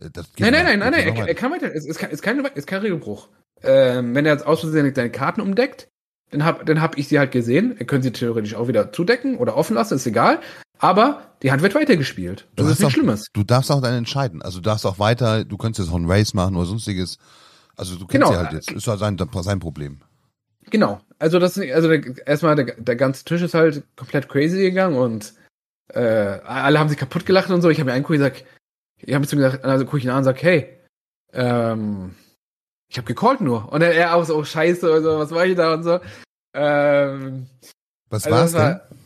äh, 0.00 0.10
das 0.12 0.26
Nein, 0.38 0.52
nein, 0.52 0.64
nein, 0.64 0.78
nein, 0.78 0.90
nein, 0.92 1.16
er, 1.16 1.28
er, 1.28 1.34
kann 1.34 1.50
weiter, 1.50 1.74
es 1.74 1.86
ist 1.86 1.98
kein, 1.98 2.10
ist 2.10 2.22
kein, 2.22 2.44
ist 2.54 2.66
kein 2.66 2.82
Regelbruch. 2.82 3.28
Ähm, 3.62 4.14
wenn 4.14 4.26
er 4.26 4.32
jetzt 4.32 4.46
aus 4.46 4.60
Versehen 4.60 4.92
seine 4.94 5.10
Karten 5.10 5.40
umdeckt, 5.40 5.88
dann 6.30 6.44
hab, 6.44 6.64
dann 6.66 6.80
hab 6.80 6.98
ich 6.98 7.08
sie 7.08 7.18
halt 7.18 7.32
gesehen. 7.32 7.76
Er 7.78 7.84
können 7.84 8.02
sie 8.02 8.12
theoretisch 8.12 8.54
auch 8.54 8.68
wieder 8.68 8.92
zudecken 8.92 9.36
oder 9.36 9.56
offen 9.56 9.74
lassen, 9.74 9.94
ist 9.94 10.06
egal. 10.06 10.40
Aber 10.78 11.36
die 11.42 11.52
Hand 11.52 11.62
wird 11.62 11.74
weitergespielt. 11.74 12.48
Das 12.56 12.68
ist 12.68 12.80
nichts 12.80 12.94
Schlimmes. 12.94 13.26
Du 13.32 13.44
darfst 13.44 13.70
auch 13.70 13.80
dann 13.80 13.94
entscheiden. 13.94 14.42
Also 14.42 14.58
du 14.58 14.62
darfst 14.62 14.86
auch 14.86 14.98
weiter, 14.98 15.44
du 15.44 15.56
könntest 15.56 15.86
jetzt 15.86 15.92
auch 15.92 15.98
ein 15.98 16.10
Race 16.10 16.34
machen 16.34 16.56
oder 16.56 16.66
sonstiges. 16.66 17.18
Also 17.76 17.96
du 17.96 18.06
kennst 18.06 18.26
genau. 18.26 18.32
sie 18.32 18.38
halt 18.38 18.52
jetzt. 18.52 18.70
Ist 18.70 18.86
halt 18.86 19.00
sein, 19.00 19.16
sein 19.18 19.60
Problem. 19.60 20.02
Genau. 20.70 21.00
Also 21.18 21.38
das 21.38 21.58
also 21.58 21.88
der, 21.88 22.26
erstmal 22.26 22.56
der, 22.56 22.74
der 22.76 22.96
ganze 22.96 23.24
Tisch 23.24 23.42
ist 23.42 23.54
halt 23.54 23.84
komplett 23.96 24.28
crazy 24.28 24.58
gegangen 24.58 24.96
und 24.96 25.34
äh, 25.88 26.00
alle 26.00 26.78
haben 26.78 26.88
sich 26.88 26.98
kaputt 26.98 27.26
gelacht 27.26 27.50
und 27.50 27.62
so. 27.62 27.68
Ich 27.68 27.78
habe 27.78 27.90
mir 27.90 27.94
einen 27.94 28.04
Kuh 28.04 28.14
gesagt, 28.14 28.44
ich 28.98 29.14
habe 29.14 29.26
zu 29.26 29.36
mir 29.36 29.42
gesagt, 29.42 29.64
also 29.64 29.84
gucke 29.84 29.98
ich 29.98 30.04
ihn 30.04 30.10
an 30.10 30.18
und 30.18 30.24
sag, 30.24 30.42
hey, 30.42 30.78
ähm, 31.32 32.14
ich 32.88 32.98
habe 32.98 33.06
gecallt 33.06 33.40
nur. 33.40 33.72
Und 33.72 33.82
er, 33.82 33.94
er 33.94 34.14
auch 34.14 34.24
so, 34.24 34.36
oh, 34.36 34.44
scheiße, 34.44 34.88
oder 34.88 35.02
so, 35.02 35.18
was 35.18 35.30
war 35.30 35.46
ich 35.46 35.56
da 35.56 35.74
und 35.74 35.82
so. 35.82 36.00
Ähm, 36.54 37.46
was 38.10 38.26
also 38.26 38.36
war's 38.36 38.52
war, 38.54 38.68
denn? 38.68 38.98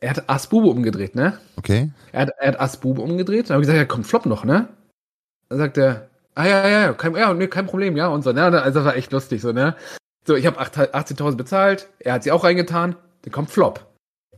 Er 0.00 0.10
hat 0.10 0.30
Asbube 0.30 0.68
umgedreht, 0.68 1.14
ne? 1.14 1.38
Okay. 1.56 1.90
Er 2.12 2.22
hat, 2.22 2.30
er 2.38 2.48
hat 2.48 2.60
Asbube 2.60 3.02
umgedreht. 3.02 3.50
Dann 3.50 3.54
habe 3.54 3.62
ich 3.62 3.68
gesagt, 3.68 3.78
ja, 3.78 3.84
kommt 3.84 4.06
Flop 4.06 4.26
noch, 4.26 4.44
ne? 4.44 4.68
Dann 5.48 5.58
sagt 5.58 5.76
er, 5.76 6.09
ah 6.34 6.46
ja, 6.46 6.68
ja, 6.68 6.80
ja, 6.82 6.92
kein, 6.92 7.14
ja, 7.14 7.32
nee, 7.34 7.48
kein 7.48 7.66
Problem, 7.66 7.96
ja, 7.96 8.08
und 8.08 8.22
so, 8.22 8.32
ne? 8.32 8.44
Also 8.44 8.80
das 8.80 8.84
war 8.84 8.96
echt 8.96 9.12
lustig, 9.12 9.40
so, 9.40 9.52
ne? 9.52 9.76
So, 10.26 10.34
ich 10.36 10.46
habe 10.46 10.60
18.000 10.60 11.36
bezahlt, 11.36 11.88
er 11.98 12.14
hat 12.14 12.22
sie 12.22 12.32
auch 12.32 12.44
reingetan, 12.44 12.96
dann 13.22 13.32
kommt 13.32 13.50
Flop. 13.50 13.86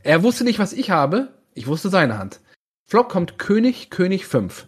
Er 0.01 0.23
wusste 0.23 0.43
nicht, 0.43 0.59
was 0.59 0.73
ich 0.73 0.91
habe, 0.91 1.29
ich 1.53 1.67
wusste 1.67 1.89
seine 1.89 2.17
Hand. 2.17 2.39
Flop 2.89 3.09
kommt 3.09 3.37
König, 3.37 3.89
König 3.89 4.25
5. 4.25 4.67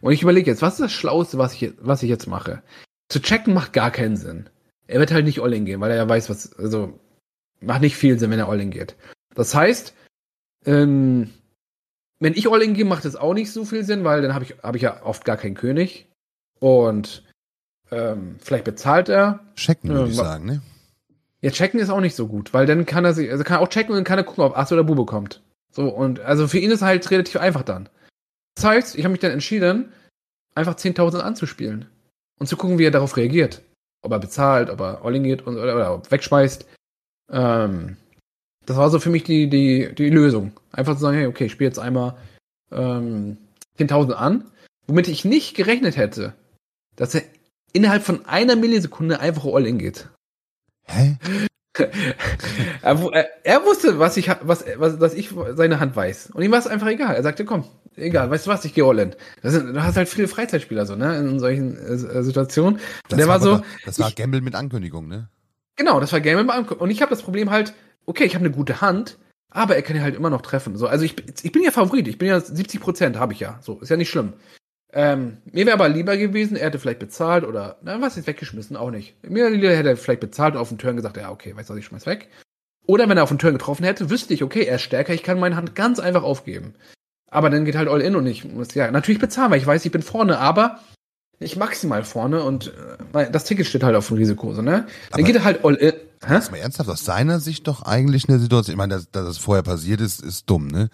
Und 0.00 0.12
ich 0.12 0.22
überlege 0.22 0.50
jetzt, 0.50 0.62
was 0.62 0.74
ist 0.74 0.80
das 0.80 0.92
Schlauste, 0.92 1.38
was 1.38 1.54
ich, 1.54 1.74
was 1.80 2.02
ich 2.02 2.08
jetzt 2.08 2.26
mache? 2.26 2.62
Zu 3.08 3.20
checken 3.20 3.54
macht 3.54 3.72
gar 3.72 3.90
keinen 3.90 4.16
Sinn. 4.16 4.48
Er 4.86 4.98
wird 4.98 5.12
halt 5.12 5.24
nicht 5.24 5.40
All-In 5.40 5.64
gehen, 5.64 5.80
weil 5.80 5.90
er 5.90 5.96
ja 5.96 6.08
weiß, 6.08 6.28
was, 6.28 6.52
also, 6.58 6.98
macht 7.60 7.82
nicht 7.82 7.96
viel 7.96 8.18
Sinn, 8.18 8.30
wenn 8.30 8.38
er 8.38 8.48
All-In 8.48 8.70
geht. 8.70 8.96
Das 9.34 9.54
heißt, 9.54 9.94
ähm, 10.66 11.30
wenn 12.18 12.34
ich 12.34 12.50
All-In 12.50 12.74
gehe, 12.74 12.84
macht 12.84 13.04
es 13.04 13.16
auch 13.16 13.34
nicht 13.34 13.52
so 13.52 13.64
viel 13.64 13.84
Sinn, 13.84 14.04
weil 14.04 14.22
dann 14.22 14.34
habe 14.34 14.44
ich, 14.44 14.54
hab 14.62 14.74
ich 14.74 14.82
ja 14.82 15.02
oft 15.02 15.24
gar 15.24 15.36
keinen 15.36 15.54
König. 15.54 16.08
Und 16.62 17.24
ähm, 17.90 18.36
vielleicht 18.38 18.62
bezahlt 18.62 19.08
er. 19.08 19.40
Checken, 19.56 19.90
würde 19.90 20.10
ich 20.10 20.16
sagen, 20.16 20.46
ne? 20.46 20.62
Ja, 21.40 21.50
checken 21.50 21.80
ist 21.80 21.90
auch 21.90 22.00
nicht 22.00 22.14
so 22.14 22.28
gut, 22.28 22.54
weil 22.54 22.66
dann 22.66 22.86
kann 22.86 23.04
er 23.04 23.14
sich, 23.14 23.32
also 23.32 23.42
kann 23.42 23.58
er 23.58 23.62
auch 23.62 23.68
checken 23.68 23.90
und 23.90 23.96
dann 23.96 24.04
kann 24.04 24.18
er 24.18 24.22
gucken, 24.22 24.44
ob 24.44 24.56
Ass 24.56 24.70
oder 24.70 24.84
Bube 24.84 25.04
kommt. 25.04 25.42
So, 25.72 25.88
und 25.88 26.20
also 26.20 26.46
für 26.46 26.60
ihn 26.60 26.70
ist 26.70 26.82
halt 26.82 27.10
relativ 27.10 27.36
einfach 27.36 27.62
dann. 27.62 27.88
Das 28.54 28.64
heißt, 28.64 28.94
ich 28.94 29.02
habe 29.02 29.10
mich 29.10 29.20
dann 29.20 29.32
entschieden, 29.32 29.92
einfach 30.54 30.76
10.000 30.76 31.18
anzuspielen 31.18 31.86
und 32.38 32.46
zu 32.46 32.56
gucken, 32.56 32.78
wie 32.78 32.84
er 32.84 32.92
darauf 32.92 33.16
reagiert. 33.16 33.62
Ob 34.02 34.12
er 34.12 34.20
bezahlt, 34.20 34.70
ob 34.70 34.80
er 34.80 35.04
All-In 35.04 35.24
geht 35.24 35.42
und, 35.42 35.56
oder, 35.56 35.74
oder 35.74 36.02
wegschmeißt. 36.10 36.64
Ähm, 37.32 37.96
das 38.66 38.76
war 38.76 38.88
so 38.88 39.00
für 39.00 39.10
mich 39.10 39.24
die, 39.24 39.50
die, 39.50 39.92
die 39.96 40.10
Lösung. 40.10 40.52
Einfach 40.70 40.94
zu 40.94 41.00
sagen, 41.00 41.16
hey, 41.16 41.26
okay, 41.26 41.46
ich 41.46 41.52
spiele 41.52 41.68
jetzt 41.68 41.80
einmal 41.80 42.16
ähm, 42.70 43.38
10.000 43.80 44.12
an, 44.12 44.44
womit 44.86 45.08
ich 45.08 45.24
nicht 45.24 45.56
gerechnet 45.56 45.96
hätte, 45.96 46.34
dass 47.02 47.16
er 47.16 47.22
innerhalb 47.72 48.04
von 48.04 48.26
einer 48.26 48.54
Millisekunde 48.54 49.18
einfach 49.18 49.44
All-In 49.44 49.76
geht. 49.76 50.08
Hä? 50.84 51.16
er, 52.82 53.28
er, 53.42 53.64
wusste, 53.64 53.98
was 53.98 54.16
ich, 54.16 54.28
was, 54.28 54.64
was, 54.76 54.98
dass 55.00 55.12
ich 55.12 55.30
seine 55.54 55.80
Hand 55.80 55.96
weiß. 55.96 56.30
Und 56.32 56.44
ihm 56.44 56.52
war 56.52 56.60
es 56.60 56.68
einfach 56.68 56.86
egal. 56.86 57.16
Er 57.16 57.24
sagte, 57.24 57.44
komm, 57.44 57.64
egal, 57.96 58.30
weißt 58.30 58.46
du 58.46 58.50
was, 58.52 58.64
ich 58.64 58.72
gehe 58.72 58.84
all 58.84 59.00
in. 59.00 59.16
Das 59.42 59.52
sind, 59.52 59.74
du 59.74 59.82
hast 59.82 59.96
halt 59.96 60.08
viele 60.08 60.28
Freizeitspieler 60.28 60.86
so, 60.86 60.94
ne, 60.94 61.18
in 61.18 61.40
solchen 61.40 61.76
äh, 61.76 62.22
Situationen. 62.22 62.78
Das 63.08 63.16
der 63.16 63.26
war, 63.26 63.40
so. 63.40 63.62
Das 63.84 63.98
war 63.98 64.10
ich, 64.10 64.14
Gamble 64.14 64.40
mit 64.40 64.54
Ankündigung, 64.54 65.08
ne? 65.08 65.28
Genau, 65.74 65.98
das 65.98 66.12
war 66.12 66.20
Gamble 66.20 66.44
mit 66.44 66.52
Ankündigung. 66.52 66.84
Und 66.84 66.90
ich 66.92 67.02
habe 67.02 67.10
das 67.10 67.22
Problem 67.22 67.50
halt, 67.50 67.74
okay, 68.06 68.26
ich 68.26 68.36
habe 68.36 68.44
eine 68.44 68.54
gute 68.54 68.80
Hand, 68.80 69.18
aber 69.50 69.74
er 69.74 69.82
kann 69.82 69.96
ja 69.96 70.02
halt 70.02 70.14
immer 70.14 70.30
noch 70.30 70.42
treffen. 70.42 70.76
So, 70.76 70.86
also 70.86 71.04
ich, 71.04 71.16
ich 71.42 71.50
bin 71.50 71.64
ja 71.64 71.72
Favorit, 71.72 72.06
ich 72.06 72.18
bin 72.18 72.28
ja 72.28 72.38
70 72.38 72.80
Prozent, 72.80 73.18
habe 73.18 73.32
ich 73.32 73.40
ja. 73.40 73.58
So, 73.60 73.80
ist 73.80 73.88
ja 73.88 73.96
nicht 73.96 74.10
schlimm. 74.10 74.34
Ähm, 74.94 75.38
mir 75.50 75.64
wäre 75.64 75.74
aber 75.74 75.88
lieber 75.88 76.16
gewesen, 76.16 76.56
er 76.56 76.66
hätte 76.66 76.78
vielleicht 76.78 76.98
bezahlt 76.98 77.44
oder, 77.44 77.78
na, 77.82 78.00
was 78.02 78.18
ist 78.18 78.26
weggeschmissen, 78.26 78.76
auch 78.76 78.90
nicht. 78.90 79.14
Mir 79.26 79.48
lieber 79.48 79.74
hätte 79.74 79.90
er 79.90 79.96
vielleicht 79.96 80.20
bezahlt 80.20 80.54
und 80.54 80.60
auf 80.60 80.68
den 80.68 80.78
Turn 80.78 80.96
gesagt, 80.96 81.16
ja, 81.16 81.30
okay, 81.30 81.56
weißt 81.56 81.70
du 81.70 81.74
was, 81.74 81.80
ich 81.80 81.86
schmeiß 81.86 82.06
weg. 82.06 82.28
Oder 82.86 83.08
wenn 83.08 83.16
er 83.16 83.22
auf 83.22 83.30
den 83.30 83.38
Turn 83.38 83.54
getroffen 83.54 83.84
hätte, 83.84 84.10
wüsste 84.10 84.34
ich, 84.34 84.42
okay, 84.42 84.64
er 84.64 84.76
ist 84.76 84.82
stärker, 84.82 85.14
ich 85.14 85.22
kann 85.22 85.40
meine 85.40 85.56
Hand 85.56 85.74
ganz 85.74 85.98
einfach 85.98 86.24
aufgeben. 86.24 86.74
Aber 87.30 87.48
dann 87.48 87.64
geht 87.64 87.76
halt 87.76 87.88
all 87.88 88.02
in 88.02 88.16
und 88.16 88.26
ich 88.26 88.44
muss 88.44 88.74
ja 88.74 88.90
natürlich 88.90 89.20
bezahlen, 89.20 89.50
weil 89.50 89.58
ich 89.58 89.66
weiß, 89.66 89.84
ich 89.86 89.92
bin 89.92 90.02
vorne, 90.02 90.38
aber 90.38 90.80
nicht 91.40 91.56
maximal 91.56 92.04
vorne 92.04 92.42
und 92.42 92.72
äh, 93.14 93.30
das 93.30 93.44
Ticket 93.44 93.66
steht 93.66 93.82
halt 93.82 93.96
auf 93.96 94.08
dem 94.08 94.18
Risiko, 94.18 94.52
so, 94.52 94.60
ne? 94.62 94.70
Dann 94.72 94.86
aber 95.12 95.22
geht 95.22 95.36
er 95.36 95.44
halt 95.44 95.64
all 95.64 95.74
in. 95.74 95.92
Hä? 96.24 96.38
Ist 96.38 96.52
mal 96.52 96.58
ernsthaft 96.58 96.88
aus 96.88 97.04
seiner 97.04 97.40
Sicht 97.40 97.66
doch 97.66 97.82
eigentlich 97.82 98.28
eine 98.28 98.38
Situation, 98.38 98.74
ich 98.74 98.78
meine, 98.78 98.94
dass, 98.94 99.10
dass 99.10 99.24
das 99.24 99.38
vorher 99.38 99.62
passiert 99.62 100.00
ist, 100.00 100.22
ist 100.22 100.48
dumm, 100.48 100.68
ne? 100.68 100.90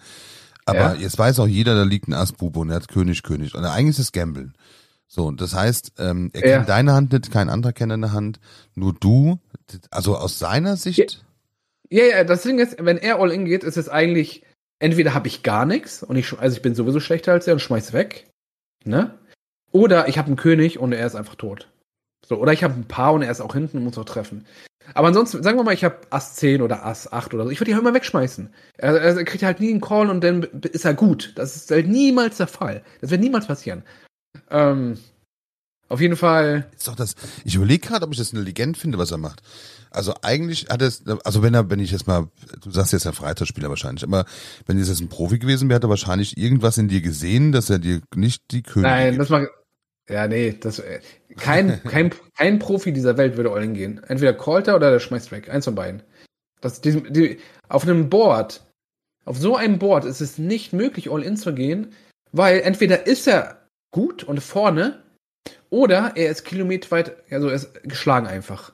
Aber 0.69 0.95
ja. 0.95 1.01
jetzt 1.01 1.17
weiß 1.17 1.39
auch 1.39 1.47
jeder, 1.47 1.75
da 1.75 1.83
liegt 1.83 2.07
ein 2.07 2.13
Assbube 2.13 2.59
und 2.59 2.69
er 2.69 2.77
hat 2.77 2.87
König, 2.87 3.23
König. 3.23 3.55
Und 3.55 3.65
eigentlich 3.65 3.97
ist 3.97 3.99
es 3.99 4.11
Gambeln. 4.11 4.53
So, 5.07 5.25
und 5.25 5.41
das 5.41 5.55
heißt, 5.55 5.93
ähm, 5.97 6.29
er 6.33 6.47
ja. 6.47 6.57
kennt 6.57 6.69
deine 6.69 6.93
Hand 6.93 7.11
nicht, 7.11 7.31
kein 7.31 7.49
anderer 7.49 7.73
kennt 7.73 7.91
deine 7.91 8.11
Hand, 8.11 8.39
nur 8.75 8.93
du. 8.93 9.39
Also 9.89 10.15
aus 10.15 10.37
seiner 10.37 10.77
Sicht. 10.77 11.25
Ja, 11.89 12.03
ja, 12.03 12.23
das 12.23 12.43
Ding 12.43 12.59
ist, 12.59 12.75
wenn 12.79 12.97
er 12.97 13.19
all 13.19 13.31
in 13.31 13.45
geht, 13.45 13.63
ist 13.63 13.77
es 13.77 13.89
eigentlich, 13.89 14.43
entweder 14.77 15.15
habe 15.15 15.27
ich 15.27 15.41
gar 15.41 15.65
nichts 15.65 16.03
und 16.03 16.15
ich, 16.15 16.37
also 16.37 16.55
ich 16.55 16.61
bin 16.61 16.75
sowieso 16.75 16.99
schlechter 16.99 17.31
als 17.31 17.47
er 17.47 17.53
und 17.53 17.59
schmeiß 17.59 17.93
weg, 17.93 18.29
ne? 18.85 19.17
Oder 19.71 20.07
ich 20.07 20.17
habe 20.17 20.27
einen 20.27 20.35
König 20.35 20.79
und 20.79 20.93
er 20.93 21.05
ist 21.05 21.15
einfach 21.15 21.35
tot. 21.35 21.71
So, 22.25 22.37
oder 22.37 22.53
ich 22.53 22.63
habe 22.63 22.75
ein 22.75 22.87
Paar 22.87 23.13
und 23.13 23.23
er 23.23 23.31
ist 23.31 23.41
auch 23.41 23.53
hinten 23.53 23.77
und 23.77 23.83
muss 23.85 23.97
auch 23.97 24.05
treffen. 24.05 24.45
Aber 24.93 25.07
ansonsten, 25.07 25.43
sagen 25.43 25.57
wir 25.57 25.63
mal, 25.63 25.73
ich 25.73 25.83
habe 25.83 25.97
Ass 26.09 26.35
10 26.35 26.61
oder 26.61 26.85
Ass 26.85 27.11
8 27.11 27.33
oder 27.33 27.45
so. 27.45 27.49
Ich 27.49 27.59
würde 27.59 27.71
die 27.71 27.75
halt 27.75 27.83
immer 27.83 27.93
wegschmeißen. 27.93 28.49
Er, 28.77 28.95
er, 28.95 29.23
kriegt 29.23 29.43
halt 29.43 29.59
nie 29.59 29.69
einen 29.69 29.81
Call 29.81 30.09
und 30.09 30.23
dann 30.23 30.43
ist 30.43 30.85
er 30.85 30.93
gut. 30.93 31.33
Das 31.35 31.55
ist 31.55 31.71
halt 31.71 31.87
niemals 31.87 32.37
der 32.37 32.47
Fall. 32.47 32.83
Das 33.01 33.11
wird 33.11 33.21
niemals 33.21 33.47
passieren. 33.47 33.83
Ähm, 34.49 34.97
auf 35.89 36.01
jeden 36.01 36.15
Fall. 36.15 36.69
Ist 36.77 36.87
doch 36.87 36.95
das. 36.95 37.15
Ich 37.43 37.55
überlege 37.55 37.87
gerade, 37.87 38.05
ob 38.05 38.11
ich 38.11 38.19
das 38.19 38.33
eine 38.33 38.43
Legende 38.43 38.79
finde, 38.79 38.99
was 38.99 39.11
er 39.11 39.17
macht. 39.17 39.41
Also 39.91 40.13
eigentlich 40.21 40.67
hat 40.69 40.83
es, 40.83 41.03
also 41.23 41.41
wenn 41.41 41.55
er, 41.55 41.69
wenn 41.71 41.79
ich 41.79 41.91
jetzt 41.91 42.05
mal, 42.05 42.27
du 42.61 42.69
sagst 42.69 42.93
jetzt 42.93 43.07
ein 43.07 43.13
Freitagsspieler 43.13 43.69
wahrscheinlich, 43.69 44.03
aber 44.03 44.25
wenn 44.67 44.77
es 44.77 44.87
jetzt 44.87 45.01
ein 45.01 45.09
Profi 45.09 45.39
gewesen 45.39 45.67
wäre, 45.67 45.77
hat 45.77 45.83
er 45.83 45.89
wahrscheinlich 45.89 46.37
irgendwas 46.37 46.77
in 46.77 46.89
dir 46.89 47.01
gesehen, 47.01 47.51
dass 47.51 47.71
er 47.71 47.79
dir 47.79 48.01
nicht 48.15 48.43
die 48.51 48.61
Königin. 48.61 48.91
Nein, 48.91 49.17
das 49.17 49.29
mag, 49.29 49.49
ja, 50.09 50.27
nee, 50.27 50.55
das, 50.59 50.79
äh, 50.79 50.99
kein, 51.37 51.81
kein, 51.83 52.11
kein 52.35 52.59
Profi 52.59 52.91
dieser 52.91 53.17
Welt 53.17 53.37
würde 53.37 53.51
all 53.51 53.67
gehen. 53.69 54.01
Entweder 54.07 54.33
callt 54.33 54.67
er 54.67 54.75
oder 54.75 54.91
der 54.91 54.99
schmeißt 54.99 55.31
weg. 55.31 55.49
Eins 55.49 55.65
von 55.65 55.75
beiden. 55.75 56.03
Das, 56.61 56.81
die, 56.81 57.01
die, 57.11 57.39
auf 57.69 57.83
einem 57.83 58.09
Board, 58.09 58.65
auf 59.25 59.37
so 59.37 59.55
einem 59.55 59.79
Board 59.79 60.05
ist 60.05 60.21
es 60.21 60.37
nicht 60.37 60.73
möglich, 60.73 61.11
all 61.11 61.23
in 61.23 61.37
zu 61.37 61.53
gehen, 61.53 61.93
weil 62.31 62.61
entweder 62.61 63.07
ist 63.07 63.27
er 63.27 63.67
gut 63.91 64.23
und 64.23 64.41
vorne 64.41 65.03
oder 65.69 66.13
er 66.15 66.31
ist 66.31 66.43
kilometerweit, 66.43 67.15
also 67.31 67.47
er 67.47 67.55
ist 67.55 67.83
geschlagen 67.83 68.27
einfach. 68.27 68.73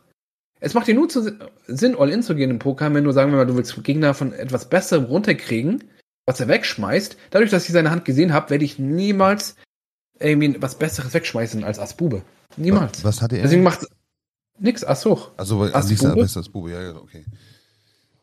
Es 0.60 0.74
macht 0.74 0.88
dir 0.88 0.96
nur 0.96 1.10
zu, 1.10 1.38
Sinn, 1.68 1.96
all 1.98 2.10
in 2.10 2.24
zu 2.24 2.34
gehen 2.34 2.50
im 2.50 2.60
Poker, 2.60 2.92
wenn 2.94 3.04
du 3.04 3.12
sagen 3.12 3.32
wir 3.32 3.38
mal, 3.38 3.46
du 3.46 3.58
willst 3.58 3.84
Gegner 3.84 4.14
von 4.14 4.34
etwas 4.34 4.70
Besserem 4.70 5.06
runterkriegen, 5.06 5.84
was 6.26 6.40
er 6.40 6.48
wegschmeißt. 6.48 7.18
Dadurch, 7.30 7.52
dass 7.52 7.66
ich 7.66 7.74
seine 7.74 7.92
Hand 7.92 8.06
gesehen 8.06 8.34
habe, 8.34 8.50
werde 8.50 8.66
ich 8.66 8.80
niemals 8.80 9.56
irgendwie 10.20 10.62
was 10.62 10.76
Besseres 10.76 11.14
wegschmeißen 11.14 11.64
als 11.64 11.80
Asbube. 11.80 12.24
Niemals. 12.58 13.04
Was 13.04 13.22
hat 13.22 13.34
er? 13.34 13.42
Deswegen 13.42 13.64
macht 13.64 13.88
nix 14.60 14.84
Ass 14.84 15.06
hoch. 15.06 15.32
Also 15.38 15.64
Ass 15.64 15.94
Bube. 15.94 16.16
Besser 16.16 16.44
Bube, 16.44 16.72
ja, 16.72 16.82
ja, 16.82 16.96
okay. 16.96 17.26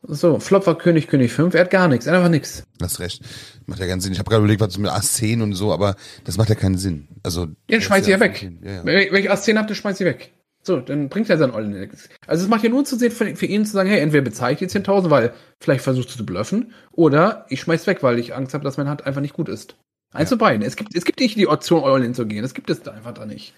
So, 0.05 0.41
Flop 0.41 0.67
war 0.67 0.77
König, 0.77 1.07
König 1.07 1.33
5, 1.33 1.55
er 1.55 1.61
hat 1.61 1.71
gar 1.71 1.87
nichts, 1.87 2.09
einfach 2.09 2.29
nichts. 2.29 2.65
Hast 2.81 2.99
recht. 2.99 3.23
Macht 3.67 3.79
ja 3.79 3.87
keinen 3.87 4.01
Sinn. 4.01 4.13
Ich 4.13 4.19
habe 4.19 4.29
gerade 4.29 4.41
überlegt, 4.41 4.61
was 4.61 4.77
mit 4.77 4.91
Ass 4.91 5.13
10 5.15 5.43
und 5.43 5.55
so, 5.55 5.73
aber 5.73 5.95
das 6.25 6.39
macht 6.39 6.49
ja 6.49 6.57
keinen 6.57 6.77
Sinn. 6.77 7.07
Also. 7.23 7.43
Ja, 7.43 7.49
dann 7.69 7.83
schmeiß 7.83 8.03
ich 8.03 8.11
ja 8.11 8.19
weg. 8.19 8.51
Ja, 8.65 8.73
ja. 8.73 8.85
Wenn 8.85 9.15
ich 9.15 9.31
Ass 9.31 9.45
10 9.45 9.59
habe, 9.59 9.69
dann 9.69 9.77
schmeiß 9.77 10.01
ich 10.01 10.07
weg. 10.07 10.33
So, 10.65 10.81
dann 10.81 11.09
bringt 11.09 11.31
er 11.31 11.39
sein 11.39 11.53
All 11.53 11.67
nichts. 11.67 12.09
Also 12.27 12.45
es 12.45 12.51
macht 12.51 12.65
ja 12.65 12.71
nur 12.71 12.85
zu 12.85 12.97
sehen 12.97 13.13
für, 13.13 13.35
für, 13.35 13.47
ihn 13.47 13.65
zu 13.65 13.73
sagen, 13.73 13.89
hey, 13.89 14.01
entweder 14.01 14.23
bezahle 14.23 14.53
ich 14.53 14.59
die 14.59 14.67
10.000, 14.67 15.11
weil 15.11 15.35
vielleicht 15.61 15.83
versuchst 15.83 16.11
du 16.11 16.19
zu 16.19 16.27
bluffen, 16.27 16.73
oder 16.93 17.47
ich 17.49 17.61
schmeiß 17.61 17.87
weg, 17.87 18.03
weil 18.03 18.19
ich 18.19 18.35
Angst 18.35 18.55
habe, 18.55 18.65
dass 18.65 18.77
meine 18.77 18.91
Hand 18.91 19.07
einfach 19.07 19.21
nicht 19.21 19.35
gut 19.35 19.49
ist. 19.49 19.77
Eins 20.13 20.31
ja. 20.31 20.35
zu 20.35 20.39
beiden. 20.39 20.63
Es 20.63 20.77
gibt, 20.77 20.95
es 20.95 21.05
gibt 21.05 21.21
nicht 21.21 21.37
die 21.37 21.49
Option, 21.49 21.85
All-In 21.85 22.15
zu 22.15 22.27
gehen. 22.27 22.43
Das 22.43 22.55
gibt 22.55 22.71
es 22.71 22.83
da 22.83 22.93
einfach 22.93 23.15
da 23.15 23.27
nicht. 23.27 23.55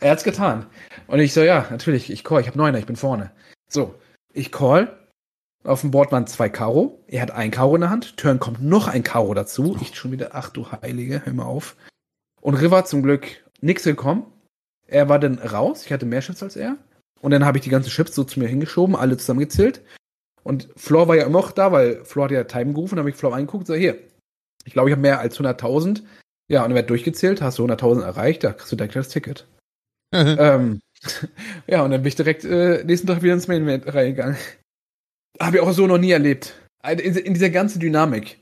Er 0.00 0.12
hat's 0.12 0.24
getan. 0.24 0.66
Und 1.06 1.20
ich 1.20 1.34
so, 1.34 1.42
ja, 1.42 1.66
natürlich, 1.70 2.10
ich 2.10 2.24
call, 2.24 2.40
ich 2.40 2.46
habe 2.46 2.58
Neuner, 2.58 2.78
ich 2.78 2.86
bin 2.86 2.96
vorne. 2.96 3.32
So, 3.68 3.94
ich 4.32 4.50
call. 4.50 4.96
Auf 5.62 5.82
dem 5.82 5.90
Board 5.90 6.10
waren 6.10 6.26
zwei 6.26 6.48
Karo. 6.48 7.04
Er 7.06 7.20
hat 7.20 7.32
ein 7.32 7.50
Karo 7.50 7.74
in 7.74 7.82
der 7.82 7.90
Hand. 7.90 8.16
Turn 8.16 8.40
kommt 8.40 8.62
noch 8.62 8.88
ein 8.88 9.02
Karo 9.02 9.34
dazu. 9.34 9.76
Ich 9.80 9.94
schon 9.94 10.10
wieder, 10.10 10.30
ach 10.32 10.48
du 10.48 10.72
Heilige, 10.72 11.22
hör 11.24 11.32
mal 11.34 11.44
auf. 11.44 11.76
Und 12.40 12.54
River 12.54 12.86
zum 12.86 13.02
Glück 13.02 13.44
nix 13.60 13.82
gekommen. 13.82 14.24
Er 14.86 15.10
war 15.10 15.18
dann 15.18 15.38
raus. 15.38 15.84
Ich 15.84 15.92
hatte 15.92 16.06
mehr 16.06 16.20
Chips 16.20 16.42
als 16.42 16.56
er. 16.56 16.78
Und 17.20 17.32
dann 17.32 17.44
habe 17.44 17.58
ich 17.58 17.64
die 17.64 17.70
ganzen 17.70 17.90
Chips 17.90 18.14
so 18.14 18.24
zu 18.24 18.40
mir 18.40 18.48
hingeschoben, 18.48 18.96
alle 18.96 19.18
zusammengezählt. 19.18 19.82
Und 20.42 20.70
Floor 20.76 21.08
war 21.08 21.16
ja 21.16 21.24
immer 21.24 21.40
noch 21.40 21.52
da, 21.52 21.70
weil 21.70 22.02
Floor 22.06 22.24
hat 22.24 22.32
ja 22.32 22.44
Time 22.44 22.72
gerufen. 22.72 22.96
Da 22.96 23.00
habe 23.00 23.10
ich 23.10 23.16
Floor 23.16 23.34
angeguckt. 23.34 23.66
So, 23.66 23.74
hier, 23.74 23.98
ich 24.64 24.72
glaube, 24.72 24.90
ich 24.90 24.92
habe 24.92 25.02
mehr 25.02 25.20
als 25.20 25.38
100.000. 25.38 26.02
Ja, 26.48 26.64
und 26.64 26.72
er 26.72 26.76
wird 26.76 26.90
durchgezählt, 26.90 27.42
hast 27.42 27.58
du 27.58 27.64
100.000 27.64 28.02
erreicht, 28.02 28.42
da 28.44 28.52
kriegst 28.52 28.72
du 28.72 28.76
direkt 28.76 28.96
das 28.96 29.08
Ticket. 29.08 29.46
ähm, 30.12 30.80
ja, 31.66 31.82
und 31.82 31.92
dann 31.92 32.02
bin 32.02 32.08
ich 32.08 32.16
direkt 32.16 32.44
äh, 32.44 32.82
nächsten 32.84 33.06
Tag 33.06 33.22
wieder 33.22 33.34
ins 33.34 33.48
Main 33.48 33.62
Event 33.62 33.92
reingegangen. 33.92 34.36
Habe 35.38 35.56
ich 35.56 35.62
auch 35.62 35.72
so 35.72 35.86
noch 35.86 35.98
nie 35.98 36.10
erlebt. 36.10 36.54
In, 36.84 36.98
in 36.98 37.34
dieser 37.34 37.50
ganzen 37.50 37.80
Dynamik. 37.80 38.38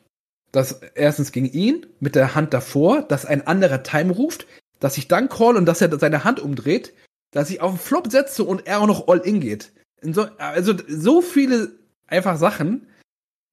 Dass 0.51 0.81
erstens 0.95 1.33
gegen 1.33 1.47
ihn 1.47 1.87
mit 2.01 2.15
der 2.15 2.35
Hand 2.35 2.55
davor, 2.55 3.03
dass 3.03 3.27
ein 3.27 3.47
anderer 3.47 3.83
Time 3.83 4.15
ruft, 4.15 4.47
dass 4.81 4.97
ich 4.97 5.07
dann 5.07 5.29
call 5.29 5.57
und 5.57 5.67
dass 5.67 5.83
er 5.83 5.99
seine 5.99 6.25
Hand 6.25 6.41
umdreht, 6.41 6.95
dass 7.33 7.51
ich 7.51 7.61
auf 7.61 7.73
den 7.73 7.79
Flop 7.79 8.11
setze 8.11 8.45
und 8.45 8.67
er 8.67 8.81
auch 8.81 8.87
noch 8.87 9.09
all 9.09 9.19
in 9.19 9.41
geht. 9.41 9.73
So, 10.01 10.23
also 10.39 10.75
so 10.89 11.21
viele 11.21 11.73
einfach 12.07 12.39
Sachen. 12.39 12.87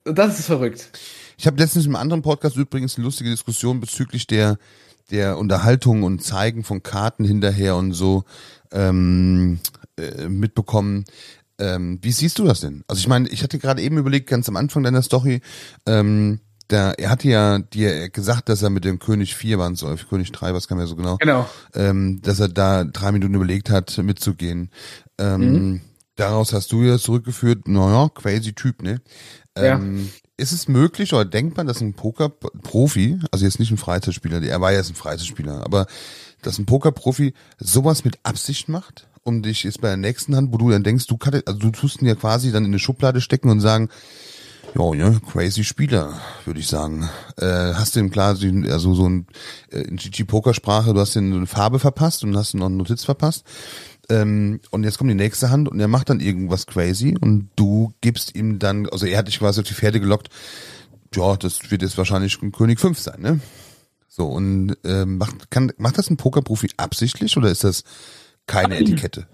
Das 0.06 0.40
ist 0.40 0.46
verrückt. 0.46 0.92
Ich 1.38 1.48
habe 1.48 1.58
letztens 1.58 1.86
im 1.86 1.96
anderen 1.96 2.22
Podcast 2.22 2.56
übrigens 2.58 2.96
eine 2.98 3.06
lustige 3.06 3.30
Diskussion 3.30 3.80
bezüglich 3.80 4.28
der 4.28 4.58
der 5.12 5.38
Unterhaltung 5.38 6.02
und 6.02 6.24
Zeigen 6.24 6.64
von 6.64 6.82
Karten 6.82 7.26
hinterher 7.26 7.76
und 7.76 7.94
so 7.94 8.24
ähm, 8.72 9.60
äh, 10.00 10.28
mitbekommen. 10.28 11.06
Ähm, 11.60 12.00
wie 12.02 12.12
siehst 12.12 12.40
du 12.40 12.44
das 12.44 12.62
denn? 12.62 12.84
Also 12.88 13.00
ich 13.02 13.08
meine, 13.08 13.30
ich 13.30 13.44
hatte 13.44 13.60
gerade 13.60 13.84
eben 13.84 14.00
überlegt, 14.00 14.28
ganz 14.28 14.50
am 14.50 14.56
Anfang 14.58 14.82
deiner 14.82 15.04
Story, 15.04 15.42
ähm, 15.86 16.40
da, 16.70 16.92
er 16.94 17.12
hatte 17.12 17.28
ja 17.30 17.60
dir 17.60 18.10
gesagt, 18.10 18.50
dass 18.50 18.64
er 18.64 18.72
mit 18.72 18.84
dem 18.84 18.98
König 18.98 19.36
4 19.36 19.60
waren 19.60 19.76
so, 19.76 19.96
König 20.10 20.32
3, 20.32 20.56
was 20.56 20.68
kann 20.68 20.78
man 20.80 20.88
ja 20.88 20.90
so 20.90 20.96
genau, 20.96 21.18
Genau. 21.18 21.48
ähm, 21.76 22.20
dass 22.24 22.40
er 22.40 22.50
da 22.50 22.84
drei 22.84 23.12
Minuten 23.12 23.36
überlegt 23.36 23.70
hat, 23.70 23.96
mitzugehen. 24.00 24.72
Ähm, 25.20 25.42
Mhm. 25.42 25.82
Daraus 26.16 26.52
hast 26.54 26.72
du 26.72 26.82
ja 26.82 26.98
zurückgeführt, 26.98 27.68
naja, 27.68 28.10
crazy 28.10 28.54
Typ, 28.54 28.82
ne? 28.82 29.02
Ähm, 29.56 30.10
Ist 30.38 30.52
es 30.52 30.68
möglich 30.68 31.14
oder 31.14 31.24
denkt 31.24 31.56
man, 31.56 31.66
dass 31.66 31.80
ein 31.80 31.94
Pokerprofi, 31.94 33.20
also 33.32 33.46
jetzt 33.46 33.60
nicht 33.60 33.72
ein 33.72 33.78
Freizeitspieler, 33.78 34.42
er 34.42 34.60
war 34.60 34.74
jetzt 34.74 34.90
ein 34.90 34.96
Freizeitspieler, 34.96 35.64
aber 35.64 35.88
dass 36.42 36.60
ein 36.60 36.66
Pokerprofi 36.66 37.34
sowas 37.58 38.04
mit 38.04 38.20
Absicht 38.24 38.68
macht, 38.68 39.08
um 39.24 39.42
dich 39.42 39.64
jetzt 39.64 39.80
bei 39.80 39.88
der 39.88 39.98
nächsten 39.98 40.36
Hand, 40.36 40.52
wo 40.52 40.58
du 40.58 40.70
dann 40.70 40.84
denkst, 40.84 41.08
du 41.08 41.18
kannst, 41.18 41.48
also 41.48 41.60
du 41.60 41.72
tust 41.72 42.02
ihn 42.02 42.08
ja 42.08 42.16
quasi 42.16 42.52
dann 42.52 42.66
in 42.66 42.72
eine 42.72 42.80
Schublade 42.80 43.22
stecken 43.22 43.50
und 43.50 43.62
sagen, 43.62 43.90
ja, 44.78 44.94
ja, 44.94 45.20
crazy 45.32 45.64
Spieler, 45.64 46.20
würde 46.44 46.60
ich 46.60 46.68
sagen. 46.68 47.10
Äh, 47.38 47.74
hast 47.74 47.96
du 47.96 48.02
ihm 48.02 48.12
klar, 48.12 48.36
also 48.70 48.94
so 48.94 49.08
ein, 49.08 49.28
äh, 49.72 49.82
in 49.82 49.96
GG-Pokersprache, 49.96 50.94
du 50.94 51.00
hast 51.00 51.16
ihm 51.16 51.34
eine 51.34 51.48
Farbe 51.48 51.80
verpasst 51.80 52.24
und 52.26 52.36
hast 52.36 52.56
noch 52.56 52.66
eine 52.66 52.76
Notiz 52.76 53.06
verpasst. 53.06 53.46
Ähm, 54.10 54.60
und 54.72 54.84
jetzt 54.84 54.98
kommt 54.98 55.10
die 55.10 55.16
nächste 55.16 55.50
Hand 55.50 55.70
und 55.70 55.80
er 55.80 55.88
macht 55.88 56.10
dann 56.10 56.20
irgendwas 56.20 56.68
crazy 56.68 57.16
und 57.20 57.50
du 57.56 57.94
gibst 58.02 58.36
ihm 58.36 58.60
dann, 58.60 58.88
also 58.90 59.06
er 59.06 59.18
hat 59.18 59.28
dich 59.28 59.40
quasi 59.40 59.62
auf 59.62 59.68
die 59.68 59.74
Pferde 59.74 60.00
gelockt, 60.00 60.30
ja, 61.14 61.36
das 61.36 61.72
wird 61.72 61.82
jetzt 61.82 61.98
wahrscheinlich 61.98 62.42
ein 62.42 62.52
König 62.52 62.80
5 62.80 63.00
sein, 63.00 63.22
ne? 63.22 63.40
So, 64.08 64.28
und 64.28 64.78
ähm, 64.86 65.18
macht, 65.18 65.52
kann, 65.52 65.72
macht 65.78 65.98
das 65.98 66.10
ein 66.10 66.18
Pokerprofi 66.18 66.70
absichtlich 66.78 67.36
oder 67.36 67.50
ist 67.50 67.64
das 67.64 67.84
keine 68.48 68.78
Etikette? 68.80 69.28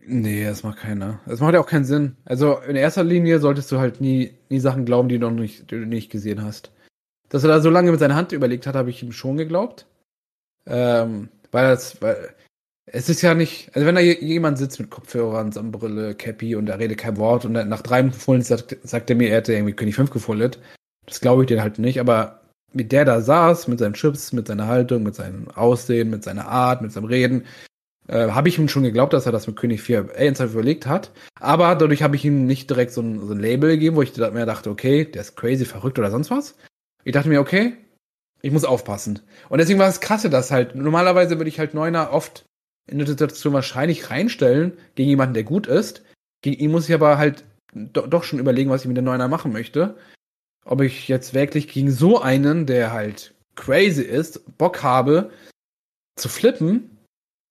Nee, 0.00 0.44
das 0.44 0.62
macht 0.64 0.78
keiner. 0.78 1.20
Das 1.26 1.40
macht 1.40 1.54
ja 1.54 1.60
auch 1.60 1.66
keinen 1.66 1.84
Sinn. 1.84 2.16
Also 2.24 2.58
in 2.58 2.74
erster 2.74 3.04
Linie 3.04 3.38
solltest 3.38 3.70
du 3.70 3.78
halt 3.78 4.00
nie, 4.00 4.32
nie 4.48 4.58
Sachen 4.58 4.86
glauben, 4.86 5.08
die 5.08 5.18
du 5.18 5.30
noch 5.30 5.38
nicht, 5.38 5.70
die 5.70 5.76
du 5.76 5.86
nicht 5.86 6.10
gesehen 6.10 6.42
hast. 6.42 6.72
Dass 7.28 7.44
er 7.44 7.48
da 7.48 7.60
so 7.60 7.70
lange 7.70 7.92
mit 7.92 8.00
seiner 8.00 8.16
Hand 8.16 8.32
überlegt 8.32 8.66
hat, 8.66 8.74
habe 8.74 8.90
ich 8.90 9.02
ihm 9.02 9.12
schon 9.12 9.36
geglaubt. 9.36 9.86
Ähm, 10.66 11.28
weil 11.52 11.68
das, 11.68 12.02
weil 12.02 12.34
es 12.92 13.08
ist 13.08 13.22
ja 13.22 13.34
nicht, 13.34 13.70
also 13.74 13.86
wenn 13.86 13.94
da 13.94 14.00
je- 14.00 14.18
jemand 14.24 14.58
sitzt 14.58 14.80
mit 14.80 14.90
Kopfhörern, 14.90 15.52
Sonnenbrille, 15.52 16.14
Cappy 16.14 16.56
und 16.56 16.68
er 16.68 16.78
redet 16.78 16.98
kein 16.98 17.16
Wort 17.16 17.44
und 17.44 17.52
nach 17.52 17.82
drei 17.82 18.10
Fullen 18.10 18.42
sagt, 18.42 18.76
sagt 18.82 19.10
er 19.10 19.16
mir, 19.16 19.28
er 19.30 19.36
hätte 19.38 19.52
irgendwie 19.52 19.74
König 19.74 19.94
5 19.94 20.10
gefullet, 20.10 20.58
das 21.06 21.20
glaube 21.20 21.42
ich 21.42 21.48
dir 21.48 21.62
halt 21.62 21.78
nicht, 21.78 22.00
aber 22.00 22.40
wie 22.72 22.84
der 22.84 23.04
da 23.04 23.20
saß, 23.20 23.68
mit 23.68 23.78
seinen 23.78 23.94
Chips, 23.94 24.32
mit 24.32 24.46
seiner 24.48 24.66
Haltung, 24.66 25.02
mit 25.02 25.14
seinem 25.14 25.48
Aussehen, 25.50 26.10
mit 26.10 26.22
seiner 26.24 26.46
Art, 26.48 26.82
mit 26.82 26.92
seinem 26.92 27.04
Reden, 27.06 27.44
äh, 28.08 28.28
habe 28.30 28.48
ich 28.48 28.58
ihm 28.58 28.68
schon 28.68 28.82
geglaubt, 28.84 29.12
dass 29.12 29.26
er 29.26 29.32
das 29.32 29.46
mit 29.46 29.56
König 29.56 29.82
4 29.82 30.10
ernsthaft 30.14 30.52
überlegt 30.52 30.86
hat. 30.86 31.10
Aber 31.40 31.74
dadurch 31.74 32.02
habe 32.02 32.16
ich 32.16 32.24
ihm 32.24 32.46
nicht 32.46 32.70
direkt 32.70 32.92
so 32.92 33.00
ein, 33.02 33.26
so 33.26 33.32
ein 33.32 33.40
Label 33.40 33.70
gegeben, 33.70 33.96
wo 33.96 34.02
ich 34.02 34.16
mir 34.16 34.46
dachte, 34.46 34.70
okay, 34.70 35.04
der 35.04 35.22
ist 35.22 35.36
crazy, 35.36 35.64
verrückt 35.64 35.98
oder 35.98 36.10
sonst 36.10 36.30
was. 36.30 36.56
Ich 37.04 37.12
dachte 37.12 37.28
mir, 37.28 37.40
okay, 37.40 37.76
ich 38.42 38.52
muss 38.52 38.64
aufpassen. 38.64 39.20
Und 39.48 39.58
deswegen 39.58 39.78
war 39.78 39.88
es 39.88 40.00
krasse, 40.00 40.30
dass 40.30 40.50
halt, 40.50 40.74
normalerweise 40.74 41.38
würde 41.38 41.48
ich 41.48 41.58
halt 41.58 41.74
Neuner 41.74 42.12
oft 42.12 42.44
in 42.90 42.98
eine 42.98 43.06
Situation 43.06 43.52
wahrscheinlich 43.52 44.10
reinstellen 44.10 44.72
gegen 44.94 45.08
jemanden, 45.08 45.34
der 45.34 45.44
gut 45.44 45.66
ist. 45.66 46.02
Gegen 46.42 46.60
ihn 46.60 46.70
muss 46.70 46.88
ich 46.88 46.94
aber 46.94 47.18
halt 47.18 47.44
do, 47.72 48.06
doch 48.06 48.24
schon 48.24 48.38
überlegen, 48.38 48.70
was 48.70 48.82
ich 48.82 48.88
mit 48.88 48.96
dem 48.96 49.04
Neuner 49.04 49.28
machen 49.28 49.52
möchte. 49.52 49.96
Ob 50.64 50.80
ich 50.80 51.08
jetzt 51.08 51.34
wirklich 51.34 51.68
gegen 51.68 51.90
so 51.90 52.20
einen, 52.20 52.66
der 52.66 52.92
halt 52.92 53.34
crazy 53.56 54.02
ist, 54.02 54.56
Bock 54.58 54.82
habe, 54.82 55.30
zu 56.16 56.28
flippen, 56.28 56.98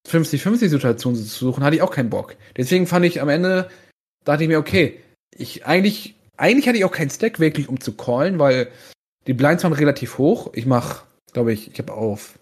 50-50-Situation 0.08 1.16
zu 1.16 1.24
suchen, 1.24 1.64
hatte 1.64 1.76
ich 1.76 1.82
auch 1.82 1.92
keinen 1.92 2.10
Bock. 2.10 2.36
Deswegen 2.58 2.88
fand 2.88 3.06
ich 3.06 3.22
am 3.22 3.30
Ende, 3.30 3.70
dachte 4.26 4.44
ich 4.44 4.50
mir, 4.50 4.60
okay, 4.60 5.00
ich 5.36 5.66
eigentlich, 5.66 6.16
eigentlich 6.38 6.68
hatte 6.68 6.78
ich 6.78 6.86
auch 6.86 6.92
keinen 6.92 7.10
Stack 7.10 7.40
wirklich, 7.40 7.70
um 7.70 7.80
zu 7.80 7.94
callen, 7.94 8.40
weil 8.40 8.72
die 9.28 9.34
Blinds 9.34 9.64
waren 9.64 9.74
relativ 9.74 10.18
hoch. 10.18 10.52
Ich 10.54 10.66
mach, 10.66 11.04
glaube 11.34 11.54
ich, 11.54 11.72
ich 11.72 11.80
habe 11.80 11.94
auf, 11.94 12.40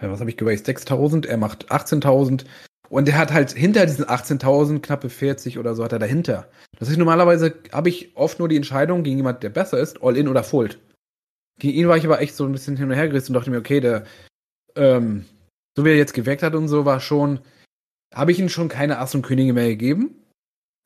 was 0.00 0.20
habe 0.20 0.30
ich 0.30 0.36
geraced? 0.36 0.66
6000, 0.66 1.26
er 1.26 1.36
macht 1.36 1.70
18.000 1.70 2.44
und 2.88 3.08
er 3.08 3.18
hat 3.18 3.32
halt 3.32 3.52
hinter 3.52 3.86
diesen 3.86 4.04
18.000 4.04 4.80
knappe 4.80 5.08
40 5.08 5.58
oder 5.58 5.74
so 5.74 5.84
hat 5.84 5.92
er 5.92 5.98
dahinter. 5.98 6.48
Das 6.78 6.88
heißt, 6.88 6.98
normalerweise 6.98 7.54
habe 7.72 7.88
ich 7.88 8.16
oft 8.16 8.38
nur 8.38 8.48
die 8.48 8.56
Entscheidung 8.56 9.02
gegen 9.02 9.16
jemand, 9.16 9.42
der 9.42 9.50
besser 9.50 9.78
ist, 9.78 10.02
all 10.02 10.16
in 10.16 10.28
oder 10.28 10.44
fold. 10.44 10.78
Gegen 11.58 11.78
ihn 11.78 11.88
war 11.88 11.96
ich 11.96 12.04
aber 12.04 12.20
echt 12.20 12.34
so 12.34 12.44
ein 12.44 12.52
bisschen 12.52 12.76
hin 12.76 12.90
und 12.90 12.96
her 12.96 13.08
gerissen 13.08 13.32
und 13.32 13.34
dachte 13.34 13.50
mir, 13.50 13.58
okay, 13.58 13.80
der, 13.80 14.04
ähm, 14.74 15.24
so 15.76 15.84
wie 15.84 15.90
er 15.90 15.96
jetzt 15.96 16.14
geweckt 16.14 16.42
hat 16.42 16.54
und 16.54 16.68
so, 16.68 16.84
war 16.84 17.00
schon, 17.00 17.40
habe 18.12 18.32
ich 18.32 18.38
ihm 18.38 18.48
schon 18.48 18.68
keine 18.68 18.98
Ass 18.98 19.14
und 19.14 19.22
Könige 19.22 19.52
mehr 19.52 19.68
gegeben. 19.68 20.16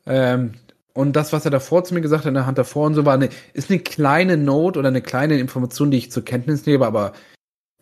Ähm, 0.07 0.53
und 0.95 1.15
das, 1.15 1.33
was 1.33 1.45
er 1.45 1.51
davor 1.51 1.85
zu 1.85 1.95
mir 1.95 2.01
gesagt 2.01 2.25
hat, 2.25 2.29
in 2.29 2.35
der 2.35 2.47
Hand 2.47 2.59
davor 2.59 2.87
und 2.87 2.95
so, 2.95 3.05
war 3.05 3.15
eine, 3.15 3.29
ist 3.53 3.71
eine 3.71 3.79
kleine 3.79 4.37
Note 4.37 4.79
oder 4.79 4.89
eine 4.89 5.03
kleine 5.03 5.39
Information, 5.39 5.91
die 5.91 5.99
ich 5.99 6.11
zur 6.11 6.25
Kenntnis 6.25 6.67
nehme, 6.67 6.87
aber 6.87 7.13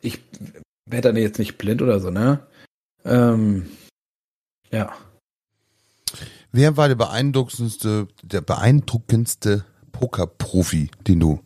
ich 0.02 0.20
werde 0.86 1.08
dann 1.08 1.16
jetzt 1.16 1.38
nicht 1.38 1.58
blind 1.58 1.82
oder 1.82 2.00
so, 2.00 2.10
ne? 2.10 2.46
Ähm, 3.04 3.66
ja. 4.70 4.92
Wer 6.52 6.76
war 6.76 6.88
der 6.88 6.94
beeindruckendste, 6.94 8.08
der 8.22 8.40
beeindruckendste 8.40 9.64
Pokerprofi, 9.92 10.90
den 11.06 11.20
du 11.20 11.40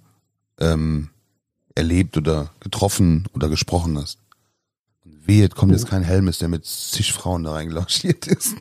ähm, 0.61 1.11
erlebt 1.75 2.17
oder 2.17 2.51
getroffen 2.61 3.29
oder 3.35 3.49
gesprochen 3.49 3.99
hast? 3.99 4.19
Wehe, 5.03 5.49
kommt 5.49 5.73
jetzt 5.73 5.89
kein 5.89 6.03
Helmes, 6.03 6.39
der 6.39 6.49
mit 6.49 6.65
zig 6.65 7.13
Frauen 7.13 7.45
da 7.45 7.53
reingelauschiert 7.53 8.27
ist. 8.27 8.57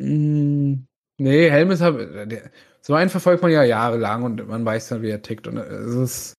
Mm, 0.00 0.84
nee, 1.18 1.50
Helmes 1.50 1.80
hab, 1.80 1.96
der, 1.96 2.50
so 2.80 2.94
einen 2.94 3.10
verfolgt 3.10 3.42
man 3.42 3.50
ja 3.50 3.64
jahrelang 3.64 4.22
und 4.22 4.46
man 4.46 4.64
weiß 4.64 4.88
dann, 4.88 5.02
wie 5.02 5.10
er 5.10 5.22
tickt. 5.22 5.48
Und 5.48 5.56
es 5.56 5.94
ist 5.94 6.37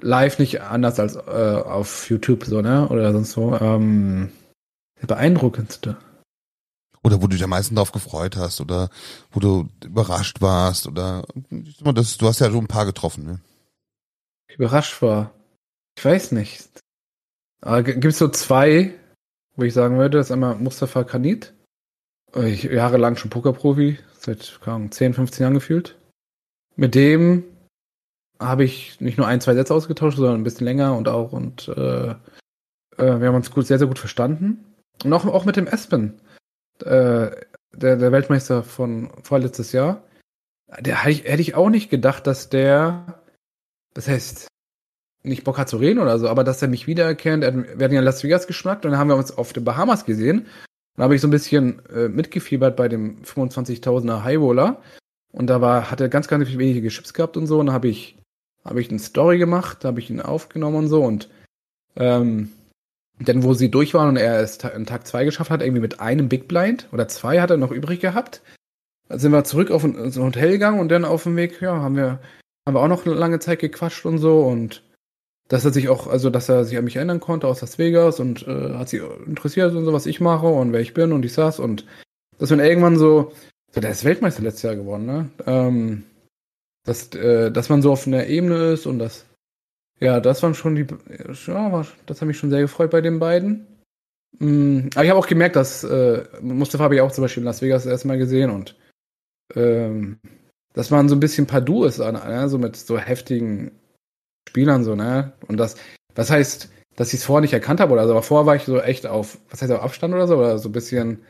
live 0.00 0.38
nicht 0.38 0.60
anders 0.60 0.98
als 1.00 1.16
äh, 1.16 1.62
auf 1.64 2.08
YouTube 2.08 2.44
so, 2.44 2.60
ne? 2.60 2.88
Oder 2.88 3.12
sonst 3.12 3.32
so. 3.32 3.58
Ähm, 3.58 4.30
der 5.00 5.06
beeindruckendste. 5.06 5.96
Oder 7.02 7.22
wo 7.22 7.26
du 7.26 7.28
dich 7.28 7.44
am 7.44 7.50
meisten 7.50 7.76
drauf 7.76 7.92
gefreut 7.92 8.36
hast 8.36 8.60
oder 8.60 8.90
wo 9.30 9.40
du 9.40 9.68
überrascht 9.84 10.40
warst 10.40 10.86
oder 10.86 11.24
das, 11.94 12.18
du 12.18 12.26
hast 12.26 12.40
ja 12.40 12.50
so 12.50 12.58
ein 12.58 12.66
paar 12.66 12.86
getroffen, 12.86 13.24
ne? 13.24 13.40
Überrascht 14.52 15.00
war. 15.02 15.32
Ich 15.96 16.04
weiß 16.04 16.32
nicht. 16.32 16.68
Aber 17.60 17.82
gibt 17.82 18.04
es 18.04 18.18
so 18.18 18.28
zwei, 18.28 18.94
wo 19.56 19.62
ich 19.62 19.74
sagen 19.74 19.98
würde, 19.98 20.18
das 20.18 20.26
ist 20.26 20.32
einmal 20.32 20.56
Mustafa 20.56 21.04
Kanit. 21.04 21.54
Ich 22.36 22.64
jahrelang 22.64 23.16
schon 23.16 23.30
Pokerprofi, 23.30 23.98
seit 24.18 24.58
keine 24.62 24.76
Ahnung, 24.76 24.92
10, 24.92 25.14
15 25.14 25.42
Jahren 25.42 25.54
gefühlt. 25.54 25.96
Mit 26.76 26.94
dem 26.94 27.44
habe 28.38 28.64
ich 28.64 29.00
nicht 29.00 29.18
nur 29.18 29.26
ein, 29.26 29.40
zwei 29.40 29.54
Sätze 29.54 29.74
ausgetauscht, 29.74 30.16
sondern 30.16 30.40
ein 30.40 30.44
bisschen 30.44 30.66
länger 30.66 30.96
und 30.96 31.08
auch 31.08 31.32
und 31.32 31.68
äh, 31.68 32.10
äh, 32.10 32.16
wir 32.96 33.28
haben 33.28 33.34
uns 33.34 33.50
gut, 33.50 33.66
sehr, 33.66 33.78
sehr 33.78 33.88
gut 33.88 33.98
verstanden. 33.98 34.64
Und 35.04 35.12
auch, 35.12 35.24
auch 35.26 35.44
mit 35.44 35.56
dem 35.56 35.66
Espen, 35.66 36.20
äh, 36.80 37.30
der, 37.72 37.96
der 37.96 38.12
Weltmeister 38.12 38.62
von 38.62 39.10
vorletztes 39.22 39.72
Jahr. 39.72 40.02
Der 40.80 41.04
hätte 41.04 41.10
ich, 41.10 41.24
hätte 41.24 41.42
ich 41.42 41.54
auch 41.54 41.70
nicht 41.70 41.90
gedacht, 41.90 42.26
dass 42.26 42.48
der, 42.50 43.22
das 43.94 44.08
heißt, 44.08 44.48
nicht 45.22 45.44
Bock 45.44 45.58
hat 45.58 45.68
zu 45.68 45.78
reden 45.78 45.98
oder 45.98 46.18
so, 46.18 46.28
aber 46.28 46.44
dass 46.44 46.62
er 46.62 46.68
mich 46.68 46.86
wiedererkennt. 46.86 47.44
Er, 47.44 47.78
wir 47.78 47.84
hatten 47.84 47.94
ja 47.94 48.00
Las 48.00 48.22
Vegas 48.22 48.46
geschnackt 48.46 48.84
und 48.84 48.92
dann 48.92 49.00
haben 49.00 49.08
wir 49.08 49.16
uns 49.16 49.36
auf 49.36 49.52
den 49.52 49.64
Bahamas 49.64 50.04
gesehen. 50.04 50.46
Dann 50.96 51.04
habe 51.04 51.14
ich 51.14 51.20
so 51.20 51.28
ein 51.28 51.32
bisschen 51.32 51.84
äh, 51.88 52.08
mitgefiebert 52.08 52.76
bei 52.76 52.88
dem 52.88 53.22
25.000er 53.22 54.24
Highroller. 54.24 54.82
Und 55.32 55.48
da 55.48 55.60
war, 55.60 55.90
hat 55.90 56.00
er 56.00 56.08
ganz, 56.08 56.28
ganz 56.28 56.48
wenige 56.48 56.88
Chips 56.88 57.14
gehabt 57.14 57.36
und 57.36 57.46
so. 57.46 57.60
Und 57.60 57.66
da 57.66 57.72
habe 57.72 57.88
ich, 57.88 58.18
habe 58.68 58.80
ich 58.80 58.90
eine 58.90 58.98
Story 58.98 59.38
gemacht, 59.38 59.78
da 59.80 59.88
habe 59.88 60.00
ich 60.00 60.10
ihn 60.10 60.20
aufgenommen 60.20 60.76
und 60.76 60.88
so. 60.88 61.02
Und 61.02 61.28
ähm, 61.96 62.50
dann, 63.18 63.42
wo 63.42 63.54
sie 63.54 63.70
durch 63.70 63.94
waren 63.94 64.10
und 64.10 64.16
er 64.16 64.40
es 64.40 64.58
in 64.58 64.86
Tag 64.86 65.06
zwei 65.06 65.24
geschafft 65.24 65.50
hat, 65.50 65.62
irgendwie 65.62 65.80
mit 65.80 66.00
einem 66.00 66.28
Big 66.28 66.46
Blind 66.48 66.88
oder 66.92 67.08
zwei 67.08 67.40
hat 67.40 67.50
er 67.50 67.56
noch 67.56 67.72
übrig 67.72 68.00
gehabt. 68.00 68.42
Sind 69.08 69.32
wir 69.32 69.44
zurück 69.44 69.70
auf 69.70 69.84
ein, 69.84 69.94
ins 69.96 70.18
Hotel 70.18 70.50
gegangen 70.50 70.80
und 70.80 70.90
dann 70.90 71.04
auf 71.04 71.24
dem 71.24 71.36
Weg, 71.36 71.60
ja, 71.60 71.80
haben 71.80 71.96
wir, 71.96 72.20
haben 72.66 72.74
wir 72.74 72.80
auch 72.80 72.88
noch 72.88 73.06
eine 73.06 73.14
lange 73.14 73.38
Zeit 73.40 73.58
gequatscht 73.58 74.04
und 74.04 74.18
so 74.18 74.42
und 74.42 74.82
dass 75.48 75.64
er 75.64 75.72
sich 75.72 75.88
auch, 75.88 76.06
also 76.06 76.28
dass 76.28 76.48
er 76.50 76.64
sich 76.64 76.76
an 76.76 76.84
mich 76.84 76.96
erinnern 76.96 77.20
konnte 77.20 77.48
aus 77.48 77.62
Las 77.62 77.78
Vegas 77.78 78.20
und 78.20 78.46
äh, 78.46 78.74
hat 78.74 78.90
sich 78.90 79.00
interessiert 79.26 79.74
und 79.74 79.86
so, 79.86 79.92
was 79.94 80.06
ich 80.06 80.20
mache 80.20 80.46
und 80.46 80.72
wer 80.72 80.80
ich 80.80 80.92
bin 80.92 81.12
und 81.12 81.24
ich 81.24 81.32
saß 81.32 81.58
und 81.58 81.86
dass 82.38 82.50
man 82.50 82.60
irgendwann 82.60 82.98
so, 82.98 83.32
so 83.72 83.80
der 83.80 83.90
ist 83.90 84.04
Weltmeister 84.04 84.42
letztes 84.42 84.62
Jahr 84.62 84.76
geworden, 84.76 85.06
ne? 85.06 85.30
Ähm, 85.46 86.04
dass, 86.88 87.14
äh, 87.14 87.50
dass 87.50 87.68
man 87.68 87.82
so 87.82 87.92
auf 87.92 88.06
einer 88.06 88.26
Ebene 88.26 88.72
ist 88.72 88.86
und 88.86 88.98
das, 88.98 89.26
ja, 90.00 90.20
das 90.20 90.42
waren 90.42 90.54
schon 90.54 90.74
die, 90.74 90.86
ja, 91.46 91.84
das 92.06 92.20
hat 92.20 92.26
mich 92.26 92.38
schon 92.38 92.50
sehr 92.50 92.62
gefreut 92.62 92.90
bei 92.90 93.02
den 93.02 93.18
beiden. 93.18 93.66
Mm, 94.38 94.88
aber 94.94 95.04
ich 95.04 95.10
habe 95.10 95.18
auch 95.18 95.26
gemerkt, 95.26 95.56
dass 95.56 95.84
äh, 95.84 96.24
Mustafa 96.40 96.84
habe 96.84 96.94
ich 96.94 97.00
auch 97.00 97.12
zum 97.12 97.22
Beispiel 97.22 97.42
in 97.42 97.46
Las 97.46 97.60
Vegas 97.60 97.84
erstmal 97.84 98.18
gesehen 98.18 98.50
und 98.50 98.74
ähm, 99.54 100.18
dass 100.72 100.90
man 100.90 101.08
so 101.08 101.16
ein 101.16 101.20
bisschen 101.20 101.46
Padu 101.46 101.84
ist, 101.84 101.98
ne? 101.98 102.48
so 102.48 102.58
mit 102.58 102.76
so 102.76 102.98
heftigen 102.98 103.72
Spielern 104.48 104.84
so, 104.84 104.94
ne? 104.94 105.32
Und 105.46 105.58
das, 105.58 105.76
was 106.14 106.30
heißt, 106.30 106.70
dass 106.96 107.12
ich 107.12 107.20
es 107.20 107.24
vorher 107.24 107.42
nicht 107.42 107.52
erkannt 107.52 107.80
habe 107.80 107.92
oder 107.92 108.06
so, 108.06 108.12
aber 108.12 108.22
vorher 108.22 108.46
war 108.46 108.56
ich 108.56 108.62
so 108.62 108.80
echt 108.80 109.06
auf, 109.06 109.38
was 109.50 109.60
heißt 109.60 109.72
auf 109.72 109.82
Abstand 109.82 110.14
oder 110.14 110.26
so, 110.26 110.36
oder 110.38 110.58
so 110.58 110.68
ein 110.68 110.72
bisschen, 110.72 111.20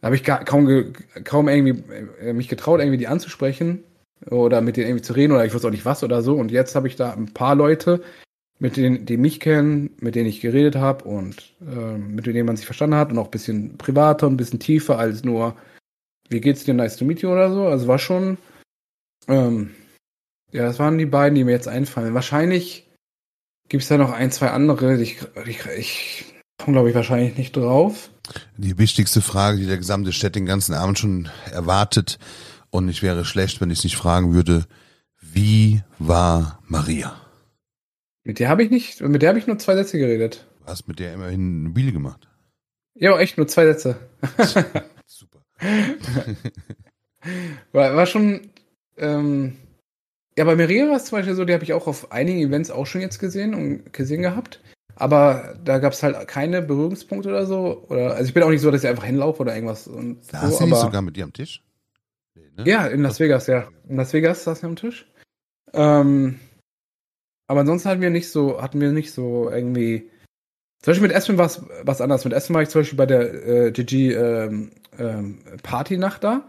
da 0.00 0.06
habe 0.06 0.16
ich 0.16 0.24
gar, 0.24 0.44
kaum, 0.44 0.92
kaum 1.24 1.48
irgendwie 1.48 1.82
äh, 2.20 2.32
mich 2.32 2.48
getraut, 2.48 2.80
irgendwie 2.80 2.98
die 2.98 3.08
anzusprechen. 3.08 3.84
Oder 4.28 4.60
mit 4.60 4.76
denen 4.76 4.88
irgendwie 4.88 5.04
zu 5.04 5.14
reden 5.14 5.32
oder 5.32 5.44
ich 5.44 5.54
wusste 5.54 5.68
auch 5.68 5.72
nicht 5.72 5.84
was 5.84 6.02
oder 6.02 6.22
so. 6.22 6.34
Und 6.34 6.50
jetzt 6.50 6.74
habe 6.74 6.88
ich 6.88 6.96
da 6.96 7.12
ein 7.12 7.32
paar 7.32 7.54
Leute, 7.54 8.02
mit 8.58 8.76
denen, 8.76 9.06
die 9.06 9.16
mich 9.16 9.40
kennen, 9.40 9.90
mit 10.00 10.14
denen 10.14 10.28
ich 10.28 10.40
geredet 10.40 10.76
habe 10.76 11.04
und 11.04 11.54
äh, 11.62 11.96
mit 11.96 12.26
denen 12.26 12.46
man 12.46 12.56
sich 12.56 12.66
verstanden 12.66 12.96
hat 12.96 13.10
und 13.10 13.18
auch 13.18 13.26
ein 13.26 13.30
bisschen 13.30 13.78
privater 13.78 14.26
ein 14.26 14.36
bisschen 14.36 14.60
tiefer 14.60 14.98
als 14.98 15.24
nur, 15.24 15.56
wie 16.28 16.40
geht's 16.40 16.64
dir, 16.64 16.74
nice 16.74 16.96
to 16.96 17.04
meet 17.04 17.22
you 17.22 17.30
oder 17.30 17.52
so. 17.52 17.66
Also 17.66 17.88
war 17.88 17.98
schon, 17.98 18.36
ähm, 19.28 19.70
ja, 20.52 20.64
das 20.64 20.78
waren 20.78 20.98
die 20.98 21.06
beiden, 21.06 21.36
die 21.36 21.44
mir 21.44 21.52
jetzt 21.52 21.68
einfallen. 21.68 22.12
Wahrscheinlich 22.12 22.86
gibt 23.68 23.82
es 23.82 23.88
da 23.88 23.96
noch 23.96 24.12
ein, 24.12 24.30
zwei 24.30 24.50
andere, 24.50 25.00
ich, 25.00 25.18
ich, 25.46 25.64
ich 25.78 26.24
komme, 26.58 26.74
glaube 26.74 26.90
ich, 26.90 26.94
wahrscheinlich 26.94 27.38
nicht 27.38 27.56
drauf. 27.56 28.10
Die 28.58 28.76
wichtigste 28.76 29.22
Frage, 29.22 29.58
die 29.58 29.66
der 29.66 29.78
gesamte 29.78 30.12
Städt 30.12 30.36
den 30.36 30.46
ganzen 30.46 30.74
Abend 30.74 30.98
schon 30.98 31.30
erwartet, 31.50 32.18
und 32.70 32.88
ich 32.88 33.02
wäre 33.02 33.24
schlecht, 33.24 33.60
wenn 33.60 33.70
ich 33.70 33.78
es 33.78 33.84
nicht 33.84 33.96
fragen 33.96 34.34
würde, 34.34 34.66
wie 35.20 35.82
war 35.98 36.60
Maria? 36.66 37.20
Mit 38.24 38.38
der 38.38 38.48
habe 38.48 38.62
ich 38.62 38.70
nicht, 38.70 39.00
mit 39.00 39.22
der 39.22 39.30
habe 39.30 39.38
ich 39.38 39.46
nur 39.46 39.58
zwei 39.58 39.74
Sätze 39.74 39.98
geredet. 39.98 40.46
Du 40.60 40.66
hast 40.66 40.88
mit 40.88 40.98
der 40.98 41.14
immerhin 41.14 41.60
eine 41.60 41.70
Biele 41.70 41.92
gemacht. 41.92 42.28
Ja, 42.94 43.18
echt 43.18 43.36
nur 43.36 43.48
zwei 43.48 43.66
Sätze. 43.66 43.96
Super. 45.06 45.40
war, 47.72 47.96
war 47.96 48.06
schon, 48.06 48.50
ähm, 48.96 49.56
ja, 50.36 50.44
bei 50.44 50.56
Maria 50.56 50.88
war 50.88 50.96
es 50.96 51.06
zum 51.06 51.18
Beispiel 51.18 51.34
so, 51.34 51.44
die 51.44 51.52
habe 51.52 51.64
ich 51.64 51.72
auch 51.72 51.86
auf 51.86 52.12
einigen 52.12 52.40
Events 52.40 52.70
auch 52.70 52.86
schon 52.86 53.00
jetzt 53.00 53.18
gesehen 53.18 53.54
und 53.54 53.92
gesehen 53.92 54.22
gehabt. 54.22 54.60
Aber 54.96 55.54
da 55.64 55.78
gab 55.78 55.94
es 55.94 56.02
halt 56.02 56.28
keine 56.28 56.60
Berührungspunkte 56.60 57.30
oder 57.30 57.46
so. 57.46 57.86
Oder, 57.88 58.14
also 58.14 58.28
ich 58.28 58.34
bin 58.34 58.42
auch 58.42 58.50
nicht 58.50 58.60
so, 58.60 58.70
dass 58.70 58.84
ich 58.84 58.88
einfach 58.88 59.04
hinlaufe 59.04 59.40
oder 59.40 59.54
irgendwas. 59.54 59.88
Und 59.88 60.20
da 60.30 60.40
so, 60.40 60.46
hast 60.46 60.60
du 60.60 60.66
nicht 60.66 60.76
sogar 60.76 61.02
mit 61.02 61.16
dir 61.16 61.24
am 61.24 61.32
Tisch? 61.32 61.62
Ne? 62.60 62.70
Ja, 62.70 62.86
in 62.86 63.02
Las 63.02 63.20
Vegas, 63.20 63.46
ja. 63.46 63.68
In 63.88 63.96
Las 63.96 64.12
Vegas 64.12 64.44
saß 64.44 64.62
wir 64.62 64.68
am 64.68 64.76
Tisch. 64.76 65.10
Ähm, 65.72 66.40
aber 67.46 67.60
ansonsten 67.60 67.88
hatten 67.88 68.00
wir 68.00 68.10
nicht 68.10 68.30
so, 68.30 68.62
hatten 68.62 68.80
wir 68.80 68.92
nicht 68.92 69.12
so 69.12 69.50
irgendwie. 69.50 70.10
Zum 70.82 70.92
Beispiel 70.92 71.08
mit 71.08 71.16
Essen 71.16 71.36
war 71.36 71.46
es 71.46 71.62
was 71.82 72.00
anderes. 72.00 72.24
Mit 72.24 72.32
Essen 72.32 72.54
war 72.54 72.62
ich 72.62 72.68
zum 72.68 72.80
Beispiel 72.80 72.96
bei 72.96 73.06
der 73.06 73.46
äh, 73.46 73.70
GG 73.72 74.12
ähm, 74.14 74.70
ähm, 74.98 75.38
Partynacht 75.62 76.24
da. 76.24 76.48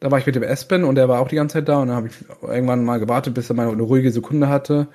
Da 0.00 0.10
war 0.10 0.18
ich 0.18 0.26
mit 0.26 0.34
dem 0.34 0.42
Espen 0.42 0.84
und 0.84 0.96
der 0.96 1.08
war 1.08 1.20
auch 1.20 1.28
die 1.28 1.36
ganze 1.36 1.54
Zeit 1.54 1.68
da 1.68 1.78
und 1.78 1.88
dann 1.88 1.96
habe 1.96 2.08
ich 2.08 2.14
irgendwann 2.42 2.84
mal 2.84 3.00
gewartet, 3.00 3.34
bis 3.34 3.48
er 3.48 3.56
mal 3.56 3.68
eine 3.68 3.82
ruhige 3.82 4.12
Sekunde 4.12 4.48
hatte. 4.48 4.88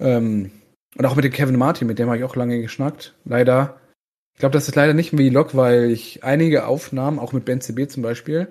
Ähm, 0.00 0.50
und 0.96 1.04
auch 1.04 1.16
mit 1.16 1.24
dem 1.24 1.32
Kevin 1.32 1.56
Martin, 1.56 1.86
mit 1.86 1.98
dem 1.98 2.08
habe 2.08 2.18
ich 2.18 2.24
auch 2.24 2.36
lange 2.36 2.60
geschnackt. 2.60 3.14
Leider. 3.24 3.78
Ich 4.34 4.40
glaube, 4.40 4.52
das 4.54 4.68
ist 4.68 4.74
leider 4.74 4.94
nicht 4.94 5.12
ein 5.12 5.18
Vlog, 5.18 5.54
weil 5.54 5.90
ich 5.90 6.24
einige 6.24 6.66
Aufnahmen, 6.66 7.18
auch 7.18 7.32
mit 7.32 7.44
Ben 7.44 7.60
CB 7.60 7.88
zum 7.88 8.02
Beispiel, 8.02 8.48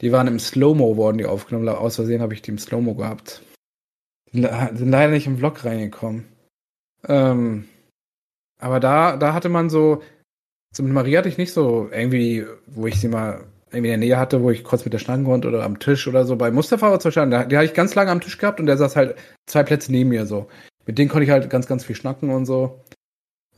die 0.00 0.12
waren 0.12 0.26
im 0.26 0.38
Slow-Mo 0.38 0.96
worden, 0.96 1.18
die 1.18 1.26
aufgenommen. 1.26 1.68
Aus 1.68 1.96
Versehen 1.96 2.22
habe 2.22 2.34
ich 2.34 2.42
die 2.42 2.50
im 2.50 2.58
Slow-Mo 2.58 2.94
gehabt. 2.94 3.42
Sind 4.32 4.90
leider 4.90 5.12
nicht 5.12 5.26
im 5.26 5.38
Vlog 5.38 5.64
reingekommen. 5.64 6.26
Ähm, 7.06 7.64
aber 8.58 8.80
da, 8.80 9.16
da 9.16 9.34
hatte 9.34 9.48
man 9.48 9.70
so, 9.70 10.02
so 10.74 10.82
mit 10.82 10.92
Maria 10.92 11.18
hatte 11.18 11.28
ich 11.28 11.38
nicht 11.38 11.52
so 11.52 11.88
irgendwie, 11.90 12.46
wo 12.66 12.86
ich 12.86 13.00
sie 13.00 13.08
mal 13.08 13.44
irgendwie 13.70 13.92
in 13.92 14.00
der 14.00 14.08
Nähe 14.08 14.18
hatte, 14.18 14.42
wo 14.42 14.50
ich 14.50 14.64
kurz 14.64 14.84
mit 14.84 14.92
der 14.92 14.98
schnacken 14.98 15.24
konnte 15.24 15.48
oder 15.48 15.64
am 15.64 15.78
Tisch 15.78 16.06
oder 16.06 16.24
so. 16.24 16.36
Bei 16.36 16.50
Mustafa 16.50 16.90
war 16.90 17.00
zum 17.00 17.10
Beispiel, 17.10 17.48
die 17.48 17.56
hatte 17.56 17.66
ich 17.66 17.74
ganz 17.74 17.94
lange 17.94 18.10
am 18.10 18.20
Tisch 18.20 18.38
gehabt 18.38 18.60
und 18.60 18.66
der 18.66 18.76
saß 18.76 18.96
halt 18.96 19.16
zwei 19.46 19.62
Plätze 19.62 19.92
neben 19.92 20.10
mir 20.10 20.26
so 20.26 20.48
mit 20.90 20.98
denen 20.98 21.08
konnte 21.08 21.24
ich 21.24 21.30
halt 21.30 21.48
ganz, 21.50 21.68
ganz 21.68 21.84
viel 21.84 21.94
schnacken 21.94 22.30
und 22.30 22.46
so. 22.46 22.80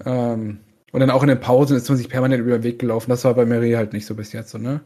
Ähm, 0.05 0.61
und 0.93 1.01
dann 1.01 1.11
auch 1.11 1.23
in 1.23 1.29
den 1.29 1.41
Pausen 1.41 1.79
ist 1.79 1.89
man 1.89 1.97
sich 1.97 2.11
permanent 2.11 2.43
über 2.43 2.59
den 2.59 2.63
Weg 2.63 2.79
gelaufen. 2.79 3.09
Das 3.09 3.25
war 3.25 3.33
bei 3.33 3.47
Marie 3.47 3.77
halt 3.77 3.95
nicht 3.95 4.05
so 4.05 4.15
bis 4.15 4.33
jetzt 4.33 4.51
so, 4.51 4.59
ne? 4.59 4.83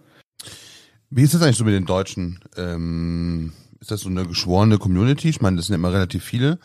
Wie 1.10 1.22
ist 1.22 1.34
das 1.34 1.42
eigentlich 1.42 1.56
so 1.56 1.64
mit 1.64 1.74
den 1.74 1.86
Deutschen? 1.86 2.40
Ähm, 2.56 3.52
ist 3.80 3.90
das 3.90 4.00
so 4.00 4.08
eine 4.08 4.26
geschworene 4.26 4.78
Community? 4.78 5.28
Ich 5.28 5.40
meine, 5.40 5.56
das 5.56 5.66
sind 5.66 5.74
immer 5.74 5.92
relativ 5.92 6.24
viele, 6.24 6.58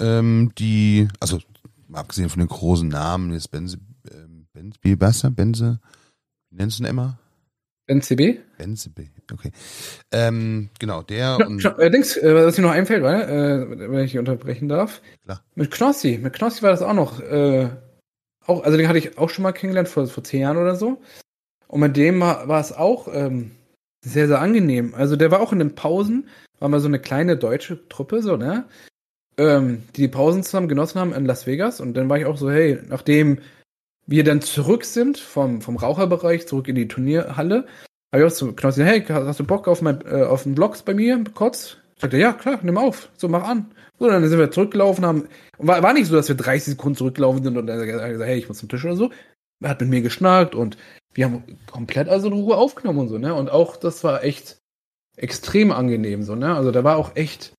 ähm, 0.00 0.52
die, 0.58 1.08
also 1.20 1.38
abgesehen 1.92 2.28
von 2.28 2.40
den 2.40 2.48
großen 2.48 2.88
Namen, 2.88 3.32
jetzt 3.32 3.50
Benze, 3.50 3.78
ähm, 4.12 4.46
Benze, 4.52 4.78
Benze, 4.96 5.30
Benze, 5.30 5.80
wie 6.50 6.56
nennst 6.56 6.78
du 6.78 6.84
ihn 6.84 6.88
immer? 6.88 7.18
NCB? 7.88 8.40
NCB, 8.58 9.00
okay. 9.32 9.50
Ähm, 10.12 10.68
genau, 10.78 11.02
der. 11.02 11.38
Ja, 11.40 11.46
und 11.46 11.64
äh, 11.64 11.90
Dings, 11.90 12.16
äh, 12.18 12.34
was 12.34 12.58
mir 12.58 12.64
noch 12.64 12.72
einfällt, 12.72 13.02
weil, 13.02 13.22
äh, 13.22 13.90
wenn 13.90 14.04
ich 14.04 14.18
unterbrechen 14.18 14.68
darf. 14.68 15.00
Klar. 15.24 15.42
Mit 15.54 15.70
Knossi. 15.70 16.18
Mit 16.22 16.34
Knossi 16.34 16.62
war 16.62 16.70
das 16.70 16.82
auch 16.82 16.92
noch. 16.92 17.20
Äh, 17.20 17.70
auch, 18.44 18.62
also 18.62 18.76
den 18.76 18.88
hatte 18.88 18.98
ich 18.98 19.16
auch 19.16 19.30
schon 19.30 19.42
mal 19.42 19.52
kennengelernt 19.52 19.88
vor, 19.88 20.06
vor 20.06 20.24
zehn 20.24 20.40
Jahren 20.40 20.58
oder 20.58 20.76
so. 20.76 21.00
Und 21.66 21.80
mit 21.80 21.96
dem 21.96 22.20
war, 22.20 22.48
war 22.48 22.60
es 22.60 22.72
auch 22.72 23.08
ähm, 23.10 23.52
sehr, 24.08 24.28
sehr 24.28 24.40
angenehm. 24.40 24.94
Also 24.94 25.16
der 25.16 25.30
war 25.30 25.40
auch 25.40 25.52
in 25.52 25.58
den 25.58 25.74
Pausen, 25.74 26.28
war 26.58 26.68
mal 26.68 26.80
so 26.80 26.88
eine 26.88 27.00
kleine 27.00 27.36
deutsche 27.36 27.88
Truppe, 27.88 28.22
so, 28.22 28.36
ne? 28.36 28.64
Ähm, 29.36 29.84
die 29.94 30.02
die 30.02 30.08
Pausen 30.08 30.42
zusammen 30.42 30.68
genossen 30.68 31.00
haben 31.00 31.12
in 31.14 31.24
Las 31.24 31.46
Vegas. 31.46 31.80
Und 31.80 31.94
dann 31.94 32.08
war 32.08 32.18
ich 32.18 32.26
auch 32.26 32.36
so, 32.36 32.50
hey, 32.50 32.78
nachdem 32.88 33.38
wir 34.06 34.24
dann 34.24 34.40
zurück 34.40 34.84
sind 34.84 35.18
vom, 35.18 35.60
vom 35.60 35.76
Raucherbereich, 35.76 36.48
zurück 36.48 36.66
in 36.68 36.74
die 36.74 36.88
Turnierhalle, 36.88 37.66
habe 38.10 38.22
ich 38.22 38.32
auch 38.32 38.34
so 38.34 38.52
Knossi, 38.52 38.82
hey, 38.82 39.04
hast 39.06 39.38
du 39.38 39.44
Bock 39.44 39.68
auf, 39.68 39.82
mein, 39.82 40.00
äh, 40.06 40.22
auf 40.22 40.46
einen 40.46 40.56
Vlogs 40.56 40.82
bei 40.82 40.94
mir 40.94 41.22
kurz? 41.34 41.76
Sagte, 42.00 42.16
ja, 42.16 42.32
klar, 42.32 42.58
nimm 42.62 42.78
auf. 42.78 43.10
So, 43.16 43.28
mach 43.28 43.46
an. 43.46 43.70
So, 43.98 44.06
dann 44.08 44.26
sind 44.26 44.38
wir 44.38 44.50
zurückgelaufen, 44.50 45.04
haben, 45.04 45.28
war, 45.58 45.82
war 45.82 45.92
nicht 45.92 46.06
so, 46.06 46.14
dass 46.14 46.28
wir 46.28 46.36
30 46.36 46.74
Sekunden 46.74 46.96
zurückgelaufen 46.96 47.42
sind 47.42 47.56
und 47.56 47.68
er 47.68 47.78
hat 47.78 47.84
gesagt, 47.84 48.22
hey, 48.22 48.38
ich 48.38 48.48
muss 48.48 48.58
zum 48.58 48.68
Tisch 48.68 48.84
oder 48.84 48.96
so. 48.96 49.10
Er 49.60 49.70
hat 49.70 49.80
mit 49.80 49.90
mir 49.90 50.02
geschnackt 50.02 50.54
und 50.54 50.76
wir 51.14 51.24
haben 51.24 51.58
komplett 51.70 52.08
also 52.08 52.28
in 52.28 52.34
Ruhe 52.34 52.56
aufgenommen 52.56 53.00
und 53.00 53.08
so, 53.08 53.18
ne? 53.18 53.34
Und 53.34 53.50
auch 53.50 53.76
das 53.76 54.04
war 54.04 54.22
echt 54.22 54.58
extrem 55.16 55.72
angenehm, 55.72 56.22
so, 56.22 56.34
ne? 56.34 56.54
Also 56.54 56.70
da 56.70 56.84
war 56.84 56.96
auch 56.96 57.16
echt, 57.16 57.52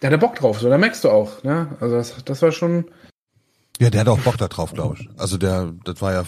der 0.00 0.10
hatte 0.10 0.18
Bock 0.18 0.34
drauf, 0.34 0.60
so, 0.60 0.68
da 0.68 0.78
merkst 0.78 1.04
du 1.04 1.10
auch, 1.10 1.42
ne? 1.42 1.76
Also 1.80 1.96
das, 1.96 2.24
das 2.24 2.42
war 2.42 2.52
schon, 2.52 2.86
ja, 3.82 3.90
der 3.90 4.02
hat 4.02 4.08
auch 4.08 4.20
Bock 4.20 4.36
da 4.36 4.46
drauf, 4.46 4.72
glaube 4.74 4.96
ich. 5.00 5.08
Also 5.16 5.38
der, 5.38 5.72
das 5.84 6.00
war 6.00 6.12
ja, 6.12 6.24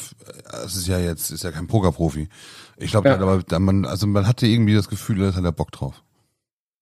es 0.65 0.75
ist 0.75 0.89
ja 0.89 0.99
jetzt, 0.99 1.31
ist 1.31 1.45
ja 1.45 1.53
kein 1.53 1.69
Pokerprofi. 1.69 2.29
Ich 2.77 2.91
glaube, 2.91 3.09
ja. 3.09 3.15
aber 3.17 3.61
man, 3.61 3.85
also 3.85 4.09
man 4.09 4.27
hatte 4.27 4.47
irgendwie 4.47 4.75
das 4.75 4.89
Gefühl, 4.89 5.19
da 5.19 5.33
hat 5.33 5.45
er 5.45 5.53
Bock 5.53 5.71
drauf. 5.71 6.03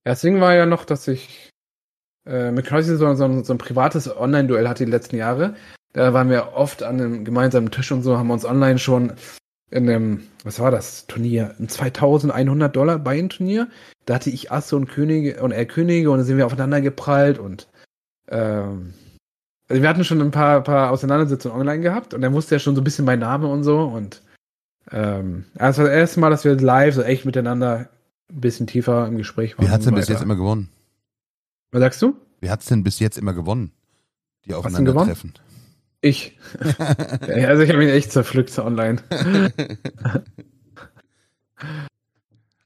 Ja, 0.07 0.13
das 0.13 0.23
Ding 0.23 0.41
war 0.41 0.55
ja 0.55 0.65
noch, 0.65 0.85
dass 0.85 1.07
ich 1.09 1.51
äh, 2.27 2.51
mit 2.51 2.67
Knäusi 2.67 2.97
so, 2.97 3.15
so, 3.15 3.43
so 3.43 3.53
ein 3.53 3.59
privates 3.59 4.09
Online-Duell 4.17 4.69
hatte 4.69 4.85
die 4.85 4.91
letzten 4.91 5.17
Jahre. 5.17 5.57
Da 5.93 6.13
waren 6.15 6.31
wir 6.31 6.55
oft 6.55 6.83
an 6.83 7.01
einem 7.01 7.25
gemeinsamen 7.25 7.71
Tisch 7.71 7.93
und 7.93 8.03
so, 8.03 8.17
haben 8.17 8.31
uns 8.31 8.45
online 8.45 8.79
schon 8.79 9.13
in 9.71 9.89
einem, 9.89 10.23
was 10.45 10.61
war 10.61 10.71
das, 10.71 11.07
Turnier, 11.07 11.55
ein 11.59 11.69
2100 11.69 12.75
Dollar 12.75 12.99
Bein-Turnier. 12.99 13.69
Da 14.07 14.15
hatte 14.15 14.31
ich 14.31 14.53
Asse 14.53 14.77
und 14.77 14.89
Könige 14.89 15.43
und 15.43 15.53
er 15.53 15.67
Könige 15.67 16.11
und 16.11 16.19
dann 16.19 16.27
sind 16.27 16.37
wir 16.37 16.47
aufeinander 16.47 16.81
geprallt 16.81 17.39
und 17.39 17.69
ähm, 18.29 18.95
also 19.69 19.83
wir 19.83 19.89
hatten 19.89 20.05
schon 20.05 20.21
ein 20.21 20.31
paar, 20.31 20.63
paar 20.63 20.91
Auseinandersetzungen 20.91 21.59
online 21.59 21.83
gehabt 21.83 22.13
und 22.13 22.23
er 22.23 22.33
wusste 22.33 22.57
ja 22.57 22.59
schon 22.59 22.75
so 22.75 22.81
ein 22.81 22.85
bisschen 22.85 23.05
mein 23.05 23.21
Name 23.21 23.47
und 23.47 23.65
so 23.65 23.81
und 23.81 24.23
ähm, 24.91 25.45
das 25.55 25.79
war 25.79 25.85
das 25.85 25.95
erste 25.95 26.21
Mal, 26.21 26.31
dass 26.31 26.45
wir 26.45 26.55
live 26.57 26.95
so 26.95 27.03
echt 27.03 27.25
miteinander 27.25 27.89
ein 28.31 28.41
bisschen 28.41 28.67
tiefer 28.67 29.07
im 29.07 29.17
Gespräch 29.17 29.57
waren. 29.57 29.67
Wie 29.67 29.71
hat's 29.71 29.85
denn 29.85 29.95
bis 29.95 30.09
jetzt 30.09 30.23
immer 30.23 30.37
gewonnen? 30.37 30.69
Was 31.71 31.81
sagst 31.81 32.03
du? 32.03 32.17
Wie 32.41 32.51
hat's 32.51 32.67
denn 32.67 32.83
bis 32.83 32.99
jetzt 32.99 33.17
immer 33.17 33.33
gewonnen? 33.33 33.73
Die 34.45 34.55
aufeinandertreffen. 34.55 35.35
Ich. 36.03 36.37
also 36.61 37.63
ich 37.63 37.71
habe 37.71 37.83
ihn 37.85 37.89
echt 37.89 38.13
zerpflückt 38.13 38.59
online. 38.59 39.01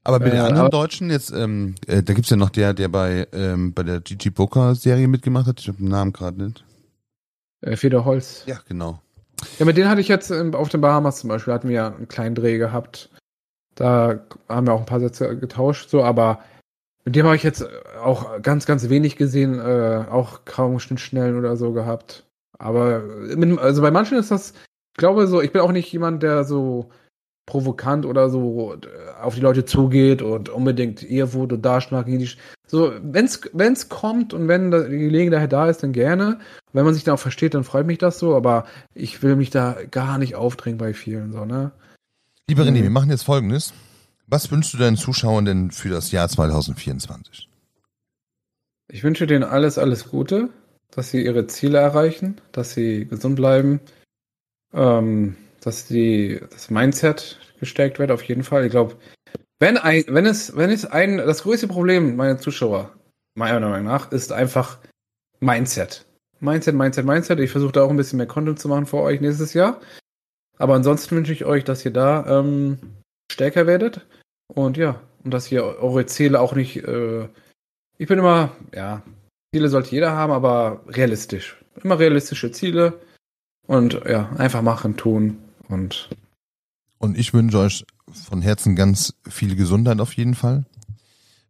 Aber 0.03 0.19
bei 0.19 0.29
den 0.29 0.39
anderen 0.39 0.67
aber, 0.67 0.69
Deutschen, 0.69 1.11
jetzt, 1.11 1.31
ähm, 1.31 1.75
äh, 1.85 2.01
da 2.01 2.13
gibt's 2.13 2.29
ja 2.29 2.37
noch 2.37 2.49
der, 2.49 2.73
der 2.73 2.87
bei, 2.87 3.27
ähm, 3.33 3.73
bei 3.73 3.83
der 3.83 3.99
GG 3.99 4.31
Poker 4.31 4.73
Serie 4.73 5.07
mitgemacht 5.07 5.47
hat. 5.47 5.59
Ich 5.59 5.67
habe 5.67 5.77
den 5.77 5.89
Namen 5.89 6.13
gerade 6.13 6.43
nicht. 6.43 6.63
Äh, 7.61 7.75
Feder 7.75 8.05
Holz. 8.05 8.43
Ja, 8.47 8.59
genau. 8.67 9.01
Ja, 9.59 9.65
mit 9.65 9.77
denen 9.77 9.89
hatte 9.89 10.01
ich 10.01 10.07
jetzt 10.07 10.31
auf 10.31 10.69
den 10.69 10.81
Bahamas 10.81 11.19
zum 11.19 11.27
Beispiel, 11.27 11.53
hatten 11.53 11.69
wir 11.69 11.75
ja 11.75 11.93
einen 11.93 12.07
kleinen 12.07 12.35
Dreh 12.35 12.57
gehabt. 12.57 13.09
Da 13.75 14.19
haben 14.49 14.65
wir 14.65 14.73
auch 14.73 14.79
ein 14.79 14.85
paar 14.85 14.99
Sätze 14.99 15.37
getauscht, 15.37 15.89
so, 15.89 16.03
aber 16.03 16.39
mit 17.05 17.15
dem 17.15 17.25
habe 17.25 17.35
ich 17.35 17.43
jetzt 17.43 17.67
auch 18.03 18.41
ganz, 18.41 18.65
ganz 18.65 18.89
wenig 18.89 19.15
gesehen, 19.15 19.59
äh, 19.59 20.05
auch 20.09 20.45
kaum 20.45 20.79
Schnittstellen 20.79 21.37
oder 21.37 21.55
so 21.55 21.71
gehabt. 21.71 22.26
Aber 22.57 23.01
mit, 23.01 23.59
also 23.59 23.81
bei 23.81 23.91
manchen 23.91 24.17
ist 24.17 24.31
das, 24.31 24.51
ich 24.51 24.97
glaube 24.97 25.27
so, 25.27 25.41
ich 25.41 25.51
bin 25.51 25.61
auch 25.61 25.71
nicht 25.71 25.91
jemand, 25.91 26.23
der 26.23 26.43
so 26.43 26.89
provokant 27.47 28.05
oder 28.05 28.29
so 28.29 28.75
äh, 28.75 29.21
auf 29.21 29.35
die 29.35 29.41
Leute 29.41 29.65
zugeht 29.65 30.21
und 30.21 30.49
unbedingt 30.49 31.01
ihr 31.01 31.33
wurde 31.33 31.57
da 31.57 31.81
schnacken. 31.81 32.29
So, 32.67 32.93
wenn's, 33.01 33.41
wenn's 33.53 33.89
kommt 33.89 34.33
und 34.33 34.47
wenn 34.47 34.69
die 34.69 34.97
Gelegenheit 34.97 35.53
da 35.53 35.69
ist, 35.69 35.81
dann 35.81 35.93
gerne. 35.93 36.39
Wenn 36.73 36.85
man 36.85 36.93
sich 36.93 37.05
da 37.05 37.13
auch 37.13 37.19
versteht, 37.19 37.53
dann 37.53 37.63
freut 37.63 37.87
mich 37.87 37.97
das 37.97 38.19
so, 38.19 38.35
aber 38.35 38.65
ich 38.93 39.23
will 39.23 39.35
mich 39.35 39.49
da 39.49 39.77
gar 39.89 40.17
nicht 40.17 40.35
aufdrängen 40.35 40.77
bei 40.77 40.93
vielen, 40.93 41.31
so, 41.31 41.45
ne? 41.45 41.71
Lieber 42.49 42.63
René, 42.63 42.79
mhm. 42.79 42.83
wir 42.83 42.89
machen 42.89 43.09
jetzt 43.09 43.23
folgendes. 43.23 43.73
Was 44.27 44.51
wünschst 44.51 44.73
du 44.73 44.77
deinen 44.77 44.97
Zuschauern 44.97 45.45
denn 45.45 45.71
für 45.71 45.89
das 45.89 46.11
Jahr 46.11 46.27
2024? 46.27 47.49
Ich 48.89 49.03
wünsche 49.03 49.27
denen 49.27 49.43
alles, 49.43 49.77
alles 49.77 50.09
Gute, 50.09 50.49
dass 50.91 51.11
sie 51.11 51.23
ihre 51.23 51.47
Ziele 51.47 51.77
erreichen, 51.79 52.41
dass 52.51 52.73
sie 52.73 53.05
gesund 53.05 53.35
bleiben, 53.35 53.79
ähm, 54.73 55.35
dass 55.61 55.87
die, 55.87 56.39
das 56.49 56.69
Mindset 56.69 57.39
gestärkt 57.59 57.99
wird, 57.99 58.11
auf 58.11 58.23
jeden 58.23 58.43
Fall. 58.43 58.65
Ich 58.65 58.71
glaube, 58.71 58.95
Wenn 59.59 59.77
ein, 59.77 60.03
wenn 60.07 60.25
es, 60.25 60.55
wenn 60.55 60.69
es 60.69 60.85
ein, 60.85 61.17
das 61.17 61.43
größte 61.43 61.67
Problem 61.67 62.15
meiner 62.15 62.37
Zuschauer, 62.37 62.93
meiner 63.35 63.59
Meinung 63.59 63.87
nach, 63.87 64.11
ist 64.11 64.31
einfach 64.31 64.77
Mindset. 65.39 66.05
Mindset, 66.39 66.75
Mindset, 66.75 67.05
Mindset. 67.05 67.39
Ich 67.39 67.51
versuche 67.51 67.71
da 67.71 67.83
auch 67.83 67.89
ein 67.89 67.97
bisschen 67.97 68.17
mehr 68.17 68.27
Content 68.27 68.59
zu 68.59 68.67
machen 68.67 68.85
für 68.85 68.97
euch 68.97 69.19
nächstes 69.19 69.53
Jahr. 69.53 69.81
Aber 70.59 70.75
ansonsten 70.75 71.15
wünsche 71.15 71.33
ich 71.33 71.45
euch, 71.45 71.63
dass 71.63 71.83
ihr 71.85 71.91
da 71.91 72.39
ähm, 72.39 72.77
stärker 73.31 73.65
werdet. 73.65 74.05
Und 74.47 74.77
ja, 74.77 75.01
und 75.23 75.33
dass 75.33 75.51
ihr 75.51 75.63
eure 75.63 76.05
Ziele 76.05 76.39
auch 76.39 76.53
nicht. 76.53 76.77
Äh, 76.77 77.27
ich 77.97 78.07
bin 78.07 78.19
immer, 78.19 78.55
ja, 78.75 79.01
Ziele 79.57 79.69
sollte 79.69 79.91
jeder 79.91 80.11
haben, 80.11 80.31
aber 80.31 80.83
realistisch. 80.87 81.57
Immer 81.83 81.97
realistische 81.97 82.51
Ziele. 82.51 82.99
Und 83.65 83.99
ja, 84.07 84.29
einfach 84.37 84.61
machen, 84.61 84.97
tun. 84.97 85.39
Und 85.67 86.09
und 86.99 87.17
ich 87.17 87.33
wünsche 87.33 87.59
euch 87.59 87.85
von 88.11 88.41
Herzen 88.41 88.75
ganz 88.75 89.15
viel 89.27 89.55
Gesundheit 89.55 89.99
auf 89.99 90.13
jeden 90.13 90.35
Fall. 90.35 90.65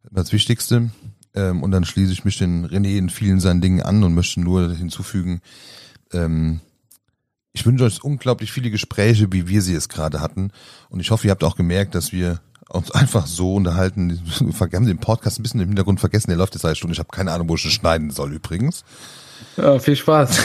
Das 0.10 0.32
Wichtigste. 0.32 0.90
Ähm, 1.34 1.64
und 1.64 1.72
dann 1.72 1.84
schließe 1.84 2.14
ich 2.14 2.24
mich 2.24 2.38
den 2.38 2.66
René 2.66 2.98
in 2.98 3.10
vielen 3.10 3.42
seinen 3.42 3.62
Dingen 3.62 3.82
an 3.82 4.04
und 4.04 4.16
möchte 4.16 4.40
nur 4.40 4.74
hinzufügen, 4.74 5.42
ähm, 6.14 6.62
ich 7.52 7.66
wünsche 7.66 7.84
euch 7.84 8.04
unglaublich 8.04 8.52
viele 8.52 8.70
Gespräche, 8.70 9.34
wie 9.34 9.48
wir 9.48 9.62
sie 9.62 9.74
es 9.74 9.90
gerade 9.90 10.22
hatten. 10.22 10.52
Und 10.90 11.00
ich 11.00 11.12
hoffe, 11.12 11.28
ihr 11.28 11.32
habt 11.32 11.44
auch 11.44 11.56
gemerkt, 11.56 11.96
dass 11.96 12.14
wir 12.14 12.40
uns 12.70 12.92
einfach 12.92 13.28
so 13.28 13.56
unterhalten. 13.56 14.22
Wir 14.40 14.78
haben 14.78 14.86
den 14.86 15.00
Podcast 15.00 15.40
ein 15.40 15.44
bisschen 15.44 15.62
im 15.62 15.68
Hintergrund 15.68 16.00
vergessen. 16.00 16.30
Der 16.30 16.38
läuft 16.38 16.54
jetzt 16.54 16.64
seit 16.64 16.78
Stunden. 16.78 16.94
Ich 16.94 17.00
habe 17.00 17.10
keine 17.12 17.32
Ahnung, 17.32 17.50
wo 17.50 17.56
ich 17.56 17.66
es 17.66 17.72
schneiden 17.72 18.12
soll 18.12 18.34
übrigens. 18.34 18.84
Ja, 19.56 19.80
viel 19.80 19.96
Spaß. 19.96 20.40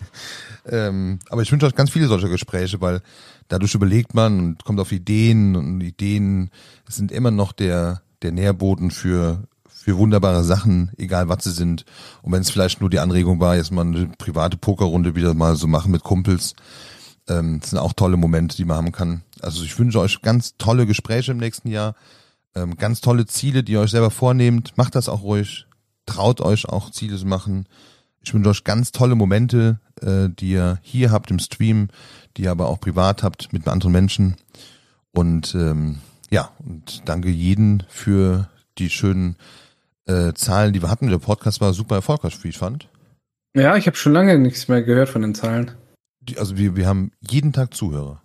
ähm, 0.70 1.18
aber 1.30 1.42
ich 1.42 1.52
wünsche 1.52 1.66
euch 1.66 1.74
ganz 1.74 1.90
viele 1.90 2.08
solcher 2.08 2.28
Gespräche, 2.28 2.80
weil 2.80 3.00
dadurch 3.48 3.74
überlegt 3.74 4.14
man 4.14 4.38
und 4.40 4.64
kommt 4.64 4.80
auf 4.80 4.92
Ideen 4.92 5.56
und 5.56 5.80
Ideen 5.80 6.50
sind 6.86 7.12
immer 7.12 7.30
noch 7.30 7.52
der, 7.52 8.02
der 8.22 8.32
Nährboden 8.32 8.90
für, 8.90 9.44
für 9.68 9.96
wunderbare 9.96 10.44
Sachen, 10.44 10.90
egal 10.98 11.28
was 11.28 11.44
sie 11.44 11.52
sind. 11.52 11.84
Und 12.22 12.32
wenn 12.32 12.42
es 12.42 12.50
vielleicht 12.50 12.80
nur 12.80 12.90
die 12.90 12.98
Anregung 12.98 13.40
war, 13.40 13.56
jetzt 13.56 13.72
mal 13.72 13.86
eine 13.86 14.10
private 14.18 14.56
Pokerrunde 14.56 15.14
wieder 15.14 15.34
mal 15.34 15.56
so 15.56 15.66
machen 15.66 15.92
mit 15.92 16.02
Kumpels, 16.02 16.54
ähm, 17.28 17.60
das 17.60 17.70
sind 17.70 17.78
auch 17.78 17.92
tolle 17.92 18.16
Momente, 18.16 18.56
die 18.56 18.64
man 18.64 18.76
haben 18.76 18.92
kann. 18.92 19.22
Also 19.40 19.62
ich 19.62 19.78
wünsche 19.78 20.00
euch 20.00 20.22
ganz 20.22 20.56
tolle 20.56 20.86
Gespräche 20.86 21.32
im 21.32 21.38
nächsten 21.38 21.68
Jahr, 21.68 21.94
ähm, 22.54 22.76
ganz 22.76 23.00
tolle 23.00 23.26
Ziele, 23.26 23.62
die 23.62 23.72
ihr 23.72 23.80
euch 23.80 23.90
selber 23.90 24.10
vornehmt. 24.10 24.76
Macht 24.76 24.94
das 24.94 25.08
auch 25.08 25.22
ruhig. 25.22 25.66
Traut 26.06 26.40
euch 26.40 26.68
auch 26.68 26.90
Ziele 26.90 27.16
zu 27.16 27.26
machen. 27.26 27.66
Ich 28.20 28.34
wünsche 28.34 28.50
euch 28.50 28.64
ganz 28.64 28.92
tolle 28.92 29.14
Momente, 29.14 29.80
äh, 30.00 30.28
die 30.28 30.50
ihr 30.50 30.78
hier 30.82 31.10
habt 31.12 31.30
im 31.30 31.38
Stream, 31.38 31.88
die 32.36 32.42
ihr 32.42 32.50
aber 32.50 32.68
auch 32.68 32.80
privat 32.80 33.22
habt 33.22 33.52
mit 33.52 33.68
anderen 33.68 33.92
Menschen. 33.92 34.36
Und 35.12 35.54
ähm, 35.54 35.98
ja, 36.30 36.50
und 36.64 37.02
danke 37.08 37.28
jeden 37.28 37.84
für 37.88 38.48
die 38.78 38.90
schönen 38.90 39.36
äh, 40.06 40.32
Zahlen, 40.34 40.72
die 40.72 40.82
wir 40.82 40.90
hatten. 40.90 41.08
Der 41.08 41.18
Podcast 41.18 41.60
war 41.60 41.72
super 41.72 41.96
erfolgreich, 41.96 42.42
wie 42.42 42.48
ich 42.48 42.58
fand. 42.58 42.88
Ja, 43.54 43.76
ich 43.76 43.86
habe 43.86 43.96
schon 43.96 44.12
lange 44.12 44.38
nichts 44.38 44.68
mehr 44.68 44.82
gehört 44.82 45.08
von 45.08 45.22
den 45.22 45.34
Zahlen. 45.34 45.72
Also 46.36 46.56
wir, 46.56 46.76
wir 46.76 46.86
haben 46.86 47.12
jeden 47.20 47.52
Tag 47.52 47.74
Zuhörer. 47.74 48.20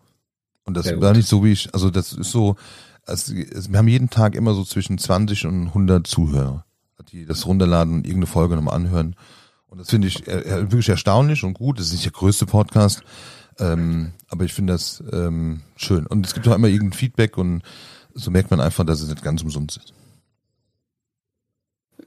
Und 0.65 0.75
das 0.75 0.99
war 0.99 1.13
nicht 1.13 1.27
so 1.27 1.43
wie 1.43 1.51
ich, 1.51 1.73
also 1.73 1.89
das 1.89 2.13
ist 2.13 2.31
so, 2.31 2.55
also 3.05 3.33
wir 3.35 3.77
haben 3.77 3.87
jeden 3.87 4.09
Tag 4.09 4.35
immer 4.35 4.53
so 4.53 4.63
zwischen 4.63 4.97
20 4.97 5.45
und 5.45 5.67
100 5.67 6.07
Zuhörer, 6.07 6.65
die 7.11 7.25
das 7.25 7.45
runterladen 7.45 7.95
und 7.95 8.05
irgendeine 8.05 8.27
Folge 8.27 8.55
nochmal 8.55 8.75
anhören. 8.75 9.15
Und 9.67 9.79
das 9.79 9.89
finde 9.89 10.07
ich 10.07 10.27
äh, 10.27 10.71
wirklich 10.71 10.89
erstaunlich 10.89 11.43
und 11.43 11.55
gut. 11.55 11.79
Das 11.79 11.87
ist 11.87 11.93
nicht 11.93 12.05
der 12.05 12.11
größte 12.11 12.45
Podcast, 12.45 13.01
ähm, 13.59 14.13
aber 14.29 14.45
ich 14.45 14.53
finde 14.53 14.73
das 14.73 15.03
ähm, 15.11 15.61
schön. 15.75 16.07
Und 16.07 16.25
es 16.25 16.33
gibt 16.33 16.47
auch 16.47 16.55
immer 16.55 16.67
irgendein 16.67 16.97
Feedback 16.97 17.37
und 17.37 17.61
so 18.13 18.31
merkt 18.31 18.51
man 18.51 18.61
einfach, 18.61 18.85
dass 18.85 19.01
es 19.01 19.09
nicht 19.09 19.23
ganz 19.23 19.41
umsonst 19.41 19.77
ist. 19.77 19.93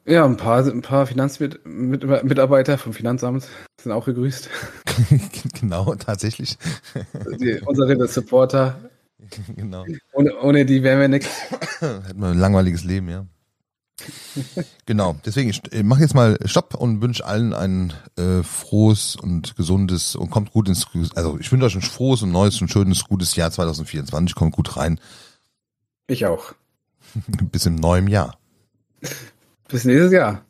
Ja, 0.07 0.25
ein 0.25 0.37
paar, 0.37 0.65
ein 0.65 0.83
paar 0.83 1.07
Finanzmitarbeiter 1.07 2.79
vom 2.79 2.93
Finanzamt 2.93 3.49
sind 3.81 3.93
auch 3.93 4.05
gegrüßt. 4.05 4.49
genau, 5.61 5.95
tatsächlich. 5.97 6.57
Die, 7.41 7.61
unsere 7.65 8.09
Supporter. 8.09 8.79
Genau. 9.57 9.85
Ohne, 10.13 10.37
ohne 10.41 10.67
die 10.67 10.83
wären 10.85 11.01
wir 11.01 11.09
nichts. 11.09 11.29
Hätten 11.81 12.21
wir 12.21 12.29
ein 12.29 12.39
langweiliges 12.39 12.85
Leben, 12.85 13.09
ja 13.09 13.27
genau, 14.85 15.17
deswegen, 15.25 15.49
ich 15.49 15.63
mache 15.83 16.03
jetzt 16.03 16.15
mal 16.15 16.39
Stopp 16.45 16.75
und 16.75 17.01
wünsche 17.01 17.25
allen 17.25 17.55
ein 17.55 17.95
äh, 18.17 18.43
frohes 18.43 19.17
und 19.17 19.57
gesundes 19.57 20.17
und 20.17 20.31
kommt 20.31 20.53
gut 20.53 20.69
ins, 20.69 20.87
also 21.15 21.39
ich 21.39 21.51
wünsche 21.51 21.67
euch 21.67 21.75
ein 21.75 21.83
frohes 21.83 22.23
und 22.23 22.31
neues 22.31 22.61
und 22.61 22.71
schönes, 22.71 23.05
gutes 23.05 23.37
Jahr 23.37 23.51
2024, 23.51 24.35
kommt 24.35 24.55
gut 24.55 24.77
rein. 24.77 25.01
Ich 26.07 26.27
auch. 26.27 26.53
Bis 27.53 27.67
im 27.67 27.77
neuen 27.77 28.09
Jahr. 28.09 28.39
Bis 29.69 29.85
nächstes 29.85 30.13
Jahr. 30.13 30.46